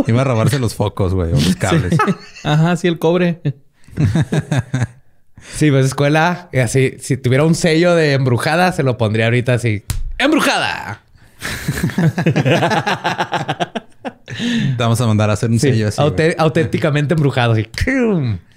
Iba 0.07 0.21
a 0.21 0.25
robarse 0.25 0.61
los 0.61 0.75
focos, 0.77 1.15
güey, 1.15 1.33
o 1.33 1.35
los 1.35 1.57
cables. 1.57 1.97
Ajá, 2.45 2.77
sí, 2.77 2.87
el 2.87 2.99
cobre. 3.01 3.41
Sí, 5.57 5.71
pues 5.73 5.87
escuela, 5.87 6.49
y 6.53 6.59
así, 6.59 6.95
si 7.01 7.17
tuviera 7.17 7.45
un 7.45 7.55
sello 7.57 7.95
de 7.97 8.13
embrujada, 8.13 8.71
se 8.73 8.83
lo 8.85 8.97
pondría 8.97 9.25
ahorita 9.27 9.55
así. 9.55 9.83
¡Embrujada! 10.19 11.01
Te 14.77 14.79
vamos 14.79 15.01
a 15.01 15.07
mandar 15.07 15.31
a 15.31 15.35
hacer 15.35 15.51
un 15.51 15.59
Sí, 15.59 15.71
sello 15.71 15.89
así. 15.89 16.01
auténticamente 16.39 17.15
embrujado. 17.15 17.53
Así. 17.53 17.69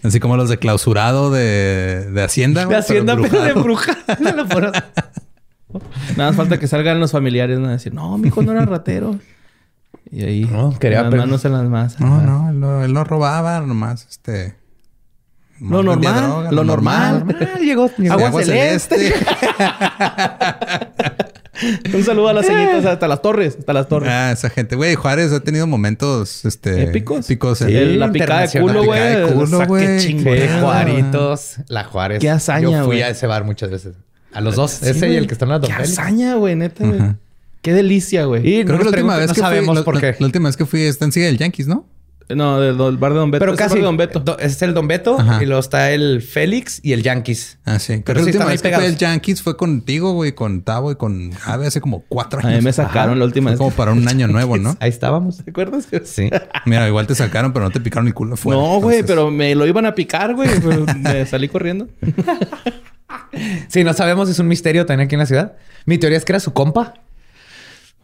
Así 0.03 0.19
como 0.19 0.37
los 0.37 0.49
de 0.49 0.57
clausurado 0.57 1.31
de, 1.31 2.09
de 2.11 2.23
Hacienda. 2.23 2.65
De 2.65 2.75
hacienda, 2.75 3.15
pero 3.21 3.41
de 3.43 3.49
embrujado. 3.51 3.97
Nada 6.15 6.29
más 6.29 6.35
falta 6.37 6.57
que 6.59 6.67
salgan 6.67 6.99
los 6.99 7.11
familiares 7.11 7.59
¿no? 7.59 7.67
a 7.67 7.71
decir, 7.71 7.93
no, 7.93 8.17
mi 8.17 8.29
hijo 8.29 8.41
no 8.41 8.53
era 8.53 8.65
ratero. 8.65 9.19
Y 10.11 10.23
ahí, 10.23 10.45
No, 10.45 10.77
quería 10.79 11.03
las 11.03 11.13
manos 11.13 11.43
en 11.43 11.51
las 11.53 11.65
masas. 11.65 11.99
No, 11.99 12.21
no, 12.21 12.49
él 12.49 12.59
no, 12.59 12.83
él 12.85 12.93
no 12.93 13.03
robaba 13.03 13.59
nomás, 13.61 14.07
este... 14.09 14.55
Lo 15.59 15.83
normal, 15.83 16.27
droga, 16.27 16.51
lo 16.51 16.63
normal. 16.65 17.25
Ah, 17.39 17.59
llegó. 17.59 17.89
llegó. 17.97 18.13
Agua 18.13 18.43
celeste. 18.43 18.95
Un 21.93 22.03
saludo 22.03 22.27
a 22.29 22.33
las 22.33 22.45
señitas 22.45 22.85
hasta 22.85 23.07
las 23.07 23.21
torres, 23.21 23.55
hasta 23.59 23.73
las 23.73 23.87
torres. 23.87 24.09
Ah, 24.11 24.31
esa 24.31 24.49
gente. 24.49 24.75
Güey, 24.75 24.95
Juárez 24.95 25.31
ha 25.31 25.39
tenido 25.41 25.67
momentos, 25.67 26.43
este... 26.45 26.83
¿Épicos? 26.83 27.25
Épicos. 27.25 27.61
en- 27.61 27.67
Sí, 27.69 27.75
El- 27.75 27.99
la 27.99 28.11
picada 28.11 28.41
de 28.47 28.59
culo, 28.59 28.73
La 28.73 28.81
picada 28.81 29.05
de 29.09 29.23
güey. 29.23 29.33
culo, 29.45 29.65
güey. 29.67 30.23
Qué 30.23 30.49
Juaritos, 30.61 31.55
la 31.67 31.83
Juárez. 31.85 32.19
Qué 32.19 32.29
hazaña, 32.29 32.69
Yo 32.69 32.77
fui 32.79 32.85
güey. 32.87 33.01
a 33.03 33.09
ese 33.09 33.27
bar 33.27 33.43
muchas 33.43 33.69
veces. 33.71 33.93
A 34.33 34.41
los 34.41 34.55
dos. 34.55 34.71
Sí, 34.71 34.89
ese 34.89 34.97
y 35.05 35.09
güey. 35.09 35.15
el 35.17 35.27
que 35.27 35.33
está 35.33 35.45
en 35.45 35.51
la 35.51 35.61
Qué 35.61 35.71
hazaña, 35.71 36.35
güey, 36.35 36.55
neta, 36.55 36.85
güey. 36.85 36.99
Qué 37.61 37.73
delicia, 37.73 38.25
güey. 38.25 38.41
Y 38.47 38.63
Creo 38.63 38.73
no 38.73 38.77
que 38.79 38.83
la 38.85 38.89
última 38.91 39.15
vez 39.17 39.27
no 39.29 39.33
que 39.33 39.41
fui... 39.41 39.49
sabemos 39.49 39.75
la- 39.77 39.83
por 39.83 39.95
la- 39.95 40.01
qué. 40.01 40.15
La 40.19 40.25
última 40.27 40.49
vez 40.49 40.57
que 40.57 40.65
fui 40.65 40.81
está 40.83 41.05
en 41.05 41.11
Sigue 41.11 41.27
el 41.29 41.37
Yankees, 41.37 41.67
¿no? 41.67 41.85
No, 42.27 42.59
del, 42.59 42.77
del 42.77 42.97
bar 42.97 43.13
de 43.13 43.19
Don 43.19 43.29
Beto. 43.29 43.39
Pero 43.45 43.53
Es 43.53 43.59
el 43.59 43.67
casi. 43.67 43.79
Don 43.81 43.97
Beto. 43.97 44.19
Do- 44.19 44.39
es 44.39 44.59
el 44.63 44.73
Don 44.73 44.87
Beto 44.87 45.19
Ajá. 45.19 45.43
y 45.43 45.45
luego 45.45 45.59
está 45.59 45.91
el 45.91 46.23
Félix 46.23 46.79
y 46.83 46.93
el 46.93 47.03
Yankees. 47.03 47.59
Ah, 47.65 47.77
sí. 47.77 48.01
Pero 48.03 48.03
Pero 48.05 48.19
sí 48.19 48.25
la 48.25 48.29
última 48.31 48.45
vez 48.45 48.61
que 48.61 48.67
pegados. 48.69 48.87
al 48.87 48.97
Yankees 48.97 49.41
fue 49.43 49.55
contigo, 49.57 50.13
güey, 50.13 50.31
con 50.33 50.63
Tavo 50.63 50.91
y 50.91 50.95
con 50.95 51.31
Ave 51.45 51.67
hace 51.67 51.81
como 51.81 52.03
cuatro 52.09 52.39
A 52.39 52.47
años. 52.47 52.59
mí 52.61 52.65
me 52.65 52.73
sacaron 52.73 53.11
Ajá. 53.11 53.19
la 53.19 53.25
última 53.25 53.45
Fue 53.49 53.51
vez. 53.51 53.57
como 53.59 53.71
para 53.71 53.91
un 53.91 54.07
año 54.07 54.27
nuevo, 54.27 54.57
¿no? 54.57 54.75
Ahí 54.81 54.89
estábamos. 54.89 55.37
¿Te 55.43 55.51
acuerdas? 55.51 55.87
Sí. 56.05 56.29
Mira, 56.65 56.87
igual 56.87 57.05
te 57.05 57.13
sacaron, 57.13 57.53
pero 57.53 57.65
no 57.65 57.71
te 57.71 57.79
picaron 57.79 58.07
el 58.07 58.13
culo 58.15 58.35
fuera. 58.37 58.59
no, 58.59 58.79
güey, 58.81 58.97
Entonces, 58.99 59.05
pero 59.05 59.29
me 59.29 59.53
lo 59.53 59.67
iban 59.67 59.85
a 59.85 59.93
picar, 59.93 60.33
güey. 60.33 60.49
me 60.99 61.25
salí 61.25 61.47
corriendo. 61.47 61.87
Sí, 63.67 63.83
no 63.83 63.93
sabemos, 63.93 64.29
es 64.29 64.39
un 64.39 64.47
misterio 64.47 64.85
también 64.85 65.05
aquí 65.07 65.15
en 65.15 65.19
la 65.19 65.25
ciudad. 65.25 65.53
Mi 65.85 65.97
teoría 65.97 66.17
es 66.17 66.25
que 66.25 66.31
era 66.31 66.39
su 66.39 66.53
compa. 66.53 66.93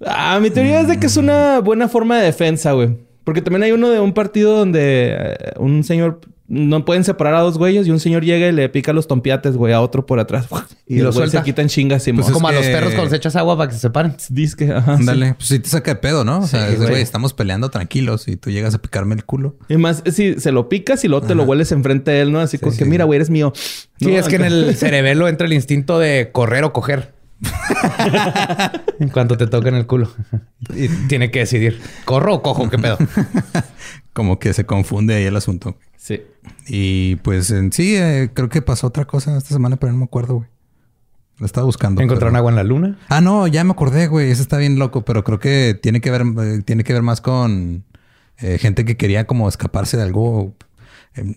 Ah, 0.06 0.39
mi 0.41 0.49
teoría 0.49 0.81
es 0.81 0.88
de 0.88 0.99
que 0.99 1.06
es 1.07 1.18
una 1.18 1.60
buena 1.60 1.88
forma 1.88 2.18
de 2.19 2.26
defensa, 2.26 2.73
güey. 2.73 2.98
Porque 3.23 3.41
también 3.41 3.64
hay 3.64 3.72
uno 3.72 3.89
de 3.89 3.99
un 3.99 4.14
partido 4.14 4.56
donde 4.57 5.15
eh, 5.18 5.35
un 5.57 5.84
señor... 5.84 6.22
No 6.53 6.84
pueden 6.84 7.06
separar 7.06 7.35
a 7.35 7.39
dos 7.39 7.57
güeyes 7.57 7.88
y 7.88 7.91
un 7.91 8.02
señor 8.02 8.26
llega 8.26 8.45
y 8.45 8.52
le 8.52 8.68
pica 8.68 8.91
los 8.91 9.07
tompiates, 9.07 9.56
güey, 9.56 9.72
a 9.72 9.80
otro 9.80 10.06
por 10.06 10.19
atrás. 10.19 10.48
Y, 10.85 10.95
Y 10.95 10.98
lo 10.98 11.06
los 11.06 11.15
güeyes 11.15 11.31
se 11.31 11.41
quitan 11.43 11.69
chingas 11.69 12.06
y 12.10 12.11
Pues 12.11 12.30
Como 12.30 12.49
a 12.49 12.52
que- 12.52 12.57
los 12.57 12.65
perros 12.65 12.91
cuando 12.93 13.10
se 13.10 13.15
echas 13.15 13.38
agua 13.38 13.56
para 13.56 13.69
que 13.69 13.76
se 13.76 13.80
separen. 13.80 14.18
Disque, 14.27 14.69
ajá. 14.69 14.95
sí. 14.98 14.99
Ándale, 14.99 15.35
pues 15.35 15.48
sí 15.48 15.60
te 15.60 15.69
saca 15.69 15.91
de 15.93 16.02
pedo, 16.02 16.26
¿no? 16.26 16.39
O 16.39 16.48
sea, 16.48 16.65
Sí, 16.68 16.73
es 16.73 16.77
güey. 16.80 16.89
güey, 16.89 17.02
estamos 17.02 17.34
peleando 17.34 17.69
tranquilos 17.69 18.27
y 18.27 18.35
tú 18.35 18.49
llegas 18.52 18.76
a 18.76 18.80
picarme 18.81 19.15
el 19.15 19.23
culo. 19.23 19.56
Y 19.69 19.77
más, 19.77 20.03
si 20.11 20.38
se 20.41 20.52
lo 20.52 20.68
picas 20.68 21.02
y 21.06 21.07
luego 21.07 21.26
te 21.26 21.35
lo 21.35 21.43
hueles 21.43 21.72
enfrente 21.72 22.11
de 22.11 22.19
él, 22.19 22.34
¿no? 22.34 22.41
Así 22.41 22.57
como 22.57 22.73
que, 22.73 22.84
sí. 22.84 22.89
mira, 22.89 23.06
güey, 23.06 23.15
eres 23.15 23.30
mío. 23.30 23.53
Sí, 23.56 24.07
No, 24.07 24.10
es 24.18 24.27
que 24.27 24.35
en 24.35 24.43
el 24.43 24.76
cerebelo 24.76 25.30
entra 25.30 25.48
el 25.48 25.53
instinto 25.53 25.99
de 25.99 26.31
correr 26.34 26.65
o 26.65 26.73
coger. 26.73 27.14
En 28.99 29.09
cuanto 29.09 29.38
te 29.38 29.47
toca 29.47 29.69
en 29.69 29.76
el 29.76 29.88
culo. 29.88 30.11
Y 30.76 30.88
tiene 31.07 31.31
que 31.31 31.39
decidir, 31.39 31.81
¿corro 32.05 32.35
o 32.35 32.41
cojo? 32.41 32.69
¿Qué 32.69 32.77
pedo? 32.77 32.97
Como 34.13 34.39
que 34.39 34.53
se 34.53 34.65
confunde 34.65 35.15
ahí 35.15 35.23
el 35.26 35.35
asunto. 35.35 35.77
Sí. 35.97 36.22
Y 36.68 37.15
pues 37.18 37.49
en 37.51 37.72
sí, 37.72 37.95
eh, 37.95 38.30
creo 38.34 38.49
que 38.49 38.61
pasó 38.61 38.88
otra 38.88 39.05
cosa 39.05 39.38
esta 39.38 39.53
semana, 39.53 39.77
pero 39.77 39.91
no 39.93 39.99
me 39.99 40.05
acuerdo, 40.05 40.35
güey. 40.35 40.47
Lo 41.38 41.45
estaba 41.45 41.65
buscando. 41.65 42.01
¿Encontraron 42.01 42.34
pero- 42.34 42.38
agua 42.39 42.51
en 42.51 42.55
la 42.55 42.63
luna? 42.63 42.99
Ah, 43.09 43.22
no, 43.22 43.47
ya 43.47 43.63
me 43.63 43.72
acordé, 43.72 44.07
güey. 44.07 44.30
Eso 44.30 44.41
está 44.43 44.57
bien 44.57 44.77
loco, 44.77 45.03
pero 45.05 45.23
creo 45.23 45.39
que 45.39 45.77
tiene 45.81 45.99
que 46.01 46.11
ver, 46.11 46.22
eh, 46.22 46.61
tiene 46.63 46.84
que 46.84 46.93
ver 46.93 47.01
más 47.01 47.19
con 47.22 47.84
eh, 48.39 48.57
gente 48.59 48.85
que 48.85 48.95
quería 48.97 49.26
como 49.26 49.49
escaparse 49.49 49.97
de 49.97 50.03
algo. 50.03 50.53
Em, 51.15 51.34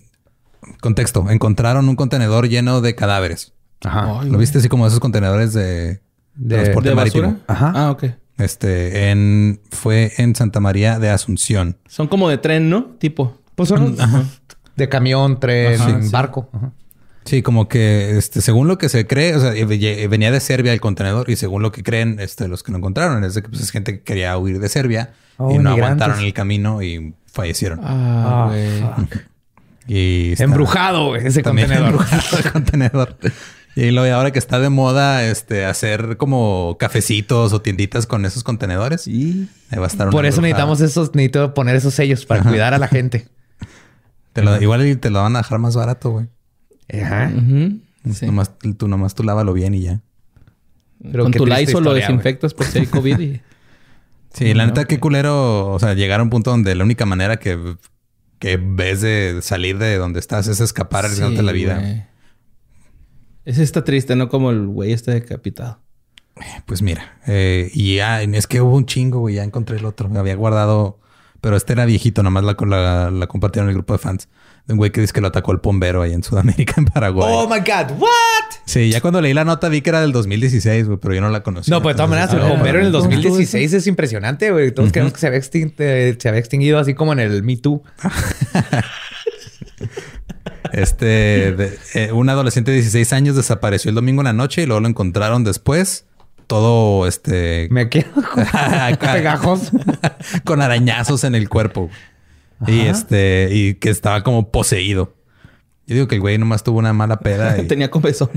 contexto: 0.81 1.31
encontraron 1.31 1.89
un 1.89 1.97
contenedor 1.97 2.49
lleno 2.49 2.83
de 2.83 2.95
cadáveres. 2.95 3.54
Ajá. 3.85 4.21
Ay, 4.21 4.31
¿Lo 4.31 4.39
viste 4.39 4.59
así 4.59 4.69
como 4.69 4.87
esos 4.87 5.01
contenedores 5.01 5.53
de, 5.53 6.01
De- 6.35 6.57
transporte 6.57 6.89
¿De 6.91 6.95
marítimo? 6.95 7.37
Ajá. 7.47 7.73
Ah, 7.75 7.91
ok. 7.91 8.05
Este, 8.39 9.11
en 9.11 9.61
fue 9.71 10.13
en 10.19 10.35
Santa 10.35 10.59
María 10.61 10.99
de 10.99 11.11
Asunción. 11.11 11.77
Son 11.87 12.09
como 12.09 12.29
de 12.29 12.39
tren, 12.39 12.69
¿no? 12.71 12.85
Tipo. 12.99 13.39
Pues 13.55 13.69
son 13.69 13.97
de 14.77 14.89
camión, 14.89 15.39
tren, 15.39 15.81
Ajá, 15.81 16.03
sí. 16.03 16.09
barco. 16.11 16.49
Ajá. 16.53 16.73
Sí, 17.25 17.41
como 17.43 17.69
que 17.69 18.19
este, 18.19 18.41
según 18.43 18.67
lo 18.69 18.77
que 18.77 18.89
se 18.91 19.07
cree, 19.07 19.35
o 19.37 19.41
sea, 19.41 19.55
eh, 19.55 19.65
ve- 19.65 20.09
venía 20.09 20.31
de 20.31 20.41
Serbia 20.41 20.73
el 20.75 20.81
contenedor 20.81 21.31
y 21.31 21.37
según 21.37 21.63
lo 21.63 21.73
que 21.73 21.83
creen 21.83 22.17
este, 22.21 22.49
los 22.49 22.63
que 22.63 22.71
lo 22.73 22.79
encontraron 22.79 23.25
es 23.25 23.35
de 23.35 23.43
que 23.43 23.49
pues, 23.49 23.63
es 23.63 23.71
gente 23.71 23.93
que 23.95 24.03
quería 24.03 24.37
huir 24.37 24.59
de 24.59 24.69
Serbia 24.69 25.13
Oh, 25.39 25.51
y 25.53 25.59
no 25.59 25.71
aguantaron 25.71 26.19
el 26.21 26.33
camino 26.35 26.83
y 26.83 27.15
fallecieron. 27.33 27.81
Ah, 27.83 28.45
Ah, 28.45 28.47
güey. 28.49 28.81
fuck. 28.81 29.17
Y 29.87 30.33
está- 30.33 30.45
Embrujado, 30.45 31.17
ese 31.17 31.43
contenedor. 31.43 31.87
embrujado 31.91 32.39
el 32.39 32.53
contenedor. 32.53 33.17
Y 33.77 33.91
luego 33.91 34.07
y 34.07 34.11
ahora 34.11 34.31
que 34.31 34.39
está 34.39 34.61
de 34.61 34.69
moda 34.71 35.25
este 35.25 35.65
hacer 35.65 36.17
como 36.17 36.77
cafecitos 36.79 37.53
o 37.53 37.61
tienditas 37.61 38.07
con 38.07 38.25
esos 38.25 38.45
contenedores. 38.45 39.03
Sí. 39.03 39.49
Ahí 39.71 39.79
va 39.79 39.85
a 39.85 39.89
estar 39.89 40.07
una 40.07 40.13
Por 40.13 40.27
eso 40.27 40.41
necesitamos 40.41 40.81
esos, 40.81 41.15
necesito 41.15 41.55
poner 41.55 41.75
esos 41.77 41.93
sellos 41.95 42.25
para 42.25 42.43
cuidar 42.45 42.73
a 42.75 42.79
la 42.79 42.87
gente. 42.89 43.27
Te 44.33 44.43
lo- 44.43 44.61
igual 44.61 44.87
y 44.87 44.97
te 44.97 45.11
lo 45.11 45.23
van 45.23 45.37
a 45.37 45.41
dejar 45.41 45.59
más 45.61 45.77
barato, 45.77 46.11
güey. 46.11 46.27
Ajá. 47.03 47.31
Sí. 48.13 48.27
Nomás, 48.27 48.51
tú 48.77 48.87
nomás 48.89 49.15
tú 49.15 49.23
lávalo 49.23 49.53
bien 49.53 49.75
y 49.75 49.83
ya. 49.83 50.01
Pero 51.11 51.25
Con 51.25 51.33
tu 51.33 51.47
Lysol 51.47 51.85
lo 51.85 51.95
desinfectas 51.95 52.53
por 52.55 52.67
si 52.67 52.81
hay 52.81 52.87
COVID 52.87 53.19
y... 53.21 53.41
Sí, 54.35 54.53
la 54.53 54.67
neta, 54.67 54.85
qué 54.87 54.99
culero. 54.99 55.69
O 55.71 55.79
sea, 55.79 55.95
llegar 55.95 56.19
a 56.19 56.25
un 56.25 56.31
punto 56.31 56.51
donde 56.51 56.75
la 56.75 56.83
única 56.83 57.07
manera 57.07 57.37
que, 57.37 57.77
que 58.41 58.57
ves 58.61 59.01
de 59.01 59.39
salir 59.43 59.79
de 59.79 59.97
donde 59.97 60.19
estás 60.19 60.49
es 60.49 60.59
escapar 60.61 61.05
arriesgándote 61.05 61.41
Sí, 61.43 61.47
la 61.47 61.53
vida. 61.53 61.79
güey. 61.79 62.03
Ese 63.45 63.63
está 63.63 63.85
triste, 63.85 64.17
no 64.17 64.29
como 64.29 64.51
el 64.51 64.67
güey 64.67 64.93
este 64.93 65.11
decapitado. 65.11 65.81
Pues 66.67 66.83
mira, 66.83 67.19
eh, 67.27 67.71
y 67.75 67.97
ya 67.97 68.23
es 68.23 68.47
que 68.47 68.61
hubo 68.61 68.77
un 68.77 68.87
chingo, 68.87 69.21
güey. 69.21 69.37
Ya 69.37 69.45
encontré 69.45 69.77
el 69.77 69.85
otro. 69.85 70.09
Me 70.09 70.19
había 70.19 70.35
guardado, 70.35 70.99
pero 71.41 71.57
este 71.57 71.75
era 71.75 71.85
viejito, 71.85 72.23
nomás 72.23 72.43
la, 72.43 72.57
la, 72.67 73.11
la 73.11 73.27
compartieron 73.27 73.69
en 73.69 73.71
el 73.71 73.77
grupo 73.77 73.93
de 73.93 73.99
fans. 73.99 74.29
De 74.67 74.73
un 74.73 74.79
güey 74.79 74.91
que 74.91 75.03
dice 75.03 75.13
que 75.13 75.21
lo 75.21 75.27
atacó 75.29 75.53
el 75.53 75.59
bombero 75.59 76.01
ahí 76.01 76.15
en 76.15 76.23
Sudamérica, 76.23 76.75
en 76.79 76.87
Paraguay. 76.87 77.31
Oh 77.31 77.47
my 77.47 77.59
God, 77.61 77.99
what? 77.99 78.09
Sí, 78.65 78.89
ya 78.91 79.03
cuando 79.03 79.21
leí 79.21 79.35
la 79.35 79.45
nota 79.45 79.69
vi 79.69 79.83
que 79.83 79.91
era 79.91 80.01
del 80.01 80.13
2016, 80.13 80.87
güey, 80.87 80.99
pero 80.99 81.15
yo 81.15 81.21
no 81.21 81.29
la 81.29 81.43
conocí. 81.43 81.71
No, 81.71 81.83
pues 81.83 81.95
de 81.95 81.99
todas 81.99 82.11
maneras, 82.11 82.33
el 82.33 82.41
bombero 82.41 82.81
en 82.81 82.87
el 82.87 82.93
¿cómo 82.93 83.05
estuvo 83.05 83.35
2016 83.35 83.75
es 83.75 83.87
impresionante, 83.87 84.51
güey. 84.51 84.73
Todos 84.73 84.91
creemos 84.91 85.13
que 85.13 85.21
se 85.21 85.27
había, 85.27 85.41
eh, 85.41 86.17
se 86.19 86.29
había 86.29 86.41
extinguido 86.41 86.79
así 86.79 86.95
como 86.95 87.13
en 87.13 87.21
el 87.21 87.43
Me 87.43 87.59
Too. 87.59 87.83
Este, 90.75 91.53
de- 91.53 91.79
eh, 91.95 92.13
un 92.13 92.29
adolescente 92.29 92.71
de 92.71 92.79
16 92.79 93.13
años 93.13 93.37
desapareció 93.37 93.89
el 93.91 93.95
domingo 93.95 94.23
en 94.23 94.27
la 94.27 94.33
noche 94.33 94.63
y 94.63 94.67
luego 94.67 94.81
lo 94.81 94.89
encontraron 94.89 95.45
después. 95.45 96.07
Todo 96.47 97.07
este. 97.07 97.69
Me 97.71 97.89
quedo 97.89 98.11
con 98.13 98.45
pegajoso. 99.01 99.71
con 100.45 100.61
arañazos 100.61 101.25
en 101.25 101.35
el 101.35 101.49
cuerpo. 101.49 101.89
Y 102.67 102.81
este, 102.81 103.49
y 103.53 103.75
que 103.75 103.91
estaba 103.91 104.23
como 104.23 104.51
poseído. 104.51 105.15
Yo 105.87 105.95
digo 105.95 106.09
que 106.09 106.15
el 106.17 106.21
güey 106.21 106.39
nomás 106.39 106.63
tuvo 106.65 106.79
una 106.79 106.93
mala 106.93 107.19
peda. 107.21 107.57
y- 107.61 107.67
Tenía 107.69 107.91
comezón. 107.91 108.31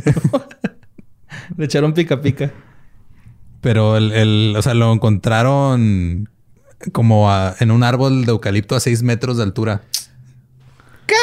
Le 1.57 1.65
echaron 1.65 1.93
pica 1.93 2.21
pica. 2.21 2.51
pero 3.61 3.97
el, 3.97 4.11
el- 4.13 4.55
o 4.57 4.61
sea, 4.61 4.73
lo 4.73 4.91
encontraron 4.93 6.29
como 6.91 7.31
a- 7.31 7.55
en 7.59 7.71
un 7.71 7.83
árbol 7.83 8.25
de 8.25 8.31
eucalipto 8.31 8.75
a 8.75 8.79
6 8.79 9.03
metros 9.03 9.37
de 9.37 9.43
altura. 9.43 9.81
¿Qué? 11.05 11.15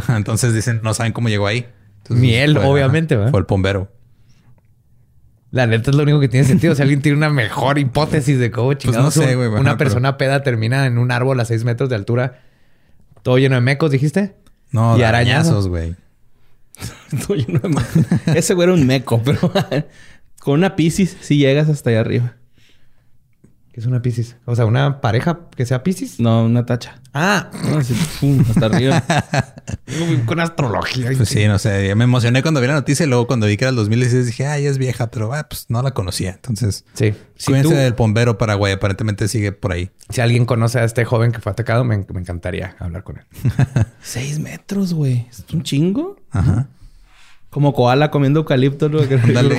Entonces 0.16 0.54
dicen, 0.54 0.80
no 0.82 0.94
saben 0.94 1.12
cómo 1.12 1.28
llegó 1.28 1.46
ahí. 1.46 1.66
Entonces, 1.98 2.22
Miel, 2.22 2.56
fue- 2.56 2.64
obviamente, 2.66 3.14
ajá, 3.14 3.18
¿verdad? 3.20 3.30
Fue 3.32 3.40
el 3.40 3.46
bombero. 3.46 3.92
La 5.50 5.66
neta 5.66 5.90
es 5.90 5.96
lo 5.96 6.02
único 6.02 6.20
que 6.20 6.28
tiene 6.28 6.46
sentido. 6.46 6.74
Si 6.74 6.82
alguien 6.82 7.00
tiene 7.02 7.16
una 7.16 7.30
mejor 7.30 7.78
hipótesis 7.78 8.38
de 8.38 8.50
cómo 8.50 8.74
chingados 8.74 9.14
Pues 9.14 9.26
no 9.26 9.32
sé, 9.32 9.38
ajá, 9.38 9.48
una 9.60 9.62
pero- 9.62 9.78
persona 9.78 10.18
peda 10.18 10.42
termina 10.42 10.86
en 10.86 10.98
un 10.98 11.10
árbol 11.10 11.38
a 11.40 11.44
6 11.44 11.64
metros 11.64 11.88
de 11.88 11.96
altura, 11.96 12.40
todo 13.22 13.38
lleno 13.38 13.54
de 13.54 13.60
mecos, 13.60 13.90
dijiste. 13.90 14.36
No, 14.72 14.96
Y 14.96 15.00
de 15.00 15.06
arañazos. 15.06 15.68
güey. 15.68 15.94
Ese 18.34 18.54
güey 18.54 18.64
era 18.68 18.74
un 18.74 18.86
meco, 18.86 19.22
pero 19.24 19.38
con 20.40 20.54
una 20.54 20.76
piscis 20.76 21.16
sí 21.20 21.38
llegas 21.38 21.68
hasta 21.68 21.90
allá 21.90 22.00
arriba. 22.00 22.35
¿Qué 23.76 23.80
es 23.80 23.86
una 23.86 24.00
piscis? 24.00 24.36
O 24.46 24.56
sea, 24.56 24.64
una 24.64 25.02
pareja 25.02 25.40
que 25.54 25.66
sea 25.66 25.82
piscis. 25.82 26.18
No, 26.18 26.46
una 26.46 26.64
tacha. 26.64 26.98
Ah, 27.12 27.50
No, 27.70 27.76
así, 27.76 27.92
pum, 28.20 28.42
hasta 28.48 28.64
arriba. 28.64 29.02
con 30.24 30.40
astrología. 30.40 31.10
Pues 31.14 31.28
sí, 31.28 31.46
no 31.46 31.58
sé. 31.58 31.94
Me 31.94 32.04
emocioné 32.04 32.40
cuando 32.40 32.62
vi 32.62 32.68
la 32.68 32.72
noticia 32.72 33.04
y 33.04 33.08
luego 33.10 33.26
cuando 33.26 33.46
vi 33.46 33.58
que 33.58 33.64
era 33.66 33.70
el 33.70 33.76
2016 33.76 34.24
dije, 34.24 34.46
ay, 34.46 34.64
es 34.64 34.78
vieja, 34.78 35.10
pero 35.10 35.34
ah, 35.34 35.46
pues 35.46 35.66
no 35.68 35.82
la 35.82 35.90
conocía. 35.90 36.30
Entonces, 36.30 36.86
Sí. 36.94 37.12
Si, 37.36 37.46
cuídense 37.52 37.68
tú- 37.68 37.74
del 37.76 37.92
bombero 37.92 38.38
Paraguay. 38.38 38.72
Aparentemente 38.72 39.28
sigue 39.28 39.52
por 39.52 39.72
ahí. 39.72 39.90
si 40.08 40.22
alguien 40.22 40.46
conoce 40.46 40.78
a 40.78 40.84
este 40.84 41.04
joven 41.04 41.32
que 41.32 41.40
fue 41.40 41.52
atacado, 41.52 41.84
me, 41.84 41.98
me 41.98 42.20
encantaría 42.20 42.76
hablar 42.78 43.04
con 43.04 43.18
él. 43.18 43.24
Seis 44.02 44.38
metros, 44.38 44.94
güey. 44.94 45.26
¿Es 45.28 45.44
un 45.52 45.62
chingo? 45.62 46.16
Ajá. 46.30 46.68
Como 47.56 47.72
koala 47.72 48.10
comiendo 48.10 48.40
eucalipto, 48.40 48.90
¿no? 48.90 48.98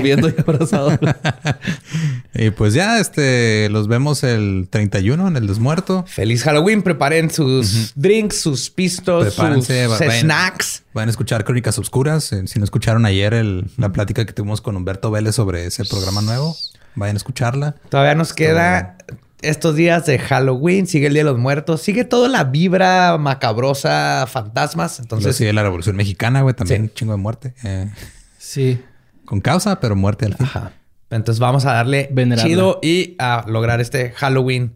Viendo 0.03 0.29
y 0.29 0.35
abrazado. 0.37 0.91
Y 2.35 2.51
pues 2.51 2.75
ya, 2.75 2.99
este, 2.99 3.67
los 3.71 3.87
vemos 3.87 4.23
el 4.23 4.67
31 4.69 5.27
en 5.29 5.35
el 5.37 5.47
desmuerto. 5.47 6.05
Feliz 6.07 6.43
Halloween. 6.43 6.83
Preparen 6.83 7.31
sus 7.31 7.93
drinks, 7.95 8.39
sus 8.39 8.69
pistos, 8.69 9.33
Prepárense, 9.33 9.85
sus 9.85 9.93
va- 9.93 9.97
vayan- 9.97 10.21
snacks. 10.21 10.83
Van 10.93 11.07
a 11.07 11.11
escuchar 11.11 11.43
Crónicas 11.43 11.79
Obscuras. 11.79 12.31
Eh, 12.33 12.45
Si 12.45 12.59
no 12.59 12.65
escucharon 12.65 13.07
ayer 13.07 13.33
el- 13.33 13.65
la 13.77 13.89
plática 13.91 14.23
que 14.27 14.33
tuvimos 14.33 14.61
con 14.61 14.75
Humberto 14.77 15.09
Vélez 15.09 15.33
sobre 15.33 15.65
ese 15.65 15.83
programa 15.83 16.21
nuevo, 16.21 16.55
vayan 16.93 17.15
a 17.15 17.17
escucharla. 17.17 17.75
Todavía 17.89 18.13
nos 18.13 18.31
queda 18.33 18.97
estos 19.41 19.75
días 19.75 20.05
de 20.05 20.19
Halloween. 20.19 20.87
Sigue 20.87 21.07
el 21.07 21.13
Día 21.13 21.23
de 21.23 21.29
los 21.31 21.39
Muertos. 21.39 21.81
Sigue 21.81 22.03
toda 22.05 22.27
la 22.29 22.43
vibra 22.45 23.17
macabrosa, 23.17 24.25
fantasmas. 24.27 24.99
Entonces, 24.99 25.35
sigue 25.35 25.53
la 25.53 25.63
Revolución 25.63 25.95
Mexicana, 25.95 26.41
güey, 26.41 26.55
también 26.55 26.81
Sí. 26.81 26.87
un 26.89 26.93
chingo 26.93 27.11
de 27.13 27.17
muerte. 27.17 27.53
Eh, 27.63 27.91
Sí. 28.37 28.81
con 29.25 29.41
causa, 29.41 29.79
pero 29.79 29.95
muerte 29.95 30.25
al 30.25 30.35
fin. 30.35 30.45
Ajá. 30.45 30.71
Entonces 31.09 31.39
vamos 31.39 31.65
a 31.65 31.73
darle 31.73 32.09
Venerarla. 32.11 32.49
chido 32.49 32.79
y 32.83 33.15
a 33.19 33.45
lograr 33.47 33.79
este 33.79 34.11
Halloween 34.11 34.75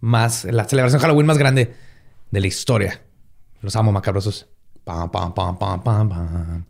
más, 0.00 0.44
la 0.44 0.64
celebración 0.68 1.00
Halloween 1.02 1.26
más 1.26 1.36
grande 1.38 1.74
de 2.30 2.40
la 2.40 2.46
historia. 2.46 3.02
Los 3.60 3.76
amo 3.76 3.92
macabrosos. 3.92 4.46
Pam, 4.84 5.10
pam, 5.10 5.34
pam, 5.34 5.58
pam, 5.58 5.82
pam, 5.82 6.08
pam. 6.08 6.64